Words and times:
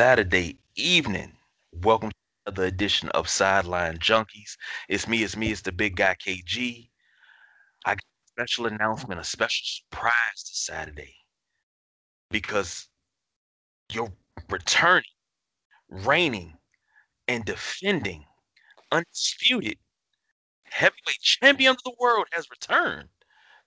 Saturday 0.00 0.56
evening. 0.76 1.30
Welcome 1.82 2.08
to 2.08 2.16
another 2.46 2.64
edition 2.64 3.10
of 3.10 3.28
Sideline 3.28 3.98
Junkies. 3.98 4.56
It's 4.88 5.06
me, 5.06 5.22
it's 5.22 5.36
me, 5.36 5.52
it's 5.52 5.60
the 5.60 5.72
big 5.72 5.96
guy 5.96 6.16
KG. 6.26 6.88
I 7.84 7.90
got 7.90 7.98
a 7.98 8.28
special 8.28 8.64
announcement, 8.64 9.20
a 9.20 9.24
special 9.24 9.62
surprise 9.62 10.14
this 10.36 10.64
Saturday 10.64 11.14
because 12.30 12.88
you're 13.92 14.10
returning, 14.48 15.04
reigning, 15.90 16.54
and 17.28 17.44
defending 17.44 18.24
undisputed 18.92 19.76
heavyweight 20.62 21.20
champion 21.20 21.72
of 21.72 21.82
the 21.82 21.92
world 22.00 22.24
has 22.32 22.48
returned. 22.50 23.10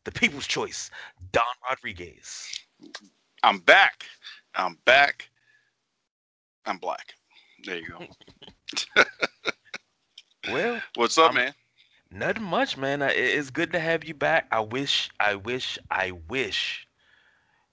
The 0.04 0.12
people's 0.12 0.48
choice, 0.48 0.90
Don 1.32 1.44
Rodriguez. 1.70 2.48
I'm 3.44 3.60
back. 3.60 4.06
I'm 4.56 4.80
back. 4.86 5.30
I'm 6.66 6.78
black. 6.78 7.16
There 7.64 7.78
you 7.78 7.88
go. 7.88 8.02
Well, 10.44 10.84
What's 10.96 11.18
up, 11.18 11.32
I'm- 11.32 11.34
man? 11.34 11.54
Nothing 12.12 12.44
much, 12.44 12.78
man. 12.78 13.02
I- 13.02 13.12
It's 13.12 13.50
good 13.52 13.72
to 13.74 13.80
have 13.80 14.04
you 14.04 14.14
back. 14.14 14.48
I 14.52 14.60
wish, 14.62 15.10
I 15.20 15.36
wish, 15.36 15.78
I 15.92 16.12
wish 16.12 16.88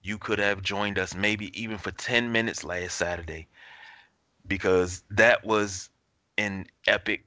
you 0.03 0.19
could 0.19 0.39
have 0.39 0.63
joined 0.63 0.99
us 0.99 1.15
maybe 1.15 1.51
even 1.61 1.79
for 1.79 1.91
10 1.93 2.33
minutes 2.33 2.65
last 2.65 2.97
Saturday 2.97 3.49
because 4.47 5.05
that 5.11 5.45
was 5.45 5.91
an 6.39 6.67
epic 6.87 7.27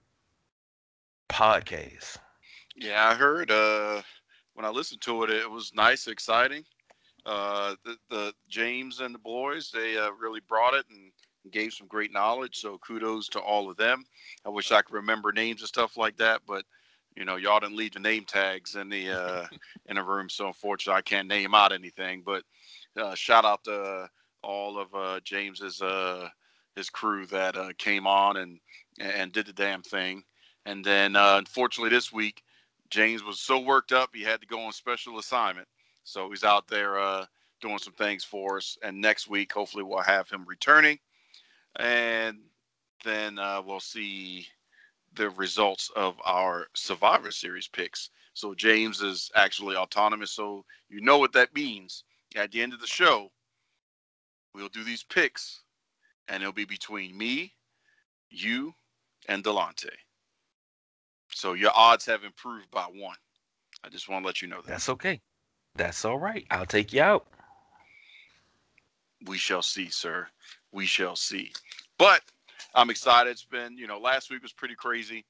podcast. 1.29 2.17
Yeah, 2.75 3.09
I 3.09 3.15
heard 3.15 3.51
uh 3.51 4.03
when 4.53 4.65
I 4.65 4.69
listened 4.69 5.01
to 5.03 5.23
it, 5.23 5.31
it 5.31 5.49
was 5.51 5.73
nice, 5.75 6.07
exciting. 6.07 6.65
Uh 7.25 7.75
the, 7.85 7.97
the 8.09 8.33
James 8.49 8.99
and 9.01 9.15
the 9.15 9.19
boys, 9.19 9.71
they 9.71 9.97
uh, 9.97 10.11
really 10.11 10.41
brought 10.41 10.75
it 10.75 10.85
and 10.89 11.12
gave 11.51 11.73
some 11.73 11.87
great 11.87 12.13
knowledge. 12.13 12.57
So 12.57 12.77
kudos 12.79 13.29
to 13.29 13.39
all 13.39 13.69
of 13.69 13.77
them. 13.77 14.03
I 14.45 14.49
wish 14.49 14.71
I 14.71 14.81
could 14.81 14.95
remember 14.95 15.31
names 15.31 15.61
and 15.61 15.67
stuff 15.67 15.97
like 15.97 16.17
that, 16.17 16.41
but 16.47 16.65
you 17.15 17.25
know, 17.25 17.35
y'all 17.35 17.59
didn't 17.59 17.77
leave 17.77 17.93
the 17.93 17.99
name 17.99 18.25
tags 18.25 18.75
in 18.75 18.89
the 18.89 19.11
uh 19.11 19.47
in 19.87 19.95
the 19.97 20.03
room, 20.03 20.29
so 20.29 20.47
unfortunately 20.47 20.97
I 20.97 21.01
can't 21.01 21.27
name 21.27 21.55
out 21.55 21.71
anything. 21.73 22.23
But 22.25 22.43
uh 22.97 23.15
shout 23.15 23.45
out 23.45 23.63
to 23.65 24.09
all 24.43 24.79
of 24.79 24.93
uh 24.95 25.19
James's 25.23 25.81
uh 25.81 26.29
his 26.75 26.89
crew 26.89 27.25
that 27.27 27.55
uh 27.57 27.73
came 27.77 28.07
on 28.07 28.37
and 28.37 28.59
and 28.99 29.31
did 29.31 29.47
the 29.47 29.53
damn 29.53 29.83
thing. 29.83 30.23
And 30.65 30.83
then 30.85 31.15
uh 31.15 31.37
unfortunately 31.37 31.89
this 31.91 32.11
week 32.13 32.43
James 32.89 33.23
was 33.23 33.39
so 33.39 33.59
worked 33.59 33.91
up 33.91 34.11
he 34.13 34.23
had 34.23 34.41
to 34.41 34.47
go 34.47 34.59
on 34.61 34.71
special 34.73 35.19
assignment. 35.19 35.67
So 36.03 36.29
he's 36.29 36.43
out 36.43 36.67
there 36.67 36.99
uh, 36.99 37.25
doing 37.61 37.79
some 37.79 37.93
things 37.93 38.23
for 38.23 38.57
us. 38.57 38.77
And 38.83 38.99
next 39.01 39.29
week, 39.29 39.53
hopefully, 39.53 39.83
we'll 39.83 40.01
have 40.01 40.29
him 40.29 40.45
returning, 40.47 40.99
and 41.79 42.39
then 43.03 43.39
uh, 43.39 43.61
we'll 43.65 43.79
see 43.79 44.47
the 45.15 45.29
results 45.31 45.91
of 45.95 46.15
our 46.25 46.67
Survivor 46.73 47.31
Series 47.31 47.67
picks. 47.67 48.09
So 48.33 48.53
James 48.55 49.01
is 49.01 49.29
actually 49.35 49.75
autonomous. 49.75 50.31
So 50.31 50.65
you 50.89 51.01
know 51.01 51.17
what 51.17 51.33
that 51.33 51.53
means. 51.53 52.03
At 52.35 52.51
the 52.51 52.61
end 52.61 52.73
of 52.73 52.81
the 52.81 52.87
show, 52.87 53.31
we'll 54.55 54.69
do 54.69 54.83
these 54.83 55.03
picks, 55.03 55.61
and 56.27 56.41
it'll 56.41 56.53
be 56.53 56.65
between 56.65 57.15
me, 57.15 57.53
you, 58.29 58.73
and 59.27 59.43
Delonte. 59.43 59.89
So 61.29 61.53
your 61.53 61.71
odds 61.75 62.05
have 62.07 62.23
improved 62.23 62.71
by 62.71 62.83
one. 62.83 63.17
I 63.83 63.89
just 63.89 64.09
want 64.09 64.23
to 64.23 64.27
let 64.27 64.41
you 64.41 64.47
know 64.47 64.61
that. 64.61 64.67
That's 64.67 64.89
okay. 64.89 65.21
That's 65.75 66.05
all 66.05 66.19
right. 66.19 66.45
I'll 66.49 66.65
take 66.65 66.93
you 66.93 67.01
out. 67.01 67.27
we 69.25 69.37
shall 69.37 69.61
see, 69.61 69.89
sir. 69.89 70.27
We 70.73 70.85
shall 70.87 71.15
see. 71.15 71.53
But 71.97 72.21
I'm 72.73 72.89
excited. 72.89 73.29
It's 73.29 73.45
been, 73.45 73.77
you 73.77 73.87
know, 73.87 73.99
last 73.99 74.31
week 74.31 74.41
was 74.41 74.51
pretty 74.51 74.75
crazy. 74.75 75.23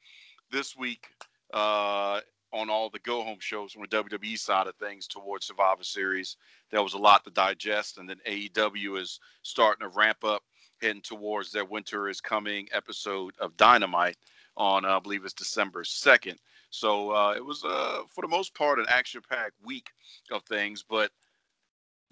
This 0.52 0.76
week, 0.78 1.08
uh, 1.54 2.22
on 2.54 2.70
all 2.70 2.90
the 2.90 3.00
go 3.00 3.24
home 3.24 3.40
shows 3.40 3.74
from 3.74 3.82
the 3.82 3.88
WWE 4.04 4.38
side 4.38 4.68
of 4.68 4.76
things 4.76 5.08
towards 5.08 5.46
Survivor 5.48 5.84
Series, 5.84 6.38
there 6.72 6.84
was 6.84 6.94
a 6.94 6.98
lot 6.98 7.24
to 7.26 7.32
digest. 7.32 7.98
And 7.98 8.08
then 8.08 8.22
AEW 8.28 9.02
is 9.02 9.20
starting 9.42 9.88
to 9.88 9.96
ramp 9.96 10.24
up, 10.24 10.44
heading 10.82 11.02
towards 11.02 11.52
their 11.52 11.66
winter 11.66 12.08
is 12.08 12.22
coming 12.22 12.70
episode 12.72 13.34
of 13.40 13.58
Dynamite 13.58 14.18
on, 14.56 14.86
uh, 14.86 14.98
I 14.98 15.00
believe 15.00 15.26
it's 15.26 15.34
December 15.34 15.84
2nd. 15.84 16.38
So 16.70 17.12
uh, 17.12 17.34
it 17.36 17.44
was, 17.44 17.64
uh, 17.66 18.04
for 18.10 18.22
the 18.22 18.28
most 18.28 18.56
part, 18.56 18.80
an 18.80 18.86
action 18.88 19.22
packed 19.28 19.56
week 19.64 19.90
of 20.32 20.44
things. 20.44 20.86
But 20.88 21.12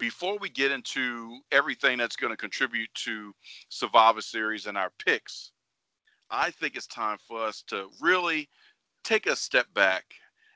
before 0.02 0.36
we 0.40 0.50
get 0.50 0.72
into 0.72 1.38
everything 1.52 1.96
that's 1.96 2.16
going 2.16 2.32
to 2.32 2.36
contribute 2.36 2.92
to 2.92 3.32
Survivor 3.68 4.20
Series 4.20 4.66
and 4.66 4.76
our 4.76 4.90
picks, 4.98 5.52
I 6.28 6.50
think 6.50 6.74
it's 6.74 6.88
time 6.88 7.18
for 7.28 7.40
us 7.40 7.62
to 7.68 7.86
really 8.00 8.48
take 9.04 9.26
a 9.26 9.36
step 9.36 9.72
back 9.74 10.02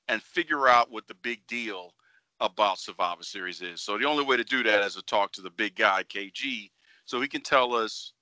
and 0.09 0.21
figure 0.21 0.67
out 0.67 0.91
what 0.91 1.07
the 1.07 1.15
big 1.23 1.47
deal 1.47 1.93
about 2.41 2.81
Survivor 2.81 3.23
Series 3.23 3.63
is. 3.63 3.81
So 3.81 3.97
the 3.97 4.05
only 4.05 4.25
way 4.25 4.37
to 4.37 4.43
do 4.43 4.65
that 4.65 4.85
is 4.85 4.97
to 4.97 5.03
talk 5.03 5.31
to 5.35 5.43
the 5.43 5.51
big 5.51 5.77
guy 5.77 6.03
KG 6.03 6.69
so 7.05 7.21
he 7.21 7.29
can 7.29 7.41
tell 7.41 7.73
us 7.73 8.15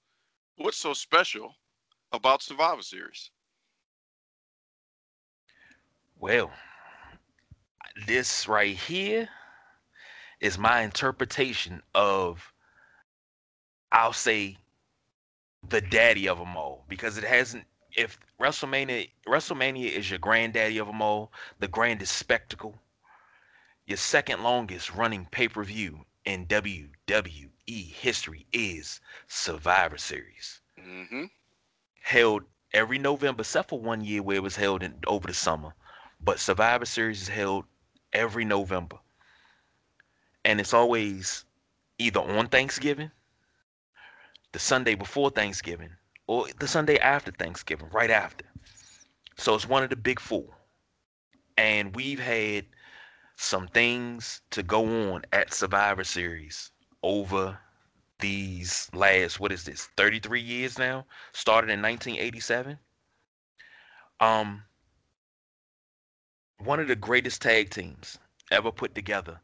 what's 0.58 0.76
so 0.76 0.92
special 0.92 1.54
about 2.12 2.42
Survivor 2.42 2.82
Series. 2.82 3.30
Well, 6.20 6.50
this 8.06 8.46
right 8.46 8.76
here 8.76 9.30
is 10.40 10.58
my 10.58 10.82
interpretation 10.82 11.82
of, 11.94 12.52
I'll 13.92 14.12
say, 14.12 14.58
the 15.66 15.80
daddy 15.80 16.28
of 16.28 16.38
them 16.38 16.56
all 16.56 16.84
because 16.88 17.16
it 17.18 17.24
hasn't. 17.24 17.66
If 17.96 18.18
WrestleMania 18.40 19.10
WrestleMania 19.26 19.90
is 19.90 20.10
your 20.10 20.18
granddaddy 20.18 20.78
of 20.78 20.86
them 20.86 21.00
all, 21.02 21.32
the 21.58 21.68
grandest 21.68 22.16
spectacle, 22.16 22.78
your 23.86 23.96
second 23.96 24.42
longest 24.42 24.92
running 24.94 25.26
pay 25.26 25.48
per 25.48 25.62
view 25.64 26.04
in 26.24 26.46
WWE 26.46 27.90
history 27.92 28.46
is 28.52 29.00
Survivor 29.26 29.98
Series 29.98 30.60
Mm-hmm. 30.78 31.24
held 32.02 32.44
every 32.72 32.98
November, 32.98 33.40
except 33.42 33.68
for 33.70 33.80
one 33.80 34.02
year 34.04 34.22
where 34.22 34.36
it 34.36 34.42
was 34.42 34.56
held 34.56 34.82
in, 34.82 35.00
over 35.06 35.26
the 35.26 35.34
summer. 35.34 35.74
But 36.20 36.38
Survivor 36.40 36.84
Series 36.86 37.22
is 37.22 37.28
held 37.28 37.64
every 38.12 38.44
November. 38.44 38.98
And 40.44 40.60
it's 40.60 40.74
always 40.74 41.44
either 41.98 42.20
on 42.20 42.48
Thanksgiving, 42.48 43.10
the 44.52 44.58
Sunday 44.58 44.94
before 44.94 45.30
Thanksgiving, 45.30 45.90
or 46.26 46.46
the 46.58 46.68
Sunday 46.68 46.98
after 46.98 47.30
Thanksgiving, 47.32 47.88
right 47.90 48.10
after. 48.10 48.44
So 49.36 49.54
it's 49.54 49.68
one 49.68 49.82
of 49.82 49.90
the 49.90 49.96
big 49.96 50.20
four. 50.20 50.56
And 51.56 51.94
we've 51.94 52.20
had 52.20 52.66
some 53.36 53.68
things 53.68 54.42
to 54.50 54.62
go 54.62 55.12
on 55.12 55.22
at 55.32 55.52
Survivor 55.52 56.04
Series 56.04 56.70
over 57.02 57.58
these 58.20 58.88
last 58.94 59.40
what 59.40 59.52
is 59.52 59.64
this 59.64 59.88
33 59.96 60.40
years 60.40 60.78
now 60.78 61.04
started 61.32 61.68
in 61.68 61.82
1987 61.82 62.78
um 64.20 64.62
one 66.58 66.78
of 66.78 66.88
the 66.88 66.96
greatest 66.96 67.42
tag 67.42 67.70
teams 67.70 68.16
ever 68.50 68.70
put 68.70 68.94
together 68.94 69.40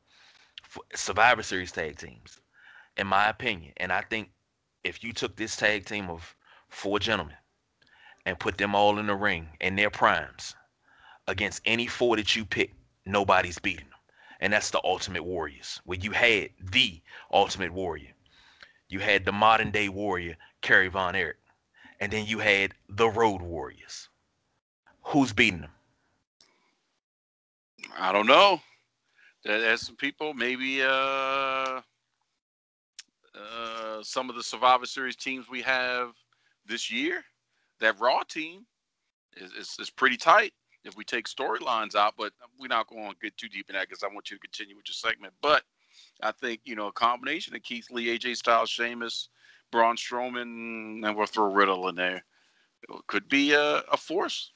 survivor 0.95 1.43
series 1.43 1.73
tag 1.73 1.97
teams 1.97 2.41
in 2.97 3.07
my 3.07 3.29
opinion 3.29 3.73
and 3.79 3.93
i 3.93 4.01
think 4.03 4.31
if 4.85 5.03
you 5.03 5.13
took 5.13 5.37
this 5.37 5.57
tag 5.57 5.85
team 5.85 6.09
of 6.09 6.35
four 6.69 6.99
gentlemen 6.99 7.37
and 8.27 8.39
put 8.39 8.59
them 8.59 8.75
all 8.75 8.99
in 8.99 9.07
the 9.07 9.15
ring 9.15 9.49
in 9.61 9.77
their 9.77 9.91
primes 9.91 10.55
against 11.27 11.63
any 11.65 11.87
four 11.87 12.17
that 12.17 12.37
you 12.37 12.45
pick 12.45 12.73
nobody's 13.07 13.59
beating 13.59 13.89
them 13.89 13.99
and 14.41 14.53
that's 14.53 14.71
the 14.71 14.81
ultimate 14.85 15.25
warriors 15.25 15.81
where 15.85 15.99
you 15.99 16.13
had 16.13 16.51
the 16.73 17.01
ultimate 17.33 17.73
warrior 17.73 18.15
you 18.91 18.99
had 18.99 19.25
the 19.25 19.31
modern 19.31 19.71
day 19.71 19.89
warrior, 19.89 20.37
Kerry 20.63 20.89
Von 20.89 21.15
Erich. 21.15 21.39
And 22.01 22.13
then 22.13 22.27
you 22.27 22.41
had 22.41 22.75
the 22.89 23.09
Road 23.09 23.41
Warriors. 23.41 24.09
Who's 25.03 25.33
beating 25.33 25.61
them? 25.61 25.71
I 27.97 28.11
don't 28.11 28.27
know. 28.27 28.61
There's 29.45 29.83
some 29.83 29.97
people, 29.97 30.35
maybe 30.35 30.83
uh, 30.83 31.81
uh, 33.35 34.03
some 34.03 34.29
of 34.29 34.37
the 34.37 34.43
Survivor 34.43 34.87
Series 34.87 35.17
teams 35.17 35.49
we 35.49 35.63
have 35.63 36.13
this 36.67 36.91
year. 36.91 37.23
That 37.81 37.99
Raw 37.99 38.23
team 38.23 38.67
is, 39.37 39.53
is, 39.53 39.77
is 39.81 39.89
pretty 39.89 40.19
tight 40.19 40.53
if 40.85 40.97
we 40.97 41.05
take 41.05 41.27
storylines 41.27 41.95
out, 41.95 42.15
but 42.19 42.33
we're 42.59 42.69
not 42.69 42.89
going 42.89 43.11
to 43.11 43.17
get 43.23 43.37
too 43.37 43.49
deep 43.49 43.71
in 43.71 43.75
that 43.75 43.89
because 43.89 44.03
I 44.03 44.13
want 44.13 44.31
you 44.31 44.37
to 44.37 44.41
continue 44.41 44.77
with 44.77 44.87
your 44.89 44.95
segment. 44.95 45.33
But 45.41 45.63
I 46.23 46.33
think, 46.33 46.61
you 46.65 46.75
know, 46.75 46.89
a 46.89 46.93
combination 46.93 47.55
of 47.55 47.63
Keith 47.63 47.91
Lee, 47.91 48.19
AJ 48.19 48.37
Styles, 48.37 48.71
Sheamus, 48.71 49.29
Braun 49.71 49.97
Strowman, 49.97 51.07
and 51.07 51.17
we'll 51.17 51.27
throw 51.27 51.53
Riddle 51.53 51.89
in 51.89 51.95
there. 51.95 52.23
It 52.89 53.07
could 53.07 53.29
be 53.29 53.53
a, 53.53 53.79
a 53.91 53.97
force. 53.97 54.53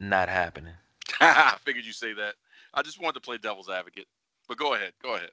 Not 0.00 0.28
happening. 0.28 0.74
I 1.20 1.56
figured 1.64 1.84
you 1.84 1.92
say 1.92 2.12
that. 2.14 2.34
I 2.74 2.82
just 2.82 3.00
wanted 3.00 3.14
to 3.14 3.20
play 3.20 3.38
devil's 3.38 3.70
advocate. 3.70 4.06
But 4.48 4.58
go 4.58 4.74
ahead. 4.74 4.92
Go 5.02 5.14
ahead. 5.14 5.30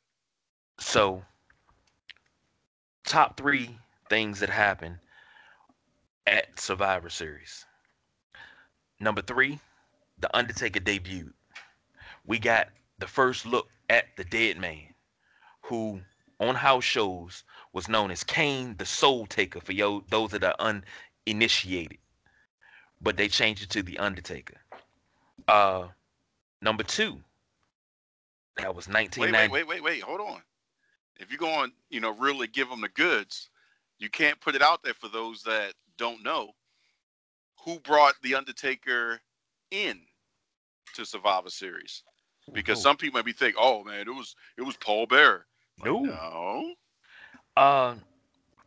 So 0.79 1.23
top 3.03 3.35
three 3.35 3.77
things 4.09 4.39
that 4.39 4.49
happened 4.49 4.97
at 6.27 6.59
Survivor 6.59 7.09
Series. 7.09 7.65
Number 8.99 9.21
three, 9.21 9.59
The 10.19 10.35
Undertaker 10.37 10.79
debuted. 10.79 11.33
We 12.25 12.37
got 12.37 12.69
the 12.99 13.07
first 13.07 13.45
look 13.45 13.67
at 13.89 14.05
the 14.15 14.23
dead 14.23 14.57
man, 14.57 14.93
who 15.63 16.01
on 16.39 16.55
house 16.55 16.83
shows 16.83 17.43
was 17.73 17.89
known 17.89 18.11
as 18.11 18.23
Kane 18.23 18.75
the 18.77 18.85
Soul 18.85 19.25
Taker 19.25 19.59
for 19.59 19.71
yo, 19.71 20.03
those 20.09 20.31
that 20.31 20.43
are 20.43 20.83
uninitiated. 21.25 21.97
But 23.01 23.17
they 23.17 23.27
changed 23.27 23.63
it 23.63 23.69
to 23.71 23.81
The 23.81 23.97
Undertaker. 23.97 24.57
Uh, 25.47 25.87
number 26.61 26.83
two, 26.83 27.19
that 28.61 28.75
was 28.75 28.87
Wait, 29.17 29.33
1990. 29.33 29.35
wait, 29.35 29.51
wait, 29.51 29.67
wait, 29.67 29.83
wait. 29.83 30.03
Hold 30.03 30.21
on. 30.21 30.41
If 31.19 31.31
you're 31.31 31.39
going, 31.39 31.73
you 31.89 31.99
know, 32.01 32.11
really 32.11 32.47
give 32.47 32.69
them 32.69 32.81
the 32.81 32.89
goods, 32.89 33.49
you 33.99 34.09
can't 34.09 34.39
put 34.41 34.55
it 34.55 34.63
out 34.63 34.83
there 34.83 34.95
for 34.95 35.09
those 35.09 35.43
that 35.43 35.73
don't 35.97 36.23
know 36.23 36.51
who 37.65 37.79
brought 37.79 38.15
the 38.23 38.35
Undertaker 38.35 39.21
in 39.71 40.01
to 40.95 41.05
Survivor 41.05 41.49
Series. 41.49 42.03
Because 42.53 42.79
Who? 42.79 42.81
some 42.81 42.97
people 42.97 43.19
might 43.19 43.25
be 43.25 43.33
thinking, 43.33 43.61
"Oh 43.63 43.83
man, 43.83 44.01
it 44.07 44.15
was 44.15 44.35
it 44.57 44.63
was 44.63 44.77
Paul 44.77 45.05
Bearer." 45.07 45.47
Like, 45.79 45.93
No. 45.93 46.01
no. 46.01 46.73
Uh, 47.57 47.95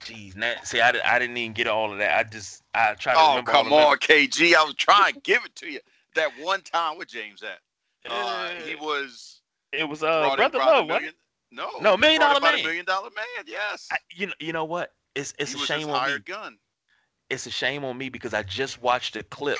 geez, 0.05 0.37
now, 0.37 0.55
see, 0.65 0.81
I, 0.81 0.91
I 1.05 1.19
didn't 1.19 1.37
even 1.37 1.55
get 1.55 1.69
all 1.69 1.93
of 1.93 1.99
that. 1.99 2.19
I 2.19 2.25
just 2.29 2.63
I 2.75 2.95
tried 2.95 3.19
to 3.19 3.25
Oh 3.25 3.25
remember. 3.25 3.53
all 3.53 3.65
come 3.65 3.73
on, 3.73 3.99
KG. 3.99 4.55
I 4.57 4.65
was 4.65 4.75
trying 4.77 5.15
to 5.15 5.21
give 5.21 5.45
it 5.45 5.57
to 5.57 5.69
you. 5.71 5.81
That 6.15 6.37
one 6.39 6.63
time 6.63 6.99
with 6.99 7.09
James 7.09 7.43
at. 7.43 7.61
Uh, 8.11 8.51
he 8.57 8.75
was 8.77 9.43
it 9.79 9.89
was 9.89 10.03
uh 10.03 10.35
brother 10.37 10.59
love. 10.59 10.89
What? 10.89 11.03
million- 11.03 11.15
No, 11.51 11.71
No, 11.81 11.97
Million 11.97 12.21
Dollar 12.21 12.41
Man. 12.41 12.63
million 12.63 12.85
dollar 12.85 13.11
man. 13.15 13.45
Yes, 13.47 13.89
I, 13.93 13.97
you 14.15 14.27
know, 14.27 14.33
you 14.41 14.53
know 14.53 14.65
what? 14.65 14.93
It's 15.15 15.35
it's 15.39 15.53
he 15.53 15.63
a 15.63 15.67
shame 15.67 15.91
on 15.91 16.13
me. 16.13 16.19
gun. 16.21 16.59
It's 17.31 17.47
a 17.47 17.51
shame 17.51 17.85
on 17.85 17.97
me 17.97 18.09
because 18.09 18.35
I 18.35 18.43
just 18.43 18.83
watched 18.83 19.17
a 19.17 19.23
clip 19.23 19.59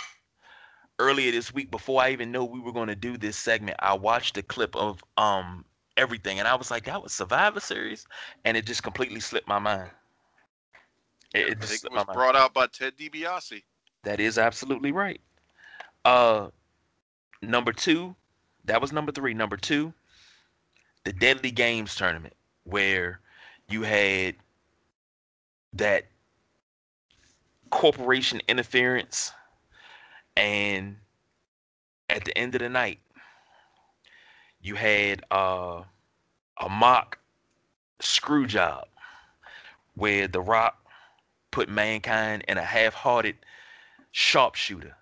earlier 0.99 1.31
this 1.33 1.53
week 1.53 1.71
before 1.71 2.03
I 2.03 2.11
even 2.11 2.31
know 2.31 2.45
we 2.45 2.61
were 2.61 2.73
going 2.73 2.89
to 2.89 2.95
do 2.97 3.17
this 3.17 3.37
segment. 3.37 3.77
I 3.81 3.95
watched 3.95 4.37
a 4.39 4.43
clip 4.43 4.75
of 4.77 5.03
um 5.17 5.65
everything, 5.97 6.39
and 6.39 6.49
I 6.49 6.55
was 6.55 6.71
like, 6.71 6.85
that 6.85 7.03
was 7.03 7.13
Survivor 7.13 7.61
Series, 7.61 8.07
and 8.45 8.57
it 8.57 8.67
just 8.67 8.83
completely 8.83 9.21
slipped 9.21 9.49
my 9.49 9.59
mind. 9.59 9.91
It, 11.35 11.49
it 11.49 11.51
it 11.53 11.61
was 11.61 11.85
mind. 11.93 12.07
brought 12.13 12.37
out 12.37 12.55
by 12.55 12.67
Ted 12.69 12.97
DiBiase. 12.97 13.63
That 14.05 14.21
is 14.21 14.39
absolutely 14.39 14.93
right. 14.93 15.21
Uh, 16.05 16.49
number 17.43 17.73
two, 17.73 18.15
that 18.67 18.81
was 18.81 18.93
number 18.93 19.11
three. 19.11 19.35
Number 19.35 19.57
two, 19.57 19.93
the 21.05 21.13
Deadly 21.13 21.51
Games 21.51 21.95
tournament, 21.95 22.35
where 22.65 23.21
you 23.69 23.83
had 23.83 24.37
that 25.75 26.05
corporation 27.71 28.41
interference, 28.49 29.33
and 30.37 30.97
at 32.09 32.25
the 32.25 32.37
end 32.37 32.55
of 32.55 32.61
the 32.61 32.69
night, 32.69 33.01
you 34.63 34.75
had 34.75 35.23
uh, 35.31 35.83
a 36.59 36.69
mock 36.69 37.19
screw 38.01 38.47
job 38.47 38.87
where 39.95 40.27
The 40.27 40.41
Rock 40.41 40.79
put 41.51 41.69
mankind 41.69 42.45
in 42.49 42.59
a 42.59 42.63
half-hearted 42.63 43.37
sharpshooter. 44.11 44.97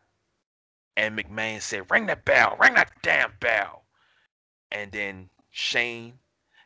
And 0.97 1.19
McMahon 1.19 1.63
said, 1.63 1.91
Ring 1.91 2.07
that 2.07 2.25
bell, 2.25 2.57
ring 2.61 2.75
that 2.75 2.93
damn 3.03 3.33
bell. 3.41 3.85
And 4.71 4.93
then 4.93 5.31
Shane 5.53 6.19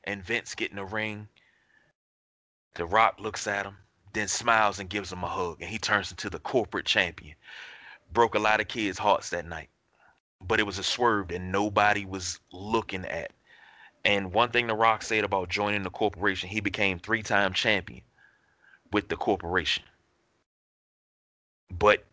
and 0.04 0.24
Vince 0.24 0.54
get 0.54 0.70
in 0.70 0.76
the 0.76 0.84
ring. 0.84 1.28
The 2.74 2.86
Rock 2.86 3.16
looks 3.18 3.46
at 3.46 3.66
him, 3.66 3.76
then 4.12 4.28
smiles 4.28 4.78
and 4.78 4.88
gives 4.88 5.12
him 5.12 5.24
a 5.24 5.28
hug. 5.28 5.60
And 5.60 5.68
he 5.68 5.78
turns 5.78 6.10
into 6.10 6.30
the 6.30 6.38
corporate 6.38 6.86
champion. 6.86 7.34
Broke 8.12 8.36
a 8.36 8.38
lot 8.38 8.60
of 8.60 8.68
kids' 8.68 8.98
hearts 8.98 9.30
that 9.30 9.44
night. 9.44 9.68
But 10.40 10.60
it 10.60 10.66
was 10.66 10.78
a 10.78 10.84
swerve 10.84 11.28
that 11.28 11.40
nobody 11.40 12.04
was 12.04 12.38
looking 12.52 13.04
at. 13.04 13.32
And 14.04 14.32
one 14.32 14.50
thing 14.50 14.68
The 14.68 14.74
Rock 14.74 15.02
said 15.02 15.24
about 15.24 15.48
joining 15.48 15.82
the 15.82 15.90
corporation, 15.90 16.48
he 16.48 16.60
became 16.60 16.98
three 16.98 17.22
time 17.22 17.52
champion 17.52 18.02
with 18.92 19.08
the 19.08 19.16
corporation. 19.16 19.82
But 21.70 22.04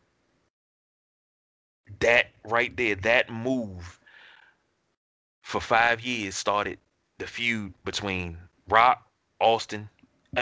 that 1.99 2.31
right 2.43 2.75
there, 2.75 2.95
that 2.95 3.29
move 3.29 3.99
for 5.43 5.61
five 5.61 6.01
years 6.01 6.35
started 6.35 6.79
the 7.19 7.27
feud 7.27 7.73
between 7.83 8.37
Rock, 8.67 9.07
Austin, 9.39 9.89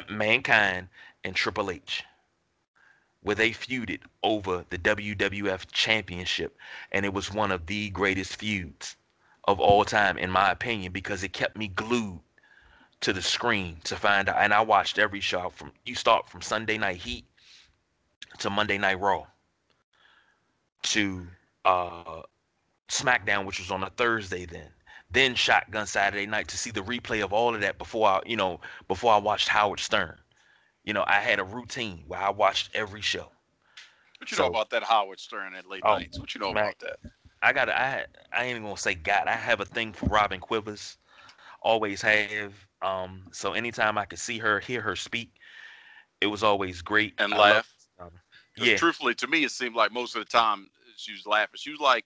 Mankind, 0.10 0.88
and 1.24 1.36
Triple 1.36 1.70
H, 1.70 2.06
where 3.22 3.36
they 3.36 3.52
feuded 3.52 4.00
over 4.24 4.64
the 4.70 4.78
WWF 4.78 5.66
Championship, 5.72 6.56
and 6.94 7.06
it 7.06 7.14
was 7.14 7.34
one 7.34 7.52
of 7.52 7.66
the 7.66 7.90
greatest 7.90 8.38
feuds 8.38 8.96
of 9.46 9.60
all 9.60 9.84
time, 9.84 10.18
in 10.18 10.30
my 10.30 10.52
opinion, 10.52 10.94
because 10.94 11.24
it 11.24 11.34
kept 11.34 11.58
me 11.58 11.68
glued 11.68 12.22
to 13.02 13.12
the 13.12 13.22
screen 13.22 13.82
to 13.84 13.96
find 13.96 14.30
out. 14.30 14.38
And 14.38 14.54
I 14.54 14.62
watched 14.62 15.00
every 15.00 15.20
show 15.20 15.50
from 15.50 15.72
you 15.84 15.96
start 15.96 16.30
from 16.30 16.42
Sunday 16.42 16.78
Night 16.78 16.98
Heat 16.98 17.26
to 18.40 18.50
Monday 18.50 18.78
Night 18.78 19.00
Raw 19.00 19.26
to 20.84 21.28
uh 21.66 22.22
SmackDown, 22.88 23.46
which 23.46 23.60
was 23.60 23.72
on 23.72 23.84
a 23.84 23.90
Thursday 23.90 24.46
then. 24.46 24.70
Then 25.14 25.36
Shotgun 25.36 25.88
Saturday 25.88 26.26
night 26.26 26.48
to 26.50 26.58
see 26.58 26.72
the 26.72 26.82
replay 26.82 27.24
of 27.24 27.34
all 27.34 27.54
of 27.54 27.62
that 27.62 27.78
before 27.78 28.08
I, 28.08 28.22
you 28.26 28.38
know, 28.38 28.62
before 28.88 29.14
I 29.14 29.18
watched 29.18 29.50
Howard 29.50 29.80
Stern. 29.80 30.18
You 30.84 30.94
know, 30.94 31.04
I 31.06 31.20
had 31.20 31.40
a 31.40 31.44
routine 31.44 32.04
where 32.08 32.20
I 32.20 32.30
watched 32.30 32.70
every 32.74 33.02
show. 33.02 33.32
What 34.20 34.32
you 34.32 34.38
So- 34.38 34.44
know 34.44 34.50
about 34.50 34.70
that 34.72 34.84
Howard 34.84 35.20
Stern 35.20 35.54
at 35.56 35.68
late 35.68 35.84
Oh, 35.86 35.96
nights? 35.96 36.20
What 36.20 36.34
you 36.34 36.42
know 36.42 36.54
man. 36.54 36.64
about 36.64 36.80
that? 36.80 36.98
I 37.44 37.54
got 37.54 37.70
I 37.70 38.06
I 38.32 38.44
ain't 38.44 38.52
even 38.52 38.64
gonna 38.64 38.78
say 38.78 38.94
God. 38.94 39.28
I 39.28 39.34
have 39.36 39.60
a 39.62 39.66
thing 39.66 39.94
for 39.94 40.06
Robin 40.08 40.40
Quivers. 40.40 40.98
Always 41.62 42.02
have. 42.02 42.54
Um, 42.82 43.28
so 43.32 43.54
anytime 43.54 43.98
I 43.98 44.06
could 44.06 44.20
see 44.20 44.38
her, 44.40 44.60
hear 44.60 44.82
her 44.82 44.96
speak, 44.96 45.34
it 46.22 46.28
was 46.28 46.44
always 46.44 46.82
great. 46.82 47.14
And 47.20 47.34
I 47.34 47.38
laugh. 47.38 47.74
um, 48.00 48.12
yeah, 48.58 48.78
truthfully, 48.78 49.16
to 49.16 49.28
me, 49.28 49.44
it 49.44 49.52
seemed 49.52 49.76
like 49.76 49.92
most 49.92 50.16
of 50.16 50.24
the 50.24 50.30
time 50.30 50.70
she 50.98 51.12
was 51.14 51.26
laughing. 51.26 51.56
She 51.58 51.72
was 51.72 51.80
like 51.80 52.06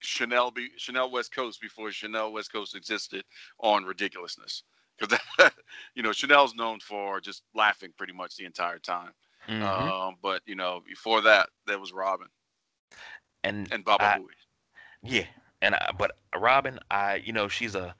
Chanel, 0.00 0.50
be, 0.50 0.68
Chanel 0.76 1.10
West 1.10 1.34
Coast 1.34 1.60
before 1.60 1.90
Chanel 1.90 2.32
West 2.32 2.52
Coast 2.52 2.74
existed 2.76 3.24
on 3.60 3.84
ridiculousness. 3.84 4.62
Because 4.98 5.18
you 5.94 6.02
know 6.02 6.12
Chanel's 6.12 6.54
known 6.54 6.80
for 6.80 7.20
just 7.20 7.42
laughing 7.54 7.92
pretty 7.96 8.12
much 8.12 8.36
the 8.36 8.44
entire 8.44 8.78
time. 8.78 9.12
mhm. 9.48 9.62
Um, 9.62 10.16
but 10.22 10.42
you 10.46 10.54
know 10.56 10.82
before 10.86 11.20
that, 11.22 11.48
there 11.66 11.78
was 11.78 11.92
Robin 11.92 12.28
and 13.44 13.68
and 13.72 13.84
Baba 13.84 14.04
I- 14.16 14.18
Booey. 14.18 14.34
Yeah, 15.02 15.26
and 15.62 15.74
I, 15.76 15.92
but 15.96 16.16
Robin, 16.36 16.78
I 16.90 17.16
you 17.16 17.32
know 17.32 17.48
she's 17.48 17.74
a 17.74 17.94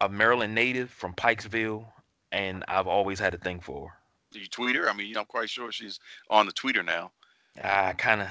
a 0.00 0.08
Maryland 0.08 0.54
native 0.54 0.90
from 0.90 1.12
Pikesville, 1.14 1.86
and 2.32 2.64
I've 2.68 2.86
always 2.86 3.18
had 3.18 3.34
a 3.34 3.38
thing 3.38 3.60
for 3.60 3.88
her. 3.88 3.94
Do 4.32 4.40
you 4.40 4.46
tweet 4.46 4.76
her? 4.76 4.88
I 4.88 4.94
mean, 4.94 5.14
I'm 5.18 5.26
quite 5.26 5.50
sure 5.50 5.70
she's 5.72 6.00
on 6.30 6.46
the 6.46 6.52
tweeter 6.52 6.82
now. 6.84 7.10
I 7.62 7.92
kind 7.92 8.22
of, 8.22 8.28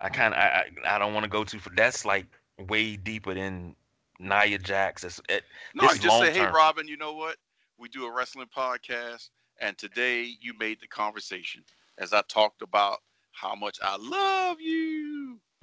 I 0.00 0.08
kind 0.08 0.34
of, 0.34 0.38
I, 0.40 0.66
I 0.86 0.96
I 0.96 0.98
don't 0.98 1.14
want 1.14 1.24
to 1.24 1.30
go 1.30 1.44
too 1.44 1.58
for 1.58 1.70
that's 1.70 2.04
like 2.04 2.26
way 2.68 2.96
deeper 2.96 3.34
than 3.34 3.74
Nia 4.18 4.58
Jax. 4.58 5.04
It's, 5.04 5.20
it, 5.28 5.44
No, 5.74 5.88
is 5.88 5.98
just 5.98 6.18
say, 6.18 6.32
hey. 6.32 6.46
Robin, 6.46 6.86
you 6.88 6.96
know 6.96 7.14
what? 7.14 7.36
We 7.78 7.88
do 7.88 8.04
a 8.06 8.12
wrestling 8.12 8.48
podcast, 8.56 9.30
and 9.60 9.76
today 9.78 10.30
you 10.40 10.54
made 10.58 10.80
the 10.80 10.86
conversation 10.88 11.62
as 11.98 12.12
I 12.12 12.22
talked 12.28 12.62
about 12.62 12.98
how 13.32 13.54
much 13.54 13.78
I 13.82 13.96
love 13.96 14.60
you. 14.60 15.38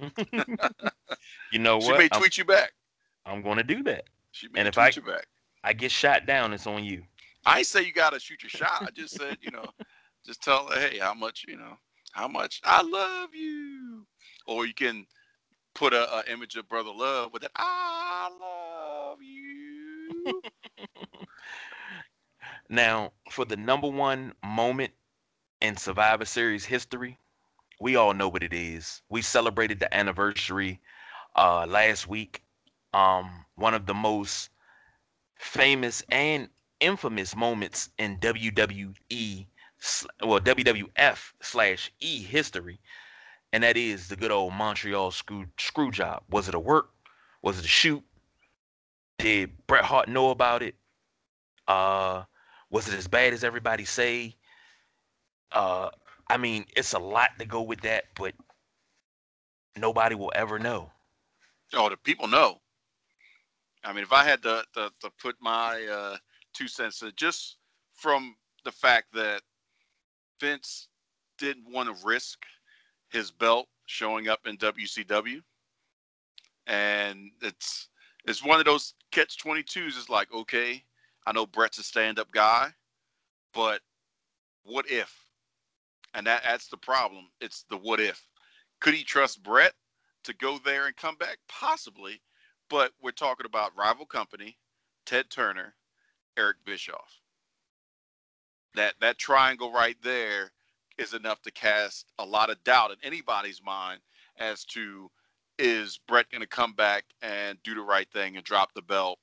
you 1.52 1.58
know 1.58 1.80
She 1.80 1.86
what? 1.86 1.94
She 1.94 1.98
may 1.98 2.08
I'm, 2.12 2.20
tweet 2.20 2.38
you 2.38 2.44
back. 2.44 2.72
I'm 3.24 3.42
going 3.42 3.56
to 3.58 3.62
do 3.64 3.82
that. 3.84 4.04
She 4.32 4.48
may 4.48 4.60
And 4.60 4.68
if 4.68 4.74
tweet 4.74 4.84
I- 4.86 4.90
you 4.96 5.02
back. 5.02 5.26
I 5.64 5.72
get 5.72 5.92
shot 5.92 6.26
down, 6.26 6.52
it's 6.52 6.66
on 6.66 6.82
you. 6.82 7.04
I 7.46 7.62
say 7.62 7.82
you 7.84 7.92
gotta 7.92 8.18
shoot 8.18 8.42
your 8.42 8.50
shot. 8.50 8.82
I 8.82 8.88
just 8.92 9.14
said, 9.16 9.36
you 9.40 9.50
know, 9.52 9.64
just 10.26 10.42
tell 10.42 10.66
her, 10.66 10.78
hey, 10.80 10.98
how 10.98 11.14
much, 11.14 11.44
you 11.46 11.56
know, 11.56 11.76
how 12.12 12.26
much 12.26 12.60
I 12.64 12.82
love 12.82 13.32
you. 13.32 14.04
Or 14.46 14.66
you 14.66 14.74
can 14.74 15.06
put 15.74 15.92
a, 15.92 16.12
a 16.18 16.24
image 16.32 16.56
of 16.56 16.68
brother 16.68 16.90
love 16.92 17.32
with 17.32 17.42
that 17.42 17.52
I 17.56 18.30
love 18.40 19.18
you. 19.22 20.42
Now, 22.68 23.12
for 23.30 23.44
the 23.44 23.56
number 23.56 23.88
one 23.88 24.34
moment 24.44 24.92
in 25.60 25.76
Survivor 25.76 26.24
Series 26.24 26.64
history, 26.64 27.18
we 27.80 27.96
all 27.96 28.14
know 28.14 28.28
what 28.28 28.42
it 28.42 28.52
is. 28.52 29.02
We 29.08 29.22
celebrated 29.22 29.78
the 29.80 29.94
anniversary 29.94 30.80
uh, 31.36 31.66
last 31.66 32.08
week. 32.08 32.42
Um, 32.94 33.44
one 33.56 33.74
of 33.74 33.86
the 33.86 33.94
most 33.94 34.50
famous 35.36 36.02
and 36.10 36.48
infamous 36.80 37.36
moments 37.36 37.90
in 37.98 38.18
WWE, 38.18 39.46
well 40.22 40.40
WWF 40.40 41.32
slash 41.42 41.92
E 42.00 42.22
history, 42.22 42.80
and 43.52 43.62
that 43.62 43.76
is 43.76 44.08
the 44.08 44.16
good 44.16 44.30
old 44.30 44.54
Montreal 44.54 45.10
screw 45.10 45.46
screw 45.58 45.90
job. 45.90 46.22
Was 46.30 46.48
it 46.48 46.54
a 46.54 46.60
work? 46.60 46.90
Was 47.42 47.58
it 47.58 47.64
a 47.64 47.68
shoot? 47.68 48.02
Did 49.18 49.50
Bret 49.66 49.84
Hart 49.84 50.08
know 50.08 50.30
about 50.30 50.62
it? 50.62 50.74
Uh, 51.68 52.24
Was 52.70 52.88
it 52.88 52.94
as 52.94 53.06
bad 53.06 53.32
as 53.32 53.44
everybody 53.44 53.84
say? 53.84 54.34
Uh, 55.52 55.90
I 56.28 56.38
mean, 56.38 56.64
it's 56.76 56.94
a 56.94 56.98
lot 56.98 57.30
to 57.38 57.44
go 57.44 57.62
with 57.62 57.82
that, 57.82 58.04
but 58.14 58.34
nobody 59.76 60.14
will 60.14 60.32
ever 60.34 60.58
know. 60.58 60.90
Oh, 61.74 61.88
the 61.88 61.96
people 61.96 62.26
know. 62.26 62.60
I 63.84 63.92
mean, 63.92 64.02
if 64.02 64.12
I 64.12 64.24
had 64.24 64.42
to 64.42 64.64
to, 64.74 64.90
to 65.00 65.10
put 65.20 65.36
my 65.40 65.84
uh, 65.90 66.16
two 66.54 66.68
cents 66.68 67.02
in, 67.02 67.12
just 67.16 67.58
from 67.94 68.36
the 68.64 68.72
fact 68.72 69.12
that 69.14 69.42
Vince 70.40 70.88
didn't 71.38 71.70
want 71.70 71.88
to 71.88 72.06
risk 72.06 72.44
his 73.12 73.30
belt 73.30 73.68
showing 73.86 74.28
up 74.28 74.46
in 74.46 74.56
WCW, 74.56 75.42
and 76.66 77.30
it's 77.42 77.88
it's 78.26 78.44
one 78.44 78.58
of 78.58 78.64
those 78.64 78.94
catch 79.10 79.38
twenty 79.38 79.62
twos. 79.62 79.96
It's 79.96 80.08
like, 80.08 80.32
okay, 80.32 80.82
I 81.26 81.32
know 81.32 81.46
Bret's 81.46 81.78
a 81.78 81.82
stand 81.82 82.18
up 82.18 82.30
guy, 82.32 82.70
but 83.54 83.80
what 84.64 84.90
if? 84.90 85.14
And 86.14 86.26
that 86.26 86.42
that's 86.44 86.68
the 86.68 86.76
problem. 86.76 87.28
It's 87.40 87.64
the 87.70 87.76
what 87.76 88.00
if. 88.00 88.26
Could 88.80 88.94
he 88.94 89.04
trust 89.04 89.42
Bret 89.42 89.74
to 90.24 90.34
go 90.34 90.58
there 90.64 90.86
and 90.86 90.96
come 90.96 91.16
back? 91.16 91.38
Possibly, 91.48 92.20
but 92.70 92.92
we're 93.00 93.12
talking 93.12 93.46
about 93.46 93.76
rival 93.76 94.06
company, 94.06 94.56
Ted 95.06 95.30
Turner, 95.30 95.74
Eric 96.36 96.56
Bischoff. 96.64 97.20
That 98.74 98.94
that 99.00 99.18
triangle 99.18 99.70
right 99.70 99.96
there 100.02 100.52
is 100.98 101.14
enough 101.14 101.42
to 101.42 101.50
cast 101.50 102.06
a 102.18 102.24
lot 102.24 102.50
of 102.50 102.62
doubt 102.64 102.90
in 102.90 102.96
anybody's 103.02 103.62
mind 103.64 104.00
as 104.38 104.64
to 104.64 105.10
is 105.58 106.00
Bret 106.08 106.30
going 106.30 106.40
to 106.40 106.46
come 106.46 106.72
back 106.72 107.04
and 107.20 107.58
do 107.62 107.74
the 107.74 107.82
right 107.82 108.10
thing 108.12 108.36
and 108.36 108.44
drop 108.44 108.72
the 108.74 108.82
belt 108.82 109.18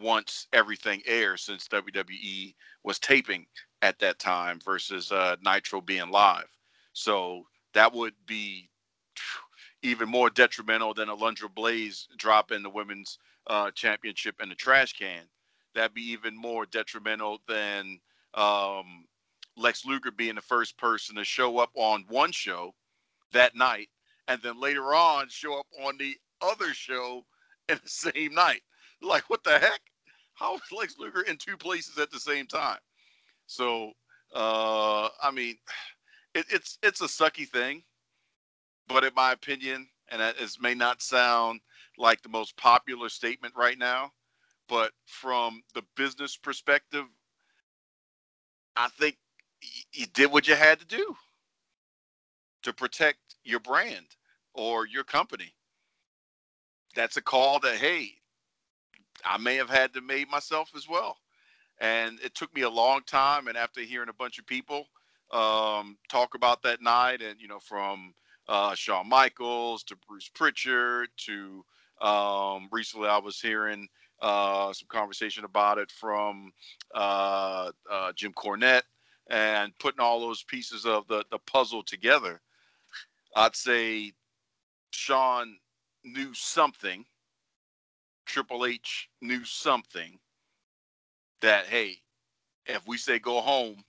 once 0.00 0.46
everything 0.52 1.02
airs 1.06 1.42
since 1.42 1.68
WWE 1.68 2.54
was 2.84 2.98
taping 2.98 3.46
at 3.82 3.98
that 3.98 4.18
time 4.18 4.58
versus 4.64 5.12
uh, 5.12 5.36
Nitro 5.44 5.80
being 5.80 6.10
live. 6.10 6.48
So 6.92 7.42
that 7.74 7.92
would 7.92 8.14
be 8.26 8.70
even 9.82 10.08
more 10.08 10.30
detrimental 10.30 10.94
than 10.94 11.08
Alundra 11.08 11.52
Blaze 11.52 12.08
dropping 12.16 12.62
the 12.62 12.70
women's 12.70 13.18
uh, 13.48 13.70
championship 13.72 14.36
in 14.40 14.48
the 14.48 14.54
trash 14.54 14.92
can. 14.92 15.24
That'd 15.74 15.94
be 15.94 16.12
even 16.12 16.36
more 16.36 16.66
detrimental 16.66 17.40
than 17.48 17.98
um, 18.34 19.06
Lex 19.56 19.84
Luger 19.84 20.10
being 20.10 20.34
the 20.36 20.42
first 20.42 20.78
person 20.78 21.16
to 21.16 21.24
show 21.24 21.58
up 21.58 21.70
on 21.74 22.04
one 22.08 22.32
show 22.32 22.74
that 23.32 23.54
night 23.54 23.88
and 24.28 24.40
then 24.42 24.60
later 24.60 24.94
on 24.94 25.28
show 25.28 25.58
up 25.58 25.66
on 25.84 25.96
the 25.98 26.16
other 26.40 26.72
show 26.74 27.24
in 27.68 27.78
the 27.82 27.88
same 28.12 28.34
night. 28.34 28.62
Like, 29.00 29.28
what 29.28 29.44
the 29.44 29.58
heck? 29.58 29.80
How 30.34 30.54
is 30.56 30.62
Lex 30.72 30.96
Luger 30.98 31.22
in 31.22 31.36
two 31.36 31.56
places 31.56 31.98
at 31.98 32.10
the 32.10 32.20
same 32.20 32.46
time? 32.46 32.78
So, 33.46 33.92
uh, 34.34 35.08
I 35.22 35.30
mean, 35.32 35.56
it, 36.34 36.46
it's 36.50 36.78
it's 36.82 37.00
a 37.00 37.06
sucky 37.06 37.46
thing, 37.46 37.82
but 38.88 39.04
in 39.04 39.12
my 39.14 39.32
opinion, 39.32 39.88
and 40.10 40.22
it 40.22 40.36
may 40.60 40.74
not 40.74 41.02
sound 41.02 41.60
like 41.98 42.22
the 42.22 42.28
most 42.28 42.56
popular 42.56 43.08
statement 43.08 43.54
right 43.56 43.78
now, 43.78 44.10
but 44.68 44.92
from 45.06 45.62
the 45.74 45.82
business 45.96 46.36
perspective, 46.36 47.04
I 48.76 48.88
think 48.98 49.16
you 49.92 50.06
did 50.06 50.32
what 50.32 50.48
you 50.48 50.54
had 50.54 50.78
to 50.80 50.86
do 50.86 51.16
to 52.62 52.72
protect 52.72 53.18
your 53.44 53.60
brand 53.60 54.06
or 54.54 54.86
your 54.86 55.04
company. 55.04 55.52
That's 56.94 57.16
a 57.16 57.22
call 57.22 57.58
that 57.60 57.76
hey, 57.76 58.12
I 59.24 59.38
may 59.38 59.56
have 59.56 59.70
had 59.70 59.92
to 59.94 60.00
make 60.00 60.30
myself 60.30 60.70
as 60.76 60.88
well. 60.88 61.16
And 61.80 62.20
it 62.20 62.34
took 62.34 62.54
me 62.54 62.62
a 62.62 62.70
long 62.70 63.00
time. 63.06 63.48
And 63.48 63.56
after 63.56 63.80
hearing 63.80 64.08
a 64.08 64.14
bunch 64.14 64.38
of 64.38 64.46
people 64.46 64.86
um, 65.32 65.96
talk 66.08 66.34
about 66.34 66.62
that 66.62 66.82
night, 66.82 67.22
and 67.22 67.40
you 67.40 67.48
know, 67.48 67.58
from 67.58 68.14
uh, 68.48 68.74
Shawn 68.74 69.08
Michaels 69.08 69.82
to 69.84 69.96
Bruce 70.08 70.28
Prichard 70.28 71.08
to 71.26 71.64
um, 72.00 72.68
recently, 72.70 73.08
I 73.08 73.18
was 73.18 73.40
hearing 73.40 73.88
uh, 74.20 74.72
some 74.72 74.88
conversation 74.88 75.44
about 75.44 75.78
it 75.78 75.90
from 75.90 76.52
uh, 76.94 77.70
uh 77.90 78.12
Jim 78.12 78.32
Cornette 78.32 78.82
and 79.32 79.76
putting 79.78 80.00
all 80.00 80.20
those 80.20 80.44
pieces 80.44 80.84
of 80.84 81.08
the, 81.08 81.24
the 81.30 81.38
puzzle 81.38 81.82
together. 81.82 82.40
I'd 83.34 83.56
say 83.56 84.12
Shawn 84.90 85.56
knew 86.04 86.32
something. 86.34 87.04
Triple 88.26 88.66
H 88.66 89.08
knew 89.20 89.44
something 89.44 90.18
that 91.40 91.66
hey, 91.66 91.96
if 92.66 92.86
we 92.86 92.96
say 92.96 93.18
go 93.18 93.40
home, 93.40 93.82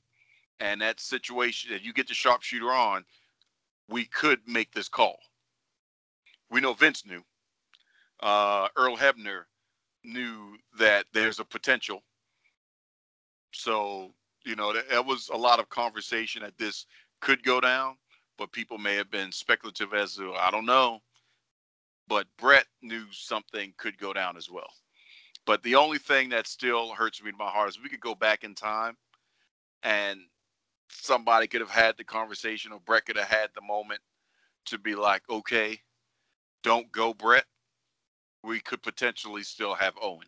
and 0.59 0.81
that 0.81 0.99
situation 0.99 1.71
that 1.71 1.83
you 1.83 1.93
get 1.93 2.07
the 2.07 2.13
sharpshooter 2.13 2.71
on, 2.71 3.03
we 3.89 4.05
could 4.05 4.39
make 4.47 4.71
this 4.71 4.87
call. 4.87 5.19
We 6.49 6.61
know 6.61 6.73
Vince 6.73 7.05
knew. 7.05 7.21
Uh, 8.21 8.69
Earl 8.77 8.95
Hebner 8.95 9.43
knew 10.05 10.55
that 10.79 11.05
there's 11.13 11.39
a 11.39 11.45
potential. 11.45 12.01
So 13.51 14.13
you 14.45 14.55
know 14.55 14.73
that, 14.73 14.89
that 14.89 15.05
was 15.05 15.29
a 15.29 15.37
lot 15.37 15.59
of 15.59 15.69
conversation 15.69 16.41
that 16.41 16.57
this 16.57 16.85
could 17.21 17.43
go 17.43 17.61
down 17.61 17.95
but 18.37 18.51
people 18.51 18.77
may 18.77 18.95
have 18.95 19.11
been 19.11 19.31
speculative 19.31 19.93
as 19.93 20.15
to 20.15 20.33
I 20.33 20.51
don't 20.51 20.65
know. 20.65 21.01
But 22.07 22.27
Bret 22.37 22.65
knew 22.81 23.05
something 23.11 23.73
could 23.77 23.97
go 23.97 24.13
down 24.13 24.35
as 24.35 24.49
well. 24.49 24.69
But 25.45 25.63
the 25.63 25.75
only 25.75 25.97
thing 25.97 26.29
that 26.29 26.47
still 26.47 26.93
hurts 26.93 27.23
me 27.23 27.29
in 27.29 27.37
my 27.37 27.49
heart 27.49 27.69
is 27.69 27.81
we 27.81 27.89
could 27.89 28.01
go 28.01 28.15
back 28.15 28.43
in 28.43 28.55
time 28.55 28.97
and 29.83 30.19
somebody 30.89 31.47
could 31.47 31.61
have 31.61 31.69
had 31.69 31.97
the 31.97 32.03
conversation 32.03 32.71
or 32.71 32.79
Bret 32.81 33.05
could 33.05 33.17
have 33.17 33.27
had 33.27 33.49
the 33.55 33.61
moment 33.61 34.01
to 34.65 34.77
be 34.77 34.95
like, 34.95 35.21
okay, 35.29 35.79
don't 36.61 36.91
go, 36.91 37.13
Bret. 37.13 37.45
We 38.43 38.59
could 38.59 38.81
potentially 38.81 39.43
still 39.43 39.73
have 39.73 39.93
Owen. 40.01 40.27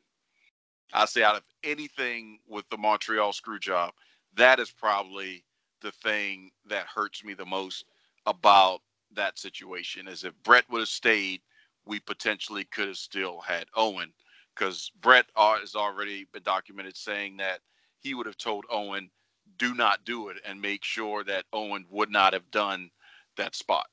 I 0.93 1.05
say 1.05 1.23
out 1.23 1.35
of 1.35 1.43
anything 1.63 2.39
with 2.47 2.67
the 2.69 2.77
Montreal 2.77 3.33
screw 3.33 3.59
job, 3.59 3.93
that 4.35 4.59
is 4.59 4.71
probably 4.71 5.43
the 5.81 5.91
thing 5.91 6.51
that 6.65 6.85
hurts 6.87 7.23
me 7.23 7.33
the 7.33 7.45
most 7.45 7.85
about 8.25 8.81
that 9.13 9.37
situation 9.37 10.07
is 10.07 10.23
if 10.23 10.33
Bret 10.43 10.69
would 10.69 10.79
have 10.79 10.87
stayed, 10.87 11.41
we 11.85 11.99
potentially 11.99 12.65
could 12.65 12.87
have 12.87 12.97
still 12.97 13.39
had 13.39 13.67
Owen 13.75 14.11
because 14.55 14.91
Bret 15.01 15.25
has 15.35 15.75
already 15.75 16.25
been 16.33 16.43
documented 16.43 16.97
saying 16.97 17.37
that 17.37 17.59
he 17.99 18.13
would 18.13 18.25
have 18.25 18.37
told 18.37 18.65
Owen, 18.69 19.09
do 19.57 19.73
not 19.73 20.05
do 20.05 20.29
it 20.29 20.37
and 20.45 20.61
make 20.61 20.83
sure 20.83 21.23
that 21.23 21.45
Owen 21.53 21.85
would 21.89 22.09
not 22.09 22.33
have 22.33 22.49
done 22.51 22.89
that 23.37 23.55
spot. 23.55 23.87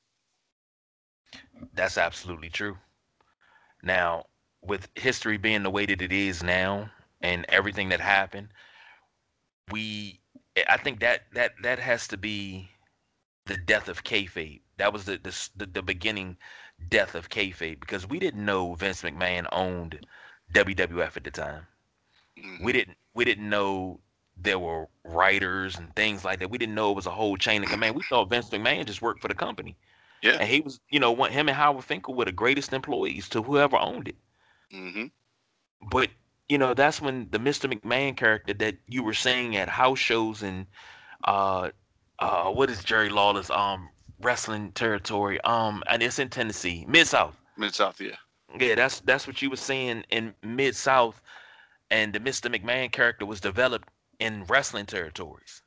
That's 1.73 1.97
absolutely 1.97 2.49
true. 2.49 2.77
Now, 3.83 4.25
with 4.61 4.89
history 4.95 5.37
being 5.37 5.63
the 5.63 5.69
way 5.69 5.85
that 5.85 6.01
it 6.01 6.11
is 6.11 6.41
now 6.41 6.89
and 7.21 7.45
everything 7.49 7.89
that 7.89 7.99
happened, 7.99 8.49
we 9.71 10.19
I 10.69 10.77
think 10.77 10.99
that 10.99 11.23
that 11.33 11.53
that 11.61 11.79
has 11.79 12.07
to 12.09 12.17
be 12.17 12.69
the 13.45 13.57
death 13.57 13.89
of 13.89 14.03
kayfabe. 14.03 14.61
That 14.77 14.93
was 14.93 15.05
the, 15.05 15.19
the 15.55 15.65
the, 15.65 15.81
beginning 15.81 16.37
death 16.89 17.15
of 17.15 17.29
kayfabe 17.29 17.79
because 17.79 18.07
we 18.07 18.19
didn't 18.19 18.45
know 18.45 18.73
Vince 18.75 19.01
McMahon 19.01 19.47
owned 19.51 20.05
WWF 20.53 21.17
at 21.17 21.23
the 21.23 21.31
time. 21.31 21.65
Mm-hmm. 22.37 22.63
We 22.63 22.71
didn't 22.71 22.97
we 23.13 23.25
didn't 23.25 23.49
know 23.49 23.99
there 24.37 24.59
were 24.59 24.87
writers 25.03 25.77
and 25.77 25.95
things 25.95 26.25
like 26.25 26.39
that. 26.39 26.49
We 26.49 26.57
didn't 26.57 26.75
know 26.75 26.91
it 26.91 26.95
was 26.95 27.05
a 27.05 27.11
whole 27.11 27.37
chain 27.37 27.63
of 27.63 27.69
command. 27.69 27.95
We 27.95 28.03
thought 28.03 28.29
Vince 28.29 28.49
McMahon 28.49 28.85
just 28.85 29.01
worked 29.01 29.21
for 29.21 29.27
the 29.27 29.35
company. 29.35 29.75
Yeah. 30.21 30.37
And 30.39 30.49
he 30.49 30.61
was, 30.61 30.79
you 30.89 30.99
know, 30.99 31.13
him 31.25 31.49
and 31.49 31.57
Howard 31.57 31.83
Finkel 31.83 32.15
were 32.15 32.25
the 32.25 32.31
greatest 32.31 32.73
employees 32.73 33.27
to 33.29 33.43
whoever 33.43 33.77
owned 33.77 34.07
it. 34.07 34.15
Mm-hmm. 34.73 35.05
But 35.91 36.09
you 36.53 36.59
know, 36.59 36.75
that's 36.75 37.01
when 37.01 37.27
the 37.31 37.39
Mr. 37.39 37.67
McMahon 37.67 38.15
character 38.15 38.53
that 38.53 38.75
you 38.87 39.01
were 39.01 39.15
saying 39.15 39.57
at 39.57 39.67
house 39.67 39.97
shows 39.97 40.43
and 40.43 40.67
uh 41.23 41.71
uh 42.19 42.51
what 42.51 42.69
is 42.69 42.83
Jerry 42.83 43.09
Lawler's 43.09 43.49
um 43.49 43.89
wrestling 44.21 44.71
territory. 44.73 45.41
Um 45.41 45.81
and 45.89 46.03
it's 46.03 46.19
in 46.19 46.29
Tennessee. 46.29 46.85
Mid 46.87 47.07
South. 47.07 47.35
Mid 47.57 47.73
South, 47.73 47.99
yeah. 47.99 48.17
Yeah, 48.59 48.75
that's 48.75 48.99
that's 48.99 49.25
what 49.25 49.41
you 49.41 49.49
were 49.49 49.55
saying 49.55 50.03
in 50.11 50.35
Mid 50.43 50.75
South 50.75 51.19
and 51.89 52.13
the 52.13 52.19
Mr. 52.19 52.55
McMahon 52.55 52.91
character 52.91 53.25
was 53.25 53.41
developed 53.41 53.89
in 54.19 54.43
wrestling 54.43 54.85
territories 54.85 55.63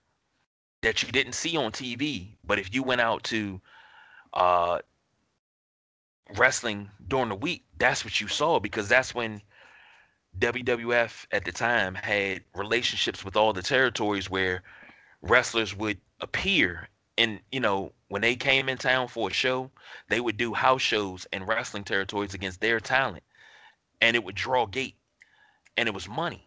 that 0.83 1.03
you 1.03 1.11
didn't 1.11 1.33
see 1.33 1.57
on 1.57 1.73
TV. 1.73 2.29
But 2.45 2.61
if 2.61 2.73
you 2.73 2.85
went 2.85 3.01
out 3.01 3.25
to 3.25 3.61
uh 4.35 4.79
wrestling 6.37 6.91
during 7.09 7.31
the 7.31 7.35
week, 7.35 7.65
that's 7.77 8.05
what 8.05 8.21
you 8.21 8.29
saw 8.29 8.61
because 8.61 8.89
that's 8.89 9.17
when 9.17 9.43
WWF 10.39 11.27
at 11.33 11.45
the 11.45 11.53
time 11.53 11.95
had 11.95 12.45
relationships 12.55 13.25
with 13.25 13.37
all 13.37 13.53
the 13.53 13.63
territories 13.63 14.29
where 14.31 14.63
wrestlers 15.23 15.75
would 15.75 15.99
appear 16.21 16.89
and 17.19 17.41
you 17.51 17.61
know 17.61 17.93
when 18.09 18.23
they 18.23 18.37
came 18.37 18.69
in 18.69 18.79
town 18.79 19.09
for 19.09 19.29
a 19.29 19.33
show 19.33 19.71
they 20.09 20.21
would 20.21 20.37
do 20.37 20.55
house 20.55 20.83
shows 20.83 21.27
in 21.33 21.45
wrestling 21.45 21.85
territories 21.85 22.35
against 22.35 22.61
their 22.61 22.81
talent 22.81 23.23
and 24.01 24.15
it 24.15 24.25
would 24.25 24.35
draw 24.35 24.67
gate 24.67 24.97
and 25.77 25.89
it 25.89 25.95
was 25.95 26.09
money 26.09 26.47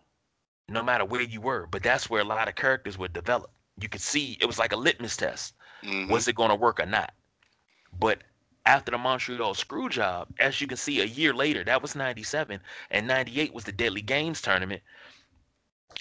no 0.69 0.83
matter 0.83 1.05
where 1.05 1.21
you 1.21 1.41
were. 1.41 1.67
But 1.67 1.83
that's 1.83 2.09
where 2.09 2.21
a 2.21 2.25
lot 2.25 2.47
of 2.47 2.55
characters 2.55 2.97
were 2.97 3.07
developed. 3.07 3.53
You 3.81 3.89
could 3.89 4.01
see 4.01 4.37
it 4.39 4.45
was 4.45 4.59
like 4.59 4.71
a 4.71 4.77
litmus 4.77 5.17
test. 5.17 5.55
Mhm. 5.83 6.09
Was 6.09 6.27
it 6.27 6.35
going 6.35 6.49
to 6.49 6.55
work 6.55 6.79
or 6.79 6.85
not? 6.85 7.13
But 7.97 8.21
after 8.65 8.91
the 8.91 8.97
Montreal 8.97 9.53
screw 9.53 9.89
job, 9.89 10.27
as 10.39 10.61
you 10.61 10.67
can 10.67 10.77
see 10.77 11.01
a 11.01 11.05
year 11.05 11.33
later, 11.33 11.63
that 11.63 11.81
was 11.81 11.95
97, 11.95 12.59
and 12.91 13.07
98 13.07 13.53
was 13.53 13.63
the 13.63 13.71
Deadly 13.71 14.01
Games 14.01 14.41
tournament. 14.41 14.81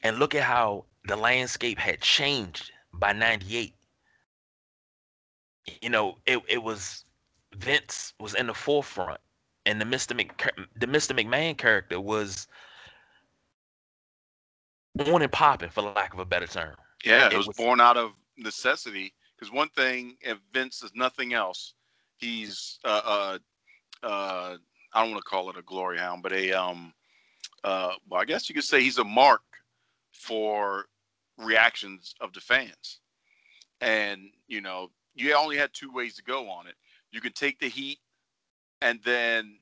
And 0.02 0.18
look 0.18 0.34
at 0.34 0.42
how 0.42 0.84
the 1.06 1.16
landscape 1.16 1.78
had 1.78 2.00
changed 2.00 2.70
by 2.92 3.12
98. 3.12 3.74
You 5.80 5.90
know, 5.90 6.18
it, 6.26 6.40
it 6.48 6.62
was 6.62 7.04
Vince 7.56 8.14
was 8.20 8.34
in 8.34 8.46
the 8.46 8.54
forefront, 8.54 9.20
and 9.66 9.80
the 9.80 9.84
Mr. 9.84 10.14
Mc, 10.16 10.32
the 10.76 10.86
Mr. 10.86 11.18
McMahon 11.18 11.56
character 11.56 12.00
was 12.00 12.46
born 14.94 15.22
and 15.22 15.32
popping, 15.32 15.70
for 15.70 15.82
lack 15.82 16.12
of 16.12 16.18
a 16.20 16.24
better 16.24 16.46
term. 16.46 16.74
Yeah, 17.04 17.26
it, 17.26 17.32
It 17.32 17.36
was, 17.36 17.46
was- 17.48 17.56
born 17.56 17.80
out 17.80 17.96
of 17.96 18.12
necessity. 18.36 19.14
Because 19.36 19.52
one 19.52 19.68
thing, 19.68 20.16
if 20.20 20.38
Vince 20.52 20.82
is 20.82 20.90
nothing 20.94 21.32
else, 21.32 21.74
he's 22.18 22.78
uh, 22.84 23.00
uh, 23.04 23.38
uh, 24.02 24.56
I 24.92 25.02
don't 25.02 25.12
want 25.12 25.22
to 25.24 25.28
call 25.28 25.50
it 25.50 25.58
a 25.58 25.62
glory 25.62 25.98
hound, 25.98 26.22
but 26.22 26.32
a 26.32 26.52
um, 26.52 26.92
uh, 27.64 27.92
well, 28.08 28.20
I 28.20 28.24
guess 28.24 28.48
you 28.48 28.54
could 28.54 28.64
say 28.64 28.82
he's 28.82 28.98
a 28.98 29.04
mark 29.04 29.42
for 30.12 30.86
reactions 31.38 32.14
of 32.20 32.32
the 32.32 32.40
fans. 32.40 33.00
And 33.80 34.30
you 34.46 34.60
know, 34.60 34.90
you 35.14 35.34
only 35.34 35.56
had 35.56 35.70
two 35.72 35.92
ways 35.92 36.16
to 36.16 36.22
go 36.22 36.48
on 36.50 36.66
it. 36.66 36.74
You 37.12 37.20
can 37.20 37.32
take 37.32 37.58
the 37.58 37.68
heat, 37.68 37.98
and 38.82 39.00
then 39.04 39.58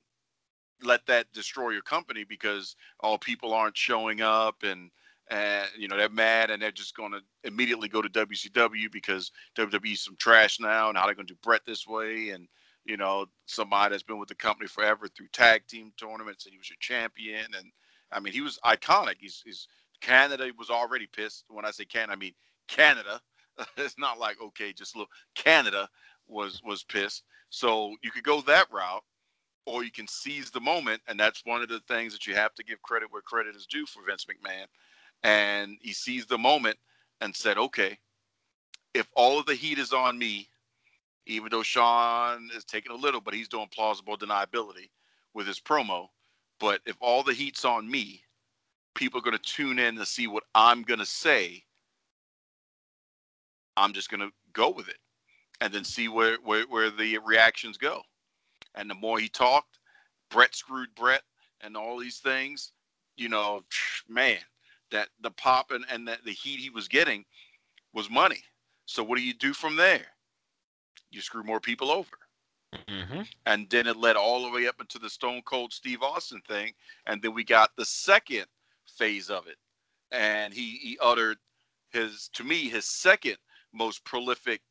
let 0.83 1.07
that 1.07 1.33
destroy 1.33 1.71
your 1.71 1.83
company 1.83 2.25
because 2.25 2.77
all 3.01 3.19
people 3.19 3.55
aren't 3.55 3.77
showing 3.77 4.21
up 4.21 4.63
and 4.63 4.91
and 5.30 5.68
you 5.76 5.88
know 5.88 5.97
they're 5.97 6.09
mad 6.09 6.50
and 6.50 6.62
they're 6.62 6.71
just 6.71 6.97
going 6.97 7.12
to 7.12 7.21
immediately 7.45 7.88
go 7.88 8.00
to 8.02 8.09
WCW 8.09 8.90
because 8.92 9.33
WWE's 9.56 10.04
some 10.04 10.16
trash 10.16 10.61
now 10.61 10.88
and 10.88 10.97
how 10.97 11.06
they're 11.06 11.14
going 11.14 11.26
to 11.26 11.35
do 11.35 11.40
Bret 11.42 11.62
this 11.66 11.87
way 11.87 12.30
and 12.30 12.47
you 12.85 12.97
know 12.97 13.26
somebody 13.47 13.92
that's 13.92 14.02
been 14.02 14.18
with 14.18 14.28
the 14.28 14.35
company 14.35 14.68
forever 14.68 15.09
through 15.09 15.28
tag 15.33 15.66
team 15.66 15.92
tournaments 15.97 16.47
and 16.47 16.52
he 16.52 16.59
was 16.59 16.71
your 16.71 16.76
champion 16.80 17.45
and 17.56 17.73
I 18.12 18.21
mean 18.21 18.33
he 18.33 18.40
was 18.40 18.59
iconic. 18.64 19.16
He's, 19.18 19.42
he's 19.45 19.66
Canada 20.00 20.49
was 20.56 20.71
already 20.71 21.06
pissed. 21.06 21.45
When 21.49 21.64
I 21.64 21.71
say 21.73 21.85
Canada, 21.85 22.12
I 22.12 22.16
mean 22.16 22.35
Canada. 22.68 23.21
it's 23.76 23.99
not 23.99 24.18
like 24.18 24.40
okay, 24.40 24.73
just 24.73 24.97
look. 24.97 25.09
Canada 25.35 25.88
was 26.28 26.62
was 26.64 26.85
pissed. 26.85 27.25
So 27.50 27.95
you 28.02 28.11
could 28.12 28.25
go 28.25 28.40
that 28.42 28.66
route, 28.73 29.02
or 29.64 29.83
you 29.83 29.90
can 29.90 30.06
seize 30.06 30.50
the 30.50 30.61
moment, 30.61 31.00
and 31.09 31.18
that's 31.18 31.42
one 31.45 31.62
of 31.62 31.68
the 31.68 31.80
things 31.88 32.12
that 32.12 32.26
you 32.26 32.35
have 32.35 32.54
to 32.54 32.64
give 32.64 32.83
credit 32.83 33.09
where 33.11 33.23
credit 33.23 33.56
is 33.56 33.66
due 33.66 33.87
for 33.87 34.02
Vince 34.06 34.26
McMahon 34.26 34.66
and 35.23 35.79
he 35.81 35.93
seized 35.93 36.29
the 36.29 36.39
moment 36.39 36.79
and 37.21 37.35
said, 37.35 37.59
"Okay, 37.59 37.99
if 38.95 39.09
all 39.15 39.39
of 39.39 39.47
the 39.47 39.55
heat 39.55 39.79
is 39.79 39.93
on 39.93 40.19
me, 40.19 40.49
even 41.26 41.49
though 41.50 41.63
Shawn 41.63 42.50
is 42.55 42.65
taking 42.65 42.93
a 42.93 42.97
little, 42.97 43.21
but 43.21 43.35
he's 43.35 43.49
doing 43.49 43.69
plausible 43.69 44.17
deniability 44.17 44.91
with 45.35 45.47
his 45.47 45.61
promo, 45.61 46.09
but 46.61 46.81
if 46.87 46.97
all 47.00 47.23
the 47.23 47.35
heat's 47.35 47.65
on 47.65 47.91
me, 47.91 48.23
people 48.95 49.19
are 49.19 49.23
going 49.23 49.37
to 49.37 49.43
tune 49.43 49.79
in 49.79 49.97
to 49.97 50.07
see 50.07 50.26
what 50.26 50.45
I'm 50.55 50.83
going 50.83 51.00
to 51.00 51.07
say. 51.07 51.65
I'm 53.76 53.93
just 53.93 54.11
going 54.11 54.21
to 54.21 54.33
go 54.52 54.71
with 54.71 54.89
it, 54.89 54.99
and 55.61 55.73
then 55.73 55.85
see 55.85 56.09
where 56.09 56.37
where 56.43 56.65
where 56.65 56.91
the 56.91 57.19
reactions 57.19 57.76
go. 57.79 58.02
And 58.75 58.89
the 58.89 58.95
more 58.95 59.19
he 59.19 59.29
talked, 59.29 59.79
Bret 60.31 60.55
screwed 60.55 60.95
Bret, 60.95 61.23
and 61.61 61.76
all 61.76 61.99
these 61.99 62.19
things, 62.19 62.73
you 63.17 63.29
know, 63.29 63.65
man." 64.09 64.39
That 64.91 65.09
the 65.21 65.31
pop 65.31 65.73
and, 65.73 65.85
and 65.91 66.07
that 66.09 66.25
the 66.25 66.33
heat 66.33 66.61
he 66.61 66.71
was 66.71 66.89
getting 66.89 67.25
was 67.93 68.11
money. 68.11 68.43
So 68.87 69.03
what 69.03 69.19
do 69.19 69.25
you 69.25 69.35
do 69.35 69.53
from 69.53 69.77
there? 69.77 70.07
You 71.11 71.21
screw 71.21 71.43
more 71.43 71.61
people 71.61 71.91
over. 71.91 72.17
hmm 72.89 73.23
And 73.47 73.69
then 73.71 73.87
it 73.87 73.97
led 73.97 74.17
all 74.17 74.43
the 74.45 74.51
way 74.51 74.67
up 74.67 74.81
into 74.81 74.99
the 74.99 75.11
Stone 75.11 75.43
Cold 75.45 75.73
Steve 75.73 76.03
Austin 76.03 76.41
thing. 76.47 76.73
And 77.07 77.23
then 77.23 77.35
we 77.35 77.45
got 77.45 77.71
the 77.77 77.85
second 77.85 78.47
phase 78.87 79.31
of 79.31 79.47
it. 79.47 79.57
And 80.13 80.53
he, 80.55 80.79
he 80.79 80.99
uttered 81.01 81.39
his, 81.91 82.29
to 82.35 82.45
me, 82.45 82.69
his 82.69 82.87
second 82.87 83.37
most 83.73 84.05
prolific 84.05 84.63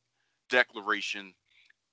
declaration 0.49 1.34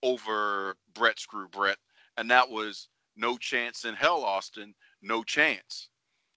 over 0.02 0.76
Bret 0.94 1.18
Screw 1.18 1.48
Bret. 1.48 1.78
And 2.16 2.30
that 2.30 2.48
was 2.48 2.88
no 3.16 3.36
chance 3.36 3.84
in 3.84 3.94
hell, 3.94 4.24
Austin, 4.24 4.74
no 5.02 5.22
chance. 5.22 5.88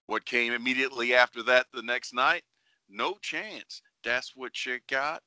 What 0.07 0.25
came 0.25 0.53
immediately 0.53 1.15
after 1.15 1.41
that 1.43 1.67
the 1.73 1.81
next 1.81 2.13
night? 2.13 2.43
No 2.89 3.15
chance. 3.21 3.81
That's 4.03 4.35
what 4.35 4.65
you 4.65 4.79
got. 4.89 5.23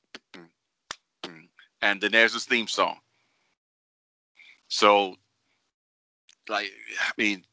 And 1.82 2.00
then 2.00 2.12
there's 2.12 2.34
his 2.34 2.44
theme 2.44 2.68
song. 2.68 2.98
So, 4.68 5.16
like, 6.48 6.70
I 7.00 7.12
mean, 7.16 7.44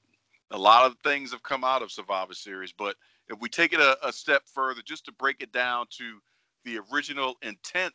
a 0.52 0.58
lot 0.58 0.86
of 0.86 0.98
things 1.04 1.32
have 1.32 1.44
come 1.44 1.64
out 1.64 1.82
of 1.82 1.92
Survivor 1.92 2.34
Series, 2.34 2.72
but 2.72 2.96
if 3.28 3.40
we 3.40 3.50
take 3.50 3.74
it 3.74 3.80
a, 3.80 3.98
a 4.08 4.14
step 4.14 4.44
further, 4.54 4.82
just 4.86 5.06
to 5.06 5.12
break 5.12 5.42
it 5.42 5.52
down 5.52 5.88
to 5.98 6.20
the 6.64 6.80
original 6.92 7.36
intent 7.42 7.94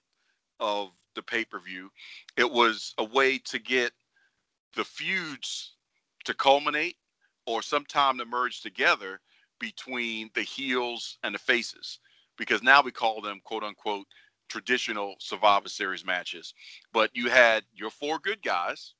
of 0.58 0.90
the 1.14 1.22
pay 1.22 1.44
per 1.44 1.60
view, 1.60 1.90
it 2.36 2.50
was 2.50 2.94
a 2.98 3.04
way 3.04 3.38
to 3.38 3.58
get 3.58 3.92
the 4.76 4.84
feuds 4.84 5.74
to 6.24 6.34
culminate 6.34 6.96
or 7.50 7.62
sometime 7.62 8.18
to 8.18 8.24
merge 8.24 8.62
together 8.62 9.20
between 9.58 10.30
the 10.34 10.42
heels 10.42 11.18
and 11.24 11.34
the 11.34 11.38
faces 11.38 12.00
because 12.38 12.62
now 12.62 12.82
we 12.82 12.92
call 12.92 13.20
them 13.20 13.40
quote 13.44 13.64
unquote 13.64 14.06
traditional 14.48 15.16
survivor 15.20 15.68
series 15.68 16.04
matches. 16.04 16.54
But 16.92 17.10
you 17.14 17.28
had 17.30 17.64
your 17.74 17.90
four 17.90 18.18
good 18.20 18.42
guys 18.42 18.94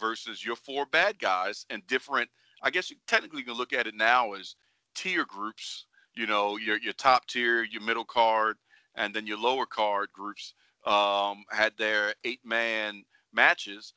versus 0.00 0.44
your 0.44 0.56
four 0.56 0.86
bad 0.86 1.18
guys 1.18 1.66
and 1.70 1.86
different 1.86 2.28
i 2.62 2.70
guess 2.70 2.90
you 2.90 2.96
technically 3.06 3.42
can 3.44 3.54
look 3.54 3.72
at 3.72 3.86
it 3.86 3.94
now 3.94 4.32
as 4.32 4.56
tier 4.96 5.24
groups 5.24 5.86
you 6.14 6.26
know 6.26 6.56
your 6.56 6.78
your 6.78 6.92
top 6.94 7.26
tier 7.26 7.62
your 7.62 7.82
middle 7.82 8.04
card 8.04 8.56
and 8.96 9.14
then 9.14 9.26
your 9.26 9.38
lower 9.38 9.66
card 9.66 10.08
groups 10.12 10.54
um, 10.86 11.44
had 11.50 11.72
their 11.78 12.14
eight 12.24 12.40
man 12.44 13.04
matches 13.32 13.94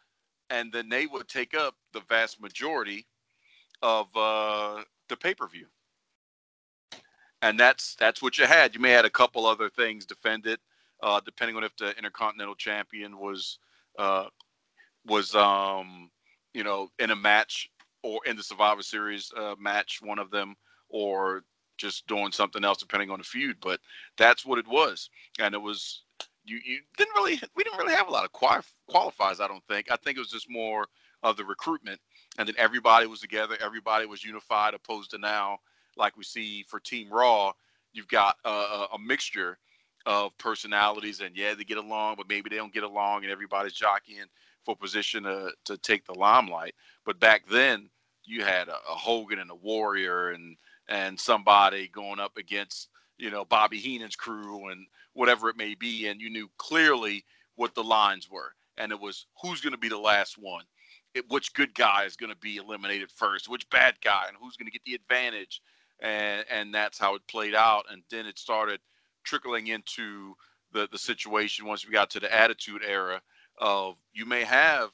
and 0.52 0.71
then 0.71 0.89
they 0.89 1.08
would 1.08 1.28
take 1.28 1.56
up 1.56 1.76
the 1.93 2.02
vast 2.02 2.39
majority 2.39 3.08
of 3.82 4.08
uh, 4.16 4.84
the 5.10 5.18
pay 5.18 5.34
per 5.34 5.48
view, 5.48 5.68
and 7.42 7.60
that's 7.60 7.96
that's 7.96 8.22
what 8.22 8.38
you 8.38 8.46
had. 8.46 8.74
You 8.74 8.82
may 8.82 8.92
had 8.92 9.06
a 9.06 9.10
couple 9.10 9.46
other 9.46 9.70
things 9.70 10.06
defended, 10.06 10.60
uh, 11.04 11.22
depending 11.26 11.56
on 11.56 11.64
if 11.64 11.76
the 11.78 11.96
Intercontinental 11.98 12.56
Champion 12.56 13.18
was 13.18 13.60
uh, 13.98 14.26
was 15.06 15.36
um, 15.36 16.10
you 16.54 16.64
know 16.64 16.90
in 17.00 17.12
a 17.12 17.16
match 17.16 17.70
or 18.04 18.20
in 18.26 18.36
the 18.38 18.44
Survivor 18.44 18.84
Series 18.84 19.32
uh, 19.38 19.56
match, 19.60 20.00
one 20.02 20.20
of 20.20 20.32
them, 20.32 20.56
or 20.90 21.44
just 21.78 22.08
doing 22.08 22.32
something 22.32 22.64
else 22.64 22.78
depending 22.78 23.10
on 23.10 23.20
the 23.20 23.26
feud. 23.26 23.58
But 23.62 23.80
that's 24.18 24.46
what 24.46 24.60
it 24.60 24.68
was, 24.68 25.10
and 25.40 25.54
it 25.54 25.62
was 25.62 26.04
you 26.46 26.60
you 26.64 26.80
didn't 26.98 27.16
really 27.16 27.40
we 27.56 27.64
didn't 27.64 27.80
really 27.80 27.96
have 27.96 28.08
a 28.08 28.12
lot 28.12 28.26
of 28.26 28.32
quali- 28.32 28.62
qualifiers. 28.90 29.42
I 29.42 29.48
don't 29.48 29.64
think. 29.68 29.92
I 29.92 29.98
think 29.98 30.18
it 30.18 30.22
was 30.22 30.32
just 30.32 30.50
more 30.50 30.86
of 31.24 31.38
the 31.38 31.46
recruitment 31.46 32.00
and 32.38 32.48
then 32.48 32.56
everybody 32.58 33.08
was 33.08 33.19
together, 33.19 33.58
everybody 33.62 34.06
was 34.06 34.24
unified, 34.24 34.74
opposed 34.74 35.12
to 35.12 35.17
now, 35.17 35.60
like 35.98 36.17
we 36.17 36.24
see 36.24 36.63
for 36.67 36.80
Team 36.80 37.10
Raw, 37.10 37.54
you've 37.93 38.08
got 38.08 38.36
a, 38.43 38.88
a, 38.93 39.00
mixture 39.00 39.58
of 40.06 40.38
personalities, 40.38 41.21
and 41.21 41.36
yeah, 41.36 41.54
they 41.54 41.63
get 41.63 41.78
along, 41.78 42.15
but 42.17 42.28
maybe 42.28 42.50
they 42.50 42.58
don't 42.58 42.74
get 42.74 42.84
along, 42.84 43.24
and 43.24 43.32
everybody's 43.32 43.74
jockeying 43.74 44.26
for 44.65 44.76
position 44.76 45.24
to, 45.24 45.52
to 45.63 45.78
take 45.78 46.06
the 46.06 46.13
limelight. 46.13 46.76
But 47.06 47.19
back 47.19 47.48
then, 47.48 47.89
you 48.26 48.43
had 48.43 48.67
a, 48.67 48.74
a 48.74 48.95
Hogan 48.95 49.39
and 49.39 49.52
a 49.52 49.56
Warrior, 49.56 50.32
and 50.32 50.58
and 50.88 51.19
somebody 51.19 51.88
going 51.88 52.19
up 52.19 52.38
against 52.38 52.89
you 53.17 53.32
know 53.32 53.45
Bobby 53.45 53.80
Heenan's 53.80 54.15
crew 54.15 54.69
and 54.69 54.86
whatever 55.13 55.50
it 55.50 55.58
may 55.58 55.76
be, 55.76 56.08
and 56.08 56.19
you 56.19 56.30
knew 56.30 56.50
clearly 56.58 57.24
what 57.56 57.74
the 57.74 57.84
lines 57.84 58.30
were, 58.30 58.54
and 58.78 58.91
it 58.91 59.00
was 59.00 59.28
who's 59.41 59.62
going 59.62 59.74
to 59.74 59.80
be 59.80 59.89
the 59.89 59.98
last 59.98 60.38
one 60.38 60.63
which 61.30 61.54
good 61.54 61.73
guy 61.73 62.04
is 62.06 62.15
going 62.15 62.32
to 62.32 62.38
be 62.38 62.58
eliminated 62.58 63.12
first, 63.12 63.49
which 63.49 63.69
bad 63.69 63.95
guy, 64.04 64.25
and 64.28 64.38
who's 64.39 64.58
going 64.58 64.67
to 64.67 64.71
get 64.71 64.84
the 64.86 64.95
advantage, 64.95 65.62
and 66.01 66.45
and 66.51 66.73
that's 66.73 66.99
how 66.99 67.15
it 67.15 67.28
played 67.28 67.56
out. 67.56 67.86
And 67.91 68.04
then 68.10 68.25
it 68.25 68.38
started 68.39 68.80
trickling 69.23 69.67
into 69.67 70.36
the 70.71 70.88
the 70.91 70.97
situation 70.97 71.65
once 71.65 71.86
we 71.86 71.93
got 71.93 72.10
to 72.12 72.19
the 72.19 72.34
Attitude 72.34 72.82
Era 72.86 73.21
of 73.60 73.95
you 74.13 74.25
may 74.25 74.43
have 74.43 74.89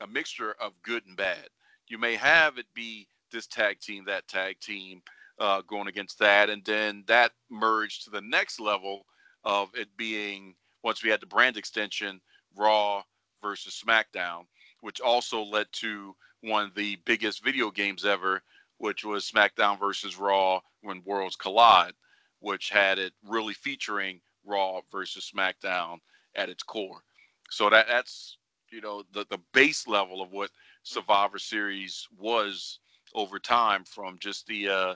a 0.00 0.06
mixture 0.06 0.54
of 0.60 0.72
good 0.82 1.04
and 1.06 1.16
bad. 1.16 1.48
You 1.88 1.98
may 1.98 2.16
have 2.16 2.58
it 2.58 2.66
be 2.74 3.08
this 3.30 3.46
tag 3.46 3.80
team, 3.80 4.04
that 4.06 4.28
tag 4.28 4.60
team 4.60 5.02
uh, 5.38 5.62
going 5.62 5.88
against 5.88 6.18
that, 6.18 6.50
and 6.50 6.64
then 6.64 7.04
that 7.06 7.32
merged 7.50 8.04
to 8.04 8.10
the 8.10 8.22
next 8.22 8.60
level 8.60 9.04
of 9.44 9.68
it 9.74 9.88
being 9.96 10.54
once 10.82 11.02
we 11.02 11.10
had 11.10 11.20
the 11.20 11.26
brand 11.26 11.56
extension, 11.56 12.20
Raw 12.56 13.02
versus 13.42 13.82
SmackDown 13.86 14.44
which 14.80 15.00
also 15.00 15.42
led 15.42 15.66
to 15.72 16.14
one 16.42 16.64
of 16.66 16.74
the 16.74 16.96
biggest 17.04 17.42
video 17.44 17.70
games 17.70 18.04
ever, 18.04 18.42
which 18.78 19.04
was 19.04 19.30
SmackDown 19.30 19.78
versus 19.78 20.18
Raw 20.18 20.60
when 20.82 21.02
worlds 21.04 21.36
collide. 21.36 21.94
which 22.40 22.70
had 22.70 22.98
it 22.98 23.12
really 23.24 23.54
featuring 23.54 24.20
Raw 24.44 24.80
versus 24.92 25.30
SmackDown 25.34 25.98
at 26.34 26.48
its 26.48 26.62
core. 26.62 27.02
So 27.50 27.70
that 27.70 27.86
that's 27.88 28.38
you 28.70 28.80
know 28.80 29.04
the 29.12 29.26
the 29.30 29.38
base 29.52 29.86
level 29.86 30.22
of 30.22 30.30
what 30.32 30.50
Survivor 30.82 31.38
Series 31.38 32.06
was 32.18 32.78
over 33.14 33.38
time 33.38 33.84
from 33.84 34.18
just 34.20 34.46
the 34.46 34.68
uh, 34.68 34.94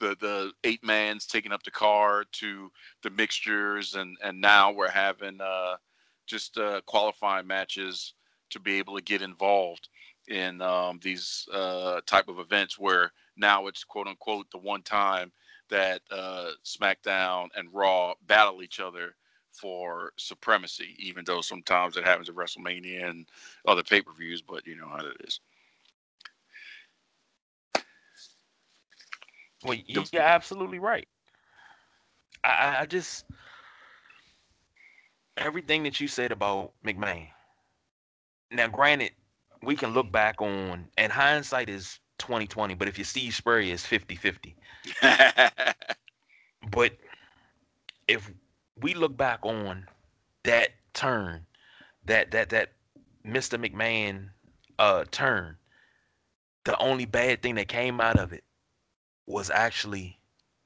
the 0.00 0.16
the 0.20 0.52
eight 0.64 0.84
mans 0.84 1.26
taking 1.26 1.52
up 1.52 1.62
the 1.62 1.70
card 1.70 2.26
to 2.32 2.70
the 3.02 3.10
mixtures 3.10 3.94
and 3.94 4.16
and 4.22 4.40
now 4.40 4.72
we're 4.72 4.90
having 4.90 5.40
uh, 5.40 5.76
just 6.26 6.58
uh, 6.58 6.80
qualifying 6.86 7.46
matches 7.46 8.14
to 8.52 8.60
be 8.60 8.78
able 8.78 8.96
to 8.96 9.02
get 9.02 9.22
involved 9.22 9.88
in 10.28 10.62
um, 10.62 11.00
these 11.02 11.48
uh, 11.52 12.00
type 12.06 12.28
of 12.28 12.38
events 12.38 12.78
where 12.78 13.12
now 13.36 13.66
it's 13.66 13.84
quote 13.84 14.06
unquote 14.06 14.50
the 14.50 14.58
one 14.58 14.82
time 14.82 15.32
that 15.68 16.02
uh, 16.10 16.50
SmackDown 16.64 17.48
and 17.56 17.68
Raw 17.72 18.14
battle 18.26 18.62
each 18.62 18.80
other 18.80 19.14
for 19.52 20.12
supremacy, 20.16 20.94
even 20.98 21.24
though 21.24 21.40
sometimes 21.40 21.96
it 21.96 22.04
happens 22.04 22.28
at 22.28 22.34
WrestleMania 22.34 23.08
and 23.08 23.26
other 23.66 23.82
pay 23.82 24.00
per 24.02 24.12
views, 24.12 24.42
but 24.42 24.66
you 24.66 24.76
know 24.76 24.88
how 24.88 25.04
it 25.04 25.16
is. 25.24 25.40
Well, 29.64 29.78
you're 29.86 30.04
absolutely 30.22 30.78
right. 30.78 31.06
I, 32.44 32.78
I 32.80 32.86
just 32.86 33.24
everything 35.36 35.84
that 35.84 36.00
you 36.00 36.08
said 36.08 36.32
about 36.32 36.72
McMahon. 36.84 37.28
Now, 38.52 38.68
granted, 38.68 39.12
we 39.62 39.76
can 39.76 39.94
look 39.94 40.12
back 40.12 40.40
on, 40.42 40.86
and 40.98 41.10
hindsight 41.10 41.68
is 41.68 41.98
2020, 42.18 42.74
but 42.74 42.88
if 42.88 42.98
you 42.98 43.04
see 43.04 43.30
Spurrier, 43.30 43.72
is 43.72 43.86
50 43.86 44.14
50. 44.14 44.56
but 46.70 46.92
if 48.08 48.30
we 48.80 48.94
look 48.94 49.16
back 49.16 49.40
on 49.42 49.86
that 50.44 50.70
turn, 50.92 51.46
that 52.04 52.30
that 52.32 52.50
that 52.50 52.72
Mr. 53.24 53.58
McMahon 53.58 54.28
uh 54.78 55.04
turn, 55.10 55.56
the 56.64 56.76
only 56.78 57.06
bad 57.06 57.42
thing 57.42 57.54
that 57.54 57.68
came 57.68 58.00
out 58.00 58.18
of 58.18 58.32
it 58.32 58.44
was 59.26 59.50
actually 59.50 60.18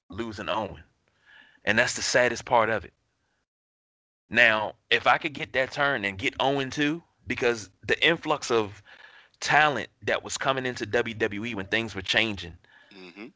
losing 0.08 0.48
Owen. 0.48 0.82
And 1.64 1.78
that's 1.78 1.94
the 1.94 2.02
saddest 2.02 2.44
part 2.44 2.70
of 2.70 2.84
it. 2.84 2.92
Now, 4.30 4.74
if 4.90 5.06
I 5.06 5.18
could 5.18 5.34
get 5.34 5.52
that 5.52 5.72
turn 5.72 6.04
and 6.04 6.18
get 6.18 6.34
Owen 6.40 6.70
too, 6.70 7.02
because 7.26 7.70
the 7.86 8.06
influx 8.06 8.50
of 8.50 8.82
talent 9.40 9.88
that 10.02 10.22
was 10.22 10.36
coming 10.38 10.66
into 10.66 10.86
WWE 10.86 11.54
when 11.54 11.66
things 11.66 11.94
were 11.94 12.02
changing, 12.02 12.54
mm-hmm. 12.96 13.26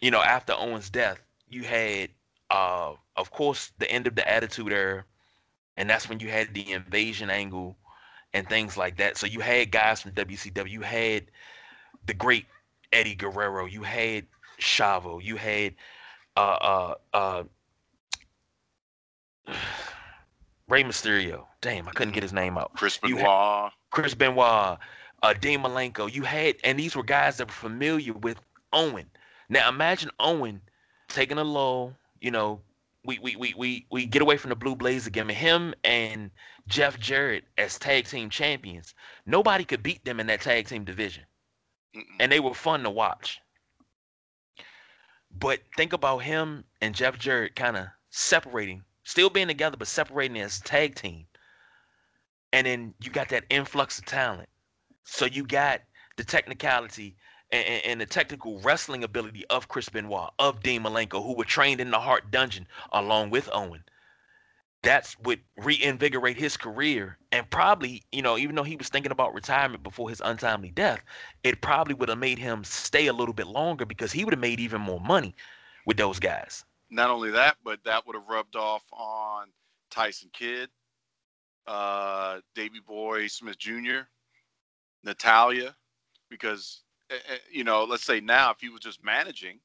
you 0.00 0.10
know, 0.10 0.22
after 0.22 0.52
Owen's 0.52 0.90
death, 0.90 1.20
you 1.48 1.62
had, 1.62 2.10
uh, 2.50 2.92
of 3.16 3.30
course, 3.30 3.72
the 3.78 3.90
end 3.90 4.06
of 4.06 4.14
the 4.14 4.28
Attitude 4.30 4.72
Era, 4.72 5.04
and 5.76 5.88
that's 5.88 6.08
when 6.08 6.20
you 6.20 6.28
had 6.28 6.52
the 6.54 6.72
invasion 6.72 7.30
angle 7.30 7.76
and 8.32 8.48
things 8.48 8.76
like 8.76 8.96
that. 8.96 9.16
So 9.16 9.26
you 9.26 9.40
had 9.40 9.70
guys 9.70 10.02
from 10.02 10.12
WCW, 10.12 10.70
you 10.70 10.82
had 10.82 11.24
the 12.06 12.14
great 12.14 12.46
Eddie 12.92 13.14
Guerrero, 13.14 13.66
you 13.66 13.82
had 13.82 14.26
Chavo, 14.60 15.22
you 15.22 15.36
had 15.36 15.74
uh 16.36 16.40
uh 16.40 16.94
uh 17.14 17.42
Rey 20.68 20.82
Mysterio. 20.82 21.46
Damn, 21.66 21.88
I 21.88 21.90
couldn't 21.90 22.14
get 22.14 22.22
his 22.22 22.32
name 22.32 22.56
out. 22.56 22.74
Chris 22.74 22.96
Benoit. 22.96 23.20
Had, 23.20 23.70
Chris 23.90 24.14
Benoit, 24.14 24.78
uh 25.24 25.32
Dean 25.40 25.64
Malenko. 25.64 26.06
You 26.12 26.22
had 26.22 26.54
and 26.62 26.78
these 26.78 26.94
were 26.94 27.02
guys 27.02 27.38
that 27.38 27.48
were 27.48 27.52
familiar 27.52 28.12
with 28.12 28.38
Owen. 28.72 29.10
Now 29.48 29.68
imagine 29.68 30.10
Owen 30.20 30.60
taking 31.08 31.38
a 31.38 31.42
lull, 31.42 31.92
you 32.20 32.30
know, 32.30 32.60
we 33.04 33.18
we 33.18 33.34
we 33.34 33.52
we, 33.56 33.86
we 33.90 34.06
get 34.06 34.22
away 34.22 34.36
from 34.36 34.50
the 34.50 34.54
Blue 34.54 34.76
Blazer 34.76 35.08
again. 35.08 35.28
Him 35.28 35.74
and 35.82 36.30
Jeff 36.68 37.00
Jarrett 37.00 37.42
as 37.58 37.80
tag 37.80 38.06
team 38.06 38.30
champions. 38.30 38.94
Nobody 39.26 39.64
could 39.64 39.82
beat 39.82 40.04
them 40.04 40.20
in 40.20 40.28
that 40.28 40.42
tag 40.42 40.68
team 40.68 40.84
division. 40.84 41.24
Mm-mm. 41.96 42.04
And 42.20 42.30
they 42.30 42.38
were 42.38 42.54
fun 42.54 42.84
to 42.84 42.90
watch. 42.90 43.40
But 45.36 45.62
think 45.76 45.92
about 45.92 46.18
him 46.18 46.62
and 46.80 46.94
Jeff 46.94 47.18
Jarrett 47.18 47.56
kind 47.56 47.76
of 47.76 47.88
separating, 48.10 48.84
still 49.02 49.30
being 49.30 49.48
together, 49.48 49.76
but 49.76 49.88
separating 49.88 50.38
as 50.38 50.60
tag 50.60 50.94
team. 50.94 51.25
And 52.52 52.66
then 52.66 52.94
you 53.00 53.10
got 53.10 53.28
that 53.30 53.44
influx 53.50 53.98
of 53.98 54.06
talent. 54.06 54.48
So 55.04 55.26
you 55.26 55.44
got 55.44 55.82
the 56.16 56.24
technicality 56.24 57.16
and, 57.52 57.84
and, 57.84 58.00
the 58.00 58.06
technical 58.06 58.60
wrestling 58.60 59.04
ability 59.04 59.44
of 59.50 59.68
Chris 59.68 59.88
Benoit, 59.88 60.30
of 60.38 60.62
Dean 60.62 60.82
Malenko, 60.82 61.24
who 61.24 61.34
were 61.34 61.44
trained 61.44 61.80
in 61.80 61.90
the 61.90 62.00
Hart 62.00 62.30
Dungeon 62.30 62.66
along 62.92 63.30
with 63.30 63.48
Owen. 63.52 63.84
That's 64.82 65.14
what 65.20 65.38
reinvigorate 65.56 66.36
his 66.36 66.56
career. 66.56 67.18
And 67.32 67.48
probably 67.50 68.02
you 68.12 68.22
know 68.22 68.38
even 68.38 68.54
though 68.56 68.62
he 68.62 68.76
was 68.76 68.88
thinking 68.88 69.12
about 69.12 69.34
retirement 69.34 69.82
before 69.82 70.08
his 70.08 70.20
untimely 70.24 70.70
death 70.70 71.00
it 71.44 71.60
probably 71.60 71.94
would 71.94 72.08
have 72.08 72.18
made 72.18 72.38
him 72.38 72.64
stay 72.64 73.06
a 73.06 73.12
little 73.12 73.34
bit 73.34 73.46
longer 73.46 73.84
because 73.84 74.12
he 74.12 74.24
would 74.24 74.32
have 74.32 74.40
made 74.40 74.60
even 74.60 74.80
more 74.80 75.00
money 75.00 75.34
with 75.86 75.96
those 75.96 76.18
guys. 76.18 76.64
Not 76.90 77.10
only 77.10 77.30
that 77.30 77.56
but 77.64 77.82
that 77.84 78.06
would 78.06 78.16
have 78.16 78.28
rubbed 78.28 78.56
off 78.56 78.84
on 78.92 79.48
tyson 79.90 80.30
kidd 80.32 80.68
uh 81.66 82.40
davey 82.54 82.80
boy 82.86 83.26
smith 83.26 83.58
jr 83.58 84.00
Natalya, 85.04 85.74
because 86.30 86.82
eh, 87.10 87.14
eh, 87.28 87.38
you 87.50 87.64
know 87.64 87.84
let's 87.84 88.04
say 88.04 88.20
now 88.20 88.50
if 88.50 88.60
he 88.60 88.68
was 88.68 88.80
just 88.80 89.04
managing 89.04 89.60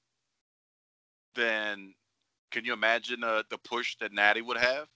then 1.35 1.93
can 2.51 2.65
you 2.65 2.73
imagine 2.73 3.23
uh, 3.23 3.43
the 3.49 3.57
push 3.57 3.95
that 3.99 4.11
natty 4.11 4.41
would 4.41 4.57
have 4.57 4.87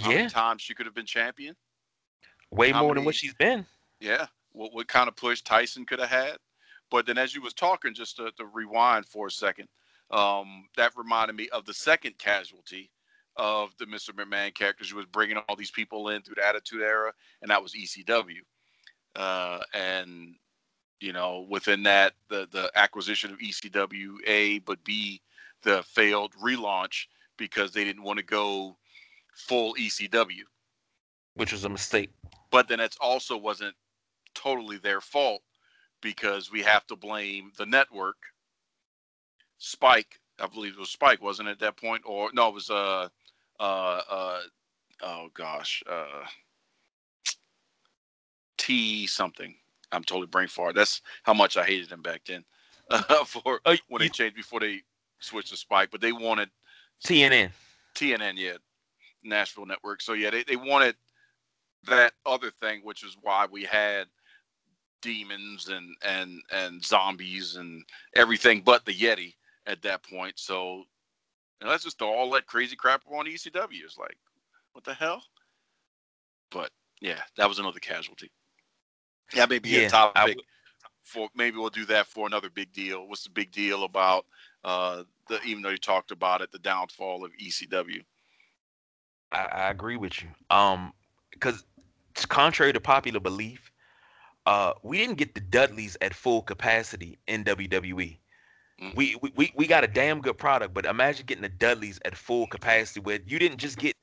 how 0.00 0.10
yeah. 0.10 0.16
many 0.18 0.28
times 0.28 0.62
she 0.62 0.74
could 0.74 0.86
have 0.86 0.94
been 0.94 1.06
champion? 1.06 1.56
Way 2.50 2.70
How 2.70 2.80
more 2.80 2.90
many, 2.90 3.00
than 3.00 3.04
what 3.06 3.14
she's 3.14 3.34
been. 3.34 3.66
Yeah. 4.00 4.26
What 4.52 4.72
what 4.74 4.88
kind 4.88 5.08
of 5.08 5.16
push 5.16 5.42
Tyson 5.42 5.84
could 5.86 5.98
have 5.98 6.08
had? 6.08 6.36
But 6.90 7.06
then 7.06 7.18
as 7.18 7.34
you 7.34 7.42
was 7.42 7.52
talking, 7.52 7.94
just 7.94 8.16
to, 8.16 8.30
to 8.32 8.46
rewind 8.46 9.06
for 9.06 9.26
a 9.26 9.30
second, 9.30 9.68
um, 10.10 10.68
that 10.76 10.92
reminded 10.96 11.36
me 11.36 11.48
of 11.50 11.66
the 11.66 11.74
second 11.74 12.16
casualty 12.18 12.90
of 13.38 13.70
the 13.78 13.86
Mr. 13.86 14.10
McMahon 14.10 14.54
characters. 14.54 14.88
She 14.88 14.94
was 14.94 15.06
bringing 15.06 15.36
all 15.36 15.56
these 15.56 15.70
people 15.70 16.08
in 16.08 16.22
through 16.22 16.36
the 16.36 16.46
Attitude 16.46 16.82
Era, 16.82 17.12
and 17.40 17.50
that 17.50 17.62
was 17.62 17.72
ECW. 17.72 18.40
Uh, 19.16 19.60
and 19.72 20.34
you 21.00 21.12
know, 21.12 21.46
within 21.48 21.82
that, 21.84 22.14
the 22.28 22.48
the 22.50 22.70
acquisition 22.74 23.32
of 23.32 23.38
ECW, 23.38 24.16
A, 24.26 24.58
but 24.60 24.82
B, 24.84 25.22
the 25.62 25.82
failed 25.84 26.34
relaunch 26.42 27.06
because 27.36 27.72
they 27.72 27.84
didn't 27.84 28.02
want 28.02 28.18
to 28.18 28.24
go 28.24 28.76
full 29.32 29.74
ECW, 29.74 30.42
which 31.34 31.52
was 31.52 31.64
a 31.64 31.68
mistake. 31.68 32.10
But 32.50 32.68
then 32.68 32.80
it 32.80 32.96
also 33.00 33.36
wasn't 33.36 33.74
totally 34.34 34.78
their 34.78 35.00
fault 35.00 35.42
because 36.00 36.50
we 36.50 36.62
have 36.62 36.86
to 36.88 36.96
blame 36.96 37.52
the 37.56 37.66
network. 37.66 38.16
Spike, 39.58 40.20
I 40.40 40.46
believe 40.46 40.74
it 40.74 40.80
was 40.80 40.90
Spike, 40.90 41.22
wasn't 41.22 41.48
it 41.48 41.52
at 41.52 41.58
that 41.60 41.76
point? 41.76 42.02
Or 42.04 42.30
no, 42.32 42.48
it 42.48 42.54
was 42.54 42.70
uh 42.70 43.08
uh 43.60 44.00
uh 44.10 44.40
oh 45.02 45.28
gosh, 45.34 45.82
uh 45.88 46.26
T 48.56 49.06
something. 49.06 49.54
I'm 49.92 50.04
totally 50.04 50.26
brain 50.26 50.48
fart. 50.48 50.74
That's 50.74 51.00
how 51.22 51.32
much 51.34 51.56
I 51.56 51.64
hated 51.64 51.88
them 51.88 52.02
back 52.02 52.22
then. 52.26 52.44
Uh, 52.90 53.22
for 53.22 53.60
uh, 53.66 53.76
when 53.88 54.00
they 54.00 54.08
changed 54.08 54.34
before 54.34 54.60
they 54.60 54.80
switched 55.18 55.50
to 55.50 55.56
Spike, 55.58 55.90
but 55.90 56.00
they 56.00 56.10
wanted 56.10 56.48
TNN. 57.04 57.50
TNN, 57.94 58.32
yeah, 58.36 58.56
Nashville 59.22 59.66
network. 59.66 60.00
So 60.00 60.14
yeah, 60.14 60.30
they, 60.30 60.42
they 60.44 60.56
wanted 60.56 60.96
that 61.86 62.14
other 62.24 62.50
thing, 62.50 62.80
which 62.82 63.04
is 63.04 63.14
why 63.20 63.46
we 63.50 63.64
had 63.64 64.06
demons 65.02 65.68
and 65.68 65.94
and 66.02 66.40
and 66.50 66.84
zombies 66.84 67.56
and 67.56 67.84
everything 68.16 68.62
but 68.64 68.84
the 68.84 68.94
Yeti 68.94 69.34
at 69.66 69.82
that 69.82 70.02
point. 70.02 70.38
So 70.38 70.84
and 71.60 71.68
let's 71.68 71.84
just 71.84 71.98
throw 71.98 72.08
all 72.12 72.30
that 72.30 72.46
crazy 72.46 72.76
crap 72.76 73.02
on 73.10 73.26
ECW. 73.26 73.84
It's 73.84 73.98
like, 73.98 74.16
what 74.72 74.84
the 74.84 74.94
hell? 74.94 75.22
But 76.50 76.70
yeah, 77.00 77.20
that 77.36 77.48
was 77.48 77.58
another 77.58 77.80
casualty. 77.80 78.30
Yeah, 79.34 79.46
maybe 79.46 79.76
yeah, 79.76 79.86
a 79.86 79.88
topic 79.88 80.20
w- 80.20 80.40
for 81.02 81.28
maybe 81.34 81.42
we'll 81.56 81.70
do 81.70 81.84
that 81.86 82.06
for 82.06 82.26
another 82.26 82.50
big 82.50 82.72
deal. 82.72 83.06
What's 83.08 83.24
the 83.24 83.30
big 83.30 83.50
deal 83.50 83.84
about 83.84 84.26
uh 84.64 85.04
the 85.28 85.40
even 85.42 85.62
though 85.62 85.70
you 85.70 85.78
talked 85.78 86.10
about 86.10 86.40
it, 86.42 86.50
the 86.52 86.58
downfall 86.58 87.24
of 87.24 87.32
ECW? 87.38 88.02
I, 89.32 89.44
I 89.44 89.70
agree 89.70 89.96
with 89.96 90.22
you. 90.22 90.28
Um, 90.50 90.92
because 91.32 91.64
contrary 92.28 92.72
to 92.72 92.80
popular 92.80 93.20
belief, 93.20 93.70
uh, 94.46 94.72
we 94.82 94.98
didn't 94.98 95.16
get 95.18 95.34
the 95.34 95.40
Dudleys 95.40 95.96
at 96.00 96.14
full 96.14 96.42
capacity 96.42 97.18
in 97.26 97.44
WWE. 97.44 98.18
Mm-hmm. 98.80 98.96
We, 98.96 99.16
we 99.34 99.52
we 99.56 99.66
got 99.66 99.82
a 99.82 99.88
damn 99.88 100.20
good 100.20 100.38
product, 100.38 100.72
but 100.72 100.84
imagine 100.84 101.26
getting 101.26 101.42
the 101.42 101.48
Dudleys 101.48 101.98
at 102.04 102.16
full 102.16 102.46
capacity 102.46 103.00
where 103.00 103.18
you 103.26 103.38
didn't 103.38 103.58
just 103.58 103.76
get 103.76 103.96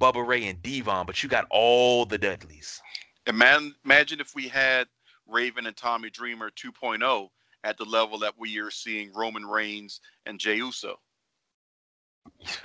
Bubba 0.00 0.26
Ray 0.26 0.46
and 0.46 0.60
D-Von, 0.62 1.04
but 1.04 1.22
you 1.22 1.28
got 1.28 1.46
all 1.50 2.06
the 2.06 2.16
Dudleys. 2.16 2.80
Imagine, 3.26 3.74
imagine 3.84 4.20
if 4.20 4.34
we 4.34 4.48
had 4.48 4.88
Raven 5.26 5.66
and 5.66 5.76
Tommy 5.76 6.10
Dreamer 6.10 6.50
2.0 6.50 7.28
at 7.64 7.76
the 7.76 7.84
level 7.84 8.18
that 8.18 8.34
we 8.38 8.58
are 8.58 8.70
seeing 8.70 9.12
Roman 9.12 9.44
Reigns 9.44 10.00
and 10.26 10.38
Jey 10.38 10.56
Uso. 10.56 10.98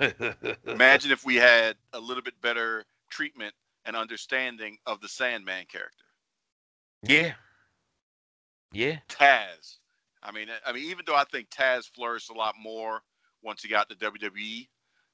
Imagine 0.66 1.10
if 1.10 1.24
we 1.24 1.36
had 1.36 1.76
a 1.92 2.00
little 2.00 2.22
bit 2.22 2.40
better 2.40 2.84
treatment 3.10 3.54
and 3.84 3.96
understanding 3.96 4.78
of 4.86 5.00
the 5.00 5.08
Sandman 5.08 5.66
character. 5.66 6.04
Yeah. 7.02 7.34
Yeah. 8.72 8.98
Taz. 9.08 9.76
I 10.22 10.32
mean, 10.32 10.48
I 10.66 10.72
mean, 10.72 10.84
even 10.84 11.04
though 11.06 11.16
I 11.16 11.24
think 11.24 11.50
Taz 11.50 11.88
flourished 11.94 12.30
a 12.30 12.34
lot 12.34 12.54
more 12.60 13.02
once 13.42 13.62
he 13.62 13.68
got 13.68 13.88
to 13.88 13.96
WWE 13.96 14.68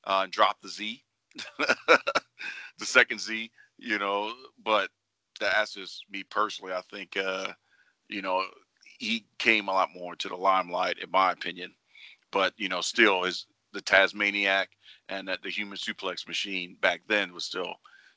uh, 0.05 0.21
and 0.25 0.33
dropped 0.33 0.63
the 0.63 0.69
Z, 0.69 1.03
the 1.59 2.87
second 2.87 3.21
Z, 3.21 3.51
you 3.79 3.99
know, 3.99 4.33
but 4.63 4.91
that's 5.41 5.75
just 5.75 6.05
me 6.11 6.23
personally. 6.23 6.73
I 6.73 6.83
think, 6.91 7.17
uh, 7.17 7.49
you 8.09 8.23
know, 8.23 8.45
he 8.99 9.27
came 9.39 9.69
a 9.69 9.73
lot 9.73 9.91
more 9.95 10.17
to 10.17 10.29
the 10.29 10.37
limelight, 10.37 10.99
in 10.99 11.11
my 11.11 11.33
opinion. 11.33 11.73
But 12.31 12.55
you 12.57 12.69
know, 12.69 12.81
still, 12.81 13.25
is 13.25 13.47
the 13.73 13.81
Tasmaniac 13.81 14.71
and 15.09 15.29
that 15.29 15.43
the 15.43 15.51
Human 15.51 15.77
Suplex 15.77 16.27
Machine 16.27 16.77
back 16.81 17.03
then 17.09 17.35
was 17.35 17.45
still, 17.45 17.75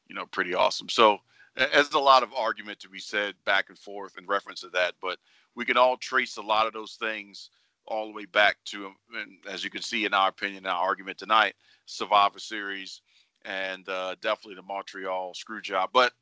you 0.07 0.15
know, 0.15 0.25
pretty 0.27 0.53
awesome. 0.53 0.89
So 0.89 1.17
there's 1.55 1.91
a 1.93 1.99
lot 1.99 2.23
of 2.23 2.33
argument 2.33 2.79
to 2.79 2.89
be 2.89 2.99
said 2.99 3.35
back 3.45 3.69
and 3.69 3.77
forth 3.77 4.17
in 4.17 4.25
reference 4.25 4.61
to 4.61 4.69
that, 4.69 4.93
but 5.01 5.17
we 5.57 5.65
can 5.65 5.75
all 5.75 5.97
trace 5.97 6.37
a 6.37 6.41
lot 6.41 6.67
of 6.67 6.73
those 6.73 6.93
things 6.93 7.49
all 7.87 8.05
the 8.05 8.13
way 8.13 8.25
back 8.25 8.57
to, 8.65 8.91
and 9.15 9.37
as 9.49 9.63
you 9.63 9.71
can 9.71 9.81
see 9.81 10.05
in 10.05 10.13
our 10.13 10.29
opinion, 10.29 10.67
our 10.67 10.83
argument 10.83 11.17
tonight, 11.17 11.55
Survivor 11.87 12.37
Series, 12.37 13.01
and 13.43 13.89
uh, 13.89 14.15
definitely 14.21 14.53
the 14.53 14.61
Montreal 14.61 15.33
screw 15.33 15.61
job. 15.61 15.89
But 15.91 16.13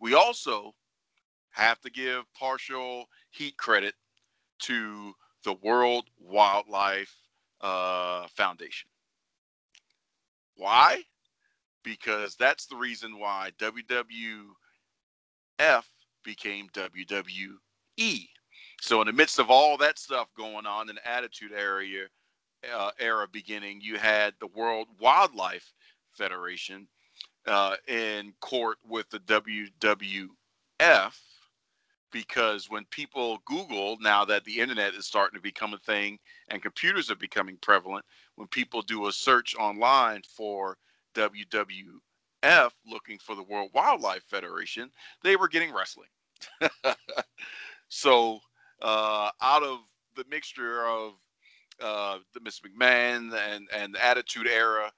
we 0.00 0.14
also 0.14 0.74
have 1.50 1.80
to 1.82 1.90
give 1.90 2.22
partial 2.32 3.04
heat 3.30 3.58
credit 3.58 3.94
to 4.60 5.12
the 5.44 5.52
World 5.62 6.06
Wildlife 6.18 7.14
uh, 7.60 8.26
Foundation. 8.28 8.88
Why? 10.56 11.02
Because 11.84 12.36
that's 12.36 12.64
the 12.66 12.76
reason 12.76 13.18
why 13.18 13.50
WWF 13.58 14.54
became 16.24 16.68
WWE. 16.70 18.28
So 18.80 19.00
in 19.00 19.06
the 19.06 19.12
midst 19.12 19.38
of 19.38 19.50
all 19.50 19.76
that 19.78 19.98
stuff 19.98 20.28
going 20.36 20.66
on 20.66 20.88
in 20.88 20.96
the 20.96 21.08
Attitude 21.08 21.52
Area 21.52 22.06
uh, 22.74 22.90
era 22.98 23.26
beginning, 23.30 23.80
you 23.80 23.98
had 23.98 24.34
the 24.40 24.46
World 24.48 24.88
Wildlife 25.00 25.72
Federation 26.12 26.86
uh, 27.46 27.76
in 27.88 28.32
court 28.40 28.78
with 28.86 29.08
the 29.10 29.20
WWF 29.20 30.30
because 32.10 32.70
when 32.70 32.84
people 32.86 33.42
Google 33.44 33.98
now 34.00 34.24
that 34.24 34.44
the 34.44 34.58
internet 34.58 34.94
is 34.94 35.06
starting 35.06 35.36
to 35.36 35.42
become 35.42 35.74
a 35.74 35.78
thing 35.78 36.18
and 36.48 36.62
computers 36.62 37.10
are 37.10 37.16
becoming 37.16 37.58
prevalent, 37.60 38.04
when 38.36 38.48
people 38.48 38.82
do 38.82 39.08
a 39.08 39.12
search 39.12 39.54
online 39.56 40.22
for 40.28 40.78
WWF 41.14 42.70
looking 42.86 43.18
for 43.18 43.34
the 43.34 43.42
World 43.42 43.70
Wildlife 43.74 44.22
Federation, 44.24 44.90
they 45.22 45.36
were 45.36 45.48
getting 45.48 45.74
wrestling. 45.74 46.08
so 47.88 48.40
uh, 48.82 49.30
out 49.40 49.62
of 49.62 49.80
the 50.16 50.24
mixture 50.30 50.86
of 50.86 51.12
uh, 51.80 52.18
the 52.34 52.40
Miss 52.40 52.60
McMahon 52.60 53.32
and 53.54 53.68
and 53.74 53.94
the 53.94 54.04
Attitude 54.04 54.46
Era, 54.46 54.92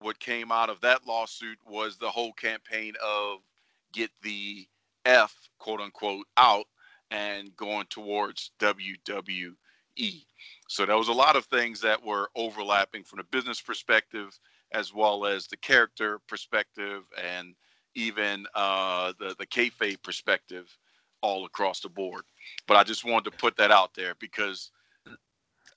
what 0.00 0.18
came 0.20 0.52
out 0.52 0.70
of 0.70 0.80
that 0.80 1.06
lawsuit 1.06 1.58
was 1.66 1.96
the 1.96 2.10
whole 2.10 2.32
campaign 2.32 2.94
of 3.02 3.38
get 3.92 4.10
the 4.22 4.66
F 5.04 5.34
quote 5.58 5.80
unquote 5.80 6.26
out 6.36 6.66
and 7.10 7.54
going 7.56 7.86
towards 7.90 8.50
WWE. 8.60 9.54
So 10.68 10.86
there 10.86 10.96
was 10.96 11.08
a 11.08 11.12
lot 11.12 11.36
of 11.36 11.44
things 11.46 11.80
that 11.82 12.04
were 12.04 12.30
overlapping 12.34 13.04
from 13.04 13.18
the 13.18 13.24
business 13.24 13.60
perspective 13.60 14.38
as 14.72 14.92
well 14.92 15.24
as 15.24 15.46
the 15.46 15.56
character 15.56 16.20
perspective 16.26 17.04
and 17.22 17.54
even 17.94 18.46
uh, 18.54 19.12
the 19.18 19.36
the 19.38 19.46
kayfabe 19.46 20.02
perspective 20.02 20.76
all 21.24 21.46
across 21.46 21.80
the 21.80 21.88
board. 21.88 22.22
But 22.68 22.76
I 22.76 22.84
just 22.84 23.04
wanted 23.04 23.30
to 23.30 23.38
put 23.38 23.56
that 23.56 23.70
out 23.70 23.94
there 23.94 24.14
because 24.20 24.70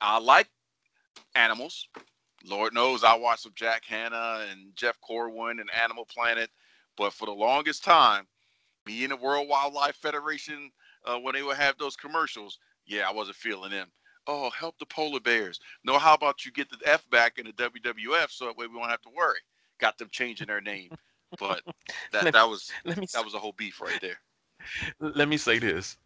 I 0.02 0.20
like 0.20 0.50
animals. 1.36 1.88
Lord 2.46 2.74
knows 2.74 3.06
I 3.06 3.16
watched 3.16 3.44
some 3.44 3.54
Jack 3.56 3.86
Hanna 3.86 4.46
and 4.52 4.76
Jeff 4.76 5.00
Corwin 5.00 5.60
and 5.60 5.70
Animal 5.82 6.06
Planet, 6.06 6.50
but 6.98 7.14
for 7.14 7.26
the 7.26 7.32
longest 7.32 7.84
time, 7.84 8.28
me 8.86 9.04
and 9.04 9.12
the 9.12 9.16
World 9.16 9.48
Wildlife 9.48 9.96
Federation, 9.96 10.70
uh, 11.06 11.18
when 11.18 11.34
they 11.34 11.44
would 11.44 11.58
have 11.58 11.78
those 11.78 11.96
commercials, 11.96 12.60
yeah, 12.86 13.08
I 13.08 13.14
wasn't 13.14 13.38
feeling 13.38 13.72
them. 13.72 13.88
Oh, 14.28 14.50
help 14.50 14.78
the 14.80 14.86
polar 14.86 15.22
bears. 15.22 15.62
No, 15.86 15.98
how 15.98 16.14
about 16.14 16.46
you 16.46 16.52
get 16.52 16.70
the 16.70 16.78
F 16.84 17.10
back 17.10 17.40
in 17.40 17.46
the 17.46 17.54
WWF 17.54 18.32
so 18.32 18.46
that 18.46 18.58
way 18.58 18.68
we 18.68 18.76
won't 18.76 18.92
have 18.92 19.02
to 19.04 19.10
worry. 19.16 19.40
Got 19.80 19.98
them 19.98 20.10
changing 20.12 20.48
their 20.48 20.60
name, 20.60 20.90
but 21.40 21.62
that 22.12 22.34
that 22.34 22.50
was 22.50 22.70
that 22.86 23.24
was 23.24 23.34
a 23.34 23.40
whole 23.40 23.54
beef 23.54 23.80
right 23.80 24.00
there 24.02 24.20
let 25.00 25.28
me 25.28 25.38
say 25.38 25.60
this. 25.60 25.98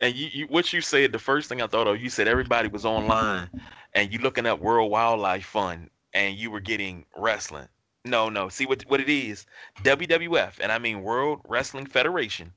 And 0.00 0.14
you, 0.14 0.28
you, 0.32 0.46
what 0.46 0.72
you 0.72 0.80
said, 0.80 1.12
the 1.12 1.18
first 1.18 1.48
thing 1.48 1.62
I 1.62 1.66
thought 1.66 1.86
of, 1.86 2.00
you 2.00 2.10
said 2.10 2.28
everybody 2.28 2.68
was 2.68 2.84
online 2.84 3.48
and 3.94 4.12
you 4.12 4.18
looking 4.18 4.46
up 4.46 4.60
World 4.60 4.90
Wildlife 4.90 5.46
Fund 5.46 5.88
and 6.12 6.36
you 6.36 6.50
were 6.50 6.60
getting 6.60 7.04
wrestling. 7.16 7.68
No, 8.04 8.28
no. 8.28 8.48
See 8.48 8.66
what 8.66 8.82
what 8.82 9.00
it 9.00 9.08
is? 9.08 9.46
WWF, 9.82 10.60
and 10.60 10.70
I 10.70 10.78
mean 10.78 11.02
World 11.02 11.40
Wrestling 11.48 11.86
Federation, 11.86 12.52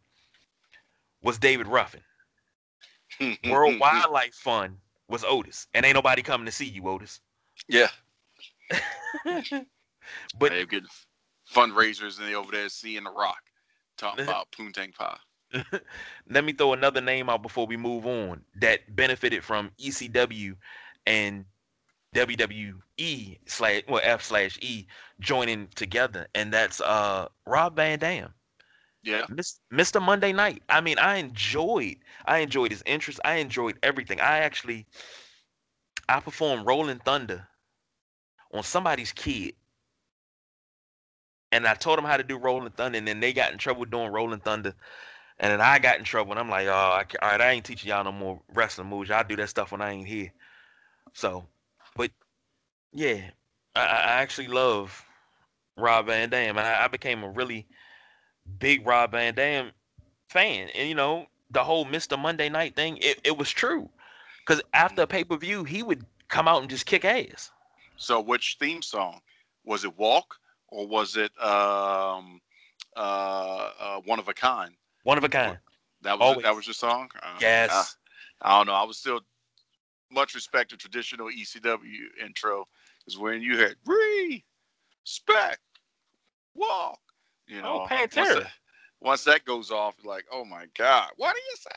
was 1.24 1.39
David 1.39 1.67
Ruffin. 1.67 2.02
World 3.50 3.80
Wildlife 3.80 4.36
Fund 4.36 4.78
was 5.08 5.24
Otis. 5.24 5.67
And 5.74 5.86
ain't 5.86 5.95
nobody 5.95 6.22
coming 6.22 6.45
to 6.45 6.52
see 6.52 6.65
you, 6.65 6.88
Otis. 6.88 7.19
Yeah. 7.67 7.88
but 10.39 10.52
they 10.52 10.65
good 10.65 10.86
fundraisers 11.52 12.19
and 12.19 12.28
they 12.28 12.36
over 12.36 12.52
there 12.52 12.69
seeing 12.69 13.04
the 13.04 13.12
rock 13.12 13.41
talking 13.98 14.26
about 14.26 14.52
Poontang 14.52 14.93
Pie. 14.93 15.17
Let 16.30 16.44
me 16.44 16.54
throw 16.54 16.74
another 16.74 17.02
name 17.02 17.30
out 17.30 17.42
before 17.42 17.66
we 17.66 17.78
move 17.78 18.06
on 18.06 18.44
that 18.56 18.96
benefited 18.96 19.44
from 19.44 19.72
ECW 19.80 20.56
and 21.06 21.46
WWE 22.16 23.40
slash 23.46 23.84
well 23.88 24.02
F 24.04 24.24
slash 24.24 24.58
E 24.62 24.88
joining 25.20 25.68
together, 25.76 26.28
and 26.36 26.54
that's 26.54 26.82
uh 26.82 27.28
Rob 27.46 27.76
Van 27.76 28.00
Dam. 28.00 28.34
Yeah, 29.04 29.26
Mr. 29.72 30.02
Monday 30.02 30.34
Night. 30.34 30.62
I 30.70 30.82
mean, 30.82 31.00
I 31.00 31.18
enjoyed 31.18 31.98
I 32.26 32.40
enjoyed 32.40 32.72
his 32.72 32.84
interest. 32.86 33.20
I 33.24 33.36
enjoyed 33.36 33.78
everything. 33.82 34.20
I 34.20 34.40
actually 34.40 34.88
I 36.08 36.20
performed 36.20 36.66
Rolling 36.66 37.00
Thunder 37.00 37.48
on 38.54 38.64
somebody's 38.64 39.12
kid. 39.12 39.56
And 41.52 41.66
I 41.68 41.74
told 41.74 41.98
them 41.98 42.06
how 42.06 42.18
to 42.18 42.24
do 42.24 42.38
Rolling 42.38 42.72
Thunder, 42.72 42.98
and 42.98 43.08
then 43.08 43.20
they 43.20 43.34
got 43.34 43.52
in 43.52 43.58
trouble 43.58 43.86
doing 43.86 44.12
Rolling 44.12 44.40
Thunder. 44.40 44.76
And 45.39 45.52
then 45.52 45.62
I 45.62 45.80
got 45.80 45.97
in 45.97 46.04
trouble, 46.04 46.32
and 46.32 46.39
I'm 46.39 46.49
like, 46.49 46.67
oh, 46.67 46.71
I, 46.71 47.06
all 47.21 47.30
right, 47.30 47.41
I 47.41 47.52
ain't 47.52 47.65
teaching 47.65 47.89
y'all 47.89 48.04
no 48.04 48.12
more 48.12 48.41
wrestling 48.54 48.89
moves. 48.89 49.10
Y'all 49.10 49.23
do 49.28 49.38
that 49.38 49.49
stuff 49.49 49.71
when 49.71 49.82
I 49.82 49.91
ain't 49.91 50.08
here. 50.08 50.32
So, 51.13 51.45
but 51.95 52.12
yeah, 52.91 53.21
I, 53.75 53.82
I 53.82 54.21
actually 54.21 54.47
love 54.47 55.06
Rob 55.78 56.08
Van 56.08 56.30
Dam, 56.30 56.58
and 56.58 56.67
I, 56.67 56.86
I 56.86 56.88
became 56.88 57.23
a 57.23 57.30
really 57.30 57.67
big 58.60 58.86
Rob 58.86 59.12
Van 59.12 59.34
Dam 59.34 59.71
fan. 60.30 60.69
And 60.75 60.89
you 60.89 60.95
know, 60.95 61.28
the 61.52 61.63
whole 61.63 61.86
Mr. 61.86 62.19
Monday 62.19 62.49
Night 62.49 62.75
thing, 62.75 62.97
it, 62.97 63.19
it 63.23 63.38
was 63.38 63.49
true. 63.49 63.89
Because 64.45 64.62
after 64.73 65.06
pay 65.06 65.23
per 65.23 65.38
view, 65.38 65.63
he 65.63 65.84
would 65.84 66.06
come 66.28 66.47
out 66.47 66.62
and 66.62 66.69
just 66.69 66.86
kick 66.86 67.06
ass. 67.06 67.52
So, 67.97 68.19
which 68.19 68.58
theme 68.60 68.82
song 68.82 69.19
was 69.63 69.84
it? 69.84 69.97
Walk 69.97 70.36
or 70.67 70.88
was 70.88 71.15
it 71.15 71.32
um, 71.41 72.41
uh, 72.95 73.69
uh, 73.80 74.02
One 74.06 74.19
of 74.19 74.28
a 74.28 74.34
Kind? 74.34 74.73
One 75.10 75.17
of 75.17 75.24
a 75.24 75.30
kind. 75.30 75.58
That 76.04 76.19
was 76.19 76.28
Always. 76.28 76.43
that 76.43 76.56
was 76.56 76.67
your 76.67 76.76
song. 76.76 77.10
Uh, 77.19 77.36
yes. 77.41 77.98
I, 78.43 78.54
I, 78.54 78.58
don't 78.60 78.67
know. 78.67 78.74
I 78.74 78.84
was 78.84 78.95
still 78.95 79.22
much 80.12 80.36
respect 80.36 80.69
to 80.69 80.78
traditional 80.78 81.30
ECW 81.30 82.24
intro 82.24 82.67
is 83.08 83.17
when 83.17 83.41
you 83.41 83.58
had 83.58 83.74
respect, 83.88 85.62
walk. 86.54 87.00
You 87.48 87.63
know, 87.63 87.88
oh, 87.88 87.88
Pantera. 87.91 88.17
Once 88.17 88.36
that, 88.36 88.52
once 89.02 89.24
that 89.24 89.45
goes 89.45 89.72
off, 89.72 89.95
like, 90.06 90.26
oh 90.32 90.45
my 90.45 90.67
God, 90.78 91.10
what 91.17 91.34
do 91.34 91.41
you 91.41 91.56
say? 91.56 91.72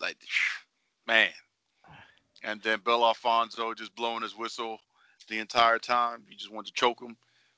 Like, 0.00 0.16
man. 1.06 1.28
And 2.44 2.62
then 2.62 2.80
Bill 2.82 3.04
Alfonso 3.04 3.74
just 3.74 3.94
blowing 3.94 4.22
his 4.22 4.38
whistle 4.38 4.78
the 5.28 5.38
entire 5.38 5.78
time. 5.78 6.22
You 6.26 6.34
just 6.34 6.50
want 6.50 6.66
to 6.66 6.72
choke 6.72 7.02
him. 7.02 7.14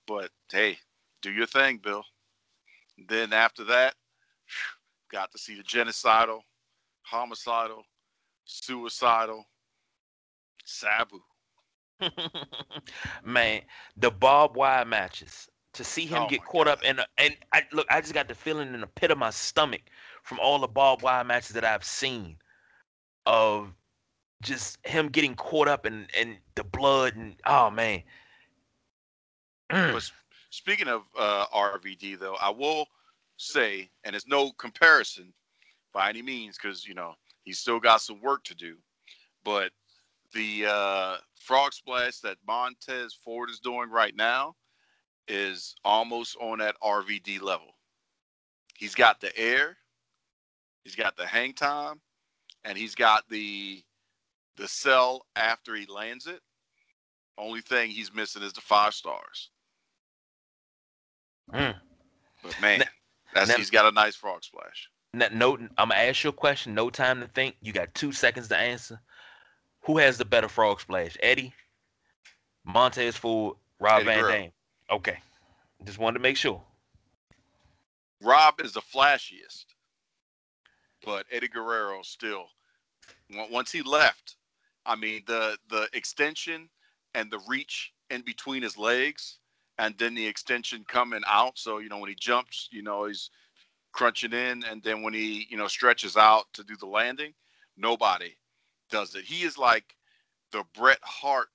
But 0.08 0.32
hey, 0.50 0.78
do 1.22 1.30
your 1.30 1.46
thing, 1.46 1.78
Bill. 1.80 2.02
Then 3.06 3.32
after 3.32 3.62
that, 3.66 3.94
got 5.10 5.32
to 5.32 5.38
see 5.38 5.54
the 5.54 5.62
genocidal, 5.62 6.40
homicidal, 7.02 7.82
suicidal, 8.44 9.46
Sabu. 10.64 11.20
Man, 13.24 13.62
the 13.96 14.10
barbed 14.10 14.56
wire 14.56 14.84
matches. 14.84 15.48
To 15.74 15.84
see 15.84 16.04
him 16.04 16.24
oh 16.24 16.28
get 16.28 16.44
caught 16.44 16.66
God. 16.66 16.78
up 16.78 16.82
in, 16.82 16.98
a, 16.98 17.06
and 17.16 17.36
I 17.52 17.62
look, 17.72 17.86
I 17.90 18.00
just 18.00 18.12
got 18.12 18.26
the 18.26 18.34
feeling 18.34 18.74
in 18.74 18.80
the 18.80 18.88
pit 18.88 19.12
of 19.12 19.18
my 19.18 19.30
stomach 19.30 19.82
from 20.24 20.40
all 20.40 20.58
the 20.58 20.66
barbed 20.66 21.02
wire 21.02 21.22
matches 21.22 21.50
that 21.50 21.64
I've 21.64 21.84
seen, 21.84 22.36
of 23.24 23.72
just 24.42 24.84
him 24.84 25.08
getting 25.08 25.36
caught 25.36 25.68
up 25.68 25.86
in 25.86 26.08
in 26.18 26.38
the 26.56 26.64
blood 26.64 27.14
and 27.14 27.36
oh 27.46 27.70
man, 27.70 28.02
Mm. 29.70 29.92
But 29.92 30.10
speaking 30.50 30.88
of 30.88 31.02
uh, 31.18 31.46
RVD, 31.54 32.18
though, 32.18 32.36
I 32.40 32.50
will 32.50 32.86
say, 33.40 33.90
and 34.04 34.14
it's 34.14 34.26
no 34.26 34.52
comparison 34.52 35.32
by 35.92 36.08
any 36.08 36.22
means, 36.22 36.56
because 36.60 36.86
you 36.86 36.94
know 36.94 37.14
he's 37.44 37.58
still 37.58 37.80
got 37.80 38.00
some 38.00 38.20
work 38.20 38.44
to 38.44 38.54
do. 38.54 38.76
But 39.44 39.72
the 40.32 40.66
uh, 40.66 41.16
frog 41.34 41.72
splash 41.72 42.18
that 42.18 42.36
Montez 42.46 43.14
Ford 43.24 43.50
is 43.50 43.58
doing 43.58 43.90
right 43.90 44.14
now 44.14 44.54
is 45.26 45.74
almost 45.84 46.36
on 46.40 46.58
that 46.58 46.76
RVD 46.82 47.40
level. 47.40 47.76
He's 48.76 48.94
got 48.94 49.20
the 49.20 49.36
air, 49.36 49.76
he's 50.84 50.96
got 50.96 51.16
the 51.16 51.26
hang 51.26 51.52
time, 51.52 52.00
and 52.64 52.76
he's 52.76 52.94
got 52.94 53.28
the 53.28 53.82
the 54.56 54.68
sell 54.68 55.26
after 55.36 55.74
he 55.74 55.86
lands 55.86 56.26
it. 56.26 56.40
Only 57.38 57.62
thing 57.62 57.90
he's 57.90 58.12
missing 58.12 58.42
is 58.42 58.52
the 58.52 58.60
five 58.60 58.92
stars. 58.92 59.50
Mm. 61.54 61.74
But 62.42 62.60
man, 62.60 62.84
that's 63.34 63.48
now, 63.48 63.56
he's 63.56 63.70
got 63.70 63.86
a 63.86 63.92
nice 63.92 64.16
frog 64.16 64.42
splash. 64.44 64.88
Now, 65.12 65.28
no, 65.32 65.56
I'm 65.56 65.88
gonna 65.88 65.94
ask 65.94 66.24
you 66.24 66.30
a 66.30 66.32
question. 66.32 66.74
No 66.74 66.90
time 66.90 67.20
to 67.20 67.26
think. 67.28 67.56
You 67.60 67.72
got 67.72 67.94
two 67.94 68.12
seconds 68.12 68.48
to 68.48 68.56
answer. 68.56 69.00
Who 69.82 69.98
has 69.98 70.18
the 70.18 70.24
better 70.24 70.48
frog 70.48 70.80
splash, 70.80 71.16
Eddie, 71.20 71.52
Montez 72.64 73.16
Ford, 73.16 73.56
Rob 73.78 74.06
Eddie 74.06 74.22
Van. 74.22 74.30
Dam? 74.30 74.50
Okay, 74.90 75.18
just 75.84 75.98
wanted 75.98 76.18
to 76.18 76.22
make 76.22 76.36
sure. 76.36 76.62
Rob 78.22 78.60
is 78.60 78.72
the 78.72 78.82
flashiest, 78.82 79.64
but 81.04 81.26
Eddie 81.30 81.48
Guerrero 81.48 82.02
still. 82.02 82.46
Once 83.50 83.72
he 83.72 83.82
left, 83.82 84.36
I 84.86 84.96
mean 84.96 85.22
the 85.26 85.56
the 85.68 85.88
extension 85.92 86.68
and 87.14 87.30
the 87.30 87.40
reach 87.48 87.92
in 88.10 88.22
between 88.22 88.62
his 88.62 88.76
legs, 88.76 89.38
and 89.80 89.96
then 89.96 90.14
the 90.14 90.26
extension 90.26 90.84
coming 90.86 91.22
out. 91.26 91.58
So 91.58 91.78
you 91.78 91.88
know 91.88 91.98
when 91.98 92.10
he 92.10 92.16
jumps, 92.16 92.68
you 92.70 92.82
know 92.82 93.06
he's 93.06 93.30
crunching 93.92 94.32
in, 94.32 94.62
and 94.64 94.82
then 94.82 95.02
when 95.02 95.14
he 95.14 95.46
you 95.50 95.56
know 95.56 95.66
stretches 95.66 96.16
out 96.16 96.44
to 96.52 96.62
do 96.62 96.76
the 96.76 96.86
landing, 96.86 97.32
nobody 97.76 98.36
does 98.90 99.14
it. 99.14 99.24
He 99.24 99.42
is 99.44 99.58
like 99.58 99.96
the 100.52 100.64
Bret 100.76 100.98
Hart 101.02 101.48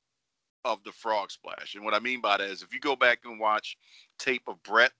of 0.66 0.84
the 0.84 0.92
frog 0.92 1.30
splash. 1.30 1.76
And 1.76 1.86
what 1.86 1.94
I 1.94 2.00
mean 2.00 2.20
by 2.20 2.38
that 2.38 2.50
is 2.50 2.64
if 2.64 2.74
you 2.74 2.80
go 2.80 2.96
back 2.96 3.20
and 3.26 3.40
watch 3.40 3.78
tape 4.18 4.44
of 4.48 4.62
Bret 4.64 4.92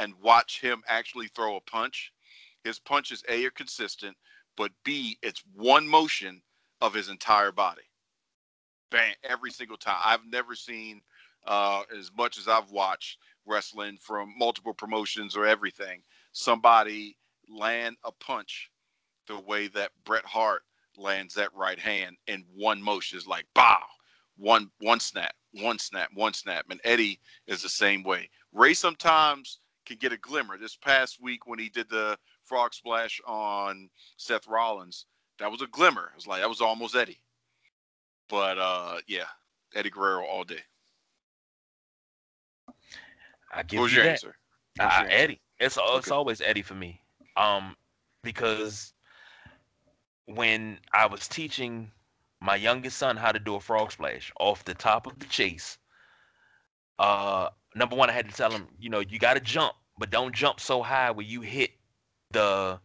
and 0.00 0.12
watch 0.20 0.60
him 0.60 0.82
actually 0.88 1.28
throw 1.28 1.56
a 1.56 1.60
punch, 1.60 2.12
his 2.64 2.80
punches 2.80 3.22
A 3.28 3.44
are 3.44 3.50
consistent, 3.50 4.16
but 4.56 4.72
B, 4.84 5.16
it's 5.22 5.44
one 5.54 5.86
motion 5.86 6.42
of 6.80 6.92
his 6.92 7.08
entire 7.08 7.52
body. 7.52 7.82
Bang, 8.90 9.14
every 9.22 9.52
single 9.52 9.76
time. 9.76 10.00
I've 10.04 10.26
never 10.26 10.56
seen 10.56 11.02
uh, 11.46 11.82
as 11.96 12.10
much 12.16 12.38
as 12.38 12.48
I've 12.48 12.70
watched 12.70 13.18
wrestling 13.46 13.98
from 14.00 14.34
multiple 14.36 14.74
promotions 14.74 15.36
or 15.36 15.46
everything, 15.46 16.02
somebody 16.32 17.16
land 17.48 17.96
a 18.04 18.12
punch 18.12 18.70
the 19.26 19.38
way 19.38 19.68
that 19.68 19.90
Bret 20.04 20.24
Hart 20.24 20.62
lands 20.96 21.34
that 21.34 21.54
right 21.54 21.78
hand 21.78 22.16
in 22.26 22.44
one 22.54 22.82
motion. 22.82 23.18
is 23.18 23.26
like 23.26 23.46
bow, 23.54 23.82
one 24.36 24.70
one 24.80 25.00
snap, 25.00 25.34
one 25.52 25.78
snap, 25.78 26.10
one 26.14 26.32
snap. 26.32 26.64
And 26.70 26.80
Eddie 26.84 27.20
is 27.46 27.62
the 27.62 27.68
same 27.68 28.02
way. 28.02 28.30
Rey 28.52 28.74
sometimes 28.74 29.60
can 29.84 29.98
get 29.98 30.12
a 30.12 30.18
glimmer. 30.18 30.58
This 30.58 30.76
past 30.76 31.18
week 31.22 31.46
when 31.46 31.58
he 31.58 31.68
did 31.68 31.88
the 31.88 32.18
frog 32.44 32.74
splash 32.74 33.20
on 33.26 33.88
Seth 34.16 34.48
Rollins, 34.48 35.06
that 35.38 35.50
was 35.50 35.62
a 35.62 35.66
glimmer. 35.68 36.10
It 36.12 36.16
was 36.16 36.26
like 36.26 36.40
that 36.40 36.48
was 36.48 36.60
almost 36.60 36.96
Eddie. 36.96 37.20
But 38.28 38.58
uh 38.58 38.98
yeah, 39.06 39.26
Eddie 39.74 39.90
Guerrero 39.90 40.24
all 40.24 40.44
day. 40.44 40.62
I 43.56 43.62
give 43.62 43.80
was 43.80 43.92
you 43.92 43.98
your 43.98 44.04
that. 44.04 44.12
answer? 44.12 44.36
Uh, 44.78 45.02
your? 45.02 45.10
Eddie. 45.10 45.40
It's 45.58 45.78
it's 45.78 46.08
okay. 46.08 46.10
always 46.10 46.40
Eddie 46.40 46.62
for 46.62 46.74
me. 46.74 47.00
Um, 47.36 47.76
because 48.22 48.92
when 50.26 50.78
I 50.92 51.06
was 51.06 51.26
teaching 51.28 51.90
my 52.40 52.56
youngest 52.56 52.98
son 52.98 53.16
how 53.16 53.32
to 53.32 53.38
do 53.38 53.54
a 53.54 53.60
frog 53.60 53.92
splash 53.92 54.32
off 54.38 54.64
the 54.64 54.74
top 54.74 55.06
of 55.06 55.18
the 55.18 55.26
chase, 55.26 55.78
uh, 56.98 57.48
number 57.74 57.96
one, 57.96 58.10
I 58.10 58.12
had 58.12 58.28
to 58.28 58.34
tell 58.34 58.50
him, 58.50 58.68
you 58.78 58.90
know, 58.90 59.00
you 59.00 59.18
got 59.18 59.34
to 59.34 59.40
jump, 59.40 59.74
but 59.98 60.10
don't 60.10 60.34
jump 60.34 60.60
so 60.60 60.82
high 60.82 61.10
where 61.10 61.26
you 61.26 61.40
hit 61.40 61.70
the 62.30 62.78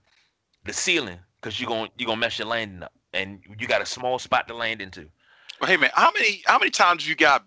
the 0.64 0.74
ceiling 0.74 1.20
because 1.42 1.60
you're 1.60 1.70
gonna 1.70 1.90
you're 1.98 2.08
gonna 2.08 2.20
mess 2.20 2.40
your 2.40 2.48
landing 2.48 2.84
up, 2.84 2.94
and 3.14 3.42
you 3.60 3.68
got 3.68 3.82
a 3.82 3.86
small 3.86 4.20
spot 4.20 4.48
to 4.48 4.56
land 4.56 4.82
into. 4.82 5.08
Well, 5.60 5.70
hey 5.70 5.78
man, 5.78 5.92
how 5.94 6.12
many 6.12 6.44
how 6.46 6.60
many 6.60 6.72
times 6.72 7.08
you 7.08 7.16
got 7.16 7.46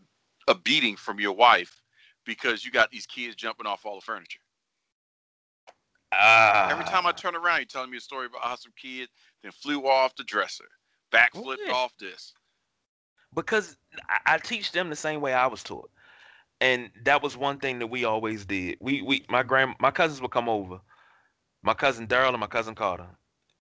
a 0.49 0.55
beating 0.55 0.97
from 0.97 1.21
your 1.21 1.33
wife 1.33 1.84
because 2.25 2.65
you 2.65 2.71
got 2.71 2.91
these 2.91 3.07
kids 3.07 3.35
jumping 3.37 3.67
off 3.67 3.85
all 3.85 3.97
the 3.97 4.01
furniture? 4.01 4.41
Uh, 6.13 6.69
Every 6.71 6.85
time 6.85 7.07
I 7.07 7.13
turn 7.13 7.35
around, 7.35 7.59
you're 7.59 7.67
telling 7.67 7.91
me 7.91 7.97
a 7.97 8.01
story 8.01 8.27
about 8.27 8.43
how 8.43 8.57
some 8.57 8.73
kid 8.81 9.09
then 9.43 9.53
flew 9.53 9.87
off 9.87 10.15
the 10.17 10.25
dresser, 10.25 10.69
backflipped 11.13 11.67
yeah. 11.67 11.73
off 11.73 11.93
this. 11.99 12.33
Because 13.35 13.77
I, 14.09 14.35
I 14.35 14.39
teach 14.39 14.73
them 14.73 14.91
the 14.91 14.97
same 14.97 15.21
way 15.21 15.33
I 15.33 15.47
was 15.49 15.63
taught, 15.63 15.91
and 16.61 16.91
that 17.05 17.23
was 17.23 17.37
one 17.37 17.59
thing 17.59 17.81
that 17.81 17.89
we 17.89 18.05
always 18.05 18.45
did. 18.45 18.77
We 18.81 19.03
we 19.03 19.25
my 19.29 19.43
grand 19.43 19.75
my 19.81 19.91
cousins 19.91 20.21
would 20.23 20.31
come 20.31 20.49
over, 20.49 20.79
my 21.63 21.75
cousin 21.75 22.07
Daryl 22.07 22.31
and 22.31 22.39
my 22.39 22.47
cousin 22.47 22.77
Carter, 22.77 23.09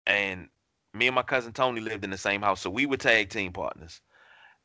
and 0.05 0.47
me 0.93 1.07
and 1.07 1.15
my 1.15 1.23
cousin 1.23 1.53
Tony 1.53 1.81
lived 1.81 2.03
in 2.03 2.11
the 2.11 2.17
same 2.17 2.41
house, 2.41 2.61
so 2.61 2.69
we 2.69 2.85
were 2.85 2.97
tag 2.97 3.29
team 3.29 3.51
partners. 3.51 3.99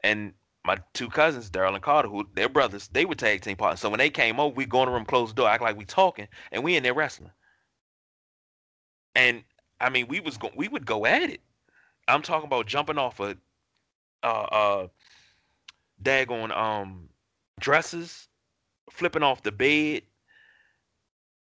And 0.04 0.34
my 0.64 0.78
two 0.92 1.08
cousins, 1.08 1.50
Daryl 1.50 1.74
and 1.74 1.82
Carter, 1.82 2.08
who 2.08 2.28
they're 2.34 2.48
brothers, 2.48 2.88
they 2.88 3.04
were 3.04 3.14
tag 3.14 3.40
team 3.42 3.56
partners. 3.56 3.80
So 3.80 3.88
when 3.90 3.98
they 3.98 4.10
came 4.10 4.38
over, 4.40 4.54
we 4.54 4.66
go 4.66 4.82
in 4.82 4.88
the 4.88 4.94
room, 4.94 5.04
close 5.04 5.30
the 5.30 5.36
door, 5.36 5.48
act 5.48 5.62
like 5.62 5.78
we 5.78 5.84
talking, 5.84 6.28
and 6.52 6.62
we 6.62 6.76
in 6.76 6.82
there 6.82 6.94
wrestling. 6.94 7.30
And 9.14 9.44
I 9.80 9.90
mean, 9.90 10.08
we 10.08 10.20
was 10.20 10.36
go- 10.36 10.52
we 10.56 10.68
would 10.68 10.86
go 10.86 11.06
at 11.06 11.30
it. 11.30 11.40
I'm 12.06 12.22
talking 12.22 12.46
about 12.46 12.66
jumping 12.66 12.98
off 12.98 13.20
a 13.20 13.36
uh 14.22 14.26
uh 14.26 14.88
daggone 16.02 16.56
um 16.56 17.08
dresses, 17.60 18.28
flipping 18.90 19.22
off 19.22 19.42
the 19.42 19.52
bed. 19.52 20.02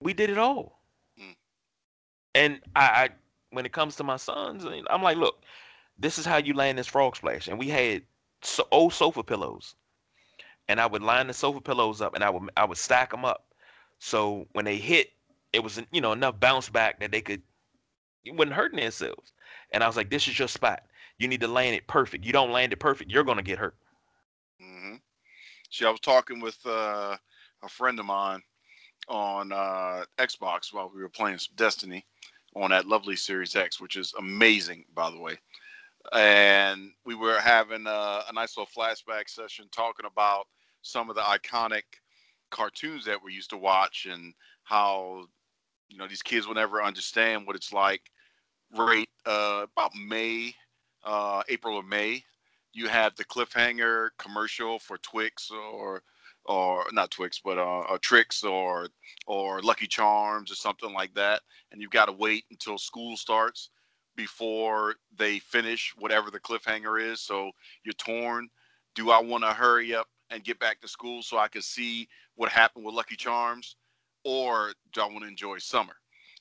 We 0.01 0.15
did 0.15 0.31
it 0.31 0.39
all. 0.39 0.81
Mm. 1.21 1.37
And 2.35 2.61
I, 2.77 2.87
I 2.87 3.09
when 3.51 3.67
it 3.67 3.73
comes 3.73 3.97
to 3.97 4.05
my 4.05 4.17
sons, 4.17 4.65
I'm 4.89 5.03
like, 5.03 5.17
look, 5.17 5.43
this 5.99 6.19
is 6.19 6.25
how 6.27 6.37
you 6.39 6.55
land 6.55 6.79
this 6.79 6.87
frog 6.87 7.17
splash. 7.17 7.49
And 7.49 7.59
we 7.59 7.69
had 7.69 8.03
so, 8.43 8.67
old 8.71 8.93
sofa 8.93 9.23
pillows, 9.23 9.75
and 10.69 10.81
I 10.81 10.87
would 10.87 11.03
line 11.03 11.27
the 11.27 11.35
sofa 11.35 11.61
pillows 11.61 12.01
up, 12.01 12.15
and 12.15 12.25
I 12.25 12.31
would 12.31 12.51
I 12.57 12.65
would 12.65 12.79
stack 12.79 13.11
them 13.11 13.25
up, 13.25 13.47
so 13.99 14.47
when 14.53 14.65
they 14.65 14.77
hit, 14.77 15.13
it 15.53 15.63
was 15.63 15.81
you 15.93 16.01
know 16.01 16.13
enough 16.13 16.41
bounce 16.41 16.69
back 16.69 17.01
that 17.01 17.13
they 17.13 17.21
could 17.21 17.43
it 18.25 18.35
wasn't 18.35 18.55
hurting 18.55 18.81
themselves. 18.81 19.33
And 19.73 19.83
I 19.83 19.87
was 19.87 19.97
like, 19.97 20.11
this 20.11 20.29
is 20.29 20.39
your 20.39 20.49
spot. 20.49 20.83
You 21.19 21.29
need 21.29 21.41
to 21.41 21.49
land 21.49 21.75
it 21.77 21.87
perfect. 21.87 22.25
You 22.25 22.33
don't 22.33 22.51
land 22.51 22.73
it 22.73 22.81
perfect, 22.81 23.11
you're 23.11 23.25
gonna 23.25 23.43
get 23.43 23.59
hurt. 23.59 23.77
Mm-hmm. 24.63 24.97
See, 25.71 25.85
I 25.85 25.91
was 25.91 26.01
talking 26.01 26.41
with 26.41 26.59
uh, 26.67 27.17
a 27.63 27.69
friend 27.69 27.99
of 27.99 28.07
mine 28.07 28.43
on 29.09 29.53
uh, 29.53 30.05
Xbox 30.19 30.73
while 30.73 30.91
we 30.95 31.01
were 31.01 31.09
playing 31.09 31.39
some 31.39 31.55
Destiny 31.57 32.05
on 32.57 32.71
that 32.71 32.87
lovely 32.87 33.17
Series 33.17 33.55
X, 33.55 33.81
which 33.81 33.97
is 33.97 34.13
amazing, 34.19 34.85
by 34.95 35.11
the 35.11 35.19
way. 35.19 35.39
And 36.13 36.93
we 37.05 37.15
were 37.15 37.39
having 37.39 37.87
a, 37.87 38.23
a 38.29 38.33
nice 38.33 38.57
little 38.57 38.71
flashback 38.75 39.29
session 39.29 39.67
talking 39.71 40.07
about 40.07 40.47
some 40.83 41.11
of 41.11 41.17
the 41.17 41.23
iconic 41.23 41.83
cartoons 42.51 43.05
that 43.05 43.23
we 43.23 43.33
used 43.33 43.51
to 43.51 43.57
watch 43.57 44.07
and 44.11 44.35
how 44.65 45.25
you 45.89 45.97
know 45.99 46.07
these 46.07 46.23
kids 46.23 46.47
will 46.47 46.55
never 46.55 46.83
understand 46.83 47.47
what 47.47 47.57
it's 47.57 47.73
like 47.73 48.11
right 48.77 49.09
uh, 49.27 49.67
about 49.73 49.93
may 49.95 50.55
uh, 51.05 51.43
april 51.49 51.77
or 51.77 51.83
may 51.83 52.23
you 52.73 52.89
have 52.89 53.15
the 53.17 53.25
cliffhanger 53.25 54.11
commercial 54.19 54.79
for 54.79 54.99
twix 54.99 55.51
or 55.51 56.03
or 56.45 56.87
not 56.93 57.11
twix 57.11 57.41
but 57.45 57.59
uh, 57.59 57.81
uh 57.81 57.99
Trix 58.01 58.43
or 58.43 58.89
or 59.27 59.61
lucky 59.63 59.87
charms 59.87 60.51
or 60.51 60.55
something 60.55 60.93
like 60.93 61.13
that 61.15 61.43
and 61.71 61.81
you've 61.81 61.91
got 61.91 62.07
to 62.07 62.13
wait 62.13 62.45
until 62.51 62.79
school 62.79 63.17
starts 63.17 63.71
before 64.21 64.97
they 65.17 65.39
finish 65.39 65.95
whatever 65.97 66.31
the 66.31 66.39
cliffhanger 66.39 67.01
is. 67.03 67.23
So 67.23 67.53
you're 67.85 67.95
torn. 67.95 68.51
Do 68.95 69.11
i 69.11 69.19
want 69.19 69.45
to 69.45 69.51
hurry 69.51 69.95
up 69.95 70.09
and 70.29 70.45
get 70.45 70.59
back 70.59 70.79
to 70.81 70.89
school 70.89 71.23
so 71.23 71.39
i 71.39 71.49
can 71.49 71.63
see 71.63 72.07
what 72.37 72.53
happened 72.53 72.85
with 72.85 72.95
lucky 72.95 73.17
charms? 73.17 73.77
Or 74.23 74.75
do 74.93 75.01
I 75.01 75.07
want 75.07 75.23
to 75.23 75.29
enjoy 75.29 75.57
summer? 75.57 75.95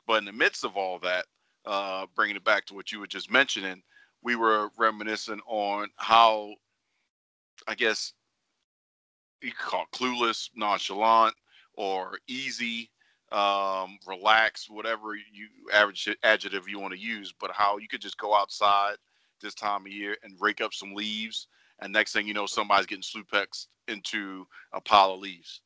But 0.06 0.16
in 0.16 0.26
the 0.26 0.34
midst 0.34 0.66
of 0.66 0.76
all 0.76 1.00
that, 1.00 1.26
uh, 1.66 2.08
bringing 2.16 2.36
it 2.36 2.44
back 2.44 2.66
to 2.66 2.74
what 2.74 2.92
you 2.92 3.00
were 3.00 3.08
just 3.08 3.32
mentioning, 3.32 3.82
we 4.22 4.36
were 4.36 4.70
reminiscing 4.78 5.40
on 5.48 5.88
how, 5.96 6.56
I 7.66 7.76
guess, 7.76 8.12
you 9.42 9.52
could 9.52 9.66
call 9.66 9.84
it 9.84 9.98
clueless, 9.98 10.50
nonchalant, 10.54 11.36
or 11.76 12.20
easy, 12.28 12.90
um, 13.32 14.00
relaxed, 14.08 14.70
whatever 14.70 15.16
you 15.16 15.48
average 15.74 16.10
adjective 16.24 16.68
you 16.70 16.80
want 16.80 16.94
to 16.94 17.00
use, 17.00 17.34
but 17.40 17.52
how 17.52 17.78
you 17.78 17.88
could 17.88 18.02
just 18.02 18.18
go 18.18 18.36
outside 18.36 18.96
this 19.42 19.54
time 19.56 19.86
of 19.86 19.92
year 19.92 20.18
and 20.24 20.36
rake 20.40 20.62
up 20.62 20.74
some 20.74 20.94
leaves, 20.94 21.48
and 21.80 21.94
next 21.94 22.14
thing 22.14 22.28
you 22.28 22.34
know, 22.34 22.46
somebody's 22.46 22.88
getting 22.88 23.04
suplexed 23.04 23.68
into 23.88 24.48
a 24.74 24.82
pile 24.82 25.14
of 25.14 25.20
leaves 25.20 25.62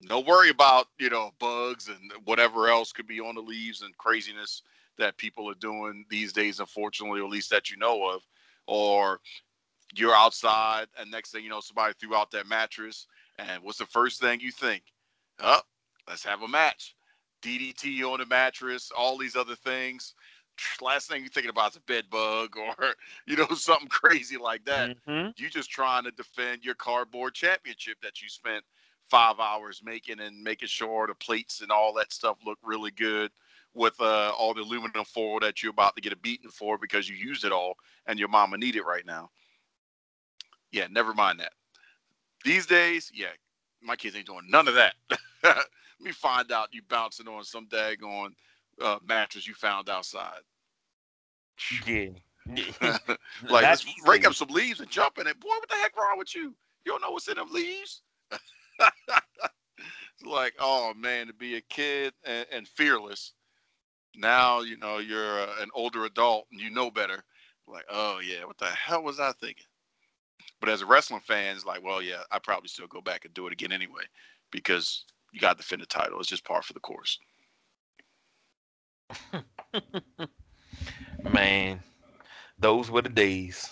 No 0.00 0.20
worry 0.20 0.50
about 0.50 0.88
you 0.98 1.10
know 1.10 1.32
bugs 1.38 1.88
and 1.88 2.12
whatever 2.24 2.68
else 2.68 2.92
could 2.92 3.06
be 3.06 3.20
on 3.20 3.34
the 3.36 3.40
leaves 3.40 3.82
and 3.82 3.96
craziness 3.98 4.62
that 4.98 5.16
people 5.16 5.48
are 5.50 5.54
doing 5.54 6.04
these 6.10 6.32
days, 6.32 6.60
unfortunately, 6.60 7.20
or 7.20 7.24
at 7.24 7.30
least 7.30 7.50
that 7.50 7.70
you 7.70 7.76
know 7.78 8.08
of. 8.10 8.22
Or 8.66 9.20
you're 9.94 10.14
outside, 10.14 10.86
and 10.98 11.10
next 11.10 11.32
thing 11.32 11.44
you 11.44 11.50
know, 11.50 11.60
somebody 11.60 11.94
threw 12.00 12.14
out 12.16 12.30
that 12.32 12.46
mattress, 12.48 13.06
and 13.38 13.62
what's 13.62 13.78
the 13.78 13.86
first 13.86 14.20
thing 14.20 14.40
you 14.40 14.52
think? 14.52 14.82
Oh, 15.40 15.60
let's 16.08 16.24
have 16.24 16.42
a 16.42 16.48
match. 16.48 16.94
DDT 17.42 18.02
on 18.04 18.20
the 18.20 18.26
mattress, 18.26 18.90
all 18.96 19.18
these 19.18 19.36
other 19.36 19.56
things. 19.56 20.14
Last 20.80 21.08
thing 21.08 21.22
you're 21.22 21.30
thinking 21.30 21.50
about 21.50 21.72
is 21.72 21.76
a 21.76 21.80
bed 21.80 22.04
bug 22.10 22.56
or 22.78 22.94
you 23.26 23.36
know 23.36 23.48
something 23.54 23.88
crazy 23.88 24.36
like 24.36 24.64
that. 24.66 24.96
Mm-hmm. 25.06 25.30
You 25.36 25.50
just 25.50 25.70
trying 25.70 26.04
to 26.04 26.10
defend 26.12 26.64
your 26.64 26.74
cardboard 26.74 27.34
championship 27.34 27.96
that 28.02 28.22
you 28.22 28.28
spent 28.28 28.64
five 29.10 29.40
hours 29.40 29.82
making 29.84 30.20
and 30.20 30.42
making 30.42 30.68
sure 30.68 31.06
the 31.06 31.14
plates 31.14 31.60
and 31.60 31.70
all 31.70 31.92
that 31.94 32.12
stuff 32.12 32.38
look 32.46 32.58
really 32.62 32.90
good 32.90 33.30
with 33.74 33.98
uh, 34.00 34.32
all 34.38 34.54
the 34.54 34.62
aluminum 34.62 35.04
foil 35.04 35.40
that 35.40 35.62
you're 35.62 35.70
about 35.70 35.96
to 35.96 36.02
get 36.02 36.12
a 36.12 36.16
beating 36.16 36.50
for 36.50 36.78
because 36.78 37.08
you 37.08 37.16
used 37.16 37.44
it 37.44 37.52
all 37.52 37.74
and 38.06 38.18
your 38.18 38.28
mama 38.28 38.56
need 38.56 38.76
it 38.76 38.84
right 38.84 39.06
now. 39.06 39.30
Yeah, 40.70 40.86
never 40.90 41.14
mind 41.14 41.40
that. 41.40 41.52
These 42.44 42.66
days, 42.66 43.10
yeah, 43.14 43.28
my 43.82 43.96
kids 43.96 44.16
ain't 44.16 44.26
doing 44.26 44.48
none 44.48 44.68
of 44.68 44.74
that. 44.74 44.94
Let 46.02 46.06
me 46.06 46.12
find 46.12 46.50
out 46.50 46.70
you 46.72 46.82
bouncing 46.88 47.28
on 47.28 47.44
some 47.44 47.68
daggone 47.68 48.32
uh, 48.80 48.98
mattress 49.06 49.46
you 49.46 49.54
found 49.54 49.88
outside. 49.88 50.40
Yeah. 51.86 52.08
like, 52.48 53.62
That's 53.62 53.86
let's 53.86 53.86
rake 54.04 54.26
up 54.26 54.34
some 54.34 54.48
leaves 54.48 54.80
and 54.80 54.90
jump 54.90 55.18
in 55.18 55.28
it. 55.28 55.38
Boy, 55.38 55.50
what 55.50 55.68
the 55.68 55.76
heck 55.76 55.96
wrong 55.96 56.18
with 56.18 56.34
you? 56.34 56.56
You 56.84 56.90
don't 56.90 57.00
know 57.02 57.12
what's 57.12 57.28
in 57.28 57.36
them 57.36 57.52
leaves? 57.52 58.02
it's 58.32 60.26
like, 60.26 60.54
oh 60.58 60.92
man, 60.94 61.28
to 61.28 61.32
be 61.32 61.54
a 61.54 61.60
kid 61.60 62.14
and, 62.24 62.46
and 62.50 62.66
fearless. 62.66 63.34
Now, 64.16 64.62
you 64.62 64.76
know, 64.76 64.98
you're 64.98 65.42
uh, 65.42 65.54
an 65.60 65.68
older 65.72 66.04
adult 66.04 66.48
and 66.50 66.60
you 66.60 66.70
know 66.70 66.90
better. 66.90 67.22
Like, 67.68 67.84
oh 67.88 68.18
yeah, 68.18 68.44
what 68.44 68.58
the 68.58 68.66
hell 68.66 69.04
was 69.04 69.20
I 69.20 69.30
thinking? 69.40 69.66
But 70.58 70.68
as 70.68 70.82
a 70.82 70.86
wrestling 70.86 71.20
fan, 71.20 71.54
it's 71.54 71.64
like, 71.64 71.84
well, 71.84 72.02
yeah, 72.02 72.22
I 72.32 72.40
probably 72.40 72.68
still 72.68 72.88
go 72.88 73.00
back 73.00 73.24
and 73.24 73.32
do 73.34 73.46
it 73.46 73.52
again 73.52 73.70
anyway 73.70 74.02
because 74.50 75.04
you 75.32 75.40
got 75.40 75.52
to 75.52 75.62
defend 75.62 75.82
the 75.82 75.86
title. 75.86 76.20
It's 76.20 76.28
just 76.28 76.44
par 76.44 76.62
for 76.62 76.72
the 76.74 76.80
course. 76.80 77.18
Man, 81.32 81.80
those 82.58 82.90
were 82.90 83.02
the 83.02 83.08
days. 83.08 83.70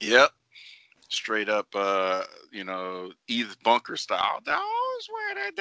Yep. 0.00 0.30
Straight 1.08 1.48
up, 1.48 1.66
uh, 1.74 2.22
you 2.50 2.64
know, 2.64 3.12
Edith 3.28 3.56
Bunker 3.62 3.96
style. 3.96 4.40
Those 4.44 5.08
were 5.12 5.34
the 5.34 5.52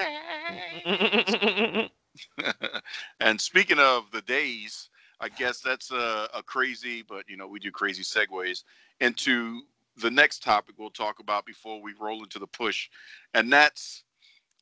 days. 1.77 1.89
and 3.19 3.39
speaking 3.39 3.79
of 3.79 4.05
the 4.11 4.21
days, 4.21 4.89
I 5.19 5.29
guess 5.29 5.59
that's 5.59 5.91
a, 5.91 6.29
a 6.33 6.41
crazy, 6.43 7.03
but 7.03 7.25
you 7.27 7.37
know, 7.37 7.47
we 7.47 7.59
do 7.59 7.71
crazy 7.71 8.03
segues 8.03 8.63
into 8.99 9.61
the 9.97 10.09
next 10.09 10.41
topic 10.41 10.75
we'll 10.77 10.89
talk 10.89 11.19
about 11.19 11.45
before 11.45 11.81
we 11.81 11.93
roll 11.99 12.23
into 12.23 12.39
the 12.39 12.47
push, 12.47 12.89
and 13.33 13.51
that's 13.51 14.03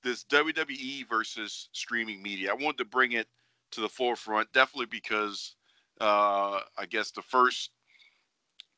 this 0.03 0.23
WWE 0.25 1.07
versus 1.07 1.69
streaming 1.73 2.21
media. 2.21 2.51
I 2.51 2.53
wanted 2.53 2.77
to 2.79 2.85
bring 2.85 3.13
it 3.13 3.27
to 3.71 3.81
the 3.81 3.89
forefront, 3.89 4.51
definitely 4.53 4.87
because 4.87 5.55
uh, 6.01 6.61
I 6.77 6.85
guess 6.89 7.11
the 7.11 7.21
first 7.21 7.71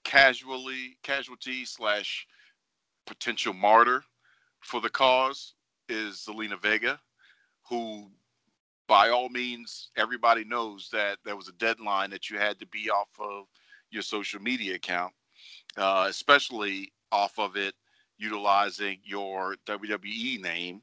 casualty 0.03 0.95
slash 1.65 2.28
potential 3.05 3.53
martyr 3.53 4.03
for 4.59 4.82
the 4.82 4.89
cause 4.89 5.53
is 5.89 6.26
Zelina 6.28 6.59
Vega, 6.59 6.99
who 7.69 8.09
by 8.88 9.09
all 9.09 9.30
means 9.30 9.89
everybody 9.95 10.43
knows 10.43 10.89
that 10.91 11.17
there 11.24 11.36
was 11.36 11.47
a 11.47 11.53
deadline 11.53 12.09
that 12.09 12.30
you 12.30 12.38
had 12.38 12.59
to 12.59 12.65
be 12.67 12.89
off 12.89 13.09
of 13.19 13.45
your 13.89 14.01
social 14.01 14.41
media 14.41 14.76
account, 14.76 15.13
uh, 15.78 16.05
especially 16.09 16.91
off 17.11 17.38
of 17.39 17.55
it 17.55 17.74
utilizing 18.17 18.99
your 19.03 19.55
WWE 19.65 20.41
name. 20.41 20.82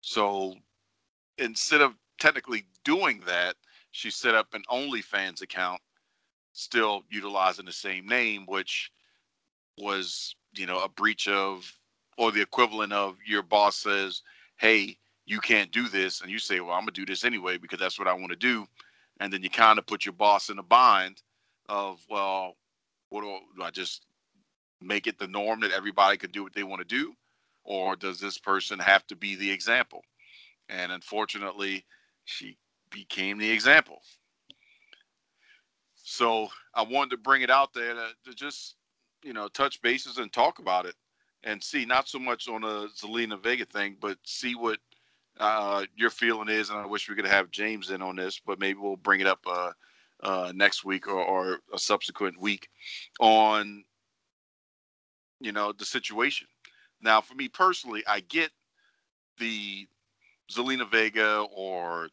So 0.00 0.54
instead 1.38 1.80
of 1.80 1.94
technically 2.18 2.64
doing 2.84 3.22
that, 3.26 3.56
she 3.92 4.10
set 4.10 4.34
up 4.34 4.54
an 4.54 4.62
OnlyFans 4.70 5.42
account, 5.42 5.80
still 6.52 7.02
utilizing 7.10 7.66
the 7.66 7.72
same 7.72 8.06
name, 8.06 8.44
which 8.46 8.90
was, 9.78 10.34
you 10.54 10.66
know, 10.66 10.80
a 10.80 10.88
breach 10.88 11.28
of 11.28 11.70
or 12.18 12.30
the 12.30 12.42
equivalent 12.42 12.92
of 12.92 13.16
your 13.26 13.42
boss 13.42 13.76
says, 13.78 14.22
Hey, 14.58 14.98
you 15.26 15.40
can't 15.40 15.72
do 15.72 15.88
this. 15.88 16.20
And 16.20 16.30
you 16.30 16.38
say, 16.38 16.60
Well, 16.60 16.74
I'm 16.74 16.82
gonna 16.82 16.92
do 16.92 17.06
this 17.06 17.24
anyway 17.24 17.56
because 17.56 17.78
that's 17.78 17.98
what 17.98 18.08
I 18.08 18.12
want 18.12 18.30
to 18.30 18.36
do. 18.36 18.66
And 19.20 19.32
then 19.32 19.42
you 19.42 19.50
kind 19.50 19.78
of 19.78 19.86
put 19.86 20.04
your 20.04 20.12
boss 20.12 20.50
in 20.50 20.58
a 20.58 20.62
bind 20.62 21.22
of, 21.68 22.04
well, 22.08 22.56
what 23.10 23.22
do, 23.22 23.38
do 23.56 23.62
I 23.62 23.70
just 23.70 24.06
make 24.80 25.06
it 25.06 25.18
the 25.18 25.26
norm 25.26 25.60
that 25.60 25.72
everybody 25.72 26.16
can 26.16 26.30
do 26.30 26.42
what 26.42 26.54
they 26.54 26.62
want 26.62 26.80
to 26.80 26.86
do? 26.86 27.14
Or 27.64 27.96
does 27.96 28.18
this 28.18 28.38
person 28.38 28.78
have 28.78 29.06
to 29.08 29.16
be 29.16 29.36
the 29.36 29.50
example? 29.50 30.02
And 30.68 30.92
unfortunately, 30.92 31.84
she 32.24 32.56
became 32.90 33.38
the 33.38 33.50
example. 33.50 34.02
So 35.94 36.48
I 36.74 36.82
wanted 36.82 37.10
to 37.10 37.16
bring 37.18 37.42
it 37.42 37.50
out 37.50 37.72
there 37.72 37.94
to, 37.94 38.08
to 38.24 38.34
just, 38.34 38.76
you 39.22 39.32
know, 39.32 39.48
touch 39.48 39.80
bases 39.82 40.18
and 40.18 40.32
talk 40.32 40.58
about 40.58 40.86
it 40.86 40.94
and 41.44 41.62
see 41.62 41.84
not 41.84 42.08
so 42.08 42.18
much 42.18 42.48
on 42.48 42.64
a 42.64 42.88
Zelina 42.88 43.40
Vega 43.40 43.64
thing, 43.64 43.96
but 44.00 44.18
see 44.24 44.54
what 44.54 44.78
uh, 45.38 45.84
your 45.96 46.10
feeling 46.10 46.48
is. 46.48 46.70
And 46.70 46.78
I 46.78 46.86
wish 46.86 47.08
we 47.08 47.14
could 47.14 47.26
have 47.26 47.50
James 47.50 47.90
in 47.90 48.02
on 48.02 48.16
this, 48.16 48.40
but 48.44 48.58
maybe 48.58 48.78
we'll 48.80 48.96
bring 48.96 49.20
it 49.20 49.26
up 49.26 49.40
uh, 49.46 49.70
uh, 50.22 50.52
next 50.54 50.84
week 50.84 51.08
or, 51.08 51.22
or 51.22 51.58
a 51.72 51.78
subsequent 51.78 52.40
week 52.40 52.68
on, 53.20 53.84
you 55.40 55.52
know, 55.52 55.72
the 55.72 55.84
situation. 55.84 56.46
Now, 57.02 57.20
for 57.20 57.34
me 57.34 57.48
personally, 57.48 58.02
I 58.06 58.20
get 58.20 58.50
the 59.38 59.86
Zelina 60.50 60.90
Vega 60.90 61.46
or 61.54 62.08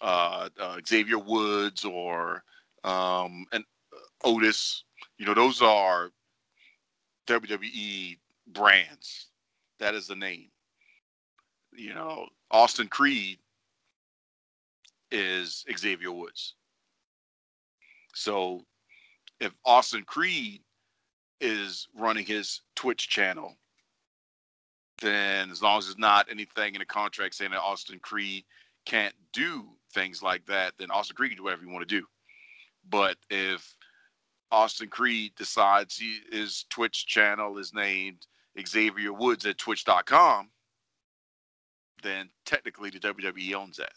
uh, 0.00 0.48
uh, 0.60 0.78
Xavier 0.86 1.18
Woods 1.18 1.84
or 1.84 2.42
um, 2.84 3.46
and 3.52 3.64
Otis. 4.24 4.84
You 5.18 5.26
know, 5.26 5.34
those 5.34 5.62
are 5.62 6.10
WWE 7.26 8.18
brands. 8.48 9.28
That 9.78 9.94
is 9.94 10.06
the 10.06 10.16
name. 10.16 10.48
You 11.72 11.94
know, 11.94 12.26
Austin 12.50 12.88
Creed 12.88 13.38
is 15.10 15.64
Xavier 15.76 16.12
Woods. 16.12 16.54
So 18.14 18.64
if 19.40 19.52
Austin 19.64 20.04
Creed 20.04 20.62
is 21.40 21.88
running 21.94 22.24
his 22.24 22.62
Twitch 22.74 23.08
channel, 23.08 23.56
then 25.00 25.50
as 25.50 25.62
long 25.62 25.78
as 25.78 25.86
there's 25.86 25.98
not 25.98 26.26
anything 26.30 26.74
in 26.74 26.78
the 26.80 26.86
contract 26.86 27.34
saying 27.34 27.50
that 27.50 27.60
Austin 27.60 27.98
Creed 27.98 28.44
can't 28.84 29.14
do 29.32 29.66
things 29.92 30.22
like 30.22 30.46
that, 30.46 30.74
then 30.78 30.90
Austin 30.90 31.16
Creed 31.16 31.30
can 31.30 31.38
do 31.38 31.44
whatever 31.44 31.62
you 31.62 31.70
want 31.70 31.86
to 31.86 32.00
do. 32.00 32.06
But 32.88 33.16
if 33.30 33.76
Austin 34.50 34.88
Creed 34.88 35.32
decides 35.36 35.96
he, 35.96 36.20
his 36.30 36.64
Twitch 36.70 37.06
channel 37.06 37.58
is 37.58 37.74
named 37.74 38.26
Xavier 38.66 39.12
Woods 39.12 39.44
at 39.44 39.58
twitch.com, 39.58 40.50
then 42.02 42.30
technically 42.44 42.90
the 42.90 43.00
WWE 43.00 43.54
owns 43.54 43.76
that. 43.76 43.92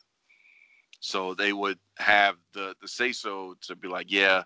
So 1.00 1.34
they 1.34 1.54
would 1.54 1.80
have 1.98 2.36
the, 2.54 2.76
the 2.82 2.88
say 2.88 3.12
so 3.12 3.56
to 3.62 3.76
be 3.76 3.88
like, 3.88 4.12
yeah, 4.12 4.44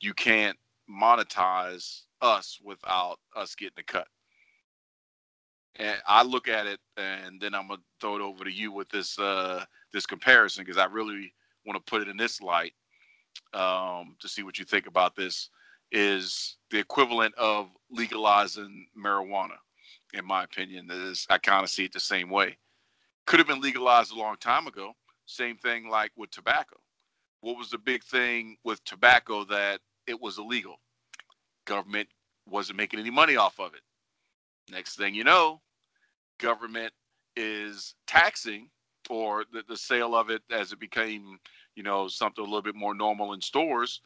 you 0.00 0.12
can't 0.12 0.58
monetize 0.90 2.02
us 2.20 2.58
without 2.62 3.18
us 3.34 3.54
getting 3.54 3.78
a 3.78 3.82
cut. 3.82 4.08
And 5.78 5.96
I 6.06 6.22
look 6.22 6.48
at 6.48 6.66
it, 6.66 6.80
and 6.96 7.40
then 7.40 7.54
I'm 7.54 7.68
gonna 7.68 7.80
throw 8.00 8.16
it 8.16 8.22
over 8.22 8.44
to 8.44 8.52
you 8.52 8.72
with 8.72 8.88
this 8.88 9.18
uh, 9.18 9.64
this 9.92 10.06
comparison 10.06 10.64
because 10.64 10.78
I 10.78 10.86
really 10.86 11.32
want 11.66 11.84
to 11.84 11.90
put 11.90 12.02
it 12.02 12.08
in 12.08 12.16
this 12.16 12.40
light 12.40 12.72
um, 13.52 14.16
to 14.20 14.28
see 14.28 14.42
what 14.42 14.58
you 14.58 14.64
think 14.64 14.86
about 14.86 15.16
this. 15.16 15.50
Is 15.92 16.56
the 16.70 16.78
equivalent 16.78 17.34
of 17.36 17.68
legalizing 17.90 18.86
marijuana, 18.98 19.56
in 20.14 20.24
my 20.24 20.44
opinion. 20.44 20.88
Is 20.90 21.26
I 21.30 21.38
kind 21.38 21.62
of 21.62 21.70
see 21.70 21.84
it 21.84 21.92
the 21.92 22.00
same 22.00 22.30
way. 22.30 22.56
Could 23.26 23.38
have 23.38 23.48
been 23.48 23.60
legalized 23.60 24.12
a 24.12 24.18
long 24.18 24.36
time 24.38 24.66
ago. 24.66 24.92
Same 25.26 25.56
thing 25.56 25.88
like 25.88 26.12
with 26.16 26.30
tobacco. 26.30 26.76
What 27.40 27.58
was 27.58 27.70
the 27.70 27.78
big 27.78 28.02
thing 28.02 28.56
with 28.64 28.82
tobacco 28.84 29.44
that 29.44 29.80
it 30.06 30.20
was 30.20 30.38
illegal? 30.38 30.76
Government 31.66 32.08
wasn't 32.48 32.78
making 32.78 33.00
any 33.00 33.10
money 33.10 33.36
off 33.36 33.58
of 33.60 33.74
it. 33.74 33.82
Next 34.70 34.96
thing 34.96 35.14
you 35.14 35.24
know, 35.24 35.60
government 36.38 36.92
is 37.36 37.94
taxing 38.06 38.68
or 39.10 39.44
the, 39.52 39.62
the 39.68 39.76
sale 39.76 40.14
of 40.14 40.30
it 40.30 40.42
as 40.50 40.72
it 40.72 40.80
became, 40.80 41.38
you 41.74 41.82
know, 41.82 42.08
something 42.08 42.42
a 42.42 42.46
little 42.46 42.62
bit 42.62 42.74
more 42.74 42.94
normal 42.94 43.32
in 43.32 43.40
stores. 43.40 44.00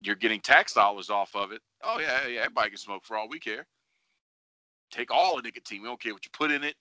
You're 0.00 0.16
getting 0.16 0.40
tax 0.40 0.72
dollars 0.74 1.10
off 1.10 1.34
of 1.36 1.52
it. 1.52 1.60
Oh 1.82 1.98
yeah, 2.00 2.26
yeah, 2.26 2.40
everybody 2.40 2.70
can 2.70 2.78
smoke 2.78 3.04
for 3.04 3.16
all 3.16 3.28
we 3.28 3.38
care. 3.38 3.66
Take 4.90 5.10
all 5.10 5.36
the 5.36 5.42
nicotine. 5.42 5.82
We 5.82 5.88
don't 5.88 6.00
care 6.00 6.12
what 6.14 6.24
you 6.24 6.30
put 6.32 6.50
in 6.50 6.64
it, 6.64 6.74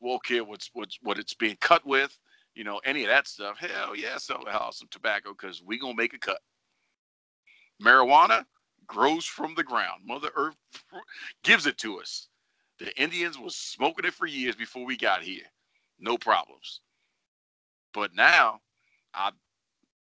won't 0.00 0.24
care 0.24 0.44
what's 0.44 0.70
what's 0.72 0.98
what 1.02 1.18
it's 1.18 1.34
being 1.34 1.56
cut 1.60 1.86
with, 1.86 2.18
you 2.54 2.64
know, 2.64 2.80
any 2.84 3.04
of 3.04 3.08
that 3.08 3.28
stuff. 3.28 3.58
Hell 3.58 3.94
yeah, 3.94 4.16
sell 4.18 4.42
the 4.44 4.72
some 4.72 4.88
tobacco 4.90 5.30
because 5.30 5.62
we 5.62 5.78
gonna 5.78 5.94
make 5.94 6.14
a 6.14 6.18
cut. 6.18 6.40
Marijuana 7.82 8.44
grows 8.86 9.24
from 9.24 9.54
the 9.54 9.64
ground. 9.64 10.02
Mother 10.04 10.30
Earth 10.34 10.56
gives 11.44 11.66
it 11.66 11.78
to 11.78 12.00
us. 12.00 12.28
The 12.78 12.96
Indians 13.00 13.38
was 13.38 13.54
smoking 13.54 14.04
it 14.04 14.14
for 14.14 14.26
years 14.26 14.56
before 14.56 14.84
we 14.84 14.96
got 14.96 15.22
here. 15.22 15.44
No 15.98 16.18
problems. 16.18 16.80
But 17.94 18.14
now 18.14 18.60
I 19.14 19.30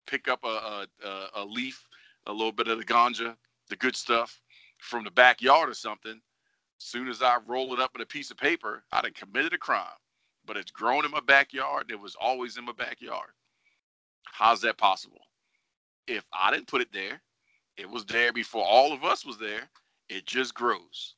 pick 0.08 0.28
up 0.28 0.44
a, 0.44 0.88
a, 1.06 1.28
a 1.36 1.46
leaf, 1.46 1.88
a 2.28 2.32
little 2.32 2.52
bit 2.52 2.68
of 2.68 2.78
the 2.78 2.86
ganja, 2.86 3.36
the 3.70 3.76
good 3.76 3.96
stuff 3.96 4.42
from 4.80 5.04
the 5.04 5.12
backyard 5.12 5.70
or 5.70 5.74
something. 5.74 6.22
As 6.80 6.86
soon 6.86 7.08
as 7.08 7.22
I 7.22 7.38
roll 7.46 7.74
it 7.74 7.80
up 7.80 7.92
in 7.96 8.02
a 8.02 8.06
piece 8.06 8.32
of 8.32 8.38
paper, 8.38 8.84
I'd 8.92 9.06
have 9.06 9.14
committed 9.14 9.54
a 9.54 9.58
crime. 9.58 9.88
But 10.46 10.58
it's 10.58 10.72
grown 10.72 11.06
in 11.06 11.12
my 11.12 11.22
backyard. 11.22 11.92
It 11.92 12.00
was 12.00 12.16
always 12.20 12.58
in 12.58 12.66
my 12.66 12.74
backyard. 12.74 13.30
How's 14.26 14.62
that 14.62 14.78
possible? 14.78 15.22
If 16.08 16.26
I 16.34 16.52
didn't 16.52 16.68
put 16.68 16.82
it 16.82 16.92
there, 16.92 17.22
it 17.78 17.90
was 17.90 18.06
there 18.06 18.34
before 18.34 18.66
all 18.66 18.92
of 18.92 19.04
us 19.04 19.26
was 19.26 19.38
there. 19.38 19.70
It 20.10 20.26
just 20.26 20.54
grows. 20.54 21.16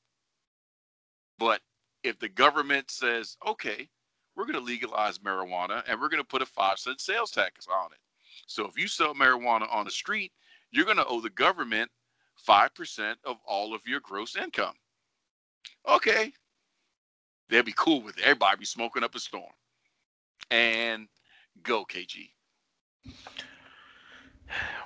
But 1.38 1.62
if 2.04 2.20
the 2.20 2.30
government 2.30 2.92
says, 2.92 3.38
okay, 3.46 3.90
we're 4.36 4.46
going 4.46 4.60
to 4.60 4.66
legalize 4.66 5.20
marijuana 5.20 5.84
and 5.88 6.00
we're 6.00 6.10
going 6.10 6.22
to 6.22 6.28
put 6.28 6.42
a 6.42 6.46
five 6.46 6.78
cent 6.78 7.02
sales 7.02 7.32
tax 7.32 7.68
on 7.68 7.92
it. 7.92 8.00
So 8.48 8.66
if 8.66 8.78
you 8.78 8.88
sell 8.88 9.14
marijuana 9.14 9.72
on 9.74 9.86
the 9.86 9.92
street, 9.92 10.32
you're 10.72 10.86
going 10.86 10.98
to 10.98 11.06
owe 11.06 11.22
the 11.22 11.30
government 11.30 11.90
5% 12.48 13.16
of 13.24 13.38
all 13.46 13.74
of 13.74 13.82
your 13.86 14.02
gross 14.02 14.36
income. 14.36 14.76
Okay. 15.88 16.34
They'll 17.50 17.64
be 17.64 17.74
cool 17.76 18.02
with 18.02 18.18
it. 18.18 18.24
Everybody 18.24 18.58
be 18.58 18.66
smoking 18.66 19.04
up 19.04 19.16
a 19.16 19.20
storm. 19.20 19.52
And 20.52 21.08
go, 21.64 21.86
KG. 21.86 22.30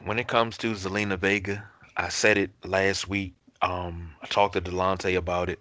When 0.04 0.20
it 0.20 0.28
comes 0.28 0.58
to 0.60 0.72
Zelina 0.72 1.18
Vega, 1.18 1.68
I 1.98 2.10
said 2.10 2.38
it 2.38 2.52
last 2.66 3.10
week. 3.10 3.34
Um, 3.62 4.12
I 4.22 4.28
talked 4.28 4.54
to 4.54 4.62
Delonte 4.62 5.18
about 5.18 5.50
it. 5.50 5.60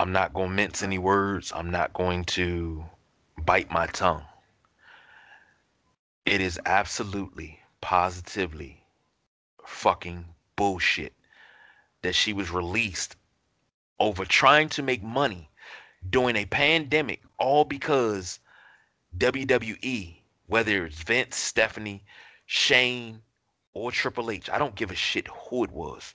I'm 0.00 0.12
not 0.12 0.32
going 0.32 0.48
to 0.48 0.54
mince 0.54 0.82
any 0.82 0.96
words. 0.96 1.52
I'm 1.54 1.70
not 1.70 1.92
going 1.92 2.24
to 2.36 2.86
bite 3.44 3.70
my 3.70 3.86
tongue. 3.86 4.24
It 6.24 6.40
is 6.40 6.58
absolutely, 6.64 7.60
positively 7.82 8.82
fucking 9.66 10.24
bullshit 10.56 11.12
that 12.00 12.14
she 12.14 12.32
was 12.32 12.50
released 12.50 13.16
over 13.98 14.24
trying 14.24 14.70
to 14.70 14.82
make 14.82 15.02
money 15.02 15.50
during 16.08 16.36
a 16.36 16.46
pandemic, 16.46 17.20
all 17.38 17.66
because 17.66 18.40
WWE, 19.18 20.16
whether 20.46 20.86
it's 20.86 21.02
Vince, 21.02 21.36
Stephanie, 21.36 22.04
Shane, 22.46 23.20
or 23.74 23.92
Triple 23.92 24.30
H, 24.30 24.48
I 24.48 24.58
don't 24.58 24.74
give 24.74 24.90
a 24.90 24.94
shit 24.94 25.28
who 25.28 25.62
it 25.62 25.70
was, 25.70 26.14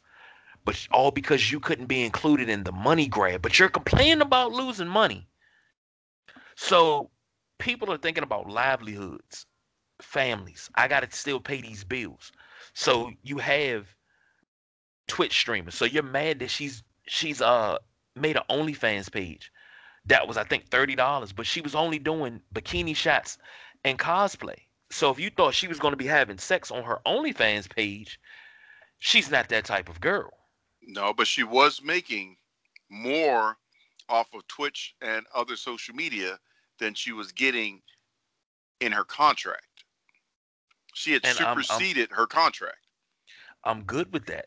but 0.65 0.87
all 0.91 1.11
because 1.11 1.51
you 1.51 1.59
couldn't 1.59 1.85
be 1.85 2.03
included 2.03 2.49
in 2.49 2.63
the 2.63 2.71
money 2.71 3.07
grab, 3.07 3.41
but 3.41 3.57
you're 3.59 3.69
complaining 3.69 4.21
about 4.21 4.51
losing 4.51 4.87
money. 4.87 5.27
So 6.55 7.11
people 7.59 7.91
are 7.91 7.97
thinking 7.97 8.23
about 8.23 8.49
livelihoods, 8.49 9.45
families. 10.01 10.69
I 10.75 10.87
got 10.87 11.09
to 11.09 11.17
still 11.17 11.39
pay 11.39 11.61
these 11.61 11.83
bills. 11.83 12.31
So 12.73 13.11
you 13.23 13.37
have 13.37 13.87
Twitch 15.07 15.37
streamers. 15.37 15.75
So 15.75 15.85
you're 15.85 16.03
mad 16.03 16.39
that 16.39 16.49
she's 16.49 16.83
she's 17.07 17.41
uh 17.41 17.77
made 18.15 18.35
an 18.35 18.43
OnlyFans 18.49 19.11
page. 19.11 19.51
That 20.05 20.27
was 20.27 20.37
I 20.37 20.43
think 20.43 20.67
thirty 20.67 20.95
dollars, 20.95 21.31
but 21.31 21.45
she 21.45 21.61
was 21.61 21.75
only 21.75 21.99
doing 21.99 22.41
bikini 22.53 22.95
shots 22.95 23.37
and 23.83 23.99
cosplay. 23.99 24.57
So 24.89 25.11
if 25.11 25.19
you 25.19 25.29
thought 25.29 25.53
she 25.53 25.67
was 25.67 25.79
going 25.79 25.91
to 25.93 25.97
be 25.97 26.07
having 26.07 26.37
sex 26.37 26.71
on 26.71 26.83
her 26.83 27.01
OnlyFans 27.05 27.69
page, 27.69 28.19
she's 28.97 29.29
not 29.29 29.49
that 29.49 29.65
type 29.65 29.89
of 29.89 30.01
girl. 30.01 30.31
No, 30.85 31.13
but 31.13 31.27
she 31.27 31.43
was 31.43 31.81
making 31.81 32.37
more 32.89 33.57
off 34.07 34.27
of 34.33 34.47
Twitch 34.47 34.95
and 35.01 35.25
other 35.33 35.55
social 35.55 35.95
media 35.95 36.39
than 36.79 36.93
she 36.93 37.11
was 37.11 37.31
getting 37.31 37.81
in 38.79 38.91
her 38.91 39.03
contract. 39.03 39.65
She 40.93 41.13
had 41.13 41.25
and 41.25 41.37
um, 41.39 41.57
um, 41.57 41.63
superseded 41.63 42.09
I'm, 42.11 42.15
I'm, 42.15 42.19
her 42.19 42.27
contract. 42.27 42.77
I'm 43.63 43.83
good 43.83 44.13
with 44.13 44.27
that 44.27 44.45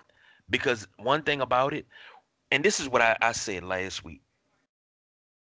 because 0.48 0.86
one 0.98 1.22
thing 1.22 1.40
about 1.40 1.74
it, 1.74 1.86
and 2.50 2.64
this 2.64 2.80
is 2.80 2.88
what 2.88 3.02
I, 3.02 3.16
I 3.20 3.32
said 3.32 3.64
last 3.64 4.04
week, 4.04 4.22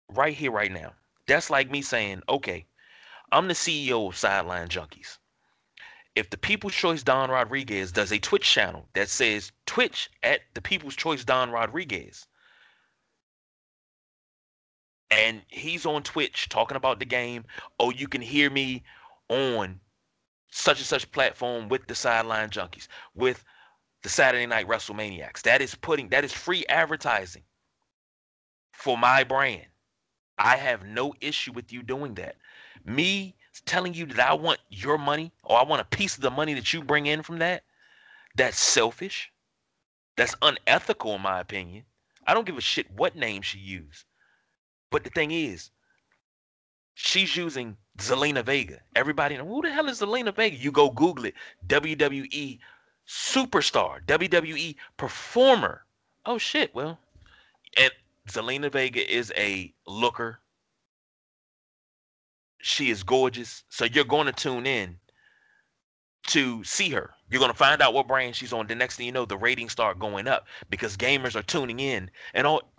right 0.08 0.34
here, 0.34 0.50
right 0.50 0.72
now. 0.72 0.92
That's 1.26 1.50
like 1.50 1.70
me 1.70 1.82
saying, 1.82 2.22
okay, 2.28 2.66
I'm 3.30 3.46
the 3.46 3.54
CEO 3.54 4.08
of 4.08 4.16
Sideline 4.16 4.68
Junkies 4.68 5.19
if 6.16 6.30
the 6.30 6.36
People's 6.36 6.74
Choice 6.74 7.02
Don 7.02 7.30
Rodriguez 7.30 7.92
does 7.92 8.12
a 8.12 8.18
Twitch 8.18 8.50
channel 8.50 8.88
that 8.94 9.08
says 9.08 9.52
Twitch 9.66 10.10
at 10.22 10.40
the 10.54 10.60
People's 10.60 10.96
Choice 10.96 11.24
Don 11.24 11.50
Rodriguez, 11.50 12.26
and 15.10 15.42
he's 15.48 15.86
on 15.86 16.02
Twitch 16.02 16.48
talking 16.48 16.76
about 16.76 16.98
the 16.98 17.04
game, 17.04 17.44
oh, 17.78 17.90
you 17.90 18.08
can 18.08 18.20
hear 18.20 18.50
me 18.50 18.82
on 19.28 19.80
such 20.50 20.78
and 20.78 20.86
such 20.86 21.10
platform 21.12 21.68
with 21.68 21.86
the 21.86 21.94
Sideline 21.94 22.50
Junkies, 22.50 22.88
with 23.14 23.44
the 24.02 24.08
Saturday 24.08 24.46
Night 24.46 24.66
WrestleManiacs. 24.66 25.42
That 25.42 25.62
is 25.62 25.74
putting 25.74 26.08
that 26.08 26.24
is 26.24 26.32
free 26.32 26.64
advertising 26.68 27.42
for 28.72 28.98
my 28.98 29.24
brand. 29.24 29.66
I 30.38 30.56
have 30.56 30.84
no 30.84 31.14
issue 31.20 31.52
with 31.52 31.72
you 31.72 31.82
doing 31.82 32.14
that. 32.14 32.36
Me 32.84 33.36
telling 33.60 33.94
you 33.94 34.06
that 34.06 34.30
I 34.30 34.34
want 34.34 34.60
your 34.68 34.98
money 34.98 35.32
or 35.42 35.58
I 35.58 35.62
want 35.62 35.80
a 35.80 35.96
piece 35.96 36.16
of 36.16 36.22
the 36.22 36.30
money 36.30 36.54
that 36.54 36.72
you 36.72 36.82
bring 36.82 37.06
in 37.06 37.22
from 37.22 37.38
that, 37.38 37.64
that's 38.36 38.58
selfish. 38.58 39.32
That's 40.16 40.34
unethical, 40.42 41.14
in 41.14 41.22
my 41.22 41.40
opinion. 41.40 41.84
I 42.26 42.34
don't 42.34 42.46
give 42.46 42.58
a 42.58 42.60
shit 42.60 42.90
what 42.90 43.16
name 43.16 43.42
she 43.42 43.58
used. 43.58 44.04
But 44.90 45.04
the 45.04 45.10
thing 45.10 45.30
is, 45.30 45.70
she's 46.94 47.36
using 47.36 47.76
Zelina 47.98 48.44
Vega. 48.44 48.80
Everybody 48.94 49.36
know 49.36 49.46
who 49.46 49.62
the 49.62 49.72
hell 49.72 49.88
is 49.88 50.00
Zelina 50.00 50.34
Vega? 50.34 50.56
You 50.56 50.72
go 50.72 50.90
Google 50.90 51.26
it. 51.26 51.34
WWE 51.66 52.58
superstar, 53.06 54.04
WWE 54.06 54.76
performer. 54.96 55.84
Oh 56.26 56.38
shit. 56.38 56.74
Well, 56.74 56.98
and 57.76 57.92
Zelina 58.28 58.70
Vega 58.70 59.12
is 59.12 59.32
a 59.36 59.72
looker 59.86 60.40
she 62.62 62.90
is 62.90 63.02
gorgeous. 63.02 63.64
So 63.68 63.84
you're 63.84 64.04
going 64.04 64.26
to 64.26 64.32
tune 64.32 64.66
in 64.66 64.96
to 66.28 66.62
see 66.64 66.90
her. 66.90 67.10
You're 67.30 67.40
going 67.40 67.52
to 67.52 67.56
find 67.56 67.80
out 67.80 67.94
what 67.94 68.08
brand 68.08 68.36
she's 68.36 68.52
on. 68.52 68.66
The 68.66 68.74
next 68.74 68.96
thing 68.96 69.06
you 69.06 69.12
know, 69.12 69.24
the 69.24 69.38
ratings 69.38 69.72
start 69.72 69.98
going 69.98 70.28
up 70.28 70.46
because 70.68 70.96
gamers 70.96 71.36
are 71.36 71.42
tuning 71.42 71.80
in. 71.80 72.10
And 72.34 72.46
all, 72.46 72.72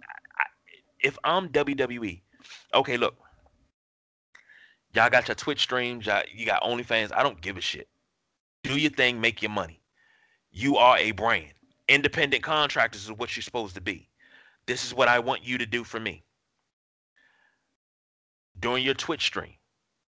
if 0.99 1.17
I'm 1.23 1.49
WWE, 1.49 2.21
okay, 2.73 2.97
look, 2.97 3.15
y'all 4.93 5.09
got 5.09 5.27
your 5.27 5.35
Twitch 5.35 5.61
streams, 5.61 6.05
y'all, 6.05 6.23
you 6.33 6.45
got 6.45 6.63
OnlyFans. 6.63 7.11
I 7.15 7.23
don't 7.23 7.41
give 7.41 7.57
a 7.57 7.61
shit. 7.61 7.87
Do 8.63 8.77
your 8.77 8.91
thing, 8.91 9.19
make 9.19 9.41
your 9.41 9.51
money. 9.51 9.81
You 10.51 10.77
are 10.77 10.97
a 10.97 11.11
brand. 11.11 11.53
Independent 11.87 12.43
contractors 12.43 13.05
is 13.05 13.11
what 13.11 13.35
you're 13.35 13.43
supposed 13.43 13.75
to 13.75 13.81
be. 13.81 14.09
This 14.67 14.85
is 14.85 14.93
what 14.93 15.07
I 15.07 15.19
want 15.19 15.43
you 15.43 15.57
to 15.57 15.65
do 15.65 15.83
for 15.83 15.99
me. 15.99 16.23
During 18.59 18.83
your 18.83 18.93
Twitch 18.93 19.25
stream, 19.25 19.55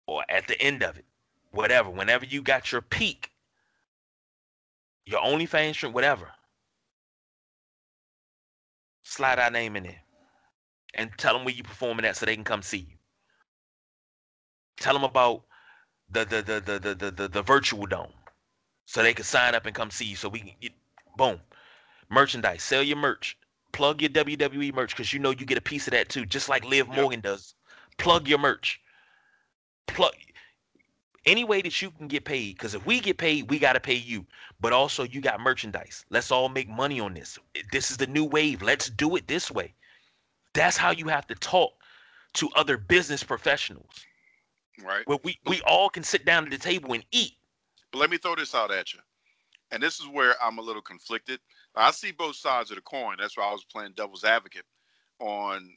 or 0.08 0.24
at 0.30 0.48
the 0.48 0.60
end 0.62 0.84
of 0.84 0.98
it, 0.98 1.06
whatever, 1.52 1.90
whenever 1.90 2.26
you 2.26 2.42
got 2.42 2.72
your 2.72 2.82
peak, 2.82 3.32
your 5.06 5.22
OnlyFans 5.22 5.76
stream, 5.76 5.94
whatever, 5.94 6.32
slide 9.04 9.40
our 9.40 9.52
name 9.52 9.76
in 9.76 9.84
there 9.84 10.02
and 10.96 11.12
tell 11.18 11.34
them 11.34 11.46
where 11.46 11.54
you're 11.54 11.64
performing 11.64 12.06
at 12.06 12.18
so 12.18 12.26
they 12.26 12.36
can 12.36 12.44
come 12.44 12.62
see 12.62 12.80
you. 12.80 12.96
Tell 14.78 14.94
them 14.94 15.04
about 15.04 15.44
the 16.10 16.26
the 16.26 16.42
the 16.42 16.62
the 16.62 16.80
the 16.80 16.96
the, 16.96 17.12
the, 17.12 17.28
the 17.28 17.42
virtual 17.42 17.86
dome 17.86 18.14
so 18.86 19.04
they 19.04 19.14
can 19.14 19.26
sign 19.26 19.56
up 19.56 19.66
and 19.66 19.76
come 19.76 19.92
see 19.92 20.06
you 20.06 20.16
so 20.16 20.30
we 20.30 20.40
can 20.40 20.52
get 20.62 20.72
boom 21.18 21.40
merchandise 22.10 22.64
sell 22.64 22.84
your 22.84 22.98
merch 22.98 23.38
plug 23.74 24.02
your 24.02 24.10
wwe 24.12 24.74
merch 24.74 24.96
because 24.96 25.12
you 25.12 25.20
know 25.20 25.32
you 25.32 25.46
get 25.46 25.58
a 25.58 25.62
piece 25.62 25.88
of 25.88 25.92
that 25.92 26.08
too 26.10 26.26
just 26.26 26.48
like 26.48 26.64
liv 26.64 26.88
yep. 26.88 26.96
morgan 26.96 27.20
does 27.20 27.56
plug 27.98 28.28
your 28.28 28.38
merch 28.38 28.80
plug 29.88 30.14
any 31.28 31.44
way 31.44 31.62
that 31.62 31.82
you 31.82 31.92
can 31.92 32.08
get 32.08 32.24
paid 32.24 32.56
because 32.56 32.74
if 32.74 32.86
we 32.86 33.00
get 33.00 33.18
paid 33.18 33.50
we 33.50 33.60
got 33.60 33.74
to 33.74 33.80
pay 33.80 33.96
you. 33.96 34.26
But 34.60 34.74
also 34.74 35.04
you 35.04 35.22
got 35.22 35.40
merchandise. 35.40 36.06
Let's 36.10 36.32
all 36.32 36.50
make 36.50 36.70
money 36.70 37.00
on 37.00 37.14
this. 37.14 37.38
This 37.72 37.92
is 37.92 37.98
the 37.98 38.08
new 38.08 38.24
wave. 38.24 38.62
Let's 38.62 38.90
do 38.90 39.16
it 39.18 39.28
this 39.28 39.52
way. 39.52 39.74
That's 40.54 40.78
how 40.78 40.92
you 40.92 41.08
have 41.08 41.28
to 41.28 41.36
talk 41.36 41.74
to 42.34 42.50
other 42.56 42.78
business 42.78 43.24
professionals. 43.24 44.06
Right. 44.84 45.08
Where 45.08 45.20
we 45.24 45.38
we 45.46 45.62
all 45.62 45.90
can 45.90 46.04
sit 46.04 46.26
down 46.26 46.46
at 46.46 46.52
the 46.52 46.58
table 46.58 46.94
and 46.94 47.06
eat. 47.12 47.34
But 47.92 48.00
let 48.00 48.10
me 48.10 48.18
throw 48.18 48.36
this 48.36 48.56
out 48.56 48.72
at 48.72 48.94
you. 48.94 49.00
And 49.72 49.84
this 49.84 50.00
is 50.00 50.08
where 50.08 50.36
i'm 50.42 50.58
a 50.58 50.62
little 50.62 50.82
conflicted. 50.82 51.40
I 51.76 51.92
see 51.92 52.12
both 52.12 52.36
sides 52.36 52.72
of 52.72 52.78
the 52.78 52.82
coin. 52.82 53.18
That's 53.20 53.38
why 53.38 53.46
i 53.46 53.52
was 53.52 53.66
playing 53.66 53.94
devil's 53.96 54.24
advocate 54.24 54.66
on 55.20 55.74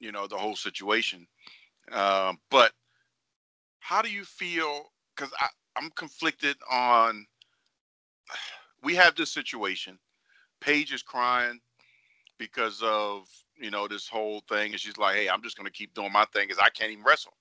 you 0.00 0.12
know 0.12 0.26
the 0.26 0.38
whole 0.38 0.56
situation. 0.56 1.26
Um, 1.92 2.38
but 2.50 2.72
how 3.84 4.00
do 4.00 4.10
you 4.10 4.24
feel? 4.24 4.90
Because 5.14 5.30
I'm 5.76 5.90
conflicted 5.90 6.56
on. 6.70 7.26
We 8.82 8.94
have 8.94 9.14
this 9.14 9.30
situation. 9.30 9.98
Paige 10.60 10.92
is 10.94 11.02
crying 11.02 11.60
because 12.38 12.82
of 12.82 13.28
you 13.58 13.70
know 13.70 13.86
this 13.86 14.08
whole 14.08 14.40
thing, 14.48 14.72
and 14.72 14.80
she's 14.80 14.96
like, 14.96 15.16
"Hey, 15.16 15.28
I'm 15.28 15.42
just 15.42 15.58
going 15.58 15.66
to 15.66 15.72
keep 15.72 15.92
doing 15.92 16.12
my 16.12 16.24
thing 16.32 16.48
because 16.48 16.62
I 16.62 16.70
can't 16.70 16.92
even 16.92 17.04
wrestle." 17.04 17.34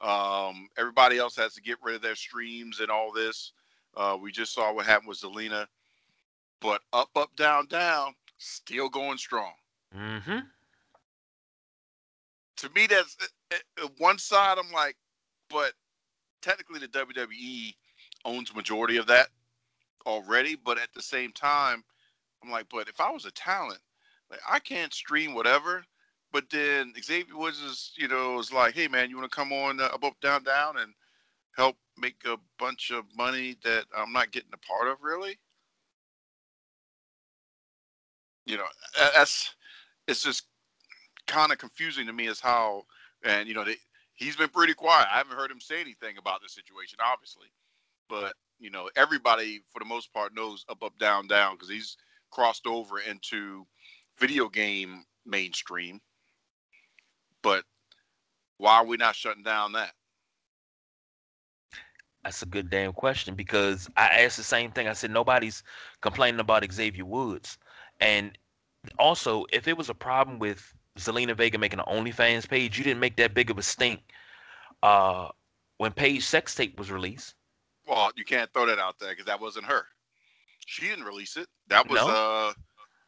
Um, 0.00 0.68
everybody 0.78 1.18
else 1.18 1.34
has 1.36 1.54
to 1.54 1.60
get 1.60 1.78
rid 1.82 1.96
of 1.96 2.02
their 2.02 2.14
streams 2.14 2.78
and 2.78 2.88
all 2.88 3.12
this. 3.12 3.52
Uh, 3.96 4.16
we 4.20 4.30
just 4.30 4.54
saw 4.54 4.72
what 4.72 4.86
happened 4.86 5.08
with 5.08 5.20
Zelina, 5.20 5.66
but 6.60 6.80
up, 6.92 7.10
up, 7.16 7.34
down, 7.36 7.66
down, 7.66 8.14
still 8.38 8.88
going 8.88 9.18
strong. 9.18 9.52
Mm-hmm. 9.96 10.38
To 12.58 12.70
me, 12.72 12.86
that's 12.86 13.16
uh, 13.52 13.56
uh, 13.82 13.88
one 13.98 14.18
side. 14.18 14.58
I'm 14.58 14.72
like, 14.72 14.96
but 15.52 15.72
technically, 16.40 16.80
the 16.80 16.88
WWE 16.88 17.74
owns 18.24 18.54
majority 18.54 18.96
of 18.96 19.06
that 19.06 19.28
already. 20.06 20.56
But 20.56 20.78
at 20.78 20.92
the 20.94 21.02
same 21.02 21.32
time, 21.32 21.84
I'm 22.42 22.50
like, 22.50 22.66
but 22.70 22.88
if 22.88 23.00
I 23.00 23.10
was 23.10 23.24
a 23.24 23.30
talent, 23.32 23.80
like 24.30 24.40
I 24.48 24.58
can't 24.58 24.92
stream 24.92 25.34
whatever. 25.34 25.84
But 26.32 26.48
then 26.50 26.94
Xavier 27.00 27.36
Woods 27.36 27.60
is, 27.60 27.92
you 27.96 28.08
know, 28.08 28.38
is 28.38 28.52
like, 28.52 28.74
hey 28.74 28.88
man, 28.88 29.10
you 29.10 29.16
want 29.16 29.30
to 29.30 29.36
come 29.36 29.52
on 29.52 29.80
uh, 29.80 29.84
up, 29.84 30.02
up, 30.02 30.18
down, 30.22 30.42
down, 30.42 30.78
and 30.78 30.94
help 31.56 31.76
make 31.98 32.16
a 32.24 32.36
bunch 32.58 32.90
of 32.90 33.04
money 33.14 33.56
that 33.64 33.84
I'm 33.96 34.12
not 34.12 34.32
getting 34.32 34.50
a 34.54 34.66
part 34.66 34.88
of, 34.88 35.02
really? 35.02 35.38
You 38.46 38.56
know, 38.56 38.64
that's 39.14 39.54
it's 40.08 40.22
just 40.22 40.44
kind 41.26 41.52
of 41.52 41.58
confusing 41.58 42.06
to 42.06 42.12
me 42.12 42.28
as 42.28 42.40
how, 42.40 42.84
and 43.24 43.46
you 43.46 43.54
know, 43.54 43.64
they, 43.64 43.76
he's 44.22 44.36
been 44.36 44.48
pretty 44.48 44.74
quiet. 44.74 45.08
I 45.12 45.18
haven't 45.18 45.36
heard 45.36 45.50
him 45.50 45.60
say 45.60 45.80
anything 45.80 46.16
about 46.18 46.42
the 46.42 46.48
situation, 46.48 46.98
obviously, 47.04 47.48
but 48.08 48.34
you 48.58 48.70
know, 48.70 48.88
everybody 48.96 49.60
for 49.72 49.80
the 49.80 49.84
most 49.84 50.12
part 50.12 50.34
knows 50.34 50.64
up, 50.68 50.82
up, 50.82 50.96
down, 50.98 51.26
down 51.26 51.56
because 51.56 51.68
he's 51.68 51.96
crossed 52.30 52.66
over 52.66 53.00
into 53.00 53.66
video 54.18 54.48
game 54.48 55.04
mainstream. 55.26 56.00
But 57.42 57.64
why 58.58 58.76
are 58.76 58.86
we 58.86 58.96
not 58.96 59.16
shutting 59.16 59.42
down 59.42 59.72
that? 59.72 59.92
That's 62.22 62.42
a 62.42 62.46
good 62.46 62.70
damn 62.70 62.92
question 62.92 63.34
because 63.34 63.90
I 63.96 64.06
asked 64.06 64.36
the 64.36 64.44
same 64.44 64.70
thing. 64.70 64.86
I 64.86 64.92
said 64.92 65.10
nobody's 65.10 65.64
complaining 66.02 66.38
about 66.38 66.70
Xavier 66.72 67.04
Woods, 67.04 67.58
and 68.00 68.38
also 68.98 69.44
if 69.52 69.66
it 69.66 69.76
was 69.76 69.88
a 69.88 69.94
problem 69.94 70.38
with 70.38 70.72
Zelina 70.98 71.34
Vega 71.34 71.58
making 71.58 71.80
an 71.80 71.86
OnlyFans 71.86 72.48
page, 72.48 72.78
you 72.78 72.84
didn't 72.84 73.00
make 73.00 73.16
that 73.16 73.34
big 73.34 73.50
of 73.50 73.58
a 73.58 73.62
stink 73.62 74.00
uh, 74.82 75.28
when 75.78 75.92
Paige 75.92 76.24
sex 76.24 76.54
tape 76.54 76.78
was 76.78 76.90
released. 76.90 77.34
Well, 77.86 78.10
you 78.16 78.24
can't 78.24 78.52
throw 78.52 78.66
that 78.66 78.78
out 78.78 78.98
there 78.98 79.10
because 79.10 79.26
that 79.26 79.40
wasn't 79.40 79.66
her. 79.66 79.86
She 80.66 80.86
didn't 80.86 81.04
release 81.04 81.36
it. 81.36 81.48
That 81.68 81.88
was 81.88 82.00
no? 82.00 82.08
uh, 82.08 82.52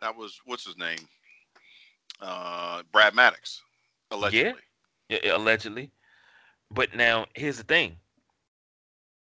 that 0.01 0.17
was 0.17 0.41
what's 0.45 0.67
his 0.67 0.77
name, 0.77 0.99
uh, 2.21 2.83
Brad 2.91 3.15
Maddox, 3.15 3.63
allegedly. 4.11 4.61
Yeah, 5.09 5.37
allegedly. 5.37 5.93
But 6.71 6.97
now 6.97 7.27
here's 7.35 7.59
the 7.59 7.65
thing: 7.65 7.97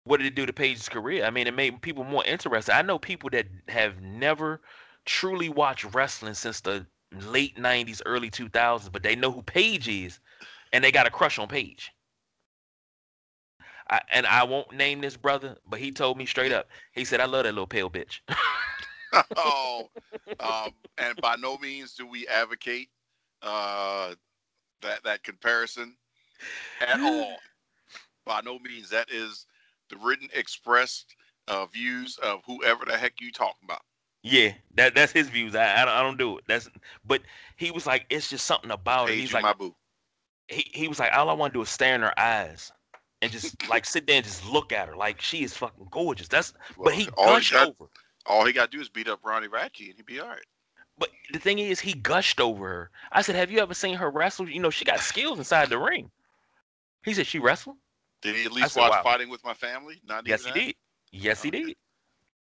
what 0.03 0.17
did 0.17 0.27
it 0.27 0.35
do 0.35 0.45
to 0.45 0.51
Paige's 0.51 0.89
career? 0.89 1.23
I 1.23 1.29
mean, 1.29 1.47
it 1.47 1.53
made 1.53 1.81
people 1.81 2.03
more 2.03 2.25
interested. 2.25 2.75
I 2.75 2.81
know 2.81 2.99
people 2.99 3.29
that 3.29 3.47
have 3.69 4.01
never 4.01 4.61
truly 5.05 5.47
watched 5.47 5.85
wrestling 5.95 6.33
since 6.33 6.59
the 6.59 6.85
late 7.11 7.55
90s, 7.57 8.01
early 8.05 8.29
2000s, 8.29 8.91
but 8.91 9.03
they 9.03 9.15
know 9.15 9.31
who 9.31 9.41
Paige 9.41 9.87
is 9.87 10.19
and 10.73 10.83
they 10.83 10.91
got 10.91 11.07
a 11.07 11.11
crush 11.11 11.39
on 11.39 11.47
Paige. 11.47 11.91
I, 13.89 14.01
and 14.11 14.25
I 14.25 14.43
won't 14.43 14.71
name 14.73 14.99
this 14.99 15.15
brother, 15.15 15.57
but 15.65 15.79
he 15.79 15.91
told 15.91 16.17
me 16.17 16.25
straight 16.25 16.51
up. 16.51 16.69
He 16.91 17.05
said, 17.05 17.21
"I 17.21 17.25
love 17.25 17.43
that 17.43 17.53
little 17.53 17.67
pale 17.67 17.89
bitch." 17.89 18.19
oh, 19.37 19.89
um, 20.39 20.73
and 20.97 21.15
by 21.21 21.37
no 21.37 21.57
means 21.57 21.93
do 21.93 22.05
we 22.05 22.27
advocate 22.27 22.89
uh, 23.41 24.13
that 24.81 25.03
that 25.03 25.23
comparison 25.23 25.95
at 26.81 26.99
all. 26.99 27.37
By 28.25 28.41
no 28.41 28.59
means, 28.59 28.89
that 28.89 29.09
is 29.09 29.45
the 29.89 29.95
written 29.97 30.27
expressed 30.33 31.15
uh, 31.47 31.65
views 31.67 32.17
of 32.21 32.41
whoever 32.45 32.83
the 32.83 32.97
heck 32.97 33.21
you 33.21 33.31
talking 33.31 33.63
about. 33.63 33.83
Yeah, 34.30 34.53
that 34.75 34.95
that's 34.95 35.11
his 35.11 35.30
views. 35.30 35.55
I, 35.55 35.82
I 35.82 35.86
don't, 35.86 35.93
I 35.93 36.01
don't 36.01 36.17
do 36.17 36.38
it. 36.38 36.43
That's 36.47 36.69
but 37.05 37.21
he 37.55 37.71
was 37.71 37.86
like, 37.86 38.05
it's 38.09 38.30
just 38.30 38.45
something 38.45 38.71
about 38.71 39.07
Paige 39.07 39.17
it. 39.17 39.21
He's 39.21 39.34
like, 39.34 39.43
my 39.43 39.53
boo. 39.53 39.75
He 40.47 40.69
he 40.73 40.88
was 40.88 40.99
like, 40.99 41.11
all 41.13 41.30
I 41.30 41.34
want 41.34 41.53
to 41.53 41.59
do 41.59 41.61
is 41.61 41.69
stare 41.69 41.95
in 41.95 42.01
her 42.01 42.17
eyes 42.19 42.71
and 43.21 43.32
just 43.32 43.55
like 43.69 43.86
sit 43.86 44.07
there 44.07 44.17
and 44.17 44.25
just 44.25 44.45
look 44.45 44.71
at 44.71 44.88
her 44.88 44.95
like 44.95 45.21
she 45.21 45.43
is 45.43 45.55
fucking 45.55 45.88
gorgeous. 45.91 46.28
That's 46.28 46.53
well, 46.75 46.86
but 46.86 46.93
he 46.93 47.05
gushed 47.05 47.49
he 47.49 47.55
got, 47.55 47.67
over. 47.69 47.89
All 48.25 48.45
he 48.45 48.53
got 48.53 48.71
to 48.71 48.78
do 48.78 48.82
is 48.82 48.89
beat 48.89 49.07
up 49.07 49.19
Ronnie 49.23 49.47
Radke 49.47 49.88
and 49.88 49.95
he'd 49.95 50.05
be 50.05 50.19
all 50.19 50.28
right. 50.28 50.45
But 50.99 51.09
the 51.32 51.39
thing 51.39 51.59
is, 51.59 51.80
he 51.80 51.93
gushed 51.93 52.41
over 52.41 52.67
her. 52.67 52.91
I 53.11 53.21
said, 53.21 53.36
"Have 53.36 53.51
you 53.51 53.59
ever 53.59 53.75
seen 53.75 53.95
her 53.95 54.09
wrestle? 54.09 54.49
You 54.49 54.59
know, 54.59 54.71
she 54.71 54.84
got 54.84 54.99
skills 54.99 55.38
inside 55.38 55.69
the 55.69 55.78
ring." 55.78 56.09
He 57.03 57.13
said, 57.13 57.28
"She 57.28 57.39
wrestled." 57.39 57.78
Did 58.21 58.36
he 58.36 58.45
at 58.45 58.51
least 58.51 58.73
said, 58.73 58.82
watch 58.82 58.91
wow. 58.91 59.03
Fighting 59.03 59.30
with 59.30 59.43
My 59.43 59.53
Family? 59.53 60.01
Not 60.07 60.28
yes, 60.28 60.43
he 60.43 60.51
that? 60.51 60.59
did. 60.59 60.75
Yes, 61.11 61.43
he 61.43 61.51
did. 61.51 61.75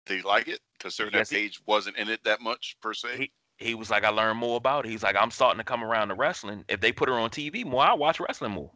Did 0.07 0.17
he 0.17 0.23
like 0.23 0.47
it? 0.47 0.59
Considering 0.79 1.15
yes, 1.15 1.29
that 1.29 1.35
Paige 1.35 1.61
wasn't 1.65 1.97
in 1.97 2.09
it 2.09 2.23
that 2.23 2.41
much 2.41 2.77
per 2.81 2.93
se. 2.93 3.17
He, 3.17 3.31
he 3.57 3.75
was 3.75 3.89
like, 3.89 4.03
I 4.03 4.09
learned 4.09 4.39
more 4.39 4.57
about 4.57 4.85
it. 4.85 4.89
He's 4.89 5.03
like, 5.03 5.15
I'm 5.19 5.31
starting 5.31 5.57
to 5.57 5.63
come 5.63 5.83
around 5.83 6.09
to 6.09 6.15
wrestling. 6.15 6.63
If 6.67 6.79
they 6.79 6.91
put 6.91 7.09
her 7.09 7.15
on 7.15 7.29
TV 7.29 7.65
more, 7.65 7.83
I 7.83 7.93
watch 7.93 8.19
wrestling 8.19 8.51
more. 8.51 8.71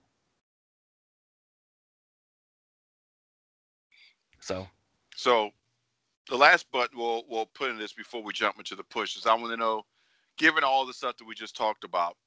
So, 4.39 4.67
so 5.15 5.51
the 6.29 6.35
last 6.35 6.65
but 6.71 6.89
we'll 6.95 7.23
we'll 7.29 7.45
put 7.45 7.69
in 7.69 7.77
this 7.77 7.93
before 7.93 8.23
we 8.23 8.33
jump 8.33 8.57
into 8.57 8.75
the 8.75 8.83
push 8.83 9.15
is 9.15 9.27
I 9.27 9.35
want 9.35 9.51
to 9.51 9.57
know, 9.57 9.83
given 10.37 10.63
all 10.63 10.85
the 10.85 10.93
stuff 10.93 11.17
that 11.17 11.27
we 11.27 11.35
just 11.35 11.55
talked 11.55 11.83
about, 11.83 12.17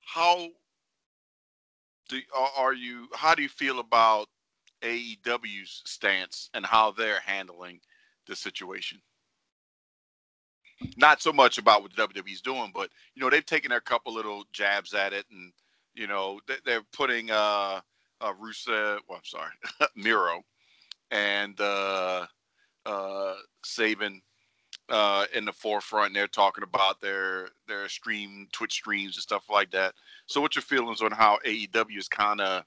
how 0.00 0.48
do 2.08 2.20
are 2.56 2.72
you? 2.72 3.08
How 3.14 3.34
do 3.34 3.42
you 3.42 3.48
feel 3.50 3.78
about 3.78 4.28
AEW's 4.82 5.82
stance 5.84 6.48
and 6.54 6.64
how 6.64 6.90
they're 6.90 7.20
handling 7.20 7.80
the 8.26 8.36
situation? 8.36 9.00
Not 10.96 11.22
so 11.22 11.32
much 11.32 11.58
about 11.58 11.82
what 11.82 11.94
the 11.94 12.06
WWE's 12.06 12.40
doing, 12.40 12.72
but 12.74 12.90
you 13.14 13.22
know 13.22 13.30
they've 13.30 13.46
taken 13.46 13.72
a 13.72 13.80
couple 13.80 14.12
little 14.12 14.44
jabs 14.52 14.92
at 14.92 15.12
it, 15.12 15.24
and 15.30 15.52
you 15.94 16.06
know 16.06 16.40
they're 16.64 16.82
putting 16.92 17.30
uh, 17.30 17.80
uh 18.20 18.32
Rusev, 18.42 18.98
well, 19.08 19.18
I'm 19.18 19.24
sorry, 19.24 19.52
Miro, 19.96 20.42
and 21.10 21.58
uh, 21.60 22.26
uh, 22.86 23.34
Sabian 23.64 24.20
uh, 24.88 25.26
in 25.34 25.44
the 25.44 25.52
forefront. 25.52 26.08
And 26.08 26.16
they're 26.16 26.26
talking 26.26 26.64
about 26.64 27.00
their 27.00 27.48
their 27.68 27.88
stream, 27.88 28.48
Twitch 28.52 28.72
streams, 28.72 29.16
and 29.16 29.22
stuff 29.22 29.44
like 29.50 29.70
that. 29.72 29.94
So, 30.26 30.40
what's 30.40 30.56
your 30.56 30.62
feelings 30.62 31.00
on 31.02 31.12
how 31.12 31.38
AEW 31.46 31.98
is 31.98 32.08
kind 32.08 32.40
of 32.40 32.64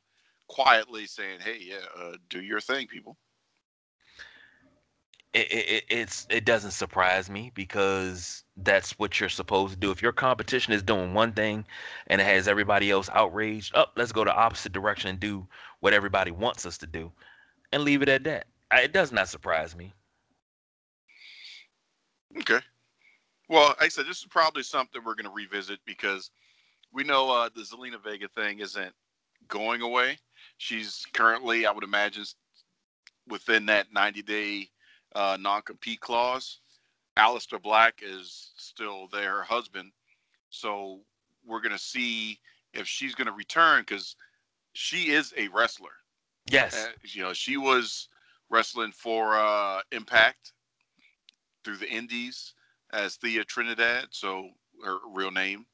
quietly 0.47 1.05
saying, 1.05 1.39
"Hey, 1.41 1.59
yeah, 1.61 1.85
uh, 1.99 2.13
do 2.29 2.41
your 2.41 2.61
thing, 2.61 2.87
people"? 2.87 3.17
It, 5.37 5.51
it, 5.51 5.83
it's 5.89 6.25
it 6.31 6.45
doesn't 6.45 6.71
surprise 6.71 7.29
me 7.29 7.51
because 7.53 8.43
that's 8.57 8.97
what 8.97 9.19
you're 9.19 9.29
supposed 9.29 9.73
to 9.73 9.79
do. 9.79 9.91
If 9.91 10.01
your 10.01 10.11
competition 10.11 10.73
is 10.73 10.81
doing 10.81 11.13
one 11.13 11.31
thing 11.31 11.63
and 12.07 12.19
it 12.19 12.23
has 12.23 12.47
everybody 12.47 12.89
else 12.89 13.07
outraged, 13.13 13.75
up, 13.75 13.89
oh, 13.89 13.93
let's 13.97 14.11
go 14.11 14.23
the 14.23 14.33
opposite 14.33 14.71
direction 14.71 15.11
and 15.11 15.19
do 15.19 15.45
what 15.81 15.93
everybody 15.93 16.31
wants 16.31 16.65
us 16.65 16.79
to 16.79 16.87
do, 16.87 17.11
and 17.71 17.83
leave 17.83 18.01
it 18.01 18.09
at 18.09 18.23
that. 18.23 18.47
It 18.73 18.93
does 18.93 19.11
not 19.11 19.29
surprise 19.29 19.75
me. 19.75 19.93
Okay. 22.39 22.59
Well, 23.47 23.67
like 23.67 23.83
I 23.83 23.87
said, 23.89 24.07
this 24.07 24.17
is 24.17 24.25
probably 24.25 24.63
something 24.63 25.01
we're 25.05 25.13
going 25.13 25.25
to 25.25 25.31
revisit 25.31 25.79
because 25.85 26.31
we 26.91 27.03
know 27.03 27.29
uh, 27.29 27.49
the 27.55 27.61
Zelina 27.61 28.03
Vega 28.03 28.27
thing 28.29 28.59
isn't 28.59 28.93
going 29.47 29.83
away. 29.83 30.17
She's 30.57 31.05
currently, 31.13 31.67
I 31.67 31.71
would 31.71 31.83
imagine, 31.83 32.25
within 33.27 33.67
that 33.67 33.93
90 33.93 34.23
day 34.23 34.69
uh, 35.15 35.37
non 35.39 35.61
compete 35.61 35.99
clause. 35.99 36.59
Aleister 37.17 37.61
Black 37.61 38.01
is 38.03 38.51
still 38.57 39.07
their 39.07 39.41
husband. 39.41 39.91
So 40.49 40.99
we're 41.45 41.61
going 41.61 41.71
to 41.71 41.79
see 41.79 42.39
if 42.73 42.87
she's 42.87 43.15
going 43.15 43.27
to 43.27 43.33
return 43.33 43.81
because 43.81 44.15
she 44.73 45.09
is 45.09 45.33
a 45.37 45.47
wrestler. 45.47 45.89
Yes. 46.49 46.85
Uh, 46.85 46.91
you 47.03 47.23
know, 47.23 47.33
she 47.33 47.57
was 47.57 48.09
wrestling 48.49 48.91
for 48.91 49.37
uh, 49.37 49.81
Impact 49.91 50.53
through 51.63 51.77
the 51.77 51.89
Indies 51.89 52.53
as 52.93 53.15
Thea 53.15 53.43
Trinidad, 53.43 54.07
so 54.11 54.49
her 54.85 54.99
real 55.13 55.31
name 55.31 55.65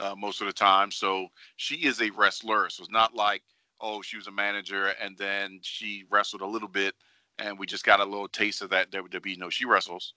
uh, 0.00 0.14
most 0.16 0.40
of 0.40 0.46
the 0.46 0.52
time. 0.52 0.90
So 0.90 1.26
she 1.56 1.76
is 1.76 2.00
a 2.00 2.10
wrestler. 2.10 2.70
So 2.70 2.82
it's 2.82 2.92
not 2.92 3.14
like 3.14 3.42
oh 3.82 4.00
she 4.00 4.16
was 4.16 4.28
a 4.28 4.32
manager 4.32 4.94
and 5.02 5.18
then 5.18 5.58
she 5.62 6.04
wrestled 6.08 6.40
a 6.40 6.46
little 6.46 6.68
bit 6.68 6.94
and 7.38 7.58
we 7.58 7.66
just 7.66 7.84
got 7.84 8.00
a 8.00 8.04
little 8.04 8.28
taste 8.28 8.62
of 8.62 8.70
that 8.70 8.90
WWE. 8.90 9.38
No, 9.38 9.50
she 9.50 9.64
wrestles, 9.64 10.14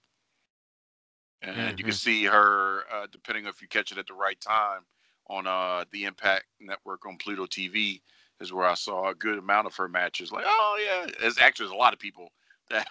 and 1.41 1.55
mm-hmm. 1.55 1.69
you 1.69 1.75
can 1.75 1.85
mm-hmm. 1.85 1.91
see 1.91 2.23
her 2.25 2.83
uh, 2.91 3.07
depending 3.11 3.45
if 3.45 3.61
you 3.61 3.67
catch 3.67 3.91
it 3.91 3.97
at 3.97 4.07
the 4.07 4.13
right 4.13 4.39
time 4.39 4.81
on 5.27 5.47
uh, 5.47 5.85
the 5.91 6.03
Impact 6.05 6.45
Network 6.59 7.05
on 7.05 7.17
Pluto 7.17 7.45
TV 7.45 8.01
is 8.39 8.53
where 8.53 8.65
I 8.65 8.73
saw 8.73 9.09
a 9.09 9.15
good 9.15 9.37
amount 9.37 9.67
of 9.67 9.75
her 9.75 9.87
matches. 9.87 10.31
Like, 10.31 10.45
oh 10.47 10.79
yeah, 10.83 11.25
as 11.25 11.39
actually 11.39 11.67
there's 11.67 11.75
a 11.75 11.79
lot 11.79 11.93
of 11.93 11.99
people 11.99 12.31
that 12.69 12.87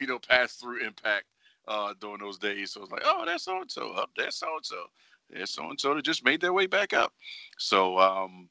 you 0.00 0.06
know 0.06 0.18
passed 0.18 0.60
through 0.60 0.84
Impact 0.86 1.24
uh, 1.68 1.94
during 2.00 2.18
those 2.18 2.38
days. 2.38 2.72
So 2.72 2.82
it's 2.82 2.92
like, 2.92 3.02
oh, 3.04 3.24
that's 3.26 3.44
so 3.44 3.60
and 3.60 3.70
so 3.70 3.92
up, 3.92 4.10
that's 4.16 4.36
so 4.36 4.48
and 4.56 4.64
so, 4.64 4.84
there's 5.30 5.50
so 5.50 5.68
and 5.68 5.80
so 5.80 5.94
that 5.94 6.04
just 6.04 6.24
made 6.24 6.40
their 6.40 6.52
way 6.52 6.66
back 6.66 6.92
up. 6.92 7.12
So, 7.58 7.98
um, 7.98 8.48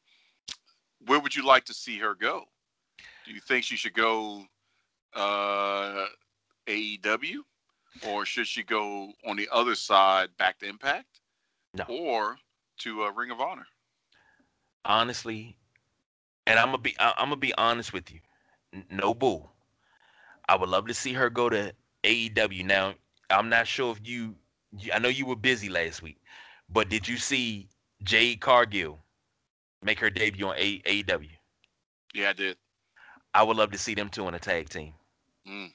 where 1.05 1.19
would 1.19 1.35
you 1.35 1.45
like 1.45 1.65
to 1.65 1.73
see 1.73 1.97
her 1.99 2.15
go? 2.15 2.45
Do 3.25 3.31
you 3.31 3.39
think 3.39 3.63
she 3.63 3.75
should 3.75 3.93
go 3.93 4.43
uh, 5.13 6.05
AEW, 6.67 7.37
or 8.07 8.25
should 8.25 8.47
she 8.47 8.63
go 8.63 9.11
on 9.25 9.35
the 9.37 9.47
other 9.51 9.75
side 9.75 10.29
back 10.37 10.59
to 10.59 10.67
Impact, 10.67 11.21
No. 11.73 11.83
or 11.87 12.37
to 12.79 13.03
uh, 13.03 13.11
Ring 13.11 13.31
of 13.31 13.39
Honor? 13.39 13.67
honestly, 14.83 15.55
and 16.47 16.57
I'm 16.57 16.67
gonna 16.67 16.79
be 16.79 16.95
I- 16.99 17.13
I'm 17.17 17.25
gonna 17.25 17.35
be 17.35 17.53
honest 17.55 17.93
with 17.93 18.11
you. 18.11 18.19
No 18.89 19.13
bull. 19.13 19.51
I 20.49 20.55
would 20.55 20.69
love 20.69 20.87
to 20.87 20.93
see 20.93 21.13
her 21.13 21.29
go 21.29 21.49
to 21.49 21.73
AEW. 22.03 22.65
Now, 22.65 22.95
I'm 23.29 23.47
not 23.49 23.67
sure 23.67 23.91
if 23.91 23.99
you, 24.07 24.35
you 24.77 24.91
I 24.91 24.99
know 24.99 25.09
you 25.09 25.25
were 25.25 25.35
busy 25.35 25.69
last 25.69 26.01
week, 26.01 26.17
but 26.69 26.89
did 26.89 27.07
you 27.07 27.17
see 27.17 27.67
Jade 28.03 28.41
Cargill 28.41 28.99
make 29.83 29.99
her 29.99 30.09
debut 30.09 30.47
on 30.47 30.55
A- 30.57 30.81
AEW? 30.85 31.29
Yeah, 32.13 32.29
I 32.29 32.33
did. 32.33 32.57
I 33.33 33.43
would 33.43 33.57
love 33.57 33.71
to 33.71 33.77
see 33.77 33.93
them 33.93 34.09
two 34.09 34.27
in 34.27 34.33
a 34.33 34.39
tag 34.39 34.69
team. 34.69 34.93
Mm. 35.47 35.71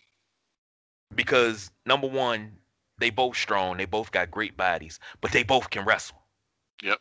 Because 1.14 1.70
number 1.86 2.06
one, 2.06 2.52
they 2.98 3.10
both 3.10 3.36
strong, 3.36 3.76
they 3.76 3.84
both 3.84 4.10
got 4.10 4.30
great 4.30 4.56
bodies, 4.56 4.98
but 5.20 5.30
they 5.32 5.42
both 5.42 5.70
can 5.70 5.84
wrestle. 5.84 6.18
Yep. 6.82 6.98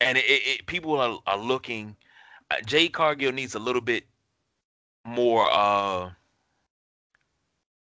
And 0.00 0.16
it, 0.18 0.24
it, 0.24 0.42
it- 0.60 0.66
people 0.66 0.98
are, 1.00 1.18
are 1.26 1.38
looking. 1.38 1.96
Uh, 2.50 2.60
Jade 2.64 2.92
Cargill 2.92 3.32
needs 3.32 3.54
a 3.54 3.58
little 3.58 3.82
bit 3.82 4.04
more, 5.04 5.48
uh, 5.52 6.10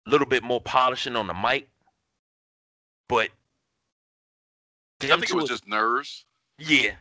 little 0.05 0.27
bit 0.27 0.43
more 0.43 0.61
polishing 0.61 1.15
on 1.15 1.27
the 1.27 1.33
mic. 1.33 1.67
But 3.09 3.29
I 5.01 5.07
think 5.07 5.29
it 5.29 5.33
was 5.35 5.49
just 5.49 5.67
nerves. 5.67 6.25
yeah, 6.57 6.91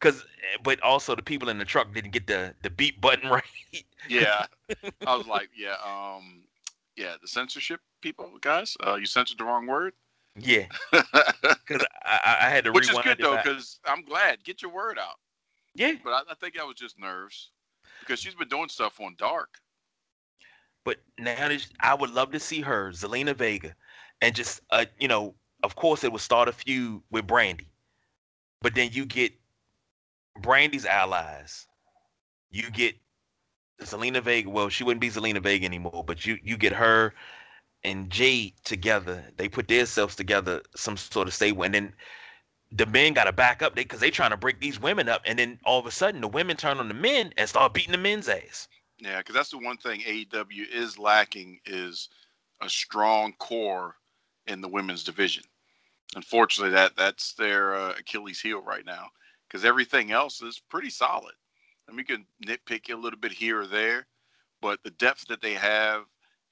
because 0.00 0.24
but 0.62 0.80
also 0.82 1.14
the 1.14 1.22
people 1.22 1.48
in 1.48 1.58
the 1.58 1.64
truck 1.64 1.92
didn't 1.94 2.10
get 2.12 2.26
the 2.26 2.54
the 2.62 2.70
beat 2.70 3.00
button 3.00 3.30
right. 3.30 3.42
Yeah, 4.08 4.46
I 5.06 5.16
was 5.16 5.26
like, 5.26 5.50
yeah, 5.56 5.76
um, 5.84 6.42
yeah, 6.96 7.16
the 7.20 7.28
censorship 7.28 7.80
people, 8.00 8.30
guys, 8.40 8.76
uh, 8.86 8.94
you 8.96 9.06
censored 9.06 9.38
the 9.38 9.44
wrong 9.44 9.66
word. 9.66 9.94
yeah, 10.38 10.66
because 10.92 11.84
I, 12.04 12.20
I 12.24 12.36
I 12.46 12.50
had 12.50 12.64
to 12.64 12.72
Which 12.72 12.90
is 12.90 12.98
good 12.98 13.18
though, 13.20 13.36
because 13.36 13.80
I'm 13.84 14.02
glad. 14.02 14.44
Get 14.44 14.62
your 14.62 14.72
word 14.72 14.98
out. 14.98 15.16
Yeah, 15.74 15.92
But 16.02 16.10
I, 16.10 16.20
I 16.30 16.34
think 16.34 16.54
that 16.56 16.66
was 16.66 16.76
just 16.76 16.98
nerves 16.98 17.50
because 18.00 18.20
she's 18.20 18.34
been 18.34 18.48
doing 18.48 18.68
stuff 18.68 19.00
on 19.00 19.14
Dark. 19.18 19.58
But 20.84 20.98
now 21.18 21.48
I 21.80 21.94
would 21.94 22.10
love 22.10 22.30
to 22.32 22.38
see 22.38 22.60
her, 22.60 22.92
Zelina 22.92 23.34
Vega, 23.34 23.74
and 24.22 24.34
just 24.34 24.60
uh, 24.70 24.84
you 25.00 25.08
know, 25.08 25.34
of 25.62 25.74
course 25.74 26.04
it 26.04 26.12
would 26.12 26.20
start 26.20 26.48
a 26.48 26.52
feud 26.52 27.02
with 27.10 27.26
Brandi, 27.26 27.66
but 28.62 28.74
then 28.74 28.90
you 28.92 29.04
get 29.04 29.32
Brandi's 30.42 30.86
allies. 30.86 31.66
You 32.50 32.70
get 32.70 32.96
Zelina 33.82 34.22
Vega. 34.22 34.48
Well, 34.48 34.68
she 34.68 34.84
wouldn't 34.84 35.00
be 35.00 35.10
Zelina 35.10 35.42
Vega 35.42 35.66
anymore, 35.66 36.04
but 36.06 36.24
you 36.24 36.38
you 36.42 36.56
get 36.56 36.72
her 36.72 37.14
and 37.84 38.10
Jade 38.10 38.54
together. 38.64 39.24
They 39.36 39.48
put 39.48 39.68
themselves 39.68 40.16
together, 40.16 40.62
some 40.74 40.96
sort 40.96 41.28
of 41.28 41.34
stable, 41.34 41.62
and 41.62 41.74
then 41.74 41.94
the 42.72 42.86
men 42.86 43.12
got 43.12 43.24
to 43.24 43.32
back 43.32 43.62
up 43.62 43.74
because 43.74 44.00
they 44.00 44.10
trying 44.10 44.30
to 44.30 44.36
break 44.36 44.60
these 44.60 44.80
women 44.80 45.08
up, 45.08 45.22
and 45.24 45.38
then 45.38 45.58
all 45.64 45.78
of 45.78 45.86
a 45.86 45.90
sudden 45.90 46.20
the 46.20 46.28
women 46.28 46.56
turn 46.56 46.78
on 46.78 46.88
the 46.88 46.94
men 46.94 47.32
and 47.36 47.48
start 47.48 47.74
beating 47.74 47.92
the 47.92 47.98
men's 47.98 48.28
ass. 48.28 48.68
Yeah, 48.98 49.18
because 49.18 49.34
that's 49.34 49.50
the 49.50 49.58
one 49.58 49.76
thing 49.76 50.00
AEW 50.00 50.72
is 50.72 50.98
lacking 50.98 51.60
is 51.66 52.08
a 52.62 52.68
strong 52.68 53.34
core 53.38 53.96
in 54.46 54.60
the 54.60 54.68
women's 54.68 55.04
division. 55.04 55.44
Unfortunately, 56.14 56.72
that 56.72 56.96
that's 56.96 57.34
their 57.34 57.76
uh, 57.76 57.94
Achilles 57.98 58.40
heel 58.40 58.62
right 58.62 58.86
now 58.86 59.10
because 59.48 59.64
everything 59.64 60.12
else 60.12 60.42
is 60.42 60.60
pretty 60.70 60.90
solid. 60.90 61.34
And 61.88 61.96
we 61.96 62.04
can 62.04 62.26
nitpick 62.44 62.90
a 62.90 62.96
little 62.96 63.18
bit 63.18 63.32
here 63.32 63.60
or 63.60 63.66
there, 63.66 64.06
but 64.60 64.82
the 64.82 64.90
depth 64.90 65.26
that 65.28 65.40
they 65.40 65.54
have 65.54 66.02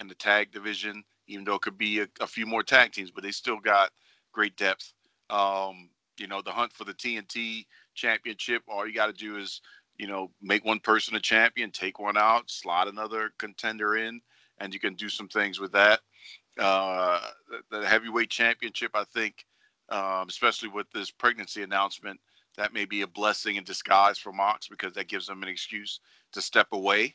in 0.00 0.08
the 0.08 0.14
tag 0.14 0.52
division, 0.52 1.04
even 1.26 1.44
though 1.44 1.54
it 1.54 1.62
could 1.62 1.78
be 1.78 2.00
a, 2.00 2.08
a 2.20 2.26
few 2.26 2.46
more 2.46 2.62
tag 2.62 2.92
teams, 2.92 3.10
but 3.10 3.24
they 3.24 3.30
still 3.30 3.58
got 3.58 3.90
great 4.32 4.56
depth. 4.56 4.92
Um, 5.30 5.90
you 6.18 6.28
know, 6.28 6.42
the 6.42 6.52
hunt 6.52 6.72
for 6.72 6.84
the 6.84 6.94
TNT 6.94 7.66
championship, 7.94 8.62
all 8.68 8.86
you 8.86 8.94
got 8.94 9.06
to 9.06 9.12
do 9.12 9.36
is 9.36 9.60
you 9.98 10.06
know, 10.06 10.30
make 10.42 10.64
one 10.64 10.80
person 10.80 11.14
a 11.14 11.20
champion, 11.20 11.70
take 11.70 11.98
one 11.98 12.16
out, 12.16 12.50
slot 12.50 12.88
another 12.88 13.32
contender 13.38 13.96
in, 13.96 14.20
and 14.58 14.72
you 14.74 14.80
can 14.80 14.94
do 14.94 15.08
some 15.08 15.28
things 15.28 15.60
with 15.60 15.72
that. 15.72 16.00
Uh, 16.58 17.20
the, 17.48 17.78
the 17.78 17.86
heavyweight 17.86 18.30
championship, 18.30 18.90
I 18.94 19.04
think, 19.04 19.46
um, 19.90 20.26
especially 20.28 20.68
with 20.68 20.90
this 20.92 21.10
pregnancy 21.10 21.62
announcement, 21.62 22.20
that 22.56 22.72
may 22.72 22.84
be 22.84 23.02
a 23.02 23.06
blessing 23.06 23.56
in 23.56 23.64
disguise 23.64 24.18
for 24.18 24.32
Mox 24.32 24.68
because 24.68 24.92
that 24.94 25.08
gives 25.08 25.28
him 25.28 25.42
an 25.42 25.48
excuse 25.48 26.00
to 26.32 26.40
step 26.40 26.68
away. 26.72 27.14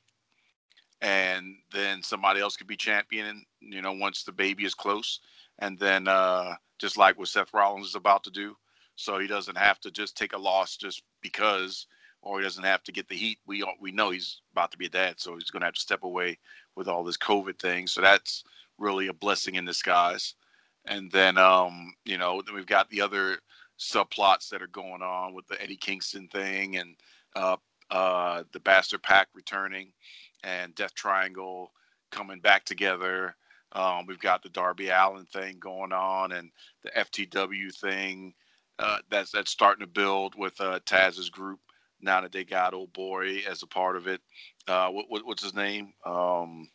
And 1.02 1.56
then 1.72 2.04
somebody 2.04 2.42
else 2.42 2.58
could 2.58 2.68
be 2.68 2.76
champion, 2.76 3.46
you 3.62 3.82
know, 3.82 3.94
once 3.94 4.24
the 4.24 4.34
baby 4.34 4.66
is 4.66 4.74
close. 4.74 5.22
And 5.60 5.80
then, 5.80 6.08
uh, 6.08 6.56
just 6.78 6.98
like 6.98 7.18
what 7.18 7.28
Seth 7.28 7.54
Rollins 7.54 7.88
is 7.88 7.96
about 7.96 8.24
to 8.26 8.32
do. 8.32 8.56
So 8.96 9.18
he 9.20 9.28
doesn't 9.28 9.58
have 9.58 9.80
to 9.82 9.92
just 9.92 10.18
take 10.18 10.34
a 10.34 10.38
loss 10.38 10.76
just 10.76 11.04
because 11.22 11.88
or 12.22 12.40
he 12.40 12.44
doesn't 12.44 12.64
have 12.64 12.84
to 12.84 12.92
get 12.92 13.08
the 13.08 13.16
heat. 13.16 13.40
We 13.46 13.64
we 13.80 13.92
know 13.92 14.10
he's 14.12 14.42
about 14.52 14.72
to 14.72 14.78
be 14.78 14.88
a 14.88 14.90
dad, 14.90 15.20
so 15.20 15.36
he's 15.36 15.50
going 15.52 15.62
to 15.62 15.68
have 15.68 15.76
to 15.76 15.80
step 15.80 16.04
away 16.04 16.38
with 16.76 16.88
all 16.88 17.04
this 17.04 17.18
COVID 17.18 17.60
thing. 17.60 17.88
So 17.88 18.02
that's 18.02 18.44
really 18.78 19.08
a 19.08 19.14
blessing 19.14 19.56
in 19.56 19.66
disguise. 19.66 20.36
And 20.86 21.12
then 21.12 21.38
um, 21.38 21.94
you 22.06 22.18
know, 22.18 22.42
then 22.42 22.56
we've 22.56 22.66
got 22.66 22.90
the 22.90 23.02
other 23.02 23.40
subplots 23.80 24.50
that 24.50 24.62
are 24.62 24.68
going 24.68 25.02
on 25.02 25.34
with 25.34 25.48
the 25.48 25.62
Eddie 25.62 25.78
Kingston 25.78 26.28
thing 26.28 26.78
and 26.78 26.96
uh, 27.36 27.58
uh, 27.90 28.44
the 28.52 28.60
Bastard 28.60 29.02
Pack 29.04 29.30
returning 29.34 29.92
and 30.44 30.76
Death 30.76 30.94
Triangle 30.94 31.72
coming 32.12 32.40
back 32.40 32.66
together. 32.66 33.36
Um, 33.72 34.06
we've 34.08 34.20
got 34.20 34.44
the 34.44 34.50
Darby 34.50 34.90
Allin 34.90 35.26
thing 35.26 35.58
going 35.60 35.94
on 35.94 36.32
and 36.32 36.52
the 36.84 36.90
FTW 36.90 37.74
thing 37.76 38.34
uh, 38.80 38.98
that's 39.10 39.32
that's 39.32 39.52
starting 39.52 39.86
to 39.86 39.92
build 39.92 40.36
with 40.36 40.60
uh, 40.62 40.80
Taz's 40.86 41.30
group 41.30 41.60
now 42.02 42.22
that 42.22 42.32
they 42.32 42.44
got 42.44 42.74
old 42.74 42.94
boy 42.94 43.42
as 43.50 43.62
a 43.62 43.68
part 43.68 43.96
of 43.96 44.08
it. 44.08 44.22
Uh, 44.68 44.90
what, 44.90 45.06
what, 45.10 45.26
what's 45.26 45.44
his 45.44 45.54
name? 45.54 45.94
Um, 46.06 46.70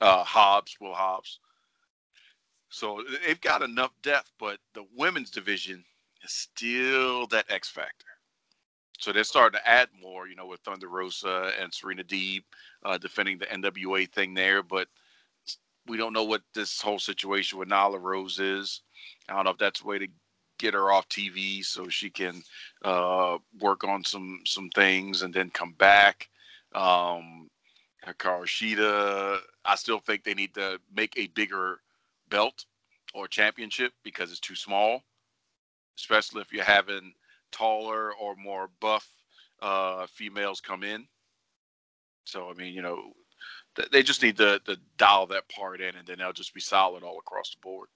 uh, 0.00 0.22
Hobbs, 0.22 0.76
Will 0.80 0.92
Hobbs. 0.94 1.40
So 2.76 3.02
they've 3.24 3.40
got 3.40 3.62
enough 3.62 3.92
depth, 4.02 4.32
but 4.38 4.58
the 4.74 4.84
women's 4.94 5.30
division 5.30 5.82
is 6.22 6.30
still 6.30 7.26
that 7.28 7.50
X 7.50 7.70
factor. 7.70 8.04
So 8.98 9.12
they're 9.12 9.24
starting 9.24 9.58
to 9.58 9.66
add 9.66 9.88
more, 9.98 10.28
you 10.28 10.36
know, 10.36 10.44
with 10.44 10.60
Thunder 10.60 10.88
Rosa 10.88 11.52
and 11.58 11.72
Serena 11.72 12.04
Deeb 12.04 12.42
uh, 12.84 12.98
defending 12.98 13.38
the 13.38 13.46
NWA 13.46 14.12
thing 14.12 14.34
there. 14.34 14.62
But 14.62 14.88
we 15.86 15.96
don't 15.96 16.12
know 16.12 16.24
what 16.24 16.42
this 16.52 16.82
whole 16.82 16.98
situation 16.98 17.58
with 17.58 17.70
Nyla 17.70 17.98
Rose 17.98 18.38
is. 18.40 18.82
I 19.30 19.36
don't 19.36 19.44
know 19.44 19.52
if 19.52 19.58
that's 19.58 19.80
a 19.80 19.86
way 19.86 19.98
to 19.98 20.08
get 20.58 20.74
her 20.74 20.92
off 20.92 21.08
TV 21.08 21.64
so 21.64 21.88
she 21.88 22.10
can 22.10 22.42
uh, 22.84 23.38
work 23.58 23.84
on 23.84 24.04
some 24.04 24.40
some 24.44 24.68
things 24.68 25.22
and 25.22 25.32
then 25.32 25.48
come 25.48 25.72
back. 25.78 26.28
Um, 26.74 27.48
Hikaru 28.06 28.44
Shida, 28.44 29.38
I 29.64 29.74
still 29.76 29.98
think 29.98 30.24
they 30.24 30.34
need 30.34 30.52
to 30.54 30.78
make 30.94 31.14
a 31.16 31.28
bigger 31.28 31.80
belt 32.28 32.64
or 33.14 33.28
championship 33.28 33.92
because 34.02 34.30
it's 34.30 34.40
too 34.40 34.54
small, 34.54 35.02
especially 35.98 36.42
if 36.42 36.52
you're 36.52 36.64
having 36.64 37.12
taller 37.52 38.12
or 38.14 38.34
more 38.36 38.68
buff 38.80 39.08
uh, 39.62 40.06
females 40.06 40.60
come 40.60 40.82
in. 40.82 41.06
So 42.24 42.50
I 42.50 42.54
mean, 42.54 42.74
you 42.74 42.82
know, 42.82 43.12
th- 43.76 43.90
they 43.90 44.02
just 44.02 44.22
need 44.22 44.36
to, 44.38 44.60
to 44.66 44.76
dial 44.98 45.26
that 45.28 45.48
part 45.48 45.80
in, 45.80 45.94
and 45.96 46.06
then 46.06 46.18
they'll 46.18 46.32
just 46.32 46.54
be 46.54 46.60
solid 46.60 47.02
all 47.02 47.18
across 47.18 47.50
the 47.50 47.60
board. 47.62 47.88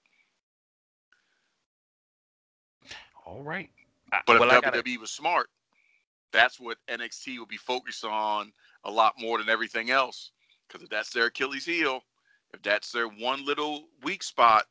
All 3.25 3.43
right. 3.43 3.69
But 4.25 4.39
well, 4.39 4.51
if 4.51 4.61
gotta- 4.61 4.81
WWE 4.81 4.99
was 4.99 5.11
smart, 5.11 5.49
that's 6.31 6.59
what 6.59 6.77
NXT 6.89 7.39
would 7.39 7.47
be 7.47 7.57
focused 7.57 8.03
on 8.05 8.51
a 8.83 8.91
lot 8.91 9.13
more 9.19 9.37
than 9.37 9.49
everything 9.49 9.91
else. 9.91 10.31
Because 10.67 10.83
if 10.83 10.89
that's 10.89 11.11
their 11.11 11.25
Achilles 11.25 11.65
heel, 11.65 12.01
if 12.53 12.61
that's 12.61 12.91
their 12.91 13.07
one 13.07 13.45
little 13.45 13.85
weak 14.03 14.23
spot, 14.23 14.65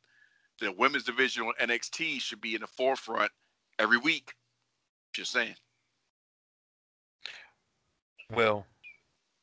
the 0.59 0.71
women's 0.71 1.03
division 1.03 1.43
on 1.43 1.53
NXT 1.59 2.21
should 2.21 2.41
be 2.41 2.55
in 2.55 2.61
the 2.61 2.67
forefront 2.67 3.31
every 3.79 3.97
week. 3.97 4.33
Just 5.13 5.31
saying. 5.31 5.55
Well, 8.33 8.65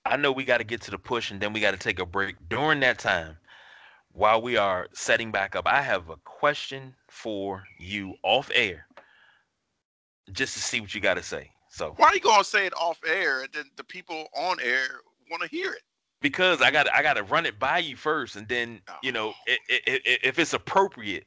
I 0.07 0.16
know 0.16 0.32
we 0.32 0.45
got 0.45 0.59
to 0.59 0.64
get 0.64 0.80
to 0.82 0.91
the 0.91 0.99
push 0.99 1.30
and 1.30 1.41
then 1.41 1.53
we 1.53 1.61
got 1.61 1.72
to 1.72 1.76
take 1.76 1.99
a 1.99 2.07
break. 2.07 2.36
During 2.49 2.80
that 2.80 2.99
time, 2.99 3.36
while 4.12 4.41
we 4.41 4.57
are 4.57 4.89
setting 4.93 5.30
back 5.30 5.55
up, 5.55 5.66
I 5.66 5.82
have 5.82 6.09
a 6.09 6.16
question 6.16 6.95
for 7.09 7.64
you 7.78 8.14
off 8.22 8.51
air, 8.55 8.86
just 10.32 10.55
to 10.55 10.61
see 10.61 10.80
what 10.80 10.95
you 10.95 11.01
got 11.01 11.14
to 11.14 11.22
say. 11.22 11.51
So 11.70 11.93
why 11.99 12.09
are 12.09 12.14
you 12.14 12.20
gonna 12.20 12.45
say 12.45 12.66
it 12.66 12.72
off 12.74 12.99
air 13.07 13.43
and 13.43 13.51
then 13.53 13.66
the 13.76 13.84
people 13.84 14.28
on 14.34 14.59
air 14.61 15.01
want 15.30 15.43
to 15.43 15.49
hear 15.49 15.70
it? 15.72 15.82
Because 16.21 16.61
I 16.61 16.71
got 16.71 16.93
I 16.93 17.03
got 17.03 17.14
to 17.14 17.23
run 17.23 17.47
it 17.47 17.59
by 17.59 17.79
you 17.79 17.97
first, 17.97 18.37
and 18.37 18.49
then 18.49 18.81
you 19.03 19.12
know 19.12 19.29
oh. 19.29 19.35
it, 19.47 19.61
it, 19.69 20.03
it, 20.05 20.21
if 20.25 20.39
it's 20.39 20.53
appropriate. 20.53 21.27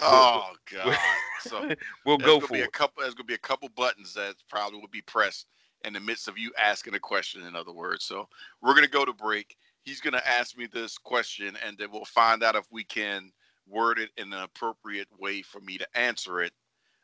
Oh 0.00 0.52
we'll, 0.72 0.84
God! 0.84 0.98
So 1.40 1.70
we'll 2.04 2.18
go 2.18 2.40
for 2.40 2.54
be 2.54 2.60
it. 2.60 2.68
a 2.68 2.70
couple. 2.70 3.02
There's 3.02 3.14
gonna 3.14 3.26
be 3.26 3.34
a 3.34 3.38
couple 3.38 3.68
buttons 3.70 4.14
that 4.14 4.36
probably 4.48 4.78
will 4.78 4.88
be 4.88 5.02
pressed 5.02 5.46
in 5.84 5.92
the 5.92 6.00
midst 6.00 6.28
of 6.28 6.38
you 6.38 6.52
asking 6.58 6.94
a 6.94 7.00
question. 7.00 7.44
In 7.44 7.56
other 7.56 7.72
words, 7.72 8.04
so 8.04 8.28
we're 8.62 8.74
gonna 8.74 8.86
go 8.86 9.04
to 9.04 9.12
break. 9.12 9.56
He's 9.82 10.00
gonna 10.00 10.22
ask 10.24 10.56
me 10.56 10.66
this 10.66 10.96
question, 10.96 11.56
and 11.66 11.76
then 11.76 11.88
we'll 11.90 12.04
find 12.04 12.42
out 12.42 12.54
if 12.54 12.66
we 12.70 12.84
can 12.84 13.32
word 13.66 13.98
it 13.98 14.10
in 14.16 14.32
an 14.32 14.42
appropriate 14.42 15.08
way 15.18 15.42
for 15.42 15.60
me 15.60 15.78
to 15.78 15.86
answer 15.98 16.40
it 16.40 16.52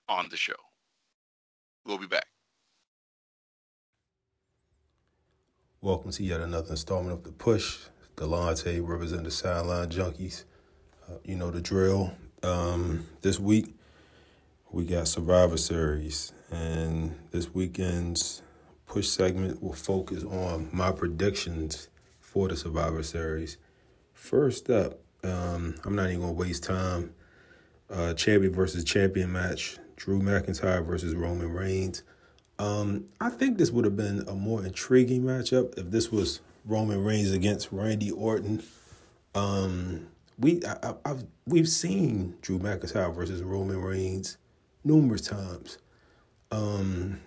on 0.08 0.28
the 0.30 0.36
show. 0.36 0.54
We'll 1.84 1.98
be 1.98 2.06
back. 2.06 2.26
Welcome 5.86 6.10
to 6.10 6.24
yet 6.24 6.40
another 6.40 6.70
installment 6.70 7.12
of 7.12 7.22
The 7.22 7.30
Push. 7.30 7.78
Delonte 8.16 8.84
representing 8.84 9.22
the 9.22 9.30
Sideline 9.30 9.88
Junkies. 9.88 10.42
Uh, 11.08 11.18
you 11.24 11.36
know 11.36 11.52
the 11.52 11.60
drill. 11.60 12.10
Um, 12.42 13.06
this 13.22 13.38
week, 13.38 13.72
we 14.72 14.84
got 14.84 15.06
Survivor 15.06 15.56
Series. 15.56 16.32
And 16.50 17.14
this 17.30 17.54
weekend's 17.54 18.42
push 18.88 19.06
segment 19.06 19.62
will 19.62 19.74
focus 19.74 20.24
on 20.24 20.70
my 20.72 20.90
predictions 20.90 21.88
for 22.18 22.48
the 22.48 22.56
Survivor 22.56 23.04
Series. 23.04 23.56
First 24.12 24.68
up, 24.68 24.98
um, 25.22 25.76
I'm 25.84 25.94
not 25.94 26.08
even 26.08 26.22
going 26.22 26.34
to 26.34 26.40
waste 26.40 26.64
time. 26.64 27.14
Uh, 27.88 28.12
champion 28.14 28.52
versus 28.52 28.82
champion 28.82 29.30
match 29.30 29.78
Drew 29.94 30.20
McIntyre 30.20 30.84
versus 30.84 31.14
Roman 31.14 31.52
Reigns. 31.52 32.02
Um, 32.58 33.06
I 33.20 33.28
think 33.28 33.58
this 33.58 33.70
would 33.70 33.84
have 33.84 33.96
been 33.96 34.24
a 34.26 34.34
more 34.34 34.64
intriguing 34.64 35.22
matchup 35.22 35.78
if 35.78 35.90
this 35.90 36.10
was 36.10 36.40
Roman 36.64 37.04
Reigns 37.04 37.32
against 37.32 37.70
Randy 37.70 38.10
Orton. 38.10 38.62
Um, 39.34 40.08
we 40.38 40.62
I, 40.64 40.94
have 41.04 41.26
we've 41.46 41.68
seen 41.68 42.36
Drew 42.40 42.58
McIntyre 42.58 43.14
versus 43.14 43.42
Roman 43.42 43.80
Reigns 43.80 44.38
numerous 44.84 45.22
times. 45.22 45.78
Um, 46.50 47.20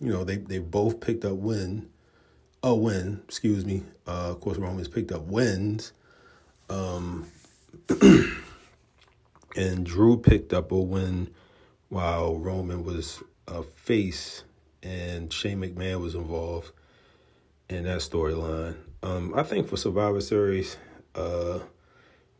you 0.00 0.12
know 0.12 0.24
they 0.24 0.36
they 0.36 0.58
both 0.58 1.00
picked 1.00 1.24
up 1.24 1.36
win, 1.36 1.88
a 2.62 2.74
win. 2.74 3.22
Excuse 3.24 3.64
me. 3.64 3.82
Uh, 4.06 4.30
of 4.30 4.40
course, 4.40 4.58
Roman's 4.58 4.88
picked 4.88 5.12
up 5.12 5.22
wins. 5.22 5.92
Um, 6.70 7.26
and 9.56 9.84
Drew 9.84 10.16
picked 10.18 10.52
up 10.52 10.70
a 10.70 10.78
win 10.78 11.30
while 11.88 12.38
Roman 12.38 12.84
was 12.84 13.22
a 13.46 13.62
face 13.62 14.44
and 14.82 15.32
Shane 15.32 15.60
McMahon 15.60 16.00
was 16.00 16.14
involved 16.14 16.72
in 17.68 17.84
that 17.84 17.98
storyline. 17.98 18.76
Um, 19.02 19.34
I 19.34 19.42
think 19.42 19.68
for 19.68 19.76
Survivor 19.76 20.20
Series, 20.20 20.76
uh, 21.14 21.58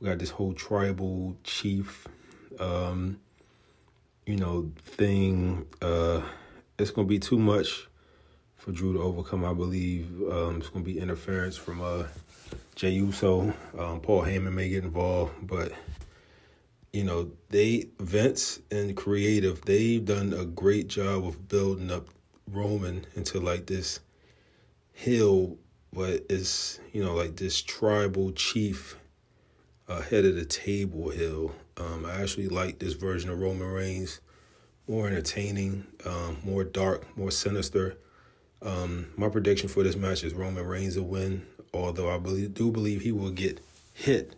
we 0.00 0.08
got 0.08 0.18
this 0.18 0.30
whole 0.30 0.52
tribal 0.52 1.36
chief, 1.44 2.06
um, 2.58 3.20
you 4.26 4.36
know, 4.36 4.70
thing. 4.84 5.66
Uh, 5.82 6.22
it's 6.78 6.90
gonna 6.90 7.08
be 7.08 7.18
too 7.18 7.38
much 7.38 7.88
for 8.56 8.72
Drew 8.72 8.92
to 8.94 9.00
overcome. 9.00 9.44
I 9.44 9.52
believe 9.52 10.08
um, 10.30 10.58
it's 10.58 10.68
gonna 10.68 10.84
be 10.84 10.98
interference 10.98 11.56
from 11.56 11.80
uh, 11.80 12.04
Jey 12.74 12.90
Uso. 12.90 13.52
Um, 13.78 14.00
Paul 14.00 14.22
Heyman 14.22 14.52
may 14.52 14.68
get 14.68 14.84
involved, 14.84 15.34
but 15.42 15.72
you 16.92 17.04
know, 17.04 17.30
they 17.50 17.88
Vince 18.00 18.60
and 18.70 18.96
creative, 18.96 19.62
they've 19.62 20.04
done 20.04 20.32
a 20.32 20.44
great 20.44 20.88
job 20.88 21.26
of 21.26 21.48
building 21.48 21.90
up 21.90 22.08
Roman 22.52 23.06
into 23.14 23.40
like 23.40 23.66
this 23.66 24.00
hill, 24.92 25.56
but 25.92 26.24
it's 26.28 26.80
you 26.92 27.04
know 27.04 27.14
like 27.14 27.36
this 27.36 27.60
tribal 27.62 28.32
chief 28.32 28.96
uh, 29.88 30.02
head 30.02 30.24
of 30.24 30.36
the 30.36 30.44
table 30.44 31.10
hill. 31.10 31.54
Um, 31.76 32.04
I 32.04 32.22
actually 32.22 32.48
like 32.48 32.78
this 32.78 32.94
version 32.94 33.30
of 33.30 33.38
Roman 33.38 33.68
Reigns, 33.68 34.20
more 34.88 35.06
entertaining, 35.06 35.86
um, 36.04 36.38
more 36.44 36.64
dark, 36.64 37.16
more 37.16 37.30
sinister. 37.30 37.96
Um, 38.60 39.06
my 39.16 39.28
prediction 39.28 39.68
for 39.68 39.84
this 39.84 39.96
match 39.96 40.24
is 40.24 40.34
Roman 40.34 40.66
Reigns 40.66 40.96
will 40.96 41.04
win, 41.04 41.46
although 41.72 42.10
I 42.10 42.18
believe, 42.18 42.54
do 42.54 42.72
believe 42.72 43.02
he 43.02 43.12
will 43.12 43.30
get 43.30 43.60
hit 43.94 44.34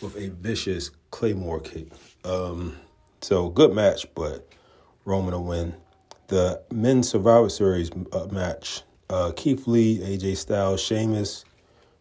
with 0.00 0.16
a 0.16 0.28
vicious 0.30 0.90
Claymore 1.10 1.60
kick. 1.60 1.88
Um, 2.24 2.78
so 3.20 3.50
good 3.50 3.74
match, 3.74 4.06
but 4.14 4.48
Roman 5.04 5.34
will 5.34 5.44
win 5.44 5.74
the 6.28 6.62
men's 6.70 7.08
Survivor 7.08 7.48
Series 7.48 7.90
uh, 8.12 8.26
match. 8.30 8.82
Uh, 9.10 9.32
Keith 9.34 9.66
Lee, 9.66 9.98
AJ 9.98 10.36
Styles, 10.36 10.82
Sheamus, 10.82 11.44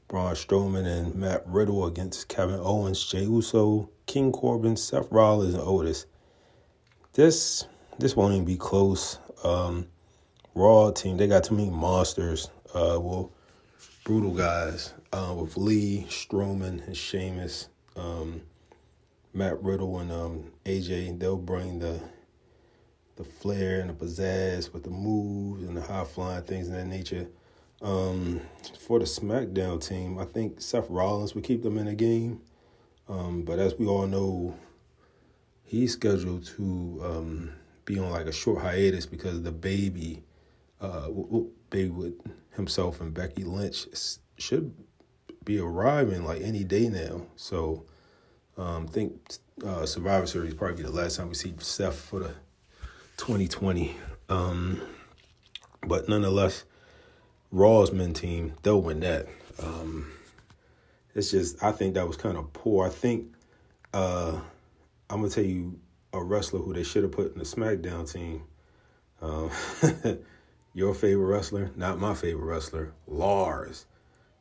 Braun 0.09 0.35
Strowman, 0.35 0.85
and 0.85 1.15
Matt 1.15 1.43
Riddle 1.47 1.85
against 1.85 2.27
Kevin 2.27 2.59
Owens, 2.61 3.03
Jey 3.05 3.23
Uso, 3.23 3.89
King 4.05 4.31
Corbin, 4.31 4.75
Seth 4.75 5.09
Rollins, 5.09 5.53
and 5.53 5.63
Otis. 5.63 6.05
This 7.13 7.65
this 7.97 8.15
won't 8.15 8.33
even 8.33 8.45
be 8.45 8.57
close. 8.57 9.19
Um, 9.43 9.87
Raw 10.53 10.91
team, 10.91 11.17
they 11.17 11.27
got 11.27 11.45
too 11.45 11.55
many 11.55 11.69
monsters. 11.69 12.49
Uh, 12.73 12.99
well, 12.99 13.31
brutal 14.03 14.33
guys 14.33 14.93
uh, 15.13 15.33
with 15.37 15.55
Lee, 15.55 16.05
Strowman, 16.09 16.85
and 16.85 16.97
Sheamus. 16.97 17.69
Um, 17.95 18.41
Matt 19.33 19.61
Riddle 19.61 19.99
and 19.99 20.11
um, 20.11 20.51
AJ, 20.65 21.19
they'll 21.19 21.37
bring 21.37 21.79
the 21.79 22.01
the 23.17 23.23
flair 23.23 23.81
and 23.81 23.89
the 23.89 23.93
pizzazz 23.93 24.71
with 24.71 24.83
the 24.83 24.89
moves 24.89 25.63
and 25.63 25.75
the 25.75 25.81
high 25.81 26.05
flying 26.05 26.43
things 26.43 26.67
of 26.67 26.75
that 26.75 26.85
nature. 26.85 27.27
Um, 27.81 28.41
for 28.79 28.99
the 28.99 29.05
SmackDown 29.05 29.85
team, 29.85 30.17
I 30.17 30.25
think 30.25 30.61
Seth 30.61 30.89
Rollins 30.89 31.35
would 31.35 31.43
keep 31.43 31.63
them 31.63 31.77
in 31.77 31.85
the 31.85 31.95
game. 31.95 32.41
Um, 33.09 33.43
but 33.43 33.59
as 33.59 33.75
we 33.75 33.85
all 33.85 34.07
know, 34.07 34.55
he's 35.63 35.93
scheduled 35.93 36.45
to 36.57 37.01
um, 37.03 37.51
be 37.85 37.99
on 37.99 38.09
like 38.11 38.25
a 38.25 38.31
short 38.31 38.61
hiatus 38.61 39.05
because 39.05 39.43
the 39.43 39.51
baby, 39.51 40.23
uh, 40.81 41.09
baby 41.69 41.89
with 41.89 42.13
himself 42.55 43.01
and 43.01 43.13
Becky 43.13 43.43
Lynch 43.43 43.87
should 44.37 44.73
be 45.43 45.59
arriving 45.59 46.23
like 46.23 46.41
any 46.41 46.63
day 46.63 46.89
now. 46.89 47.21
So 47.35 47.85
um, 48.57 48.87
think 48.87 49.37
uh, 49.65 49.85
Survivor 49.85 50.25
Series 50.25 50.53
probably 50.53 50.77
be 50.77 50.83
the 50.83 50.91
last 50.91 51.17
time 51.17 51.29
we 51.29 51.35
see 51.35 51.53
Seth 51.59 51.95
for 51.95 52.19
the 52.19 52.35
2020. 53.17 53.95
Um, 54.29 54.81
but 55.85 56.07
nonetheless, 56.07 56.63
Raw's 57.51 57.91
men 57.91 58.13
team, 58.13 58.53
they'll 58.63 58.81
win 58.81 59.01
that. 59.01 59.27
Um, 59.61 60.11
it's 61.15 61.31
just, 61.31 61.63
I 61.63 61.71
think 61.71 61.95
that 61.95 62.07
was 62.07 62.17
kind 62.17 62.37
of 62.37 62.53
poor. 62.53 62.85
I 62.85 62.89
think, 62.89 63.33
uh, 63.93 64.39
I'm 65.09 65.19
going 65.19 65.29
to 65.29 65.35
tell 65.35 65.43
you 65.43 65.79
a 66.13 66.23
wrestler 66.23 66.59
who 66.59 66.73
they 66.73 66.83
should 66.83 67.03
have 67.03 67.11
put 67.11 67.33
in 67.33 67.39
the 67.39 67.45
SmackDown 67.45 68.11
team. 68.11 68.43
Uh, 69.21 69.49
your 70.73 70.93
favorite 70.93 71.25
wrestler, 71.25 71.71
not 71.75 71.99
my 71.99 72.13
favorite 72.13 72.45
wrestler, 72.45 72.93
Lars. 73.07 73.85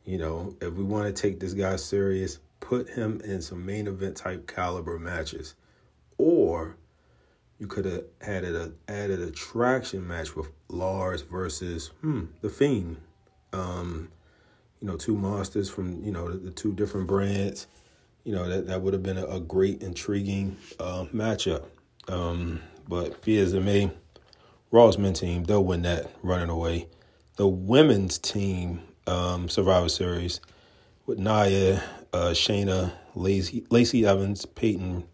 You 0.05 0.19
know, 0.19 0.57
if 0.61 0.75
we 0.75 0.85
want 0.85 1.07
to 1.07 1.23
take 1.23 1.41
this 1.41 1.55
guy 1.55 1.77
serious, 1.77 2.39
put 2.61 2.89
him 2.91 3.21
in 3.25 3.41
some 3.41 3.65
main 3.65 3.87
event 3.87 4.17
type 4.17 4.47
caliber 4.47 4.99
matches. 4.99 5.55
Or 6.19 6.77
you 7.59 7.67
could 7.67 7.85
have 7.85 8.05
added 8.21 8.55
a 8.55 8.73
added 8.89 9.21
a 9.21 9.31
traction 9.31 10.07
match 10.07 10.37
with 10.37 10.49
Lars 10.69 11.23
versus 11.23 11.89
hmm, 12.01 12.25
the 12.43 12.51
Fiend. 12.51 12.99
Um, 13.53 14.11
you 14.81 14.89
know, 14.89 14.97
two 14.97 15.17
monsters 15.17 15.71
from 15.71 16.03
you 16.05 16.13
know 16.13 16.31
the, 16.31 16.39
the 16.39 16.51
two 16.51 16.73
different 16.75 17.07
brands. 17.07 17.67
You 18.25 18.35
know 18.35 18.49
that 18.49 18.67
that 18.67 18.83
would 18.83 18.93
have 18.93 19.03
been 19.03 19.19
a, 19.19 19.27
a 19.27 19.41
great, 19.41 19.83
intriguing 19.83 20.57
uh, 20.79 21.07
matchup. 21.15 21.65
Um, 22.09 22.61
but 22.89 23.27
as 23.27 23.53
it 23.53 23.63
may, 23.63 23.91
Raw's 24.71 24.99
men 24.99 25.15
team 25.15 25.45
they'll 25.45 25.65
win 25.65 25.83
that 25.83 26.11
running 26.23 26.51
away. 26.51 26.89
The 27.37 27.49
women's 27.49 28.19
team 28.19 28.83
um, 29.07 29.49
Survivor 29.49 29.89
Series 29.89 30.41
with 31.07 31.19
Nia, 31.19 31.83
uh, 32.13 32.31
Shayna, 32.31 32.93
Lacey, 33.15 33.65
Lacey 33.71 34.05
Evans, 34.05 34.45
Peyton 34.45 35.05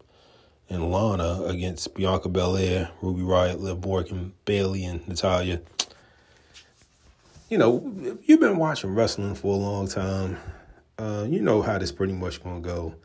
and 0.73 0.91
Lana 0.91 1.43
against 1.43 1.93
Bianca 1.93 2.29
Belair, 2.29 2.89
Ruby 3.01 3.21
Riott, 3.21 3.59
Liv 3.59 3.85
Morgan, 3.85 4.33
Bayley, 4.45 4.85
and 4.85 5.07
Natalya. 5.07 5.61
You 7.49 7.57
know, 7.57 8.17
you've 8.23 8.39
been 8.39 8.57
watching 8.57 8.95
wrestling 8.95 9.35
for 9.35 9.53
a 9.53 9.57
long 9.57 9.87
time. 9.87 10.37
Uh, 10.97 11.25
you 11.29 11.41
know 11.41 11.61
how 11.61 11.77
this 11.77 11.91
pretty 11.91 12.13
much 12.13 12.43
gonna 12.43 12.61
go. 12.61 12.95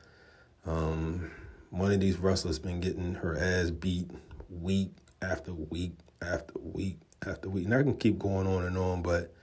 Um, 0.66 1.30
one 1.70 1.92
of 1.92 2.00
these 2.00 2.16
wrestlers 2.16 2.58
been 2.58 2.80
getting 2.80 3.14
her 3.14 3.38
ass 3.38 3.70
beat 3.70 4.10
week 4.48 4.90
after 5.20 5.52
week 5.52 5.92
after 6.22 6.54
week 6.58 6.98
after 7.26 7.48
week. 7.50 7.66
And 7.66 7.74
I 7.74 7.82
can 7.82 7.96
keep 7.96 8.18
going 8.18 8.46
on 8.46 8.64
and 8.64 8.78
on, 8.78 9.02
but 9.02 9.34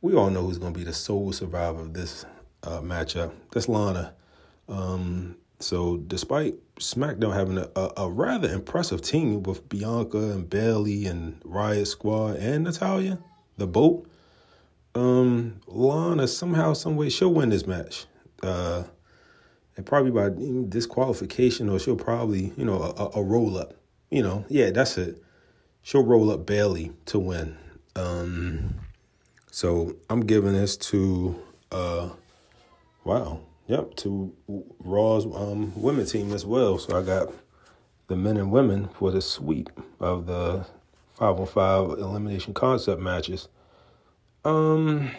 we 0.00 0.14
all 0.14 0.30
know 0.30 0.42
who's 0.42 0.58
gonna 0.58 0.74
be 0.74 0.84
the 0.84 0.92
sole 0.92 1.32
survivor 1.32 1.80
of 1.80 1.94
this 1.94 2.24
uh, 2.64 2.80
matchup. 2.80 3.32
That's 3.52 3.68
Lana. 3.68 4.14
Um, 4.68 5.36
so 5.58 5.96
despite 5.96 6.54
SmackDown 6.76 7.34
having 7.34 7.58
a, 7.58 7.68
a, 7.76 7.92
a, 7.96 8.10
rather 8.10 8.48
impressive 8.50 9.00
team 9.00 9.42
with 9.42 9.66
Bianca 9.68 10.18
and 10.18 10.48
Bayley 10.48 11.06
and 11.06 11.40
Riot 11.44 11.88
Squad 11.88 12.36
and 12.36 12.64
Natalya, 12.64 13.18
the 13.56 13.66
boat, 13.66 14.06
um, 14.94 15.60
Lana 15.66 16.28
somehow, 16.28 16.74
some 16.74 16.96
way, 16.96 17.08
she'll 17.08 17.32
win 17.32 17.48
this 17.48 17.66
match. 17.66 18.06
Uh, 18.42 18.84
and 19.76 19.84
probably 19.84 20.10
by 20.10 20.30
disqualification, 20.68 21.68
or 21.68 21.78
she'll 21.78 21.96
probably, 21.96 22.52
you 22.56 22.64
know, 22.64 22.82
a, 22.82 23.18
a 23.18 23.22
roll 23.22 23.58
up. 23.58 23.74
You 24.10 24.22
know, 24.22 24.44
yeah, 24.48 24.70
that's 24.70 24.96
it. 24.98 25.22
She'll 25.82 26.04
roll 26.04 26.30
up 26.30 26.46
Bayley 26.46 26.92
to 27.06 27.18
win. 27.18 27.56
Um, 27.94 28.74
so 29.50 29.96
I'm 30.08 30.20
giving 30.20 30.52
this 30.52 30.76
to, 30.76 31.40
uh, 31.72 32.10
wow, 33.04 33.40
yep, 33.66 33.94
to 33.96 34.32
Raw's 34.78 35.26
um, 35.26 35.72
women 35.80 36.06
team 36.06 36.32
as 36.32 36.44
well. 36.44 36.78
So 36.78 36.98
I 36.98 37.02
got 37.02 37.32
the 38.08 38.16
men 38.16 38.36
and 38.36 38.50
women 38.50 38.88
for 38.98 39.10
the 39.10 39.20
sweep 39.20 39.70
of 40.00 40.26
the 40.26 40.66
five 41.14 41.38
on 41.38 41.46
five 41.46 41.90
elimination 41.98 42.54
concept 42.54 43.00
matches. 43.00 43.48
Um, 44.44 45.10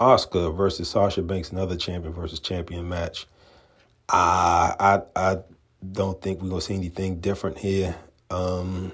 Asuka 0.00 0.54
versus 0.54 0.88
Sasha 0.88 1.22
Banks, 1.22 1.50
another 1.50 1.76
champion 1.76 2.12
versus 2.12 2.40
champion 2.40 2.88
match. 2.88 3.26
I 4.08 4.74
I 4.78 5.02
I 5.16 5.38
don't 5.92 6.20
think 6.20 6.42
we're 6.42 6.50
gonna 6.50 6.60
see 6.60 6.74
anything 6.74 7.20
different 7.20 7.58
here. 7.58 7.96
Um, 8.30 8.92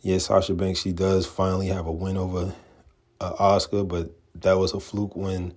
yeah, 0.00 0.18
Sasha 0.18 0.54
Banks 0.54 0.80
she 0.80 0.92
does 0.92 1.26
finally 1.26 1.68
have 1.68 1.86
a 1.86 1.92
win 1.92 2.16
over 2.16 2.52
uh, 3.20 3.32
Asuka, 3.34 3.86
but 3.86 4.10
that 4.36 4.58
was 4.58 4.72
a 4.72 4.80
fluke 4.80 5.16
win. 5.16 5.54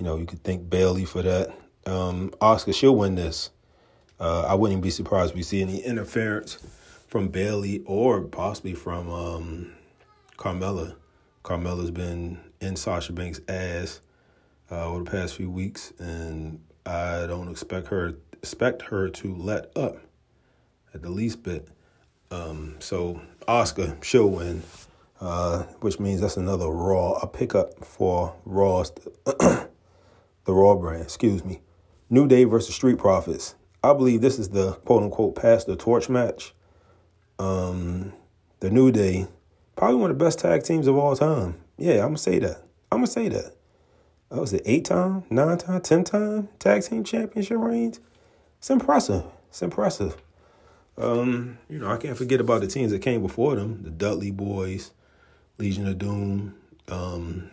You 0.00 0.06
know, 0.06 0.16
you 0.16 0.24
could 0.24 0.42
thank 0.42 0.70
Bayley 0.70 1.04
for 1.04 1.20
that. 1.20 1.50
Um, 1.84 2.30
Asuka 2.40 2.74
she'll 2.74 2.96
win 2.96 3.16
this. 3.16 3.50
Uh, 4.18 4.46
I 4.48 4.54
wouldn't 4.54 4.80
be 4.80 4.88
surprised 4.88 5.32
if 5.32 5.36
we 5.36 5.42
see 5.42 5.60
any 5.60 5.82
interference 5.82 6.56
from 7.06 7.28
Bayley 7.28 7.82
or 7.84 8.22
possibly 8.22 8.72
from 8.72 9.10
um, 9.10 9.72
Carmella. 10.38 10.94
Carmella's 11.44 11.90
been 11.90 12.40
in 12.62 12.76
Sasha 12.76 13.12
Banks' 13.12 13.42
ass 13.46 14.00
uh, 14.72 14.86
over 14.86 15.04
the 15.04 15.10
past 15.10 15.34
few 15.34 15.50
weeks, 15.50 15.92
and 15.98 16.58
I 16.86 17.26
don't 17.26 17.50
expect 17.50 17.88
her 17.88 18.14
expect 18.32 18.80
her 18.80 19.10
to 19.10 19.34
let 19.34 19.70
up 19.76 19.98
at 20.94 21.02
the 21.02 21.10
least 21.10 21.42
bit. 21.42 21.68
Um, 22.30 22.76
so 22.78 23.20
Asuka 23.46 24.02
she'll 24.02 24.30
win, 24.30 24.62
uh, 25.20 25.64
which 25.80 26.00
means 26.00 26.22
that's 26.22 26.38
another 26.38 26.70
Raw 26.70 27.18
a 27.20 27.26
pickup 27.26 27.84
for 27.84 28.34
Raw's 28.46 28.92
the 30.44 30.52
Raw 30.52 30.74
brand. 30.74 31.02
Excuse 31.02 31.44
me. 31.44 31.60
New 32.08 32.26
Day 32.26 32.44
versus 32.44 32.74
Street 32.74 32.98
Profits. 32.98 33.54
I 33.82 33.92
believe 33.92 34.20
this 34.20 34.38
is 34.38 34.50
the 34.50 34.72
quote 34.72 35.02
unquote 35.02 35.34
pass 35.36 35.64
the 35.64 35.76
torch 35.76 36.08
match. 36.08 36.54
Um, 37.38 38.12
the 38.60 38.70
New 38.70 38.90
Day 38.90 39.26
Probably 39.80 39.96
one 39.96 40.10
of 40.10 40.18
the 40.18 40.24
best 40.26 40.38
tag 40.38 40.62
teams 40.62 40.86
of 40.86 40.98
all 40.98 41.16
time. 41.16 41.54
Yeah, 41.78 42.02
I'm 42.02 42.08
gonna 42.08 42.18
say 42.18 42.38
that. 42.40 42.64
I'm 42.92 42.98
gonna 42.98 43.06
say 43.06 43.30
that. 43.30 43.54
I 44.30 44.38
was 44.38 44.52
it 44.52 44.60
eight 44.66 44.84
time, 44.84 45.24
nine 45.30 45.56
time, 45.56 45.80
ten 45.80 46.04
time 46.04 46.50
tag 46.58 46.82
team 46.82 47.02
championship 47.02 47.56
reigns. 47.56 47.98
It's 48.58 48.68
impressive. 48.68 49.24
It's 49.48 49.62
impressive. 49.62 50.20
Um, 50.98 51.56
you 51.70 51.78
know, 51.78 51.90
I 51.90 51.96
can't 51.96 52.18
forget 52.18 52.42
about 52.42 52.60
the 52.60 52.66
teams 52.66 52.90
that 52.92 52.98
came 52.98 53.22
before 53.22 53.56
them: 53.56 53.82
the 53.82 53.88
Dudley 53.88 54.30
Boyz, 54.30 54.90
Legion 55.56 55.88
of 55.88 55.96
Doom, 55.96 56.56
um, 56.88 57.50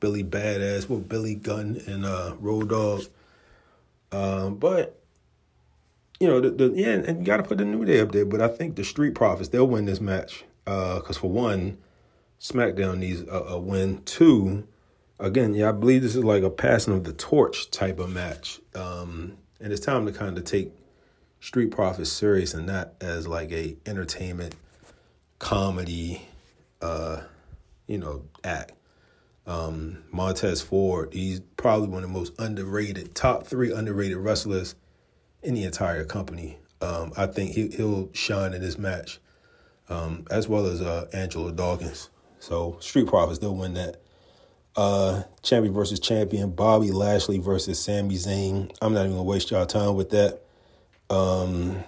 Billy 0.00 0.24
Badass, 0.24 0.88
well, 0.88 0.98
Billy 0.98 1.34
Gunn 1.34 1.80
and 1.86 2.04
uh, 2.04 2.34
Road 2.40 2.70
Dog. 2.70 3.02
Um, 4.12 4.56
but 4.56 5.00
you 6.18 6.26
know, 6.26 6.40
the, 6.40 6.50
the 6.50 6.72
yeah, 6.74 6.92
and 6.92 7.20
you 7.20 7.24
got 7.24 7.38
to 7.38 7.42
put 7.42 7.58
the 7.58 7.64
New 7.64 7.84
Day 7.84 8.00
up 8.00 8.12
there. 8.12 8.24
But 8.24 8.40
I 8.40 8.48
think 8.48 8.76
the 8.76 8.84
Street 8.84 9.14
Profits 9.14 9.48
they'll 9.48 9.66
win 9.66 9.86
this 9.86 10.00
match 10.00 10.44
because 10.64 11.16
uh, 11.16 11.20
for 11.20 11.30
one, 11.30 11.78
SmackDown 12.40 12.98
needs 12.98 13.22
a, 13.22 13.38
a, 13.38 13.58
win. 13.58 14.02
Two, 14.04 14.66
again, 15.18 15.54
yeah, 15.54 15.70
I 15.70 15.72
believe 15.72 16.02
this 16.02 16.16
is 16.16 16.24
like 16.24 16.42
a 16.42 16.50
passing 16.50 16.94
of 16.94 17.04
the 17.04 17.12
torch 17.12 17.70
type 17.70 17.98
of 17.98 18.10
match, 18.10 18.60
um, 18.74 19.38
and 19.60 19.72
it's 19.72 19.84
time 19.84 20.04
to 20.06 20.12
kind 20.12 20.36
of 20.36 20.44
take 20.44 20.72
Street 21.40 21.70
Profits 21.70 22.12
serious 22.12 22.52
and 22.52 22.66
not 22.66 22.92
as 23.00 23.26
like 23.26 23.50
a 23.52 23.76
entertainment 23.86 24.54
comedy, 25.38 26.28
uh, 26.82 27.22
you 27.86 27.96
know, 27.96 28.24
act. 28.44 28.72
Um, 29.50 30.04
Montez 30.12 30.62
Ford, 30.62 31.12
he's 31.12 31.40
probably 31.56 31.88
one 31.88 32.04
of 32.04 32.08
the 32.08 32.16
most 32.16 32.32
underrated, 32.38 33.16
top 33.16 33.48
three 33.48 33.72
underrated 33.72 34.16
wrestlers 34.16 34.76
in 35.42 35.54
the 35.54 35.64
entire 35.64 36.04
company. 36.04 36.58
Um, 36.80 37.12
I 37.16 37.26
think 37.26 37.52
he, 37.52 37.68
he'll 37.68 38.10
shine 38.12 38.54
in 38.54 38.62
this 38.62 38.78
match 38.78 39.18
um, 39.88 40.24
as 40.30 40.46
well 40.48 40.66
as 40.66 40.80
uh, 40.80 41.08
Angelo 41.12 41.50
Dawkins. 41.50 42.10
So 42.38 42.76
Street 42.78 43.08
Profits, 43.08 43.40
they'll 43.40 43.56
win 43.56 43.74
that. 43.74 44.00
Uh, 44.76 45.24
champion 45.42 45.74
versus 45.74 45.98
champion, 45.98 46.50
Bobby 46.50 46.92
Lashley 46.92 47.38
versus 47.38 47.82
Sami 47.82 48.14
Zayn. 48.14 48.72
I'm 48.80 48.94
not 48.94 49.00
even 49.00 49.12
gonna 49.16 49.24
waste 49.24 49.50
y'all 49.50 49.66
time 49.66 49.96
with 49.96 50.10
that. 50.10 50.42
Um, 51.10 51.82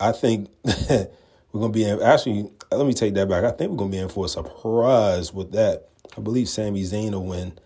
I 0.00 0.10
think 0.10 0.50
we're 0.64 1.06
gonna 1.52 1.68
be 1.72 1.84
in. 1.84 2.02
Actually, 2.02 2.50
let 2.72 2.86
me 2.86 2.92
take 2.92 3.14
that 3.14 3.28
back. 3.28 3.44
I 3.44 3.52
think 3.52 3.70
we're 3.70 3.76
gonna 3.76 3.92
be 3.92 3.98
in 3.98 4.08
for 4.08 4.24
a 4.24 4.28
surprise 4.28 5.32
with 5.32 5.52
that. 5.52 5.87
I 6.16 6.20
believe 6.20 6.48
Sami 6.48 6.82
Zayn 6.82 7.12
will 7.12 7.24
win. 7.24 7.58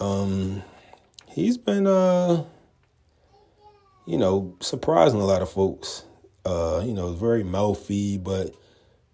Um, 0.00 0.62
he's 1.28 1.58
been, 1.58 1.86
uh, 1.86 2.44
you 4.06 4.18
know, 4.18 4.54
surprising 4.60 5.20
a 5.20 5.24
lot 5.24 5.42
of 5.42 5.50
folks. 5.50 6.04
Uh, 6.44 6.82
you 6.84 6.92
know, 6.92 7.12
very 7.12 7.42
mouthy, 7.42 8.18
but 8.18 8.54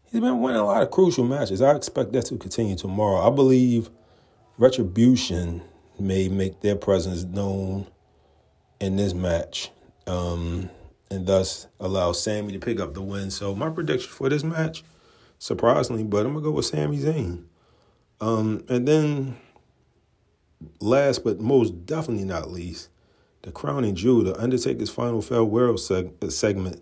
he's 0.05 0.21
been 0.21 0.41
winning 0.41 0.61
a 0.61 0.65
lot 0.67 0.83
of 0.83 0.91
crucial 0.91 1.25
matches. 1.25 1.63
I 1.63 1.75
expect 1.75 2.13
that 2.13 2.27
to 2.27 2.37
continue 2.37 2.77
tomorrow. 2.77 3.27
I 3.27 3.35
believe 3.35 3.89
Retribution 4.59 5.63
may 5.99 6.29
make 6.29 6.61
their 6.61 6.77
presence 6.77 7.25
known 7.25 7.87
in 8.81 8.97
this 8.97 9.15
match, 9.15 9.71
um, 10.07 10.69
and 11.11 11.27
thus 11.27 11.67
allow 11.81 12.13
Sami 12.13 12.53
to 12.53 12.59
pick 12.59 12.81
up 12.81 12.93
the 12.93 13.01
win. 13.01 13.31
So 13.31 13.55
my 13.55 13.71
prediction 13.71 14.11
for 14.11 14.29
this 14.29 14.45
match, 14.45 14.85
surprisingly, 15.39 16.05
but 16.05 16.27
I'm 16.27 16.35
gonna 16.35 16.45
go 16.45 16.51
with 16.51 16.67
Sami 16.67 16.99
Zayn. 16.99 17.45
Um, 18.23 18.65
and 18.69 18.87
then, 18.87 19.37
last 20.79 21.25
but 21.25 21.41
most 21.41 21.85
definitely 21.85 22.25
not 22.25 22.53
least, 22.53 22.89
the 23.43 23.51
crowning 23.51 23.97
jewel, 23.97 24.23
the 24.23 24.41
Undertaker's 24.41 24.91
final 24.91 25.21
farewell 25.21 25.73
seg- 25.73 26.31
segment. 26.31 26.81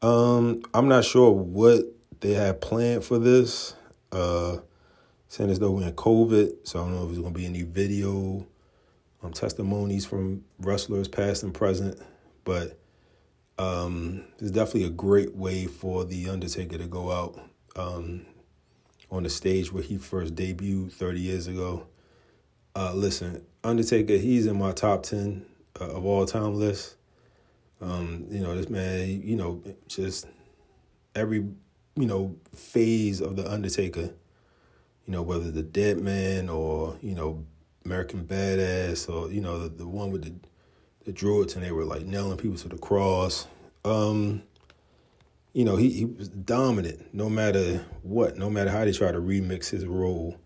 Um, 0.00 0.62
I'm 0.72 0.86
not 0.86 1.04
sure 1.04 1.32
what 1.32 1.86
they 2.20 2.34
had 2.34 2.60
planned 2.60 3.04
for 3.04 3.18
this. 3.18 3.74
Uh, 4.12 4.58
saying 5.26 5.50
as 5.50 5.58
though 5.58 5.72
we're 5.72 5.88
in 5.88 5.92
COVID, 5.92 6.66
so 6.68 6.80
I 6.80 6.82
don't 6.84 6.94
know 6.94 7.02
if 7.02 7.08
there's 7.08 7.18
gonna 7.18 7.34
be 7.34 7.46
any 7.46 7.62
video 7.62 8.46
um, 9.22 9.32
testimonies 9.32 10.06
from 10.06 10.44
wrestlers 10.60 11.08
past 11.08 11.42
and 11.42 11.52
present, 11.52 12.00
but 12.44 12.78
um, 13.58 14.24
it's 14.38 14.52
definitely 14.52 14.84
a 14.84 14.90
great 14.90 15.34
way 15.34 15.66
for 15.66 16.04
the 16.04 16.28
Undertaker 16.28 16.78
to 16.78 16.86
go 16.86 17.10
out 17.10 17.40
um, 17.76 18.24
on 19.10 19.22
the 19.22 19.30
stage 19.30 19.72
where 19.72 19.82
he 19.82 19.98
first 19.98 20.34
debuted 20.34 20.92
30 20.92 21.20
years 21.20 21.46
ago. 21.46 21.86
Uh, 22.74 22.92
listen, 22.94 23.44
Undertaker, 23.64 24.16
he's 24.16 24.46
in 24.46 24.58
my 24.58 24.72
top 24.72 25.02
10 25.02 25.44
uh, 25.80 25.84
of 25.84 26.04
all 26.04 26.26
time 26.26 26.54
list. 26.54 26.96
Um, 27.80 28.26
you 28.30 28.40
know, 28.40 28.54
this 28.54 28.68
man, 28.68 29.22
you 29.22 29.36
know, 29.36 29.62
just 29.88 30.26
every 31.14 31.44
you 31.96 32.06
know, 32.06 32.36
phase 32.54 33.20
of 33.20 33.36
the 33.36 33.50
Undertaker. 33.50 34.10
You 35.06 35.12
know, 35.12 35.22
whether 35.22 35.50
the 35.50 35.62
Dead 35.62 35.98
Man 35.98 36.48
or 36.48 36.96
you 37.02 37.14
know 37.14 37.44
American 37.84 38.24
Badass 38.24 39.12
or 39.12 39.30
you 39.30 39.40
know 39.40 39.58
the, 39.60 39.68
the 39.68 39.86
one 39.86 40.10
with 40.10 40.24
the 40.24 40.34
the 41.04 41.12
druids 41.12 41.54
and 41.54 41.64
they 41.64 41.72
were 41.72 41.84
like 41.84 42.02
nailing 42.02 42.38
people 42.38 42.56
to 42.58 42.68
the 42.68 42.78
cross. 42.78 43.46
Um, 43.84 44.42
you 45.52 45.64
know, 45.64 45.76
he, 45.76 45.90
he 45.90 46.04
was 46.04 46.28
dominant 46.28 47.12
no 47.12 47.28
matter 47.28 47.84
what, 48.02 48.36
no 48.36 48.50
matter 48.50 48.70
how 48.70 48.84
they 48.84 48.92
try 48.92 49.10
to 49.10 49.20
remix 49.20 49.68
his 49.68 49.86
role. 49.86 50.36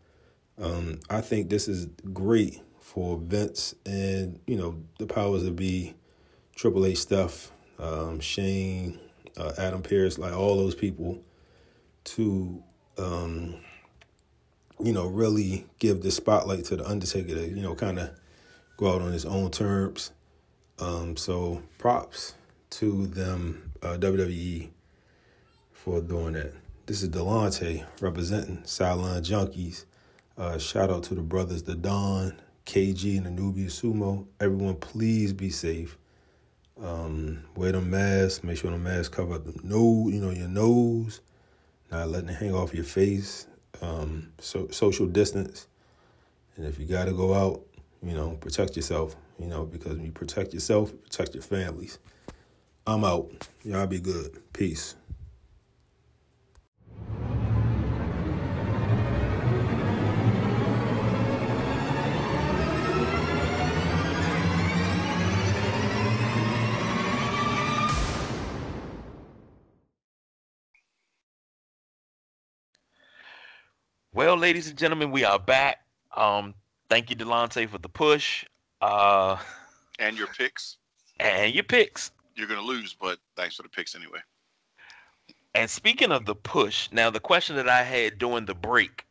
Um, 0.59 1.01
I 1.11 1.21
think 1.21 1.51
this 1.51 1.69
is 1.69 1.87
great 2.13 2.61
for 2.81 3.19
Vince 3.19 3.75
and, 3.85 4.39
you 4.47 4.57
know, 4.57 4.83
the 4.99 5.07
powers 5.07 5.43
that 5.43 5.57
be, 5.57 5.95
Triple 6.55 6.87
H 6.87 6.99
stuff, 6.99 7.51
um, 7.81 8.21
Shane, 8.21 9.01
uh, 9.37 9.53
Adam 9.59 9.83
Pearce, 9.83 10.19
like 10.19 10.33
all 10.33 10.57
those 10.57 10.75
people 10.75 11.21
to 12.05 12.63
um, 12.99 13.57
you 14.81 14.93
know 14.93 15.07
really 15.07 15.67
give 15.79 16.03
the 16.03 16.11
spotlight 16.11 16.65
to 16.67 16.77
the 16.77 16.89
Undertaker 16.89 17.35
to 17.35 17.49
you 17.49 17.63
know 17.63 17.75
kind 17.75 17.99
of 17.99 18.11
go 18.77 18.95
out 18.95 19.03
on 19.03 19.13
his 19.13 19.25
own 19.25 19.51
terms. 19.51 20.13
Um, 20.79 21.17
so 21.17 21.63
props 21.79 22.35
to 22.71 23.07
them 23.07 23.73
uh, 23.83 23.97
WWE 23.97 24.71
for 25.85 26.01
doing 26.01 26.32
that. 26.32 26.51
This 26.87 27.03
is 27.03 27.11
Delonte 27.11 27.85
representing 28.01 28.64
Sideline 28.64 29.22
Junkies. 29.22 29.85
Uh, 30.39 30.57
shout 30.57 30.89
out 30.89 31.03
to 31.05 31.14
the 31.14 31.20
brothers, 31.20 31.62
the 31.62 31.74
Don, 31.74 32.41
KG 32.64 33.18
and 33.18 33.26
Anubia 33.26 33.66
Sumo. 33.66 34.26
Everyone, 34.41 34.76
please 34.76 35.35
be 35.35 35.51
safe. 35.51 35.99
Um, 36.82 37.45
wear 37.55 37.72
the 37.72 37.82
mask. 37.82 38.45
Make 38.45 38.57
sure 38.57 38.70
the 38.70 38.78
mask 38.78 39.12
cover 39.12 39.35
up 39.35 39.45
the 39.45 39.61
nose, 39.62 40.11
you 40.11 40.22
know, 40.22 40.30
your 40.30 40.49
nose. 40.49 41.20
Not 41.91 42.09
letting 42.09 42.30
it 42.30 42.37
hang 42.37 42.55
off 42.55 42.72
your 42.72 42.85
face. 42.85 43.47
Um, 43.82 44.32
so 44.39 44.68
social 44.68 45.07
distance. 45.07 45.66
And 46.57 46.64
if 46.64 46.78
you 46.78 46.87
got 46.87 47.05
to 47.05 47.12
go 47.12 47.35
out, 47.35 47.61
you 48.03 48.14
know, 48.14 48.39
protect 48.41 48.74
yourself. 48.74 49.16
You 49.39 49.49
know, 49.49 49.64
because 49.64 49.97
when 49.97 50.07
you 50.07 50.12
protect 50.12 50.55
yourself, 50.55 50.95
protect 51.03 51.35
your 51.35 51.43
families. 51.43 51.99
I'm 52.87 53.05
out. 53.05 53.49
Y'all 53.64 53.87
be 53.87 54.01
good. 54.01 54.41
Peace. 54.55 54.95
Well, 74.15 74.37
ladies 74.37 74.69
and 74.69 74.79
gentlemen, 74.79 75.11
we 75.11 75.25
are 75.25 75.41
back. 75.41 75.81
Um, 76.17 76.55
thank 76.89 77.11
you, 77.11 77.17
Delonte, 77.17 77.69
for 77.69 77.79
the 77.79 77.89
push. 77.89 78.45
Uh, 78.81 79.37
and 79.99 80.17
your 80.17 80.29
picks. 80.29 80.77
And 81.19 81.53
your 81.53 81.65
picks. 81.65 82.12
You're 82.37 82.47
gonna 82.47 82.61
lose, 82.61 82.95
but 82.95 83.19
thanks 83.37 83.57
for 83.57 83.65
the 83.65 83.69
picks 83.69 83.97
anyway. 83.97 84.21
And 85.57 85.69
speaking 85.69 86.12
of 86.12 86.27
the 86.27 86.37
push, 86.37 86.89
now 86.93 87.11
the 87.11 87.19
question 87.19 87.57
that 87.57 87.69
I 87.69 87.83
had 87.83 88.19
during 88.19 88.45
the 88.45 88.55
break 88.55 89.05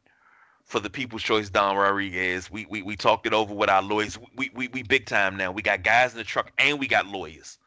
for 0.64 0.80
the 0.80 0.90
People's 0.90 1.22
Choice 1.22 1.50
Don 1.50 1.76
Rodriguez, 1.76 2.50
we 2.50 2.66
we, 2.68 2.82
we 2.82 2.96
talked 2.96 3.28
it 3.28 3.34
over 3.34 3.54
with 3.54 3.70
our 3.70 3.82
lawyers. 3.82 4.18
We, 4.38 4.52
we 4.56 4.70
we 4.70 4.84
big 4.84 5.06
time 5.06 5.36
now. 5.36 5.52
We 5.52 5.62
got 5.62 5.84
guys 5.84 6.14
in 6.14 6.18
the 6.18 6.24
truck 6.24 6.54
and 6.58 6.80
we 6.80 6.88
got 6.88 7.08
lawyers. 7.08 7.58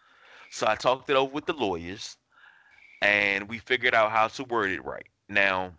So 0.50 0.66
I 0.66 0.74
talked 0.74 1.10
it 1.10 1.16
over 1.16 1.34
with 1.34 1.44
the 1.44 1.52
lawyers, 1.52 2.16
and 3.02 3.46
we 3.46 3.58
figured 3.58 3.94
out 3.94 4.10
how 4.10 4.28
to 4.28 4.44
word 4.44 4.70
it 4.70 4.82
right. 4.86 5.06
Now 5.28 5.74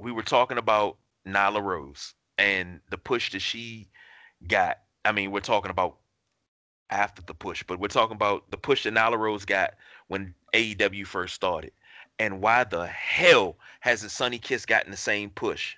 we 0.00 0.12
were 0.12 0.22
talking 0.22 0.58
about 0.58 0.96
Nyla 1.26 1.62
Rose 1.62 2.14
and 2.38 2.80
the 2.90 2.98
push 2.98 3.32
that 3.32 3.40
she 3.40 3.88
got. 4.46 4.78
I 5.04 5.12
mean, 5.12 5.30
we're 5.30 5.40
talking 5.40 5.70
about 5.70 5.98
after 6.90 7.22
the 7.22 7.34
push, 7.34 7.62
but 7.62 7.78
we're 7.78 7.88
talking 7.88 8.16
about 8.16 8.50
the 8.50 8.56
push 8.56 8.84
that 8.84 8.94
Nyla 8.94 9.18
Rose 9.18 9.44
got 9.44 9.74
when 10.08 10.34
AEW 10.54 11.06
first 11.06 11.34
started. 11.34 11.72
And 12.18 12.42
why 12.42 12.64
the 12.64 12.86
hell 12.86 13.56
hasn't 13.80 14.12
Sonny 14.12 14.38
Kiss 14.38 14.66
gotten 14.66 14.90
the 14.90 14.96
same 14.96 15.30
push? 15.30 15.76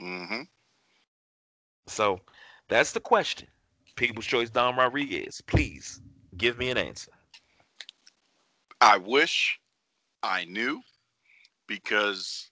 Mm-hmm. 0.00 0.42
So 1.86 2.20
that's 2.68 2.92
the 2.92 3.00
question. 3.00 3.48
People's 3.96 4.26
Choice 4.26 4.50
Don 4.50 4.76
Rodriguez, 4.76 5.40
please 5.46 6.00
give 6.36 6.58
me 6.58 6.70
an 6.70 6.78
answer. 6.78 7.12
I 8.80 8.96
wish 8.96 9.60
I 10.22 10.44
knew 10.44 10.80
because 11.66 12.50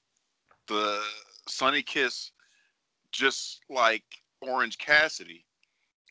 the 0.69 1.01
Sonny 1.49 1.83
Kiss, 1.83 2.33
just 3.12 3.61
like 3.71 4.05
Orange 4.41 4.79
Cassidy, 4.79 5.45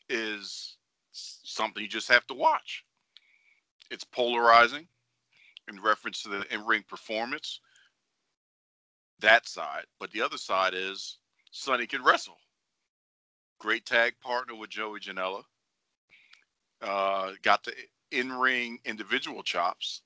is 0.08 0.76
something 1.12 1.82
you 1.82 1.88
just 1.88 2.08
have 2.08 2.26
to 2.26 2.34
watch. 2.34 2.84
It's 3.90 4.04
polarizing 4.04 4.88
in 5.68 5.80
reference 5.80 6.22
to 6.22 6.28
the 6.28 6.54
in 6.54 6.64
ring 6.64 6.84
performance, 6.88 7.60
that 9.20 9.48
side. 9.48 9.84
But 9.98 10.10
the 10.10 10.22
other 10.22 10.38
side 10.38 10.74
is 10.74 11.18
Sonny 11.50 11.86
can 11.86 12.02
wrestle. 12.02 12.38
Great 13.58 13.86
tag 13.86 14.14
partner 14.22 14.54
with 14.54 14.70
Joey 14.70 15.00
Janela. 15.00 15.42
Uh, 16.82 17.32
got 17.42 17.64
the 17.64 17.72
in 18.10 18.32
ring 18.32 18.78
individual 18.84 19.42
chops 19.42 20.02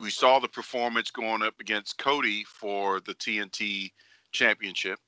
we 0.00 0.10
saw 0.10 0.38
the 0.38 0.48
performance 0.48 1.10
going 1.10 1.42
up 1.42 1.60
against 1.60 1.98
Cody 1.98 2.44
for 2.44 3.00
the 3.00 3.14
TNT 3.14 3.92
championship. 4.32 4.98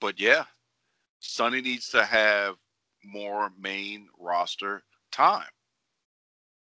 But 0.00 0.18
yeah, 0.18 0.44
Sonny 1.20 1.60
needs 1.60 1.90
to 1.90 2.04
have 2.04 2.56
more 3.04 3.50
main 3.60 4.08
roster 4.18 4.82
time. 5.12 5.48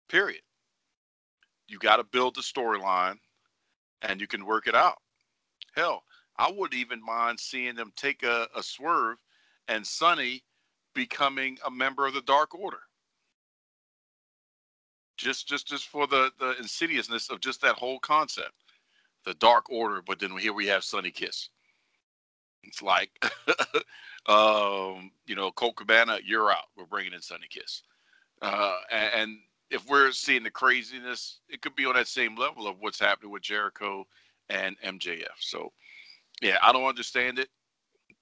Period. 0.09 0.43
You 1.68 1.78
got 1.78 1.97
to 1.97 2.05
build 2.05 2.35
the 2.35 2.41
storyline 2.41 3.16
and 4.03 4.20
you 4.20 4.26
can 4.26 4.45
work 4.45 4.66
it 4.66 4.74
out. 4.74 4.99
Hell, 5.76 6.03
I 6.37 6.51
would 6.51 6.74
even 6.74 7.05
mind 7.05 7.39
seeing 7.39 7.76
them 7.76 7.93
take 7.95 8.24
a, 8.24 8.49
a 8.57 8.62
swerve 8.62 9.18
and 9.68 9.87
Sonny 9.87 10.43
becoming 10.95 11.59
a 11.64 11.70
member 11.70 12.07
of 12.07 12.14
the 12.14 12.22
Dark 12.22 12.57
Order 12.57 12.81
just 15.21 15.49
just 15.49 15.66
just 15.66 15.89
for 15.89 16.07
the 16.07 16.31
the 16.39 16.57
insidiousness 16.59 17.31
of 17.31 17.41
just 17.41 17.61
that 17.62 17.77
whole 17.77 17.99
concept. 18.01 18.53
The 19.25 19.35
dark 19.35 19.71
order 19.71 20.03
but 20.05 20.18
then 20.18 20.37
here 20.37 20.53
we 20.53 20.66
have 20.66 20.85
Sonny 20.85 21.11
kiss. 21.11 21.51
It's 22.64 22.83
like 22.83 23.11
um 24.27 25.11
you 25.27 25.35
know 25.35 25.51
colt 25.53 25.77
cabana 25.77 26.18
you're 26.25 26.51
out. 26.51 26.64
We're 26.77 26.87
bringing 26.87 27.12
in 27.12 27.21
Sonny 27.21 27.47
kiss. 27.49 27.83
Uh 28.43 28.77
and, 28.91 29.11
and 29.14 29.39
if 29.71 29.89
we're 29.89 30.12
seeing 30.12 30.43
the 30.43 30.51
craziness 30.51 31.41
it 31.49 31.62
could 31.62 31.75
be 31.77 31.87
on 31.87 31.95
that 31.95 32.09
same 32.09 32.37
level 32.37 32.66
of 32.66 32.77
what's 32.81 32.99
happening 32.99 33.31
with 33.31 33.43
jericho 33.43 34.05
and 34.49 34.77
mjf 34.81 35.29
so 35.39 35.71
yeah 36.43 36.57
i 36.61 36.73
don't 36.73 36.89
understand 36.89 37.39
it 37.39 37.49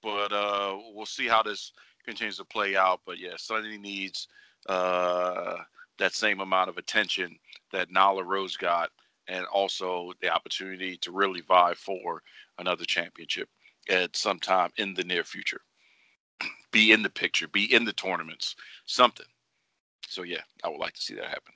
but 0.03 0.31
uh 0.31 0.77
we'll 0.93 1.07
see 1.07 1.27
how 1.27 1.41
this 1.41 1.71
continues 2.05 2.37
to 2.37 2.45
play 2.45 2.75
out. 2.75 3.01
But 3.05 3.19
yeah 3.19 3.33
Sonny 3.37 3.77
needs 3.77 4.27
uh 4.67 5.55
that 5.99 6.13
same 6.13 6.39
amount 6.39 6.69
of 6.69 6.77
attention 6.77 7.37
that 7.71 7.91
Nyla 7.91 8.25
Rose 8.25 8.57
got, 8.57 8.89
and 9.27 9.45
also 9.45 10.11
the 10.21 10.29
opportunity 10.29 10.97
to 10.97 11.11
really 11.11 11.41
vie 11.41 11.75
for 11.75 12.21
another 12.57 12.85
championship 12.85 13.47
at 13.89 14.15
some 14.15 14.39
time 14.39 14.71
in 14.77 14.93
the 14.93 15.03
near 15.03 15.23
future. 15.23 15.61
be 16.71 16.91
in 16.91 17.03
the 17.03 17.09
picture, 17.09 17.47
be 17.47 17.71
in 17.73 17.85
the 17.85 17.93
tournaments, 17.93 18.55
something. 18.85 19.25
So 20.07 20.23
yeah, 20.23 20.41
I 20.63 20.69
would 20.69 20.79
like 20.79 20.93
to 20.93 21.01
see 21.01 21.15
that 21.15 21.25
happen. 21.25 21.53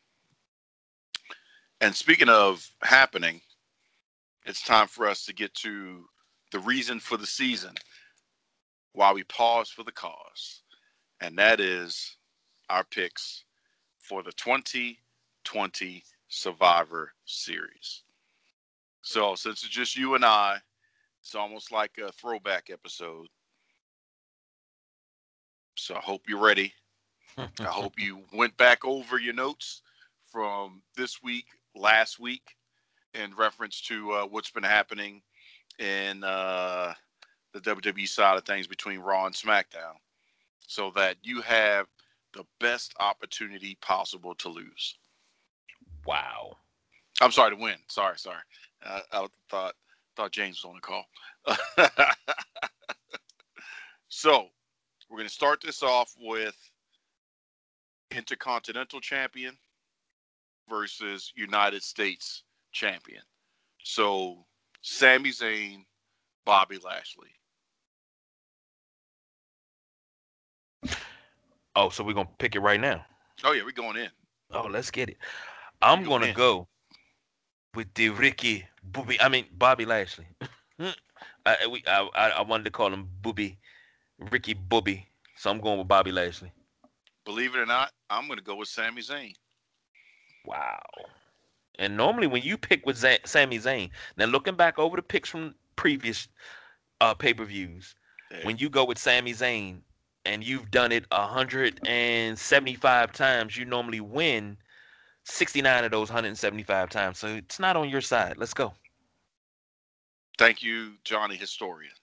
And 1.81 1.95
speaking 1.95 2.29
of 2.29 2.69
happening, 2.81 3.41
it's 4.45 4.61
time 4.61 4.87
for 4.87 5.07
us 5.07 5.25
to 5.25 5.33
get 5.33 5.53
to 5.55 6.05
the 6.51 6.59
reason 6.59 6.99
for 6.99 7.17
the 7.17 7.25
season 7.25 7.73
while 8.93 9.13
we 9.13 9.23
pause 9.23 9.69
for 9.69 9.83
the 9.83 9.91
cause. 9.91 10.61
And 11.21 11.37
that 11.37 11.59
is 11.59 12.17
our 12.69 12.83
picks 12.83 13.43
for 14.03 14.21
the 14.21 14.33
2020 14.33 16.03
Survivor 16.27 17.13
Series. 17.25 18.03
So, 19.01 19.35
since 19.35 19.63
it's 19.63 19.73
just 19.73 19.97
you 19.97 20.15
and 20.15 20.25
I, 20.25 20.57
it's 21.21 21.35
almost 21.35 21.71
like 21.71 21.97
a 21.97 22.11
throwback 22.11 22.69
episode. 22.69 23.27
So, 25.75 25.95
I 25.95 25.99
hope 25.99 26.23
you're 26.27 26.39
ready. 26.39 26.73
I 27.37 27.47
hope 27.63 27.93
you 27.97 28.21
went 28.33 28.55
back 28.57 28.85
over 28.85 29.17
your 29.17 29.33
notes 29.33 29.81
from 30.27 30.81
this 30.95 31.23
week, 31.23 31.45
last 31.75 32.19
week, 32.19 32.55
in 33.13 33.33
reference 33.35 33.81
to 33.81 34.11
uh, 34.11 34.25
what's 34.25 34.51
been 34.51 34.63
happening 34.63 35.21
in 35.79 36.23
uh, 36.23 36.93
the 37.53 37.61
WWE 37.61 38.07
side 38.07 38.37
of 38.37 38.43
things 38.43 38.67
between 38.67 38.99
Raw 38.99 39.25
and 39.25 39.35
SmackDown, 39.35 39.95
so 40.67 40.91
that 40.95 41.17
you 41.23 41.41
have 41.41 41.87
the 42.33 42.45
best 42.59 42.93
opportunity 42.99 43.77
possible 43.81 44.35
to 44.35 44.49
lose. 44.49 44.97
Wow. 46.05 46.57
I'm 47.21 47.31
sorry 47.31 47.51
to 47.51 47.61
win. 47.61 47.77
Sorry, 47.87 48.17
sorry. 48.17 48.41
Uh, 48.85 48.99
I 49.11 49.27
thought 49.49 49.75
thought 50.15 50.31
James 50.31 50.63
was 50.63 50.69
on 50.69 50.75
the 50.75 50.81
call. 50.81 51.05
so 54.09 54.47
we're 55.09 55.17
going 55.17 55.27
to 55.27 55.33
start 55.33 55.61
this 55.61 55.81
off 55.81 56.13
with 56.19 56.55
Intercontinental 58.11 58.99
Champion 58.99 59.57
versus 60.69 61.31
United 61.35 61.83
States 61.83 62.43
Champion. 62.71 63.23
So 63.83 64.45
Sami 64.81 65.31
Zayn, 65.31 65.85
Bobby 66.45 66.77
Lashley. 66.83 67.29
Oh, 71.75 71.89
so 71.89 72.03
we're 72.03 72.13
gonna 72.13 72.29
pick 72.37 72.55
it 72.55 72.59
right 72.59 72.79
now. 72.79 73.05
Oh 73.43 73.51
yeah, 73.51 73.63
we're 73.63 73.71
going 73.71 73.97
in. 73.97 74.09
Oh, 74.51 74.67
let's 74.69 74.91
get 74.91 75.09
it. 75.09 75.17
I'm 75.81 76.03
gonna 76.03 76.27
in. 76.27 76.33
go 76.33 76.67
with 77.73 77.93
the 77.95 78.09
Ricky 78.09 78.65
Booby. 78.83 79.19
I 79.19 79.29
mean 79.29 79.45
Bobby 79.57 79.85
Lashley. 79.85 80.27
I, 81.45 81.67
we, 81.69 81.83
I, 81.87 82.07
I 82.15 82.41
wanted 82.41 82.65
to 82.65 82.71
call 82.71 82.91
him 82.93 83.09
Booby, 83.21 83.57
Ricky 84.31 84.53
Booby. 84.53 85.07
So 85.35 85.49
I'm 85.49 85.59
going 85.59 85.77
with 85.77 85.87
Bobby 85.87 86.11
Lashley. 86.11 86.51
Believe 87.25 87.55
it 87.55 87.59
or 87.59 87.65
not, 87.65 87.91
I'm 88.09 88.27
gonna 88.27 88.41
go 88.41 88.55
with 88.55 88.67
Sami 88.67 89.01
Zayn. 89.01 89.33
Wow. 90.45 90.79
And 91.79 91.97
normally 91.97 92.27
when 92.27 92.43
you 92.43 92.57
pick 92.57 92.85
with 92.85 92.97
Z- 92.97 93.19
Sami 93.25 93.57
Zayn, 93.57 93.89
now 94.15 94.25
looking 94.25 94.55
back 94.55 94.77
over 94.77 94.95
the 94.95 95.01
picks 95.01 95.29
from 95.29 95.55
previous 95.75 96.27
uh, 97.01 97.13
pay 97.13 97.33
per 97.33 97.45
views, 97.45 97.95
when 98.43 98.57
you 98.57 98.69
go 98.69 98.85
with 98.85 98.97
Sami 98.97 99.33
Zayn, 99.33 99.79
and 100.25 100.43
you've 100.43 100.71
done 100.71 100.91
it 100.91 101.05
175 101.11 103.11
times, 103.11 103.57
you 103.57 103.65
normally 103.65 103.99
win 103.99 104.57
69 105.25 105.83
of 105.83 105.91
those 105.91 106.09
175 106.09 106.89
times. 106.89 107.19
So 107.19 107.27
it's 107.27 107.59
not 107.59 107.75
on 107.75 107.89
your 107.89 108.01
side. 108.01 108.37
Let's 108.37 108.53
go. 108.53 108.73
Thank 110.37 110.63
you, 110.63 110.93
Johnny 111.03 111.35
Historian. 111.35 111.93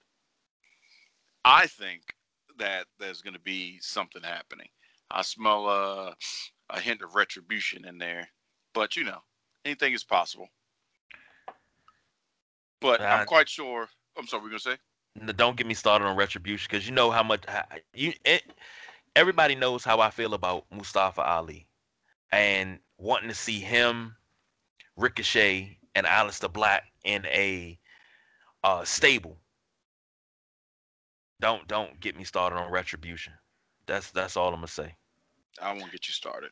I 1.45 1.67
think 1.67 2.15
that 2.59 2.87
there's 2.99 3.23
going 3.23 3.35
to 3.35 3.41
be 3.41 3.79
something 3.81 4.23
happening. 4.23 4.69
I 5.11 5.23
smell 5.23 5.69
a, 5.69 6.15
a 6.69 6.81
hint 6.81 7.03
of 7.03 7.15
retribution 7.15 7.87
in 7.87 7.99
there, 7.99 8.29
but 8.75 8.97
you 8.97 9.05
know, 9.05 9.19
anything 9.65 9.93
is 9.93 10.05
possible. 10.05 10.49
But 12.81 13.01
uh, 13.01 13.05
I'm 13.05 13.27
quite 13.27 13.49
sure. 13.49 13.89
I'm 14.17 14.27
sorry, 14.27 14.45
we're 14.45 14.51
gonna 14.51 14.61
say. 14.61 14.77
Don't 15.37 15.57
get 15.57 15.67
me 15.67 15.75
started 15.75 16.05
on 16.07 16.17
retribution 16.17 16.69
because 16.71 16.87
you 16.87 16.95
know 16.95 17.11
how 17.11 17.23
much 17.23 17.43
you. 17.95 18.13
It, 18.25 18.43
everybody 19.17 19.55
knows 19.55 19.85
how 19.85 20.01
I 20.01 20.11
feel 20.11 20.35
about 20.35 20.65
Mustafa 20.71 21.23
Ali, 21.23 21.67
and 22.33 22.79
wanting 22.97 23.29
to 23.29 23.35
see 23.35 23.59
him, 23.59 24.17
Ricochet, 24.97 25.79
and 25.95 26.07
Aleister 26.07 26.53
Black 26.53 26.85
in 27.05 27.27
a 27.27 27.79
uh, 28.63 28.85
stable. 28.85 29.37
Don't 31.41 31.67
don't 31.67 31.99
get 32.01 32.17
me 32.17 32.25
started 32.25 32.57
on 32.57 32.71
retribution. 32.71 33.33
That's 33.87 34.11
that's 34.11 34.37
all 34.37 34.49
I'm 34.49 34.57
gonna 34.57 34.69
say. 34.69 34.95
I 35.61 35.73
won't 35.73 35.93
get 35.93 36.07
you 36.07 36.15
started, 36.15 36.51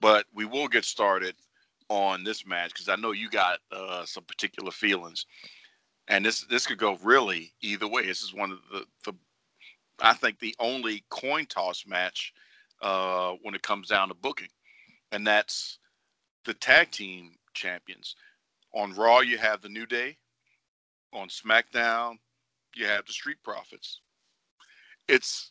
but 0.00 0.26
we 0.34 0.44
will 0.44 0.68
get 0.68 0.84
started 0.84 1.34
on 1.88 2.24
this 2.24 2.46
match 2.46 2.72
because 2.72 2.88
I 2.88 2.96
know 2.96 3.12
you 3.12 3.28
got 3.28 3.58
uh, 3.72 4.04
some 4.04 4.24
particular 4.24 4.70
feelings, 4.70 5.26
and 6.10 6.24
this 6.24 6.42
this 6.42 6.66
could 6.66 6.78
go 6.78 6.98
really 7.02 7.54
either 7.62 7.88
way. 7.88 8.04
This 8.04 8.20
is 8.22 8.34
one 8.34 8.50
of 8.50 8.58
the, 8.70 8.84
the 9.04 9.16
I 10.00 10.12
think 10.12 10.38
the 10.38 10.54
only 10.58 11.04
coin 11.08 11.46
toss 11.46 11.84
match 11.86 12.34
uh, 12.82 13.34
when 13.42 13.54
it 13.54 13.62
comes 13.62 13.88
down 13.88 14.08
to 14.08 14.14
booking, 14.14 14.48
and 15.12 15.26
that's 15.26 15.78
the 16.44 16.52
tag 16.54 16.90
team 16.90 17.36
champions. 17.54 18.16
On 18.74 18.92
Raw, 18.94 19.20
you 19.20 19.38
have 19.38 19.62
the 19.62 19.68
New 19.68 19.86
Day. 19.86 20.16
On 21.12 21.28
SmackDown, 21.28 22.18
you 22.76 22.86
have 22.86 23.04
the 23.06 23.12
Street 23.12 23.38
Profits. 23.42 24.00
It's 25.08 25.50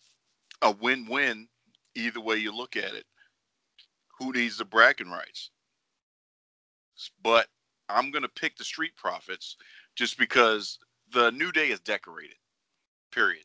a 0.61 0.71
win-win 0.71 1.47
either 1.95 2.21
way 2.21 2.37
you 2.37 2.55
look 2.55 2.77
at 2.77 2.93
it. 2.93 3.05
Who 4.17 4.31
needs 4.31 4.57
the 4.57 4.65
bragging 4.65 5.11
rights? 5.11 5.51
But 7.21 7.47
I'm 7.89 8.11
going 8.11 8.21
to 8.21 8.29
pick 8.29 8.57
the 8.57 8.63
Street 8.63 8.95
Profits 8.95 9.57
just 9.99 10.17
because 10.17 10.79
the 11.11 11.29
New 11.31 11.51
Day 11.51 11.71
is 11.71 11.81
decorated. 11.81 12.37
Period. 13.11 13.43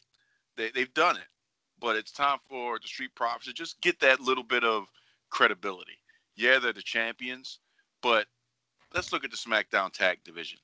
They, 0.57 0.71
they've 0.71 0.95
done 0.95 1.17
it, 1.17 1.27
but 1.81 1.97
it's 1.97 2.13
time 2.13 2.39
for 2.49 2.79
the 2.79 2.87
Street 2.87 3.13
Profits 3.17 3.47
to 3.47 3.53
just 3.53 3.81
get 3.81 3.99
that 3.99 4.21
little 4.21 4.45
bit 4.45 4.63
of 4.63 4.87
credibility. 5.31 5.99
Yeah, 6.37 6.61
they're 6.61 6.73
the 6.73 6.81
champions, 6.81 7.59
but 8.03 8.27
let's 8.95 9.13
look 9.13 9.25
at 9.25 9.33
the 9.33 9.37
SmackDown 9.37 9.93
Tag 9.93 10.19
Division. 10.25 10.61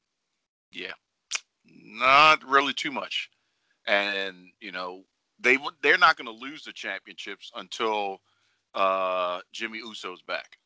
Yeah, 0.70 0.92
not 1.66 2.44
really 2.44 2.72
too 2.72 2.92
much, 2.92 3.28
and 3.88 4.36
you 4.60 4.70
know 4.70 5.02
they 5.40 5.58
they're 5.82 5.98
not 5.98 6.16
going 6.16 6.26
to 6.26 6.44
lose 6.44 6.62
the 6.62 6.72
championships 6.72 7.50
until 7.56 8.20
uh, 8.74 9.40
Jimmy 9.52 9.78
Uso's 9.78 10.22
back. 10.22 10.56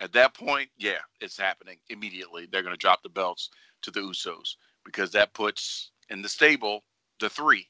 At 0.00 0.12
that 0.12 0.34
point, 0.34 0.68
yeah, 0.76 0.98
it's 1.20 1.38
happening 1.38 1.78
immediately. 1.88 2.46
They're 2.46 2.62
going 2.62 2.74
to 2.74 2.78
drop 2.78 3.02
the 3.02 3.08
belts 3.08 3.50
to 3.82 3.90
the 3.90 4.00
Usos 4.00 4.56
because 4.84 5.10
that 5.12 5.34
puts 5.34 5.90
in 6.10 6.22
the 6.22 6.28
stable 6.28 6.84
the 7.18 7.30
three, 7.30 7.66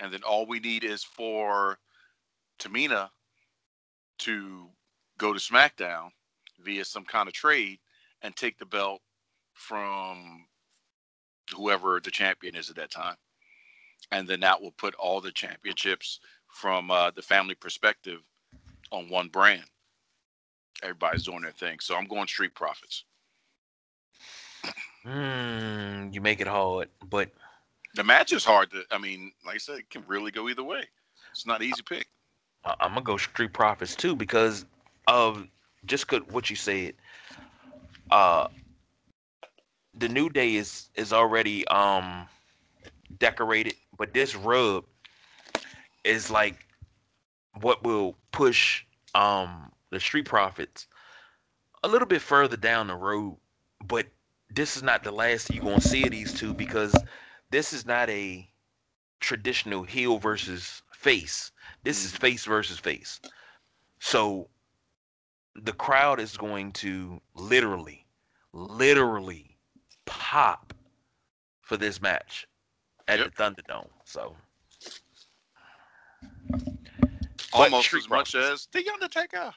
and 0.00 0.12
then 0.12 0.22
all 0.22 0.46
we 0.46 0.58
need 0.58 0.82
is 0.84 1.04
for 1.04 1.78
Tamina 2.58 3.08
to 4.18 4.68
go 5.18 5.32
to 5.32 5.38
SmackDown 5.38 6.10
via 6.60 6.84
some 6.84 7.04
kind 7.04 7.28
of 7.28 7.34
trade 7.34 7.78
and 8.22 8.34
take 8.34 8.58
the 8.58 8.66
belt 8.66 9.00
from 9.54 10.46
whoever 11.54 12.00
the 12.00 12.10
champion 12.10 12.56
is 12.56 12.68
at 12.70 12.76
that 12.76 12.90
time. 12.90 13.16
And 14.10 14.26
then 14.26 14.40
that 14.40 14.60
will 14.60 14.72
put 14.72 14.94
all 14.94 15.20
the 15.20 15.32
championships 15.32 16.20
from 16.48 16.90
uh, 16.90 17.10
the 17.12 17.22
family 17.22 17.54
perspective 17.54 18.20
on 18.90 19.08
one 19.08 19.28
brand. 19.28 19.64
Everybody's 20.82 21.24
doing 21.24 21.42
their 21.42 21.52
thing. 21.52 21.78
So 21.80 21.96
I'm 21.96 22.06
going 22.06 22.26
Street 22.26 22.54
Profits. 22.54 23.04
Mm, 25.06 26.12
you 26.12 26.20
make 26.20 26.40
it 26.40 26.46
hard, 26.46 26.88
but 27.08 27.30
the 27.94 28.04
match 28.04 28.32
is 28.32 28.44
hard 28.44 28.70
to. 28.72 28.84
I 28.90 28.98
mean, 28.98 29.32
like 29.44 29.56
I 29.56 29.58
said, 29.58 29.78
it 29.78 29.90
can 29.90 30.04
really 30.06 30.30
go 30.30 30.48
either 30.48 30.62
way. 30.64 30.84
It's 31.30 31.46
not 31.46 31.60
an 31.60 31.68
easy 31.68 31.82
pick. 31.82 32.08
I'm 32.64 32.92
gonna 32.92 33.02
go 33.02 33.16
Street 33.16 33.52
Profits 33.52 33.96
too 33.96 34.14
because 34.14 34.64
of 35.06 35.46
just 35.86 36.08
good 36.08 36.30
what 36.32 36.50
you 36.50 36.56
said. 36.56 36.94
Uh, 38.10 38.48
the 39.94 40.08
New 40.08 40.28
Day 40.28 40.56
is 40.56 40.90
is 40.94 41.12
already 41.12 41.66
um 41.68 42.28
decorated, 43.18 43.74
but 43.96 44.12
this 44.12 44.34
rub 44.34 44.84
is 46.04 46.30
like 46.30 46.66
what 47.60 47.82
will 47.82 48.16
push 48.32 48.84
um 49.14 49.72
the 49.90 50.00
Street 50.00 50.26
Profits 50.26 50.86
a 51.82 51.88
little 51.88 52.08
bit 52.08 52.22
further 52.22 52.56
down 52.56 52.88
the 52.88 52.94
road. 52.94 53.36
But 53.86 54.06
this 54.50 54.76
is 54.76 54.82
not 54.82 55.02
the 55.02 55.12
last 55.12 55.52
you're 55.52 55.64
gonna 55.64 55.80
see 55.80 56.04
of 56.04 56.10
these 56.10 56.34
two 56.34 56.54
because 56.54 56.94
this 57.50 57.72
is 57.72 57.86
not 57.86 58.08
a 58.10 58.48
traditional 59.20 59.82
heel 59.82 60.18
versus 60.18 60.82
face. 60.92 61.52
This 61.82 62.04
is 62.04 62.12
mm-hmm. 62.12 62.20
face 62.20 62.44
versus 62.44 62.78
face. 62.78 63.20
So 64.00 64.48
the 65.54 65.72
crowd 65.72 66.20
is 66.20 66.36
going 66.36 66.72
to 66.72 67.20
literally, 67.34 68.06
literally 68.52 69.56
pop 70.06 70.72
for 71.60 71.76
this 71.76 72.00
match 72.00 72.46
at 73.08 73.18
yep. 73.18 73.34
the 73.34 73.42
Thunderdome. 73.42 73.88
So 74.04 74.36
almost 77.52 77.92
as 77.94 78.08
much 78.08 78.34
as 78.34 78.68
the 78.72 78.88
Undertaker. 78.92 79.52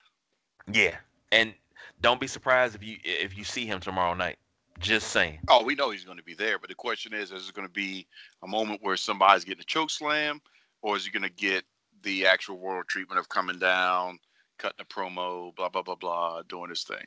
Yeah, 0.71 0.95
and 1.31 1.53
don't 2.01 2.19
be 2.19 2.27
surprised 2.27 2.75
if 2.75 2.83
you 2.83 2.97
if 3.03 3.37
you 3.37 3.43
see 3.43 3.65
him 3.65 3.79
tomorrow 3.79 4.13
night. 4.13 4.37
Just 4.79 5.09
saying. 5.09 5.39
Oh, 5.49 5.63
we 5.63 5.75
know 5.75 5.91
he's 5.91 6.03
going 6.03 6.17
to 6.17 6.23
be 6.23 6.33
there, 6.33 6.57
but 6.57 6.69
the 6.69 6.75
question 6.75 7.13
is: 7.13 7.31
Is 7.31 7.49
it 7.49 7.55
going 7.55 7.67
to 7.67 7.73
be 7.73 8.07
a 8.41 8.47
moment 8.47 8.81
where 8.81 8.97
somebody's 8.97 9.43
getting 9.43 9.61
a 9.61 9.65
choke 9.65 9.91
slam, 9.91 10.41
or 10.81 10.97
is 10.97 11.05
he 11.05 11.11
going 11.11 11.23
to 11.23 11.29
get 11.29 11.63
the 12.01 12.25
actual 12.25 12.57
world 12.57 12.87
treatment 12.87 13.19
of 13.19 13.29
coming 13.29 13.59
down? 13.59 14.19
cutting 14.57 14.79
a 14.79 14.85
promo, 14.85 15.55
blah 15.55 15.69
blah 15.69 15.81
blah 15.81 15.95
blah, 15.95 16.41
doing 16.43 16.69
his 16.69 16.83
thing. 16.83 17.05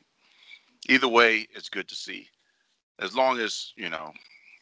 Either 0.89 1.07
way, 1.07 1.47
it's 1.55 1.69
good 1.69 1.87
to 1.87 1.95
see. 1.95 2.27
As 2.99 3.15
long 3.15 3.39
as 3.39 3.73
you 3.75 3.89
know, 3.89 4.11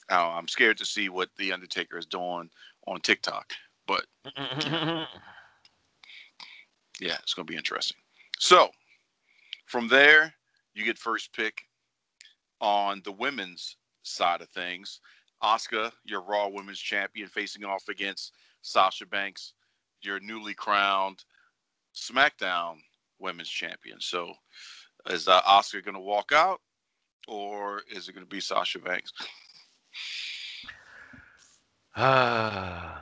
I'm 0.10 0.48
scared 0.48 0.78
to 0.78 0.86
see 0.86 1.10
what 1.10 1.30
the 1.38 1.52
Undertaker 1.52 1.98
is 1.98 2.06
doing 2.06 2.50
on 2.88 3.02
TikTok, 3.02 3.54
but 3.88 4.06
yeah, 4.38 5.08
it's 7.22 7.34
going 7.34 7.46
to 7.46 7.52
be 7.52 7.58
interesting. 7.58 7.98
So 8.40 8.70
from 9.66 9.88
there, 9.88 10.34
you 10.74 10.86
get 10.86 10.98
first 10.98 11.34
pick 11.34 11.62
on 12.62 13.02
the 13.04 13.12
women's 13.12 13.78
side 14.04 14.42
of 14.42 14.50
things. 14.50 15.02
Asuka, 15.44 15.92
your 16.06 16.22
Raw 16.22 16.48
Women's 16.48 16.80
Champion, 16.80 17.28
facing 17.28 17.66
off 17.66 17.84
against 17.90 18.34
Sasha 18.62 19.06
Banks, 19.06 19.54
your 20.02 20.20
newly 20.20 20.54
crowned 20.54 21.24
SmackDown 21.94 22.78
Women's 23.20 23.50
Champion. 23.50 24.00
So, 24.00 24.34
is 25.10 25.28
uh, 25.28 25.42
Asuka 25.42 25.84
going 25.84 25.96
to 25.96 26.02
walk 26.02 26.32
out, 26.34 26.62
or 27.28 27.82
is 27.92 28.08
it 28.08 28.14
going 28.14 28.26
to 28.26 28.30
be 28.30 28.42
Sasha 28.42 28.80
Banks? 28.80 29.12
Uh, 31.96 32.98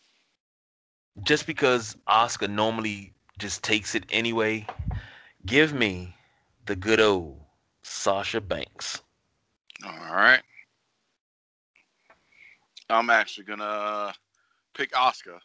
just 1.22 1.46
because 1.46 1.96
Asuka 2.08 2.48
normally 2.48 3.12
just 3.38 3.62
takes 3.62 3.94
it 3.94 4.04
anyway, 4.10 4.66
give 5.46 5.72
me 5.72 6.14
the 6.66 6.76
good 6.76 7.00
old 7.00 7.40
Sasha 7.82 8.40
Banks. 8.40 9.02
All 9.84 10.14
right. 10.14 10.42
I'm 12.88 13.10
actually 13.10 13.44
gonna 13.44 14.12
pick 14.74 14.92
Asuka 14.92 15.38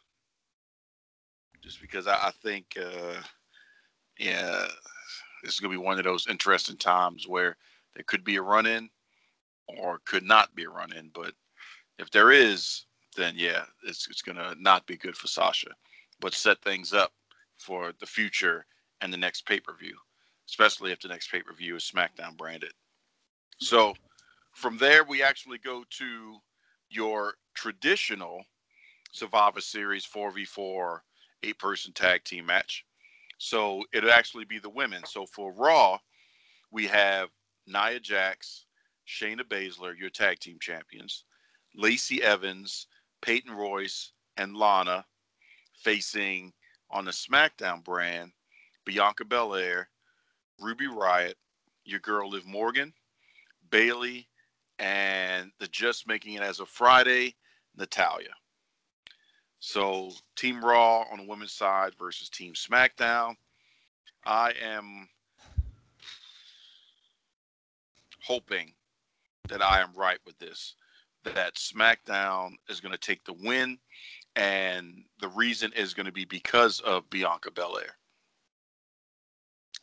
just 1.61 1.79
because 1.81 2.07
I, 2.07 2.13
I 2.13 2.31
think, 2.43 2.77
uh, 2.79 3.21
yeah, 4.19 4.67
this 5.43 5.53
is 5.53 5.59
to 5.59 5.69
be 5.69 5.83
one 5.83 5.97
of 5.97 6.03
those 6.03 6.27
interesting 6.27 6.77
times 6.77 7.27
where 7.27 7.55
there 7.95 8.03
could 8.07 8.23
be 8.23 8.35
a 8.35 8.41
run 8.41 8.65
in 8.65 8.89
or 9.67 9.99
could 10.05 10.23
not 10.23 10.53
be 10.55 10.63
a 10.63 10.69
run 10.69 10.93
in. 10.93 11.09
But 11.13 11.33
if 11.99 12.11
there 12.11 12.31
is, 12.31 12.85
then 13.15 13.33
yeah, 13.37 13.63
it's, 13.83 14.07
it's 14.09 14.21
to 14.37 14.55
not 14.59 14.85
be 14.85 14.97
good 14.97 15.15
for 15.15 15.27
Sasha, 15.27 15.69
but 16.19 16.33
set 16.33 16.61
things 16.61 16.93
up 16.93 17.13
for 17.57 17.93
the 17.99 18.05
future 18.05 18.65
and 19.01 19.11
the 19.11 19.17
next 19.17 19.45
pay 19.45 19.59
per 19.59 19.73
view, 19.73 19.95
especially 20.47 20.91
if 20.91 20.99
the 20.99 21.07
next 21.07 21.31
pay 21.31 21.41
per 21.41 21.53
view 21.53 21.75
is 21.75 21.91
SmackDown 21.93 22.37
branded. 22.37 22.73
So 23.59 23.93
from 24.53 24.77
there, 24.77 25.03
we 25.03 25.23
actually 25.23 25.57
go 25.57 25.83
to 25.97 26.37
your 26.89 27.35
traditional 27.53 28.43
Survivor 29.11 29.61
Series 29.61 30.05
4v4 30.05 30.99
eight 31.43 31.59
person 31.59 31.93
tag 31.93 32.23
team 32.23 32.45
match. 32.45 32.85
So 33.37 33.83
it'll 33.93 34.11
actually 34.11 34.45
be 34.45 34.59
the 34.59 34.69
women. 34.69 35.03
So 35.05 35.25
for 35.25 35.53
Raw, 35.53 35.99
we 36.71 36.87
have 36.87 37.29
Nia 37.67 37.99
Jax, 37.99 38.65
Shayna 39.07 39.41
Baszler, 39.41 39.97
your 39.97 40.09
tag 40.09 40.39
team 40.39 40.57
champions, 40.59 41.25
Lacey 41.75 42.23
Evans, 42.23 42.87
Peyton 43.21 43.53
Royce, 43.53 44.11
and 44.37 44.55
Lana 44.55 45.05
facing 45.73 46.53
on 46.89 47.05
the 47.05 47.11
SmackDown 47.11 47.83
brand 47.83 48.31
Bianca 48.85 49.25
Belair, 49.25 49.89
Ruby 50.59 50.87
Riot, 50.87 51.37
your 51.83 51.99
girl 51.99 52.29
Liv 52.29 52.45
Morgan, 52.45 52.93
Bayley, 53.69 54.27
and 54.79 55.51
the 55.59 55.67
just 55.67 56.07
making 56.07 56.33
it 56.33 56.41
as 56.41 56.59
of 56.59 56.69
Friday, 56.69 57.35
Natalya. 57.75 58.33
So 59.59 60.11
Team 60.35 60.63
Raw 60.63 61.05
on 61.11 61.17
the 61.17 61.27
women's 61.27 61.51
side 61.51 61.93
versus 61.97 62.29
Team 62.29 62.53
SmackDown. 62.53 63.35
I 64.25 64.53
am 64.61 65.07
hoping 68.21 68.73
that 69.49 69.61
I 69.61 69.81
am 69.81 69.93
right 69.95 70.19
with 70.25 70.37
this. 70.39 70.75
That 71.23 71.55
SmackDown 71.55 72.51
is 72.69 72.79
going 72.79 72.91
to 72.91 72.97
take 72.97 73.23
the 73.23 73.33
win, 73.33 73.79
and 74.35 75.03
the 75.19 75.29
reason 75.29 75.73
is 75.73 75.93
going 75.93 76.05
to 76.05 76.11
be 76.11 76.25
because 76.25 76.79
of 76.81 77.09
Bianca 77.09 77.49
Belair. 77.51 77.97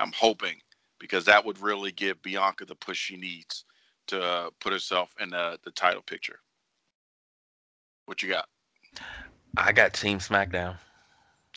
I'm 0.00 0.12
hoping 0.12 0.56
because 0.98 1.24
that 1.24 1.44
would 1.44 1.60
really 1.60 1.92
give 1.92 2.22
Bianca 2.22 2.64
the 2.64 2.74
push 2.74 2.98
she 2.98 3.16
needs 3.16 3.64
to 4.08 4.22
uh, 4.22 4.50
put 4.60 4.72
herself 4.72 5.14
in 5.20 5.30
the, 5.30 5.58
the 5.64 5.70
title 5.72 6.02
picture. 6.02 6.38
What 8.06 8.22
you 8.22 8.28
got? 8.28 8.46
I 9.56 9.72
got 9.72 9.94
Team 9.94 10.18
SmackDown. 10.18 10.76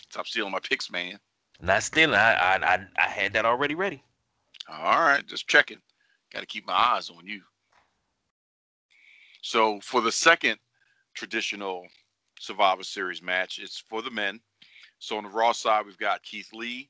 Stop 0.09 0.27
stealing 0.27 0.51
my 0.51 0.59
picks, 0.59 0.91
man. 0.91 1.19
Not 1.61 1.83
stealing. 1.83 2.15
I 2.15 2.33
I 2.33 2.75
I, 2.75 2.85
I 2.97 3.07
had 3.07 3.33
that 3.33 3.45
already 3.45 3.75
ready. 3.75 4.03
All 4.69 4.99
right, 4.99 5.25
just 5.25 5.47
checking. 5.47 5.79
Got 6.33 6.41
to 6.41 6.45
keep 6.45 6.65
my 6.65 6.73
eyes 6.73 7.09
on 7.09 7.25
you. 7.25 7.41
So 9.41 9.79
for 9.81 10.01
the 10.01 10.11
second 10.11 10.57
traditional 11.13 11.85
Survivor 12.39 12.83
Series 12.83 13.21
match, 13.21 13.59
it's 13.61 13.77
for 13.77 14.01
the 14.01 14.11
men. 14.11 14.39
So 14.99 15.17
on 15.17 15.23
the 15.23 15.29
Raw 15.29 15.51
side, 15.51 15.85
we've 15.85 15.97
got 15.97 16.23
Keith 16.23 16.49
Lee, 16.51 16.89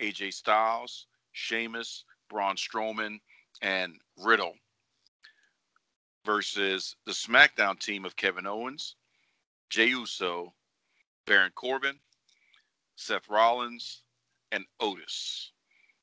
AJ 0.00 0.32
Styles, 0.34 1.06
Sheamus, 1.32 2.04
Braun 2.28 2.56
Strowman, 2.56 3.18
and 3.62 3.94
Riddle 4.18 4.54
versus 6.24 6.96
the 7.06 7.12
SmackDown 7.12 7.78
team 7.78 8.04
of 8.04 8.16
Kevin 8.16 8.46
Owens, 8.46 8.96
Jey 9.70 9.88
Uso, 9.88 10.52
Baron 11.26 11.52
Corbin, 11.54 11.98
Seth 12.96 13.28
Rollins, 13.28 14.02
and 14.52 14.64
Otis. 14.80 15.52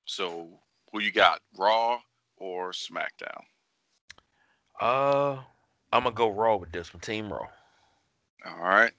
So 0.05 0.59
who 0.91 1.01
you 1.01 1.11
got, 1.11 1.41
Raw 1.57 1.99
or 2.37 2.71
SmackDown? 2.71 3.43
Uh, 4.79 5.41
I'm 5.91 6.03
gonna 6.03 6.11
go 6.11 6.29
Raw 6.29 6.55
with 6.55 6.71
this 6.71 6.93
one, 6.93 7.01
Team 7.01 7.31
Raw. 7.31 7.47
All 8.45 8.63
right. 8.63 8.91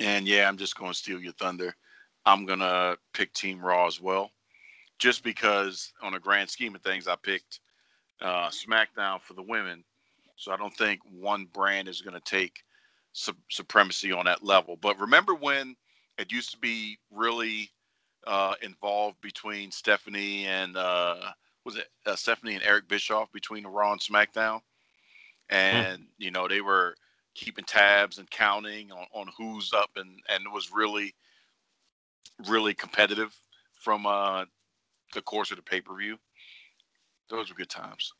And 0.00 0.26
yeah, 0.26 0.48
I'm 0.48 0.56
just 0.56 0.76
going 0.76 0.92
to 0.92 0.98
steal 0.98 1.20
your 1.20 1.32
thunder. 1.34 1.74
I'm 2.24 2.46
going 2.46 2.60
to 2.60 2.96
pick 3.12 3.32
Team 3.32 3.60
Raw 3.60 3.86
as 3.86 4.00
well, 4.00 4.30
just 4.98 5.24
because 5.24 5.92
on 6.02 6.14
a 6.14 6.20
grand 6.20 6.48
scheme 6.50 6.74
of 6.74 6.82
things, 6.82 7.08
I 7.08 7.16
picked 7.16 7.60
uh, 8.20 8.48
SmackDown 8.50 9.20
for 9.20 9.34
the 9.34 9.42
women. 9.42 9.84
So 10.36 10.52
I 10.52 10.56
don't 10.56 10.76
think 10.76 11.00
one 11.04 11.46
brand 11.52 11.88
is 11.88 12.00
going 12.00 12.14
to 12.14 12.20
take 12.20 12.64
su- 13.12 13.32
supremacy 13.50 14.12
on 14.12 14.24
that 14.26 14.44
level. 14.44 14.76
But 14.80 14.98
remember 14.98 15.34
when 15.34 15.76
it 16.18 16.32
used 16.32 16.50
to 16.52 16.58
be 16.58 16.98
really 17.10 17.70
uh, 18.26 18.54
involved 18.62 19.20
between 19.20 19.70
Stephanie 19.70 20.46
and 20.46 20.76
uh, 20.76 21.16
was 21.64 21.76
it 21.76 21.88
uh, 22.06 22.16
Stephanie 22.16 22.54
and 22.54 22.64
Eric 22.64 22.88
Bischoff 22.88 23.32
between 23.32 23.64
the 23.64 23.68
Raw 23.68 23.92
and 23.92 24.00
SmackDown, 24.00 24.60
and 25.48 26.02
mm. 26.02 26.06
you 26.18 26.30
know 26.30 26.48
they 26.48 26.60
were 26.60 26.94
keeping 27.34 27.64
tabs 27.64 28.18
and 28.18 28.30
counting 28.30 28.92
on, 28.92 29.06
on 29.12 29.28
who's 29.36 29.72
up 29.72 29.90
and 29.96 30.20
and 30.28 30.44
it 30.44 30.52
was 30.52 30.70
really 30.72 31.14
really 32.48 32.74
competitive 32.74 33.34
from 33.80 34.06
uh, 34.06 34.44
the 35.14 35.22
course 35.22 35.50
of 35.50 35.56
the 35.56 35.62
pay 35.62 35.80
per 35.80 35.96
view. 35.96 36.18
Those 37.28 37.48
were 37.48 37.56
good 37.56 37.70
times. 37.70 38.12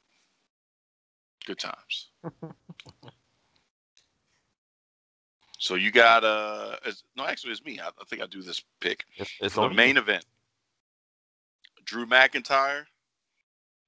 Good 1.47 1.59
times. 1.59 2.09
so 5.59 5.75
you 5.75 5.91
got 5.91 6.25
uh 6.25 6.77
no 7.17 7.27
actually 7.27 7.53
it's 7.53 7.65
me. 7.65 7.81
I, 7.81 7.89
I 7.89 8.05
think 8.09 8.23
I 8.23 8.27
do 8.27 8.43
this 8.43 8.63
pick. 8.81 9.05
It's, 9.17 9.33
it's 9.41 9.55
the 9.57 9.69
main 9.71 9.97
you. 9.97 10.03
event. 10.03 10.25
Drew 11.85 12.07
McIntyre, 12.07 12.85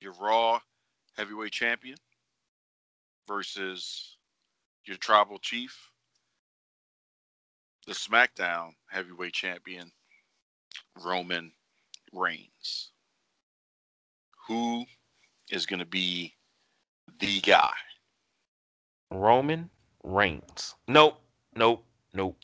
your 0.00 0.12
Raw 0.20 0.60
heavyweight 1.16 1.52
champion, 1.52 1.96
versus 3.26 4.16
your 4.84 4.96
tribal 4.96 5.38
chief, 5.38 5.90
the 7.86 7.92
SmackDown 7.92 8.72
heavyweight 8.90 9.32
champion, 9.32 9.90
Roman 11.02 11.52
Reigns. 12.12 12.90
Who 14.46 14.84
is 15.50 15.66
going 15.66 15.80
to 15.80 15.86
be 15.86 16.34
the 17.18 17.40
guy? 17.40 17.72
Roman 19.10 19.70
Reigns. 20.02 20.74
Nope, 20.86 21.20
nope, 21.56 21.84
nope. 22.12 22.36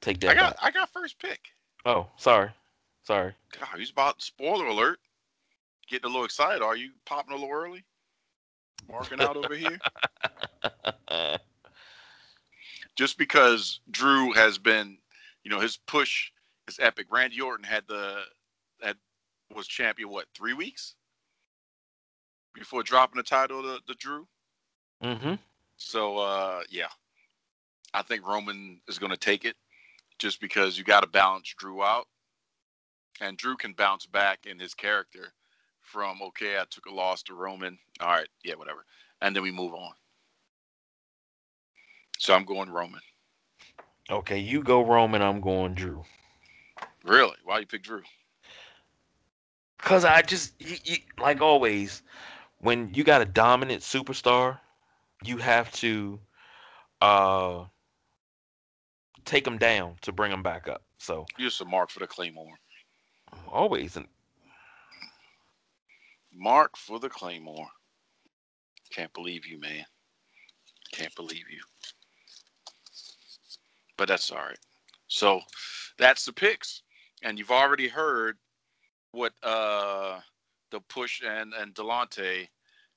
Take 0.00 0.20
that. 0.20 0.30
I 0.30 0.34
got, 0.34 0.56
back. 0.56 0.58
I 0.62 0.70
got 0.70 0.92
first 0.92 1.18
pick. 1.18 1.40
Oh, 1.86 2.08
sorry, 2.16 2.50
sorry. 3.04 3.34
God, 3.58 3.78
he's 3.78 3.90
about 3.90 4.20
spoiler 4.20 4.66
alert. 4.66 4.98
Getting 5.88 6.06
a 6.06 6.08
little 6.08 6.24
excited. 6.24 6.62
Are 6.62 6.76
you 6.76 6.90
popping 7.04 7.32
a 7.32 7.36
little 7.36 7.54
early? 7.54 7.84
Marking 8.90 9.20
out 9.20 9.36
over 9.36 9.54
here. 9.54 9.78
Just 12.96 13.18
because 13.18 13.80
Drew 13.90 14.32
has 14.32 14.58
been, 14.58 14.98
you 15.42 15.50
know, 15.50 15.60
his 15.60 15.76
push 15.76 16.30
is 16.68 16.78
epic. 16.80 17.06
Randy 17.10 17.40
Orton 17.40 17.64
had 17.64 17.84
the 17.88 18.22
had 18.82 18.96
was 19.54 19.66
champion 19.66 20.08
what 20.10 20.26
three 20.34 20.54
weeks 20.54 20.94
before 22.54 22.82
dropping 22.82 23.16
the 23.16 23.22
title 23.22 23.62
to, 23.62 23.78
to 23.86 23.94
Drew. 23.94 24.26
Mm-hmm. 25.02 25.34
So 25.76 26.18
uh, 26.18 26.60
yeah, 26.70 26.88
I 27.92 28.02
think 28.02 28.26
Roman 28.26 28.80
is 28.88 28.98
going 28.98 29.12
to 29.12 29.18
take 29.18 29.44
it, 29.44 29.56
just 30.18 30.40
because 30.40 30.78
you 30.78 30.84
got 30.84 31.00
to 31.00 31.08
balance 31.08 31.52
Drew 31.58 31.82
out, 31.82 32.06
and 33.20 33.36
Drew 33.36 33.56
can 33.56 33.72
bounce 33.72 34.06
back 34.06 34.46
in 34.46 34.58
his 34.58 34.74
character 34.74 35.32
from 35.82 36.22
okay, 36.22 36.58
I 36.58 36.64
took 36.70 36.86
a 36.86 36.94
loss 36.94 37.22
to 37.24 37.34
Roman. 37.34 37.78
All 38.00 38.08
right, 38.08 38.28
yeah, 38.44 38.54
whatever, 38.54 38.84
and 39.20 39.34
then 39.34 39.42
we 39.42 39.50
move 39.50 39.74
on. 39.74 39.92
So 42.18 42.32
I'm 42.34 42.44
going 42.44 42.70
Roman. 42.70 43.00
Okay, 44.10 44.38
you 44.38 44.62
go 44.62 44.84
Roman. 44.84 45.22
I'm 45.22 45.40
going 45.40 45.74
Drew. 45.74 46.04
Really? 47.04 47.36
Why 47.44 47.60
you 47.60 47.66
pick 47.66 47.82
Drew? 47.82 48.02
Cause 49.78 50.04
I 50.04 50.22
just 50.22 50.54
you, 50.58 50.76
you, 50.84 50.96
like 51.20 51.42
always, 51.42 52.02
when 52.60 52.90
you 52.94 53.04
got 53.04 53.20
a 53.20 53.26
dominant 53.26 53.82
superstar, 53.82 54.58
you 55.22 55.36
have 55.36 55.70
to 55.72 56.18
uh 57.02 57.64
take 59.26 59.44
them 59.44 59.58
down 59.58 59.96
to 60.00 60.12
bring 60.12 60.30
them 60.30 60.42
back 60.42 60.68
up. 60.68 60.82
So 60.98 61.26
use 61.36 61.60
a 61.60 61.66
mark 61.66 61.90
for 61.90 61.98
the 61.98 62.06
claymore. 62.06 62.54
Always 63.52 63.96
and 63.96 64.06
mark 66.32 66.76
for 66.76 66.98
the 66.98 67.10
claymore. 67.10 67.68
Can't 68.90 69.12
believe 69.12 69.46
you, 69.46 69.60
man. 69.60 69.84
Can't 70.92 71.14
believe 71.14 71.50
you. 71.50 71.60
But 73.98 74.08
that's 74.08 74.30
all 74.30 74.38
right. 74.38 74.58
So 75.08 75.40
that's 75.98 76.24
the 76.24 76.32
picks 76.32 76.83
and 77.24 77.38
you've 77.38 77.50
already 77.50 77.88
heard 77.88 78.36
what 79.10 79.32
uh, 79.42 80.20
the 80.70 80.80
push 80.88 81.22
and 81.26 81.52
and 81.54 81.74
Delonte 81.74 82.48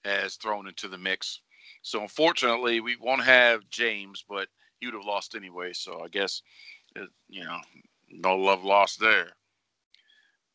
has 0.04 0.36
thrown 0.36 0.68
into 0.68 0.88
the 0.88 0.98
mix. 0.98 1.42
So 1.82 2.02
unfortunately, 2.02 2.80
we 2.82 2.98
won't 2.98 3.24
have 3.24 3.68
James, 3.70 4.24
but 4.30 4.48
he 4.80 4.88
would 4.88 4.96
have 4.96 5.06
lost 5.06 5.36
anyway. 5.36 5.74
So 5.74 6.02
I 6.04 6.10
guess 6.10 6.42
uh, 6.96 7.06
you 7.30 7.44
know, 7.44 7.58
no 8.10 8.36
love 8.36 8.64
lost 8.64 9.00
there. 9.00 9.30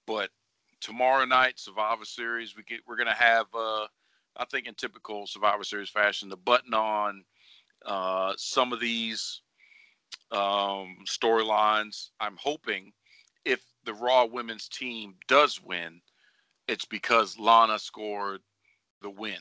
But 0.07 0.31
tomorrow 0.81 1.25
night, 1.25 1.59
Survivor 1.59 2.05
Series, 2.05 2.57
we 2.57 2.63
get 2.63 2.81
we're 2.87 2.97
gonna 2.97 3.15
have 3.15 3.47
uh, 3.55 3.87
I 4.37 4.45
think 4.51 4.67
in 4.67 4.75
typical 4.75 5.27
Survivor 5.27 5.65
Series 5.65 5.91
fashion, 5.91 6.29
the 6.29 6.37
button 6.37 6.75
on 6.75 7.25
uh, 7.87 8.35
some 8.37 8.73
of 8.73 8.81
these 8.81 9.41
um, 10.31 10.97
storylines. 11.07 12.11
I'm 12.21 12.37
hoping 12.39 12.93
the 13.85 13.95
Raw 13.95 14.25
women's 14.25 14.69
team 14.69 15.15
does 15.29 15.63
win, 15.63 16.01
it's 16.69 16.85
because 16.85 17.39
Lana 17.39 17.79
scored 17.79 18.41
the 19.01 19.11
win. 19.11 19.39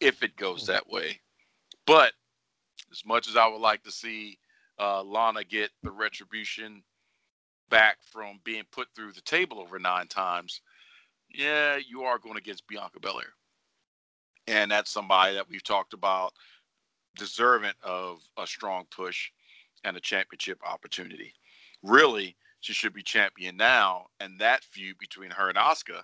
If 0.00 0.22
it 0.22 0.36
goes 0.36 0.66
that 0.66 0.88
way. 0.88 1.20
But 1.86 2.12
as 2.92 3.04
much 3.04 3.28
as 3.28 3.36
I 3.36 3.46
would 3.46 3.60
like 3.60 3.82
to 3.84 3.92
see 3.92 4.38
uh, 4.78 5.02
Lana 5.02 5.44
get 5.44 5.70
the 5.82 5.90
retribution 5.90 6.82
back 7.70 7.98
from 8.02 8.40
being 8.44 8.64
put 8.70 8.88
through 8.94 9.12
the 9.12 9.22
table 9.22 9.60
over 9.60 9.78
nine 9.78 10.06
times, 10.06 10.60
yeah, 11.34 11.76
you 11.76 12.02
are 12.02 12.18
going 12.18 12.36
against 12.36 12.66
Bianca 12.66 13.00
Belair. 13.00 13.32
And 14.46 14.70
that's 14.70 14.90
somebody 14.90 15.34
that 15.34 15.48
we've 15.48 15.64
talked 15.64 15.92
about 15.92 16.32
deserving 17.16 17.72
of 17.82 18.20
a 18.38 18.46
strong 18.46 18.84
push 18.90 19.30
and 19.84 19.96
a 19.96 20.00
championship 20.00 20.58
opportunity. 20.64 21.32
Really, 21.86 22.36
she 22.60 22.72
should 22.72 22.92
be 22.92 23.02
champion 23.02 23.56
now, 23.56 24.06
and 24.20 24.38
that 24.40 24.64
feud 24.64 24.98
between 24.98 25.30
her 25.30 25.48
and 25.48 25.56
Asuka 25.56 26.02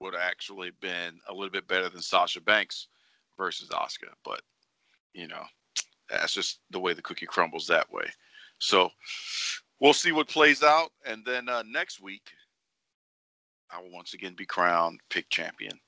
would 0.00 0.14
have 0.14 0.22
actually 0.22 0.70
been 0.80 1.20
a 1.28 1.32
little 1.32 1.50
bit 1.50 1.68
better 1.68 1.88
than 1.88 2.00
Sasha 2.00 2.40
Banks 2.40 2.88
versus 3.36 3.68
Asuka. 3.68 4.12
But 4.24 4.40
you 5.12 5.28
know, 5.28 5.44
that's 6.08 6.32
just 6.32 6.60
the 6.70 6.80
way 6.80 6.94
the 6.94 7.02
cookie 7.02 7.26
crumbles 7.26 7.66
that 7.66 7.92
way. 7.92 8.06
So 8.58 8.90
we'll 9.80 9.92
see 9.92 10.12
what 10.12 10.28
plays 10.28 10.62
out, 10.62 10.90
and 11.04 11.24
then 11.24 11.48
uh, 11.48 11.62
next 11.66 12.00
week 12.00 12.30
I 13.70 13.80
will 13.80 13.90
once 13.90 14.14
again 14.14 14.34
be 14.34 14.46
crowned 14.46 15.00
pick 15.10 15.28
champion 15.28 15.78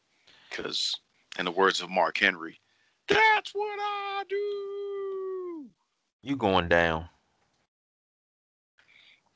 because, 0.50 0.94
in 1.38 1.44
the 1.44 1.50
words 1.50 1.80
of 1.80 1.90
Mark 1.90 2.18
Henry, 2.18 2.60
that's 3.08 3.54
what 3.54 3.78
I 3.80 4.24
do. 4.28 5.70
You 6.22 6.36
going 6.36 6.68
down? 6.68 7.08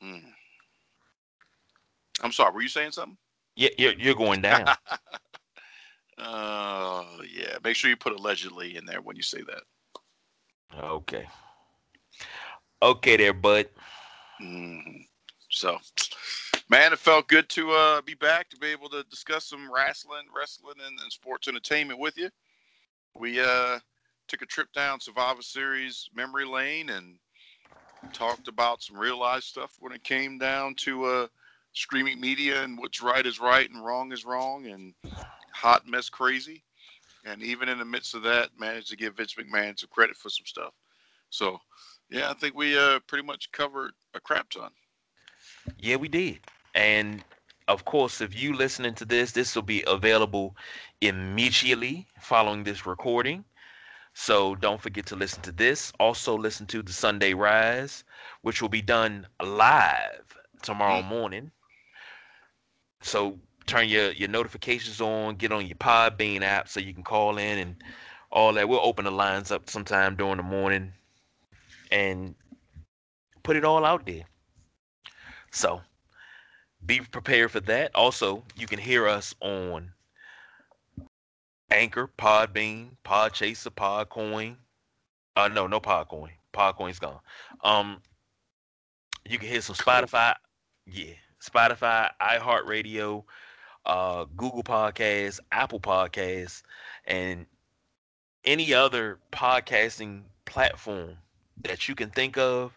Mm. 0.03 0.23
I'm 2.23 2.33
sorry. 2.33 2.53
Were 2.53 2.63
you 2.63 2.69
saying 2.69 2.93
something? 2.93 3.17
Yeah, 3.57 3.71
you're, 3.79 3.95
you're 3.95 4.15
going 4.15 4.43
down. 4.43 4.67
Oh 6.21 7.07
uh, 7.21 7.23
yeah. 7.33 7.59
Make 7.63 7.77
sure 7.77 7.91
you 7.91 7.97
put 7.97 8.13
allegedly 8.13 8.77
in 8.77 8.85
there 8.85 9.01
when 9.01 9.15
you 9.15 9.23
say 9.23 9.41
that. 9.43 9.63
Okay. 10.83 11.29
Okay, 12.83 13.17
there, 13.17 13.33
bud. 13.33 13.69
Mm-hmm. 14.43 15.03
So, 15.51 15.79
man, 16.69 16.93
it 16.93 16.99
felt 16.99 17.29
good 17.29 17.49
to 17.51 17.71
uh, 17.71 18.03
be 18.03 18.15
back 18.15 18.49
to 18.51 18.57
be 18.57 18.69
able 18.69 18.89
to 18.91 19.03
discuss 19.05 19.45
some 19.47 19.73
wrestling, 19.73 20.27
wrestling, 20.37 20.75
and, 20.87 20.99
and 21.01 21.13
sports 21.13 21.49
entertainment 21.49 21.99
with 21.99 22.17
you. 22.17 22.31
We 23.17 23.41
uh, 23.41 23.79
took 24.29 24.43
a 24.43 24.47
trip 24.47 24.73
down 24.73 25.01
Survivor 25.01 25.43
Series 25.43 26.09
memory 26.15 26.45
lane 26.45 26.91
and 26.91 27.17
talked 28.13 28.49
about 28.49 28.83
some 28.83 28.97
real 28.97 29.19
life 29.19 29.43
stuff 29.43 29.77
when 29.81 29.93
it 29.93 30.03
came 30.05 30.39
down 30.39 30.75
to 30.77 31.05
uh, 31.05 31.27
streaming 31.73 32.21
media 32.21 32.63
and 32.63 32.79
what's 32.79 33.03
right 33.03 33.27
is 33.27 33.41
right 33.41 33.71
and 33.71 33.85
wrong 33.85 34.13
is 34.13 34.25
wrong 34.25 34.67
and 34.67 34.95
hot 35.53 35.87
mess 35.87 36.09
crazy. 36.09 36.63
And 37.25 37.43
even 37.43 37.69
in 37.69 37.79
the 37.79 37.85
midst 37.85 38.15
of 38.15 38.23
that, 38.23 38.51
managed 38.59 38.91
to 38.91 38.97
give 38.97 39.17
Vince 39.17 39.35
McMahon 39.35 39.79
some 39.79 39.91
credit 39.91 40.17
for 40.17 40.31
some 40.31 40.47
stuff. 40.47 40.73
So, 41.31 41.61
yeah, 42.11 42.31
I 42.31 42.35
think 42.35 42.55
we 42.55 42.79
uh, 42.79 43.01
pretty 43.07 43.27
much 43.27 43.53
covered 43.53 43.93
a 44.15 44.21
crap 44.21 44.49
ton. 44.51 44.71
Yeah, 45.79 45.97
we 45.97 46.09
did. 46.09 46.39
And 46.75 47.23
of 47.67 47.85
course, 47.85 48.21
if 48.21 48.41
you 48.41 48.55
listening 48.55 48.95
to 48.95 49.05
this, 49.05 49.33
this 49.33 49.55
will 49.55 49.63
be 49.63 49.85
available 49.87 50.57
immediately 51.01 52.07
following 52.21 52.65
this 52.65 52.87
recording. 52.87 53.45
So 54.21 54.57
don't 54.57 54.83
forget 54.83 55.07
to 55.07 55.17
listen 55.17 55.43
to 55.43 55.53
this. 55.53 55.93
Also, 56.01 56.37
listen 56.37 56.67
to 56.67 56.83
the 56.83 56.93
Sunday 56.93 57.35
Rise, 57.35 58.03
which 58.43 58.61
will 58.61 58.69
be 58.69 58.83
done 58.83 59.29
live 59.41 60.37
tomorrow 60.61 61.03
mm-hmm. 61.03 61.09
morning. 61.09 61.51
So 63.01 63.39
turn 63.67 63.89
your, 63.89 64.11
your 64.11 64.29
notifications 64.29 65.01
on, 65.01 65.37
get 65.37 65.53
on 65.53 65.67
your 65.67 65.77
Podbean 65.77 66.43
app 66.43 66.69
so 66.69 66.81
you 66.81 66.93
can 66.93 67.05
call 67.05 67.39
in 67.39 67.59
and 67.61 67.77
all 68.33 68.53
that. 68.55 68.69
We'll 68.69 68.81
open 68.81 69.05
the 69.05 69.13
lines 69.13 69.53
up 69.53 69.71
sometime 69.71 70.17
during 70.17 70.39
the 70.39 70.43
morning 70.43 70.93
and 71.93 72.35
put 73.45 73.55
it 73.55 73.65
all 73.65 73.85
out 73.85 74.05
there. 74.05 74.25
So 75.53 75.81
be 76.85 77.03
prepared 77.03 77.53
for 77.53 77.61
that. 77.61 77.95
Also, 77.95 78.43
you 78.57 78.67
can 78.67 78.81
hear 78.81 79.07
us 79.07 79.33
on 79.41 79.93
Anchor, 81.71 82.11
Podbean, 82.19 82.91
Podchaser, 83.05 83.71
Podcoin. 83.71 84.57
Uh, 85.37 85.49
no, 85.49 85.67
no 85.67 85.81
Podcoin. 85.81 86.31
Podcoin's 86.53 86.99
gone. 86.99 87.21
Um, 87.63 88.01
you 89.29 89.39
can 89.39 89.49
hear 89.49 89.61
some 89.61 89.77
Spotify. 89.77 90.35
Yeah, 90.87 91.13
Spotify, 91.43 92.11
iHeartRadio, 92.21 93.25
uh, 93.85 94.25
Google 94.37 94.63
Podcasts, 94.63 95.39
Apple 95.53 95.81
Podcasts, 95.81 96.63
and 97.07 97.47
any 98.45 98.73
other 98.73 99.19
podcasting 99.33 100.23
platform 100.47 101.17
that 101.63 101.89
you 101.89 101.95
can 101.95 102.11
think 102.11 102.39
of. 102.39 102.73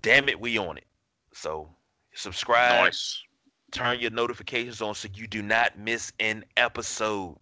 Damn 0.00 0.28
it, 0.28 0.40
we 0.40 0.58
on 0.58 0.78
it. 0.78 0.86
So 1.32 1.68
subscribe. 2.14 2.84
Nice. 2.84 3.22
Turn 3.72 3.98
your 4.00 4.10
notifications 4.10 4.82
on 4.82 4.94
so 4.94 5.08
you 5.14 5.26
do 5.26 5.42
not 5.42 5.78
miss 5.78 6.12
an 6.20 6.44
episode. 6.56 7.36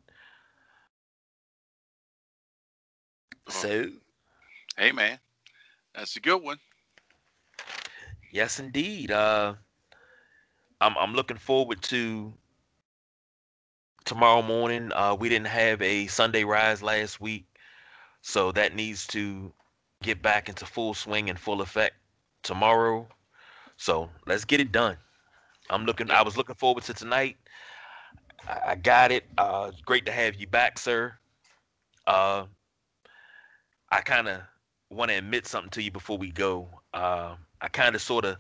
So, 3.51 3.91
hey 4.79 4.93
man, 4.93 5.19
that's 5.95 6.17
a 6.17 6.21
good 6.21 6.43
one. 6.43 6.59
Yes, 8.33 8.61
indeed. 8.61 9.11
Uh, 9.11 9.55
I'm 10.81 10.97
I'm 10.97 11.15
looking 11.15 11.37
forward 11.37 11.83
to 11.83 12.33
tomorrow 14.05 14.43
morning. 14.43 14.93
Uh, 14.95 15.17
we 15.19 15.29
didn't 15.29 15.49
have 15.49 15.83
a 15.83 16.07
Sunday 16.07 16.45
rise 16.45 16.83
last 16.83 17.21
week, 17.21 17.47
so 18.23 18.53
that 18.53 18.75
needs 18.75 19.07
to 19.09 19.53
get 20.03 20.23
back 20.23 20.49
into 20.49 20.65
full 20.65 20.95
swing 20.95 21.29
and 21.29 21.39
full 21.39 21.61
effect 21.61 21.95
tomorrow. 22.43 23.07
So 23.77 24.11
let's 24.27 24.45
get 24.45 24.61
it 24.61 24.73
done. 24.73 24.97
I'm 25.71 25.85
looking. 25.85 26.11
I 26.11 26.23
was 26.23 26.37
looking 26.37 26.55
forward 26.55 26.85
to 26.85 26.95
tonight. 26.95 27.37
I, 28.49 28.61
I 28.71 28.75
got 28.77 29.11
it. 29.11 29.25
Uh, 29.39 29.73
great 29.85 30.07
to 30.07 30.13
have 30.13 30.37
you 30.37 30.47
back, 30.47 30.79
sir. 30.79 31.15
Uh, 32.07 32.47
I 33.91 34.01
kind 34.01 34.29
of 34.29 34.41
want 34.91 35.11
to 35.11 35.17
admit 35.17 35.47
something 35.47 35.71
to 35.71 35.83
you 35.83 35.91
before 35.91 36.19
we 36.19 36.31
go. 36.31 36.69
Uh, 36.95 37.35
I 37.61 37.69
kind 37.69 37.95
of 37.95 38.03
sort 38.03 38.25
of 38.25 38.37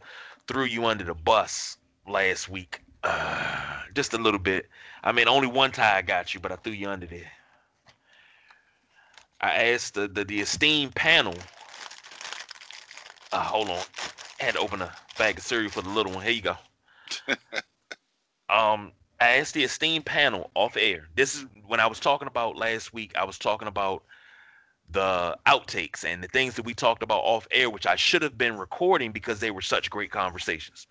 threw 0.46 0.64
you 0.64 0.84
under 0.86 1.04
the 1.04 1.14
bus 1.14 1.76
last 2.08 2.48
week, 2.48 2.80
uh, 3.04 3.82
just 3.94 4.14
a 4.14 4.18
little 4.18 4.38
bit. 4.40 4.68
I 5.02 5.12
mean, 5.12 5.28
only 5.28 5.48
one 5.48 5.72
tie 5.72 5.98
I 5.98 6.02
got 6.02 6.34
you, 6.34 6.40
but 6.40 6.52
I 6.52 6.56
threw 6.56 6.72
you 6.72 6.88
under 6.88 7.06
there. 7.06 7.30
I 9.40 9.70
asked 9.70 9.94
the 9.94 10.06
the, 10.06 10.24
the 10.24 10.40
esteemed 10.40 10.94
panel. 10.94 11.34
Uh, 13.32 13.42
hold 13.42 13.70
on, 13.70 13.78
I 14.40 14.44
had 14.44 14.54
to 14.54 14.60
open 14.60 14.82
a 14.82 14.92
bag 15.18 15.38
of 15.38 15.44
cereal 15.44 15.70
for 15.70 15.82
the 15.82 15.88
little 15.88 16.12
one. 16.12 16.24
Here 16.24 16.32
you 16.32 16.42
go. 16.42 16.56
um, 18.48 18.92
I 19.20 19.36
asked 19.36 19.54
the 19.54 19.64
esteemed 19.64 20.04
panel 20.04 20.50
off 20.54 20.76
air. 20.76 21.08
This 21.14 21.34
is 21.34 21.46
when 21.66 21.80
I 21.80 21.86
was 21.86 22.00
talking 22.00 22.28
about 22.28 22.56
last 22.56 22.92
week. 22.92 23.12
I 23.16 23.24
was 23.24 23.38
talking 23.38 23.68
about 23.68 24.02
the 24.92 25.38
outtakes 25.46 26.04
and 26.04 26.22
the 26.22 26.28
things 26.28 26.54
that 26.54 26.64
we 26.64 26.74
talked 26.74 27.02
about 27.02 27.20
off 27.20 27.46
air, 27.50 27.70
which 27.70 27.86
I 27.86 27.96
should 27.96 28.22
have 28.22 28.36
been 28.36 28.56
recording 28.56 29.12
because 29.12 29.40
they 29.40 29.50
were 29.50 29.62
such 29.62 29.90
great 29.90 30.10
conversations. 30.10 30.86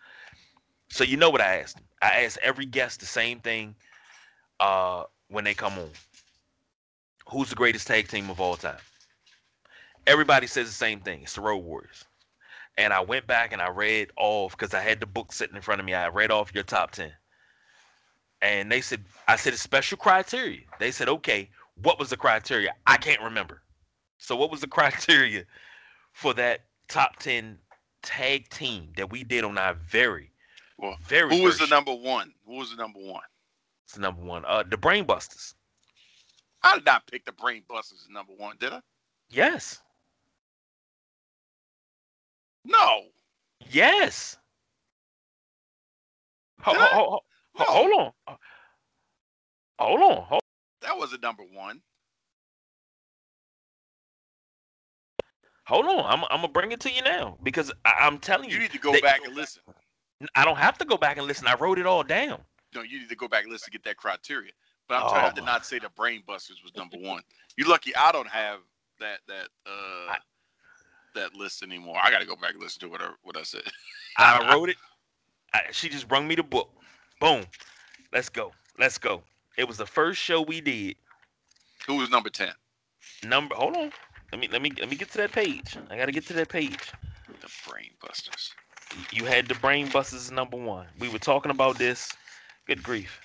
So 0.89 1.03
you 1.03 1.17
know 1.17 1.29
what 1.29 1.41
I 1.41 1.57
asked? 1.57 1.77
I 2.01 2.23
asked 2.23 2.39
every 2.41 2.65
guest 2.65 2.99
the 2.99 3.05
same 3.05 3.39
thing 3.39 3.75
uh, 4.59 5.03
when 5.29 5.43
they 5.43 5.53
come 5.53 5.73
on. 5.73 5.89
Who's 7.29 7.49
the 7.49 7.55
greatest 7.55 7.87
tag 7.87 8.07
team 8.07 8.29
of 8.29 8.39
all 8.39 8.55
time? 8.55 8.79
Everybody 10.07 10.47
says 10.47 10.67
the 10.67 10.73
same 10.73 11.01
thing. 11.01 11.21
It's 11.23 11.33
the 11.33 11.41
Road 11.41 11.57
Warriors. 11.57 12.05
And 12.77 12.93
I 12.93 13.01
went 13.01 13.27
back 13.27 13.51
and 13.51 13.61
I 13.61 13.69
read 13.69 14.09
off 14.15 14.57
because 14.57 14.73
I 14.73 14.79
had 14.79 14.99
the 14.99 15.05
book 15.05 15.33
sitting 15.33 15.55
in 15.55 15.61
front 15.61 15.81
of 15.81 15.85
me. 15.85 15.93
I 15.93 16.07
read 16.07 16.31
off 16.31 16.55
your 16.55 16.63
top 16.63 16.91
ten. 16.91 17.11
And 18.41 18.71
they 18.71 18.79
said, 18.79 19.03
I 19.27 19.35
said 19.35 19.53
a 19.53 19.57
special 19.57 19.97
criteria. 19.97 20.61
They 20.79 20.91
said, 20.91 21.09
okay, 21.09 21.49
what 21.81 21.99
was 21.99 22.09
the 22.09 22.17
criteria? 22.17 22.73
I 22.87 22.95
can't 22.95 23.21
remember. 23.21 23.61
So 24.19 24.35
what 24.35 24.51
was 24.51 24.61
the 24.61 24.67
criteria 24.77 25.45
for 26.13 26.33
that 26.35 26.65
top 26.87 27.17
ten 27.17 27.57
tag 28.03 28.49
team 28.49 28.91
that 28.95 29.09
we 29.09 29.23
did 29.23 29.43
on 29.43 29.57
our 29.57 29.73
very, 29.73 30.31
well, 30.77 30.97
very? 31.07 31.35
Who 31.35 31.43
was 31.43 31.57
the 31.57 31.67
number 31.67 31.93
one? 31.93 32.31
Who 32.45 32.57
was 32.57 32.69
the 32.69 32.77
number 32.77 32.99
one? 32.99 33.23
It's 33.85 33.95
the 33.95 34.01
number 34.01 34.21
one. 34.21 34.45
Uh, 34.45 34.63
the 34.69 34.77
Brainbusters. 34.77 35.55
I 36.61 36.75
did 36.75 36.85
not 36.85 37.07
pick 37.07 37.25
the 37.25 37.31
Brainbusters 37.31 37.93
as 37.93 38.07
number 38.11 38.33
one, 38.37 38.57
did 38.59 38.73
I? 38.73 38.81
Yes. 39.29 39.81
No. 42.65 43.05
Yes. 43.71 44.37
Ho, 46.61 46.73
ho, 46.73 46.87
ho, 46.87 47.19
no. 47.57 47.65
Hold 47.65 47.93
on. 47.93 48.37
Hold 49.79 50.01
on. 50.01 50.23
Hold. 50.25 50.41
That 50.81 50.97
was 50.97 51.13
a 51.13 51.17
number 51.19 51.43
one. 51.43 51.81
Hold 55.69 55.85
on, 55.85 56.03
I'm, 56.03 56.23
I'm 56.31 56.41
gonna 56.41 56.47
bring 56.47 56.71
it 56.71 56.79
to 56.79 56.91
you 56.91 57.03
now 57.03 57.37
because 57.43 57.71
I, 57.85 58.07
am 58.07 58.17
telling 58.17 58.49
you. 58.49 58.55
You 58.55 58.61
need 58.63 58.71
to 58.71 58.79
go 58.79 58.99
back 59.01 59.23
and 59.23 59.35
listen. 59.35 59.61
I 60.33 60.43
don't 60.43 60.57
have 60.57 60.79
to 60.79 60.85
go 60.85 60.97
back 60.97 61.17
and 61.17 61.27
listen. 61.27 61.45
I 61.45 61.53
wrote 61.53 61.77
it 61.77 61.85
all 61.85 62.01
down. 62.01 62.41
No, 62.73 62.81
you 62.81 62.97
need 62.99 63.09
to 63.09 63.15
go 63.15 63.27
back 63.27 63.43
and 63.43 63.51
listen 63.51 63.65
to 63.65 63.71
get 63.71 63.83
that 63.83 63.95
criteria. 63.95 64.51
But 64.87 64.95
I'm 64.95 65.03
oh, 65.05 65.31
you, 65.35 65.43
I 65.43 65.45
not 65.45 65.67
say 65.67 65.77
the 65.77 65.89
Brain 65.89 66.23
Busters 66.25 66.63
was 66.63 66.75
number 66.75 66.97
one. 66.97 67.21
You're 67.55 67.67
lucky 67.67 67.95
I 67.95 68.11
don't 68.11 68.27
have 68.27 68.61
that 68.99 69.19
that 69.27 69.49
uh 69.67 70.11
I, 70.11 70.17
that 71.13 71.35
list 71.35 71.61
anymore. 71.61 71.97
I 72.01 72.09
got 72.09 72.21
to 72.21 72.25
go 72.25 72.35
back 72.35 72.53
and 72.53 72.63
listen 72.63 72.79
to 72.81 72.87
what 72.89 73.01
I, 73.01 73.09
what 73.21 73.37
I 73.37 73.43
said. 73.43 73.61
I 74.17 74.51
wrote 74.51 74.69
it. 74.69 74.77
I, 75.53 75.61
she 75.71 75.87
just 75.87 76.07
brung 76.07 76.27
me 76.27 76.33
the 76.33 76.41
book. 76.41 76.71
Boom. 77.21 77.45
Let's 78.11 78.29
go. 78.29 78.53
Let's 78.79 78.97
go. 78.97 79.21
It 79.55 79.67
was 79.67 79.77
the 79.77 79.85
first 79.85 80.19
show 80.19 80.41
we 80.41 80.61
did. 80.61 80.95
Who 81.85 81.97
was 81.97 82.09
number 82.09 82.31
ten? 82.31 82.53
Number. 83.23 83.53
Hold 83.53 83.77
on. 83.77 83.91
Let 84.31 84.39
me 84.39 84.47
let 84.47 84.61
me 84.61 84.71
let 84.79 84.89
me 84.89 84.95
get 84.95 85.11
to 85.11 85.17
that 85.19 85.31
page. 85.31 85.75
I 85.89 85.97
gotta 85.97 86.11
get 86.11 86.27
to 86.27 86.33
that 86.33 86.49
page. 86.49 86.91
The 87.41 87.49
Brain 87.67 87.91
Busters. 88.01 88.53
You 89.11 89.25
had 89.25 89.47
the 89.47 89.55
Brain 89.55 89.89
Busters 89.89 90.31
number 90.31 90.57
one. 90.57 90.87
We 90.99 91.09
were 91.09 91.19
talking 91.19 91.51
about 91.51 91.77
this. 91.77 92.11
Good 92.67 92.83
grief. 92.83 93.19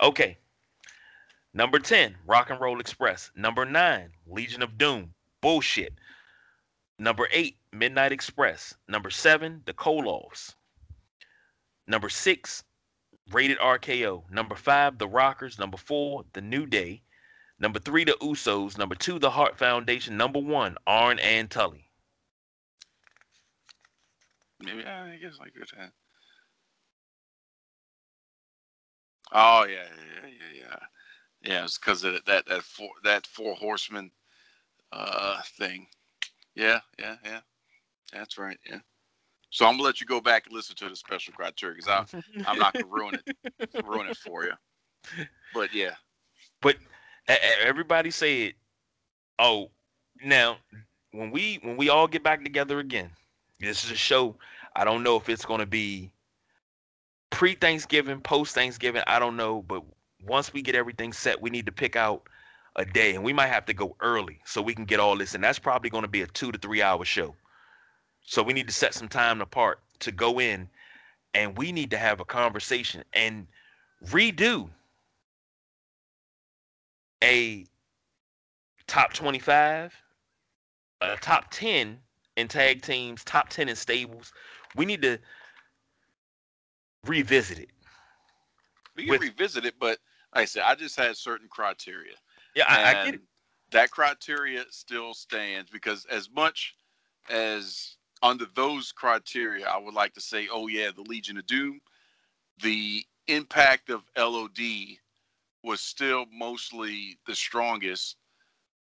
Okay. 0.00 0.38
Number 1.52 1.78
10, 1.80 2.14
Rock 2.26 2.50
and 2.50 2.60
Roll 2.60 2.78
Express. 2.78 3.30
Number 3.34 3.64
9, 3.64 4.10
Legion 4.28 4.62
of 4.62 4.78
Doom. 4.78 5.12
Bullshit. 5.40 5.94
Number 6.98 7.28
8, 7.32 7.56
Midnight 7.72 8.12
Express. 8.12 8.74
Number 8.86 9.10
7, 9.10 9.62
The 9.64 9.72
Koloffs. 9.72 10.54
Number 11.88 12.08
6, 12.08 12.64
Rated 13.32 13.58
RKO. 13.58 14.30
Number 14.30 14.54
5, 14.54 14.98
The 14.98 15.08
Rockers. 15.08 15.58
Number 15.58 15.76
4, 15.76 16.24
The 16.32 16.40
New 16.40 16.66
Day. 16.66 17.02
Number 17.60 17.78
3, 17.78 18.04
The 18.04 18.12
Usos. 18.22 18.78
Number 18.78 18.94
2, 18.94 19.18
The 19.18 19.30
Hart 19.30 19.58
Foundation. 19.58 20.16
Number 20.16 20.40
1, 20.40 20.76
Arn 20.86 21.18
and 21.18 21.50
Tully. 21.50 21.90
Maybe 24.58 24.84
I 24.84 25.16
guess 25.16 25.38
like 25.38 25.54
good 25.54 25.68
time. 25.68 25.92
Oh 29.32 29.64
yeah, 29.64 29.86
yeah, 30.22 30.28
yeah, 30.28 30.60
yeah. 30.60 30.76
Yeah, 31.42 31.64
it's 31.64 31.78
because 31.78 32.04
of 32.04 32.22
that 32.26 32.46
that 32.46 32.62
four 32.62 32.90
that 33.04 33.26
four 33.26 33.54
horsemen 33.54 34.10
uh 34.92 35.40
thing. 35.58 35.86
Yeah, 36.54 36.80
yeah, 36.98 37.16
yeah. 37.24 37.40
That's 38.12 38.36
right. 38.38 38.58
Yeah. 38.68 38.80
So 39.50 39.66
I'm 39.66 39.74
gonna 39.74 39.84
let 39.84 40.00
you 40.00 40.06
go 40.06 40.20
back 40.20 40.46
and 40.46 40.54
listen 40.54 40.76
to 40.76 40.88
the 40.88 40.96
special 40.96 41.32
criteria 41.32 41.76
because 41.76 41.88
I'm 41.88 42.22
I'm 42.46 42.58
not 42.58 42.74
gonna 42.74 42.86
ruin 42.86 43.14
it 43.14 43.24
ruin 43.82 44.06
it 44.08 44.16
for 44.16 44.44
you. 44.44 44.52
But 45.54 45.72
yeah. 45.72 45.94
But 46.60 46.76
everybody 47.62 48.10
said, 48.10 48.54
"Oh, 49.38 49.70
now 50.22 50.58
when 51.12 51.30
we 51.30 51.58
when 51.62 51.76
we 51.76 51.88
all 51.88 52.06
get 52.06 52.22
back 52.22 52.42
together 52.44 52.78
again, 52.78 53.10
this 53.58 53.84
is 53.84 53.90
a 53.90 53.96
show. 53.96 54.36
I 54.76 54.84
don't 54.84 55.02
know 55.02 55.16
if 55.16 55.28
it's 55.28 55.44
gonna 55.44 55.66
be 55.66 56.10
pre 57.30 57.54
Thanksgiving, 57.54 58.20
post 58.20 58.54
Thanksgiving. 58.54 59.02
I 59.06 59.18
don't 59.18 59.36
know, 59.36 59.62
but 59.62 59.82
once 60.26 60.52
we 60.52 60.62
get 60.62 60.74
everything 60.74 61.12
set, 61.12 61.40
we 61.40 61.50
need 61.50 61.66
to 61.66 61.72
pick 61.72 61.96
out 61.96 62.22
a 62.76 62.84
day, 62.84 63.14
and 63.14 63.24
we 63.24 63.32
might 63.32 63.48
have 63.48 63.66
to 63.66 63.74
go 63.74 63.96
early 64.00 64.40
so 64.44 64.62
we 64.62 64.74
can 64.74 64.84
get 64.84 65.00
all 65.00 65.16
this. 65.16 65.34
And 65.34 65.42
that's 65.42 65.58
probably 65.58 65.90
going 65.90 66.02
to 66.02 66.08
be 66.08 66.22
a 66.22 66.26
two 66.26 66.52
to 66.52 66.58
three 66.58 66.82
hour 66.82 67.04
show. 67.04 67.34
So 68.22 68.42
we 68.42 68.52
need 68.52 68.68
to 68.68 68.74
set 68.74 68.94
some 68.94 69.08
time 69.08 69.40
apart 69.40 69.80
to 70.00 70.12
go 70.12 70.40
in, 70.40 70.68
and 71.34 71.56
we 71.56 71.72
need 71.72 71.90
to 71.90 71.98
have 71.98 72.20
a 72.20 72.24
conversation 72.24 73.02
and 73.12 73.46
redo 74.06 74.68
a 77.22 77.66
top 78.86 79.12
25, 79.12 79.94
a 81.00 81.16
top 81.16 81.50
10 81.50 81.98
in 82.36 82.48
tag 82.48 82.82
teams, 82.82 83.24
top 83.24 83.48
10 83.48 83.68
in 83.68 83.76
stables. 83.76 84.32
We 84.76 84.84
need 84.84 85.02
to 85.02 85.18
revisit 87.06 87.58
it. 87.58 87.70
We 88.96 89.04
can 89.04 89.12
with, 89.12 89.20
revisit 89.22 89.64
it, 89.64 89.74
but 89.78 89.98
like 90.34 90.42
I 90.42 90.44
said, 90.44 90.62
I 90.66 90.74
just 90.74 90.96
had 90.96 91.16
certain 91.16 91.48
criteria. 91.48 92.14
Yeah, 92.54 92.64
I, 92.68 92.84
I 92.84 93.04
get 93.04 93.14
it. 93.14 93.20
That 93.70 93.90
criteria 93.90 94.64
still 94.70 95.14
stands 95.14 95.70
because 95.70 96.04
as 96.10 96.28
much 96.28 96.74
as 97.28 97.96
under 98.22 98.46
those 98.54 98.92
criteria, 98.92 99.66
I 99.66 99.78
would 99.78 99.94
like 99.94 100.12
to 100.14 100.20
say, 100.20 100.48
oh 100.52 100.66
yeah, 100.66 100.90
the 100.94 101.02
Legion 101.02 101.38
of 101.38 101.46
Doom, 101.46 101.80
the 102.62 103.04
impact 103.28 103.90
of 103.90 104.02
LOD 104.18 104.58
was 105.62 105.80
still 105.80 106.26
mostly 106.32 107.18
the 107.26 107.34
strongest 107.34 108.16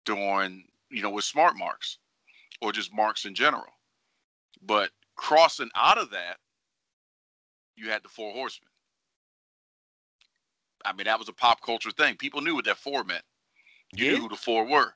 during, 0.05 0.63
you 0.89 1.01
know, 1.01 1.09
with 1.09 1.25
smart 1.25 1.57
marks 1.57 1.97
or 2.61 2.71
just 2.71 2.93
marks 2.93 3.25
in 3.25 3.35
general. 3.35 3.73
But 4.61 4.91
crossing 5.15 5.69
out 5.75 5.97
of 5.97 6.11
that, 6.11 6.37
you 7.75 7.89
had 7.89 8.03
the 8.03 8.09
four 8.09 8.31
horsemen. 8.31 8.69
I 10.85 10.93
mean, 10.93 11.05
that 11.05 11.19
was 11.19 11.29
a 11.29 11.33
pop 11.33 11.61
culture 11.61 11.91
thing. 11.91 12.15
People 12.15 12.41
knew 12.41 12.55
what 12.55 12.65
that 12.65 12.77
four 12.77 13.03
meant. 13.03 13.23
You 13.93 14.05
yeah. 14.05 14.11
knew 14.13 14.21
who 14.21 14.29
the 14.29 14.35
four 14.35 14.65
were. 14.65 14.93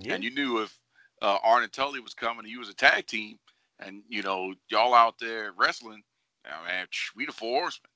Yeah. 0.00 0.14
And 0.14 0.24
you 0.24 0.30
knew 0.30 0.62
if 0.62 0.76
uh, 1.22 1.38
Arn 1.44 1.62
and 1.62 1.72
Tully 1.72 2.00
was 2.00 2.14
coming 2.14 2.40
and 2.40 2.48
you 2.48 2.58
was 2.58 2.68
a 2.68 2.74
tag 2.74 3.06
team 3.06 3.38
and, 3.78 4.02
you 4.08 4.22
know, 4.22 4.54
y'all 4.68 4.94
out 4.94 5.18
there 5.18 5.52
wrestling, 5.56 6.02
man, 6.44 6.86
we 7.14 7.26
the 7.26 7.32
four 7.32 7.60
horsemen. 7.60 7.90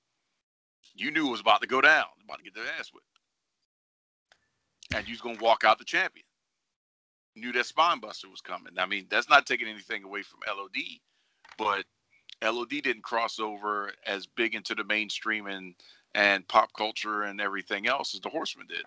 You 0.99 1.12
knew 1.12 1.29
it 1.29 1.31
was 1.31 1.41
about 1.41 1.61
to 1.61 1.69
go 1.69 1.81
down, 1.81 2.07
about 2.25 2.39
to 2.39 2.45
get 2.45 2.55
their 2.55 2.65
ass 2.79 2.91
whipped. 2.93 3.07
And 4.95 5.07
you 5.07 5.12
was 5.12 5.20
going 5.20 5.37
to 5.37 5.45
walk 5.45 5.62
out 5.65 5.79
the 5.79 5.85
champion. 5.85 6.25
Knew 7.37 7.53
that 7.53 7.66
spine 7.66 8.01
buster 8.01 8.29
was 8.29 8.41
coming. 8.41 8.73
I 8.79 8.87
mean, 8.87 9.07
that's 9.09 9.31
not 9.31 9.47
taking 9.47 9.69
anything 9.69 10.03
away 10.03 10.23
from 10.23 10.41
LOD, 10.49 10.77
but 11.57 11.85
LOD 12.43 12.70
didn't 12.83 13.03
cross 13.03 13.39
over 13.39 13.93
as 14.07 14.27
big 14.27 14.57
into 14.57 14.75
the 14.75 14.85
mainstream 14.85 15.47
and 15.47 15.75
and 16.15 16.49
pop 16.49 16.73
culture 16.73 17.23
and 17.23 17.41
everything 17.41 17.87
else 17.87 18.15
as 18.15 18.20
the 18.20 18.31
Horsemen 18.31 18.66
did, 18.66 18.83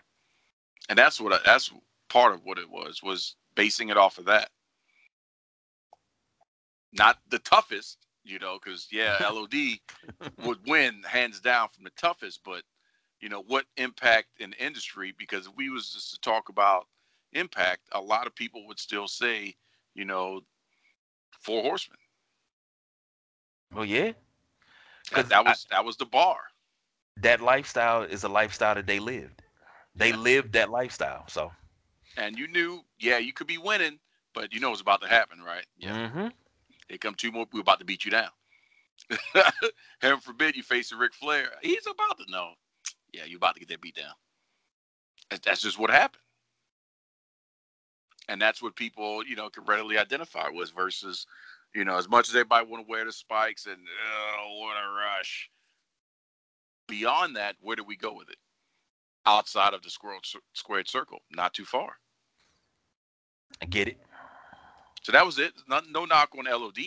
and 0.90 0.98
that's 0.98 1.22
what 1.22 1.34
I, 1.34 1.40
that's 1.46 1.72
part 2.10 2.34
of 2.34 2.44
what 2.44 2.58
it 2.58 2.70
was 2.70 3.02
was 3.04 3.36
basing 3.56 3.90
it 3.90 3.98
off 3.98 4.18
of 4.18 4.26
that. 4.26 4.50
Not 6.92 7.20
the 7.30 7.40
toughest, 7.40 8.00
you 8.24 8.40
know, 8.40 8.60
because 8.64 8.88
yeah, 8.92 9.18
LOD 9.32 9.80
would 10.46 10.60
win 10.68 11.04
hands 11.04 11.40
down 11.40 11.70
from 11.70 11.84
the 11.84 11.92
toughest, 11.92 12.42
but 12.44 12.64
you 13.20 13.30
know 13.30 13.44
what 13.48 13.66
impact 13.78 14.28
in 14.40 14.52
the 14.52 14.66
industry 14.66 15.14
because 15.18 15.48
if 15.48 15.56
we 15.56 15.70
was 15.70 15.92
just 15.92 16.14
to 16.14 16.20
talk 16.20 16.50
about 16.50 16.88
impact, 17.34 17.82
a 17.92 18.02
lot 18.02 18.28
of 18.28 18.36
people 18.36 18.66
would 18.68 18.80
still 18.80 19.08
say, 19.08 19.56
you 19.94 20.06
know, 20.06 20.42
four 21.40 21.62
horsemen. 21.62 21.98
Well, 23.74 23.86
yeah, 23.86 24.12
because 25.08 25.30
that 25.30 25.46
was 25.46 25.68
I, 25.72 25.76
that 25.76 25.86
was 25.86 25.98
the 25.98 26.06
bar. 26.06 26.38
That 27.18 27.42
lifestyle 27.42 28.04
is 28.04 28.24
a 28.24 28.30
lifestyle 28.30 28.76
that 28.76 28.88
they 28.88 29.00
lived. 29.00 29.42
They 29.96 30.10
yeah. 30.10 30.18
lived 30.18 30.54
that 30.54 30.70
lifestyle. 30.70 31.26
So, 31.28 31.52
and 32.18 32.38
you 32.38 32.48
knew, 32.48 32.82
yeah, 33.00 33.18
you 33.18 33.34
could 33.34 33.48
be 33.48 33.58
winning, 33.58 34.00
but 34.34 34.54
you 34.54 34.60
know 34.60 34.70
what's 34.70 34.82
about 34.82 35.02
to 35.02 35.08
happen, 35.08 35.42
right? 35.42 35.66
Yeah. 35.78 36.08
Mm-hmm. 36.08 36.28
They 36.92 36.98
come 36.98 37.16
two 37.16 37.32
more. 37.32 37.48
We're 37.52 37.62
about 37.62 37.80
to 37.80 37.86
beat 37.86 38.06
you 38.06 38.12
down. 38.12 38.30
Heaven 40.02 40.20
forbid 40.20 40.56
you 40.56 40.62
face 40.62 40.92
a 40.92 40.98
Ric 40.98 41.14
Flair. 41.14 41.48
He's 41.64 41.88
about 41.88 42.18
to 42.20 42.30
know. 42.30 42.52
Yeah, 43.14 43.24
you're 43.26 43.38
about 43.38 43.56
to 43.56 43.62
get 43.62 43.70
that 43.70 43.82
beat 43.82 43.96
down. 43.96 44.14
That's 45.44 45.62
just 45.62 45.80
what 45.80 45.90
happened. 45.90 46.22
And 48.28 48.42
that's 48.42 48.62
what 48.62 48.76
people, 48.76 49.26
you 49.26 49.36
know, 49.36 49.50
can 49.50 49.64
readily 49.64 49.98
identify 49.98 50.50
with 50.50 50.72
versus 50.72 51.26
you 51.74 51.86
know, 51.86 51.98
as 51.98 52.10
much 52.10 52.28
as 52.28 52.36
everybody 52.36 52.68
want 52.68 52.86
to 52.86 52.90
wear 52.90 53.06
the 53.06 53.12
spikes 53.12 53.66
and 53.66 53.78
oh, 53.78 54.60
what 54.60 54.76
a 54.76 54.92
rush. 54.94 55.50
Beyond 56.88 57.38
that, 57.38 57.56
where 57.62 57.76
do 57.76 57.84
we 57.84 57.96
go 57.96 58.14
with 58.14 58.30
it? 58.30 58.38
Outside 59.26 59.74
of 59.74 59.82
the 59.82 59.90
squared 60.54 60.90
circle, 60.90 61.20
not 61.32 61.54
too 61.54 61.64
far. 61.64 61.94
I 63.62 63.66
get 63.66 63.88
it. 63.88 63.98
So 65.02 65.12
that 65.12 65.26
was 65.26 65.40
it. 65.40 65.54
Not, 65.68 65.90
no 65.90 66.06
knock 66.06 66.30
on 66.38 66.46
LOD. 66.46 66.80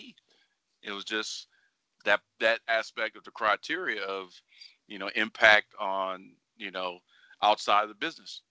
It 0.83 0.93
was 0.93 1.05
just 1.05 1.49
that 2.05 2.21
that 2.41 2.61
aspect 2.69 3.17
of 3.17 3.25
the 3.25 3.31
criteria 3.31 4.03
of, 4.03 4.31
you 4.87 4.99
know, 4.99 5.11
impact 5.15 5.75
on, 5.81 6.33
you 6.57 6.71
know, 6.71 6.99
outside 7.43 7.83
of 7.83 7.89
the 7.89 7.95
business. 7.95 8.43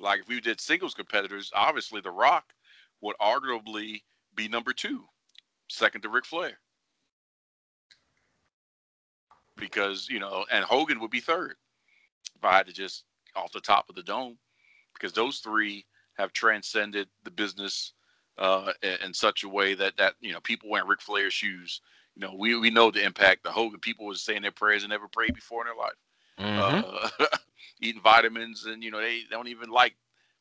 Like 0.00 0.20
if 0.20 0.28
we 0.28 0.40
did 0.40 0.60
singles 0.60 0.94
competitors, 0.94 1.52
obviously 1.54 2.00
The 2.00 2.10
Rock 2.10 2.54
would 3.02 3.16
arguably 3.20 4.02
be 4.34 4.48
number 4.48 4.72
two, 4.72 5.04
second 5.68 6.00
to 6.02 6.08
Ric 6.08 6.24
Flair. 6.24 6.58
Because, 9.56 10.08
you 10.08 10.18
know, 10.18 10.46
and 10.50 10.64
Hogan 10.64 11.00
would 11.00 11.10
be 11.10 11.20
third 11.20 11.54
if 12.34 12.44
I 12.44 12.56
had 12.56 12.66
to 12.66 12.72
just 12.72 13.04
off 13.36 13.52
the 13.52 13.60
top 13.60 13.90
of 13.90 13.94
the 13.94 14.02
dome, 14.02 14.38
because 14.94 15.12
those 15.12 15.38
three 15.38 15.84
have 16.14 16.32
transcended 16.32 17.08
the 17.24 17.30
business 17.30 17.92
uh, 18.38 18.72
in 19.04 19.12
such 19.12 19.44
a 19.44 19.48
way 19.48 19.74
that 19.74 19.96
that 19.96 20.14
you 20.20 20.32
know 20.32 20.40
people 20.40 20.70
wearing 20.70 20.88
Ric 20.88 21.00
Flair 21.00 21.30
shoes. 21.30 21.80
You 22.16 22.26
know, 22.26 22.34
we 22.36 22.58
we 22.58 22.70
know 22.70 22.90
the 22.90 23.04
impact. 23.04 23.44
The 23.44 23.52
Hogan 23.52 23.80
people 23.80 24.06
was 24.06 24.22
saying 24.22 24.42
their 24.42 24.50
prayers 24.50 24.82
and 24.82 24.90
never 24.90 25.08
prayed 25.08 25.34
before 25.34 25.62
in 25.62 25.68
their 25.68 25.76
life. 25.76 25.92
Mm-hmm. 26.38 27.22
Uh, 27.22 27.26
eating 27.80 28.02
vitamins 28.02 28.66
and 28.66 28.82
you 28.82 28.90
know 28.90 29.00
they, 29.00 29.20
they 29.20 29.36
don't 29.36 29.48
even 29.48 29.70
like 29.70 29.96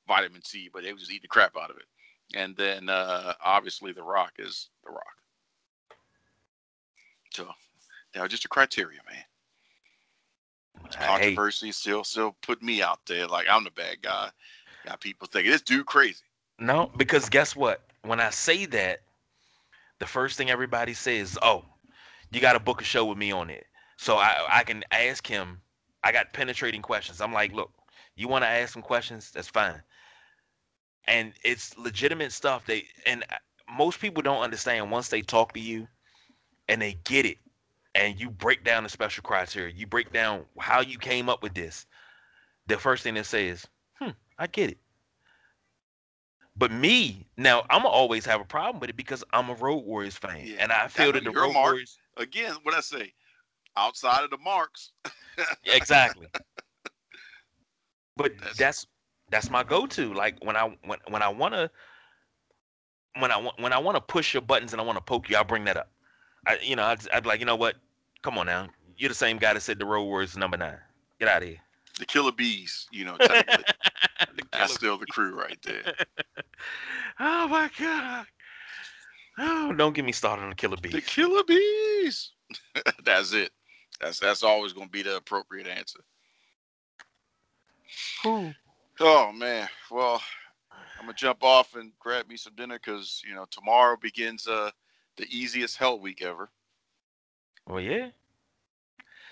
vitamin 0.08 0.44
C, 0.44 0.70
but 0.72 0.84
they 0.84 0.92
would 0.92 1.00
just 1.00 1.12
eat 1.12 1.22
the 1.22 1.28
crap 1.28 1.56
out 1.56 1.70
of 1.70 1.78
it 1.78 1.86
and 2.36 2.56
then 2.56 2.90
uh, 2.90 3.34
obviously 3.44 3.92
The 3.92 4.04
Rock 4.04 4.34
is 4.40 4.70
The 4.84 4.92
Rock. 4.92 5.06
So 7.34 7.48
that 8.14 8.22
was 8.22 8.32
just 8.32 8.46
a 8.46 8.50
criteria, 8.50 9.00
man. 9.10 9.24
Controversy 10.92 11.68
hey. 11.68 11.72
still 11.72 12.04
still 12.04 12.36
put 12.42 12.64
me 12.64 12.82
out 12.82 13.00
there 13.06 13.28
like 13.28 13.48
I'm 13.50 13.64
the 13.64 13.72
bad 13.72 14.02
guy. 14.02 14.30
Got 14.86 15.02
people 15.02 15.28
thinking 15.28 15.52
this 15.52 15.62
dude 15.62 15.86
crazy. 15.86 16.24
No, 16.60 16.92
because 16.98 17.30
guess 17.30 17.56
what? 17.56 17.82
when 18.04 18.20
I 18.20 18.30
say 18.30 18.66
that, 18.68 19.02
the 20.00 20.06
first 20.06 20.38
thing 20.38 20.50
everybody 20.50 20.94
says, 20.94 21.38
"Oh, 21.42 21.66
you 22.32 22.40
got 22.40 22.54
to 22.54 22.60
book 22.60 22.82
a 22.82 22.86
show 22.86 23.06
with 23.06 23.18
me 23.18 23.32
on 23.32 23.50
it." 23.50 23.68
So 23.98 24.18
I 24.18 24.46
I 24.50 24.64
can 24.64 24.84
ask 24.92 25.26
him. 25.28 25.62
I 26.04 26.12
got 26.14 26.32
penetrating 26.34 26.82
questions. 26.82 27.20
I'm 27.20 27.34
like, 27.34 27.52
look, 27.52 27.72
you 28.16 28.30
want 28.30 28.44
to 28.44 28.48
ask 28.48 28.74
some 28.74 28.82
questions? 28.82 29.32
That's 29.32 29.50
fine. 29.50 29.82
And 31.08 31.34
it's 31.44 31.78
legitimate 31.78 32.32
stuff. 32.32 32.66
They 32.66 32.88
and 33.06 33.26
most 33.70 34.00
people 34.00 34.24
don't 34.24 34.42
understand 34.42 34.92
once 34.92 35.10
they 35.10 35.22
talk 35.22 35.54
to 35.54 35.60
you 35.60 35.88
and 36.70 36.82
they 36.82 36.94
get 37.04 37.26
it 37.26 37.38
and 37.96 38.20
you 38.20 38.30
break 38.30 38.64
down 38.64 38.84
the 38.84 38.90
special 38.90 39.24
criteria, 39.24 39.74
you 39.76 39.88
break 39.88 40.14
down 40.14 40.46
how 40.58 40.80
you 40.82 40.98
came 40.98 41.28
up 41.28 41.44
with 41.44 41.54
this, 41.54 41.86
the 42.68 42.78
first 42.78 43.04
thing 43.04 43.16
they 43.16 43.24
say 43.24 43.48
is, 43.50 43.68
hmm, 43.96 44.12
I 44.38 44.48
get 44.48 44.72
it. 44.72 44.78
But 46.60 46.72
me, 46.72 47.26
now 47.38 47.66
I'm 47.70 47.86
always 47.86 48.26
have 48.26 48.42
a 48.42 48.46
problem 48.46 48.82
with 48.82 48.90
it 48.90 48.98
because 48.98 49.24
I'm 49.32 49.50
a 49.50 49.54
Road 49.56 49.86
Warriors 49.86 50.18
fan, 50.18 50.42
Yeah, 50.46 50.58
and 50.60 50.72
I 50.74 50.88
feel 50.90 51.14
that 51.14 51.24
that- 51.24 51.34
the 51.34 51.40
Road 51.40 51.54
mark. 51.54 51.72
Warriors 51.72 51.98
Again, 52.18 52.54
what 52.64 52.76
I 52.76 52.82
say, 52.82 53.14
outside 53.78 54.26
of 54.26 54.30
the 54.30 54.38
marks. 54.38 54.92
exactly. 55.64 56.28
But 58.18 58.38
That's- 58.38 58.58
that's 58.58 58.88
that's 59.32 59.50
my 59.50 59.64
go-to. 59.64 60.14
Like 60.14 60.44
when 60.44 60.58
I 60.58 60.76
when 60.84 61.00
when 61.08 61.22
I 61.22 61.30
wanna 61.30 61.72
when 63.20 63.32
I 63.32 63.38
want 63.38 63.58
when 63.62 63.72
I 63.72 63.78
want 63.78 63.96
to 63.96 64.02
push 64.02 64.34
your 64.34 64.42
buttons 64.42 64.74
and 64.74 64.82
I 64.82 64.84
want 64.84 64.98
to 64.98 65.02
poke 65.02 65.30
you, 65.30 65.38
I'll 65.38 65.46
bring 65.46 65.64
that 65.66 65.78
up. 65.78 65.90
I 66.46 66.58
you 66.62 66.76
know 66.76 66.84
I'd, 66.84 67.08
I'd 67.14 67.24
be 67.24 67.30
like 67.30 67.40
you 67.40 67.46
know 67.46 67.56
what? 67.56 67.76
Come 68.22 68.38
on 68.38 68.48
now, 68.48 68.68
you're 68.98 69.08
the 69.08 69.16
same 69.16 69.38
guy 69.38 69.54
that 69.54 69.62
said 69.62 69.80
the 69.80 69.86
Road 69.86 70.04
Warriors 70.04 70.36
number 70.36 70.58
nine. 70.58 70.80
Get 71.20 71.30
out 71.30 71.42
of 71.44 71.48
here. 71.48 71.62
The 72.00 72.06
Killer 72.06 72.32
Bees, 72.32 72.88
you 72.92 73.06
know. 73.06 73.18
That's 74.54 74.74
still 74.74 74.98
the 74.98 75.06
crew 75.06 75.38
right 75.38 75.58
there. 75.64 75.94
oh 77.20 77.48
my 77.48 77.70
god. 77.78 78.26
Oh, 79.38 79.74
don't 79.74 79.94
get 79.94 80.06
me 80.06 80.12
started 80.12 80.44
on 80.44 80.50
the 80.50 80.56
killer 80.56 80.76
bees. 80.78 80.92
The. 80.92 81.02
Killer 81.02 81.44
Bees. 81.44 82.32
that's 83.06 83.32
it. 83.34 83.52
That's 84.02 84.20
that's 84.20 84.44
always 84.44 84.74
gonna 84.74 84.90
be 84.90 85.02
the 85.02 85.18
appropriate 85.18 85.68
answer. 85.68 86.00
Whew. 88.24 88.54
Oh 89.00 89.32
man. 89.32 89.70
Well, 89.90 90.22
I'm 90.72 91.06
gonna 91.06 91.14
jump 91.14 91.44
off 91.44 91.76
and 91.76 91.92
grab 92.00 92.28
me 92.28 92.36
some 92.36 92.56
dinner 92.56 92.80
because 92.84 93.22
you 93.28 93.34
know 93.36 93.46
tomorrow 93.52 93.96
begins 94.02 94.48
uh 94.48 94.72
the 95.18 95.26
easiest 95.30 95.78
hell 95.78 96.00
week 96.00 96.22
ever. 96.22 96.50
Well, 97.68 97.80
yeah, 97.80 98.10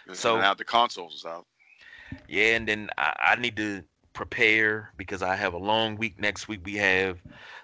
So 0.07 0.13
So- 0.13 0.39
now 0.39 0.53
the 0.53 0.65
consoles 0.65 1.15
is 1.15 1.25
out. 1.25 1.47
Yeah, 2.27 2.55
and 2.55 2.67
then 2.67 2.89
I, 2.97 3.33
I 3.33 3.35
need 3.35 3.55
to 3.57 3.83
prepare 4.13 4.91
because 4.97 5.21
I 5.21 5.35
have 5.35 5.53
a 5.53 5.57
long 5.57 5.95
week 5.97 6.19
next 6.19 6.47
week. 6.47 6.61
We 6.65 6.75
have 6.75 7.19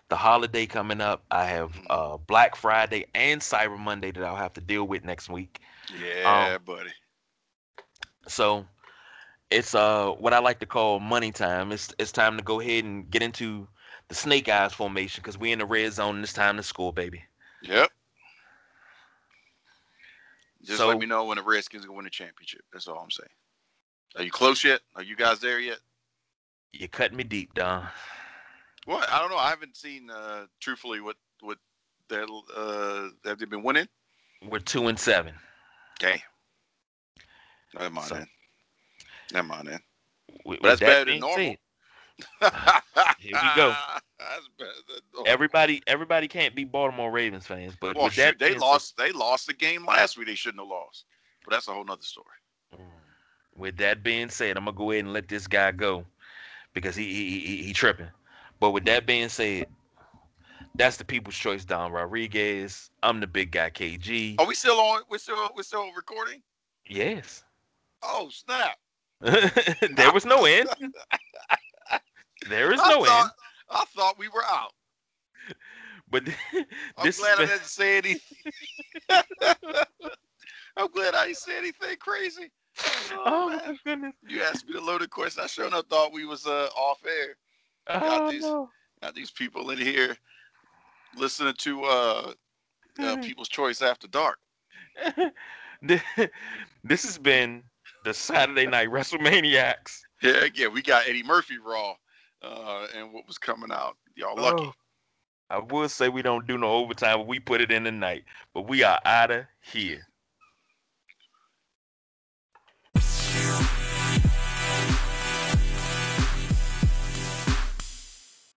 the 0.09 0.15
holiday 0.15 0.65
coming 0.65 1.01
up. 1.01 1.23
I 1.31 1.45
have 1.45 1.71
uh, 1.89 2.17
Black 2.17 2.55
Friday 2.55 3.05
and 3.15 3.41
Cyber 3.41 3.79
Monday 3.79 4.11
that 4.11 4.23
I'll 4.23 4.35
have 4.35 4.53
to 4.53 4.61
deal 4.61 4.85
with 4.85 5.03
next 5.03 5.29
week. 5.29 5.59
Yeah, 5.99 6.57
buddy. 6.59 6.91
So 8.27 8.65
it's 9.49 9.75
uh 9.75 10.11
what 10.11 10.33
I 10.33 10.39
like 10.39 10.59
to 10.59 10.65
call 10.65 10.99
money 10.99 11.31
time. 11.31 11.71
It's 11.71 11.93
it's 11.99 12.11
time 12.11 12.37
to 12.37 12.43
go 12.43 12.59
ahead 12.59 12.83
and 12.83 13.09
get 13.09 13.21
into 13.21 13.67
the 14.07 14.15
snake 14.15 14.49
eyes 14.49 14.73
formation 14.73 15.21
because 15.21 15.37
we're 15.37 15.53
in 15.53 15.59
the 15.59 15.65
red 15.65 15.93
zone 15.93 16.15
and 16.15 16.23
it's 16.23 16.33
time 16.33 16.57
to 16.57 16.63
score, 16.63 16.93
baby. 16.93 17.23
Yep. 17.61 17.89
Just 20.63 20.77
So- 20.77 20.87
let 20.87 20.97
me 20.97 21.05
know 21.05 21.25
when 21.25 21.37
the 21.37 21.43
Redskins 21.43 21.85
gonna 21.85 21.95
win 21.95 22.05
the 22.05 22.09
championship. 22.09 22.61
That's 22.71 22.87
all 22.87 22.99
I'm 22.99 23.11
saying. 23.11 23.29
Are 24.15 24.23
you 24.23 24.31
close 24.31 24.63
yet? 24.63 24.81
Are 24.95 25.03
you 25.03 25.15
guys 25.15 25.39
there 25.39 25.59
yet? 25.59 25.79
You 26.71 26.87
cut 26.87 27.13
me 27.13 27.23
deep, 27.23 27.53
Don. 27.53 27.87
What? 28.85 29.09
I 29.09 29.19
don't 29.19 29.29
know. 29.29 29.37
I 29.37 29.49
haven't 29.49 29.77
seen 29.77 30.09
uh 30.09 30.45
truthfully 30.59 30.99
what 31.01 31.15
what 31.41 31.57
they 32.09 32.21
uh 32.55 33.09
have 33.25 33.39
they 33.39 33.45
been 33.45 33.63
winning? 33.63 33.87
We're 34.49 34.59
two 34.59 34.87
and 34.87 34.99
seven. 34.99 35.33
Okay. 36.01 36.21
Never 37.73 37.89
mind 37.89 38.07
So- 38.07 38.15
then. 38.15 38.27
Never 39.31 39.47
mind 39.47 39.67
then. 39.67 39.79
With- 40.45 40.61
But 40.61 40.67
that's 40.69 40.79
that 40.81 40.85
better 40.85 41.11
than 41.11 41.19
normal. 41.21 41.37
said, 41.37 41.57
Here 43.19 43.33
we 43.33 43.49
go. 43.55 43.75
That's 44.19 44.47
better 44.57 44.71
than 44.87 44.99
normal. 45.13 45.31
everybody 45.31 45.81
everybody 45.87 46.27
can't 46.27 46.55
be 46.55 46.63
Baltimore 46.63 47.11
Ravens 47.11 47.45
fans, 47.45 47.73
but 47.79 47.95
well, 47.95 48.05
that 48.05 48.13
shoot, 48.13 48.39
they 48.39 48.55
lost. 48.55 48.95
They 48.97 49.11
lost 49.11 49.47
the 49.47 49.53
game 49.53 49.85
last 49.85 50.17
week. 50.17 50.27
They 50.27 50.35
shouldn't 50.35 50.61
have 50.61 50.69
lost. 50.69 51.05
But 51.43 51.51
that's 51.51 51.67
a 51.67 51.73
whole 51.73 51.83
nother 51.83 52.03
story. 52.03 52.27
With 53.57 53.77
that 53.77 54.03
being 54.03 54.29
said, 54.29 54.57
I'm 54.57 54.65
gonna 54.65 54.77
go 54.77 54.91
ahead 54.91 55.05
and 55.05 55.13
let 55.13 55.27
this 55.27 55.47
guy 55.47 55.71
go 55.71 56.05
because 56.73 56.95
he 56.95 57.05
he 57.05 57.39
he, 57.39 57.63
he 57.63 57.73
tripping. 57.73 58.09
But 58.59 58.71
with 58.71 58.85
that 58.85 59.05
being 59.05 59.29
said, 59.29 59.67
that's 60.75 60.97
the 60.97 61.05
people's 61.05 61.35
choice, 61.35 61.65
Don 61.65 61.91
Rodriguez. 61.91 62.89
I'm 63.03 63.19
the 63.19 63.27
big 63.27 63.51
guy, 63.51 63.69
KG. 63.69 64.39
Are 64.39 64.47
we 64.47 64.55
still 64.55 64.79
on? 64.79 65.01
We're 65.09 65.17
still 65.17 65.49
we're 65.55 65.63
still 65.63 65.91
recording. 65.93 66.41
Yes. 66.85 67.43
Oh 68.01 68.29
snap! 68.31 68.77
there 69.21 70.11
was 70.11 70.25
no 70.25 70.45
end. 70.45 70.69
There 72.49 72.73
is 72.73 72.81
I 72.81 72.89
no 72.89 73.05
thought, 73.05 73.21
end. 73.21 73.31
I 73.69 73.85
thought 73.95 74.17
we 74.17 74.27
were 74.27 74.43
out. 74.43 74.73
But 76.09 76.23
I'm 76.97 77.11
glad 77.11 77.39
I 77.39 77.45
didn't 77.45 77.63
say 77.63 77.97
anything. 77.97 78.37
I'm 80.75 80.87
glad 80.91 81.15
I 81.15 81.27
didn't 81.27 81.37
say 81.37 81.57
anything 81.57 81.95
crazy. 81.99 82.51
Oh, 83.25 83.49
my 83.49 83.77
goodness. 83.85 84.15
You 84.27 84.41
asked 84.41 84.67
me 84.67 84.73
the 84.73 84.81
loaded 84.81 85.09
question. 85.09 85.43
I 85.43 85.47
sure 85.47 85.67
enough 85.67 85.85
thought 85.85 86.11
we 86.11 86.25
was 86.25 86.45
uh, 86.45 86.67
off 86.75 86.99
air. 87.05 87.35
Oh, 87.87 88.29
these-. 88.29 88.43
Got 89.01 89.15
these 89.15 89.31
people 89.31 89.69
in 89.69 89.77
here 89.77 90.17
listening 91.15 91.53
to 91.59 91.83
uh, 91.83 92.33
uh, 92.99 93.17
People's 93.17 93.49
Choice 93.49 93.81
After 93.81 94.07
Dark. 94.07 94.39
this 95.81 97.03
has 97.03 97.17
been 97.17 97.63
the 98.03 98.13
Saturday 98.13 98.65
Night 98.65 98.89
WrestleManiacs. 98.89 99.99
Yeah, 100.21 100.47
yeah, 100.53 100.67
we 100.67 100.81
got 100.81 101.07
Eddie 101.07 101.23
Murphy 101.23 101.57
Raw 101.57 101.95
uh, 102.41 102.87
and 102.95 103.13
what 103.13 103.27
was 103.27 103.37
coming 103.37 103.71
out. 103.71 103.97
Y'all 104.15 104.35
lucky. 104.35 104.63
Oh, 104.63 104.73
I 105.49 105.59
would 105.59 105.91
say 105.91 106.09
we 106.09 106.21
don't 106.21 106.47
do 106.47 106.57
no 106.57 106.71
overtime, 106.71 107.19
but 107.19 107.27
we 107.27 107.39
put 107.39 107.61
it 107.61 107.71
in 107.71 107.83
the 107.83 107.91
night. 107.91 108.23
But 108.53 108.67
we 108.67 108.83
are 108.83 108.99
out 109.05 109.31
of 109.31 109.45
here. 109.61 110.07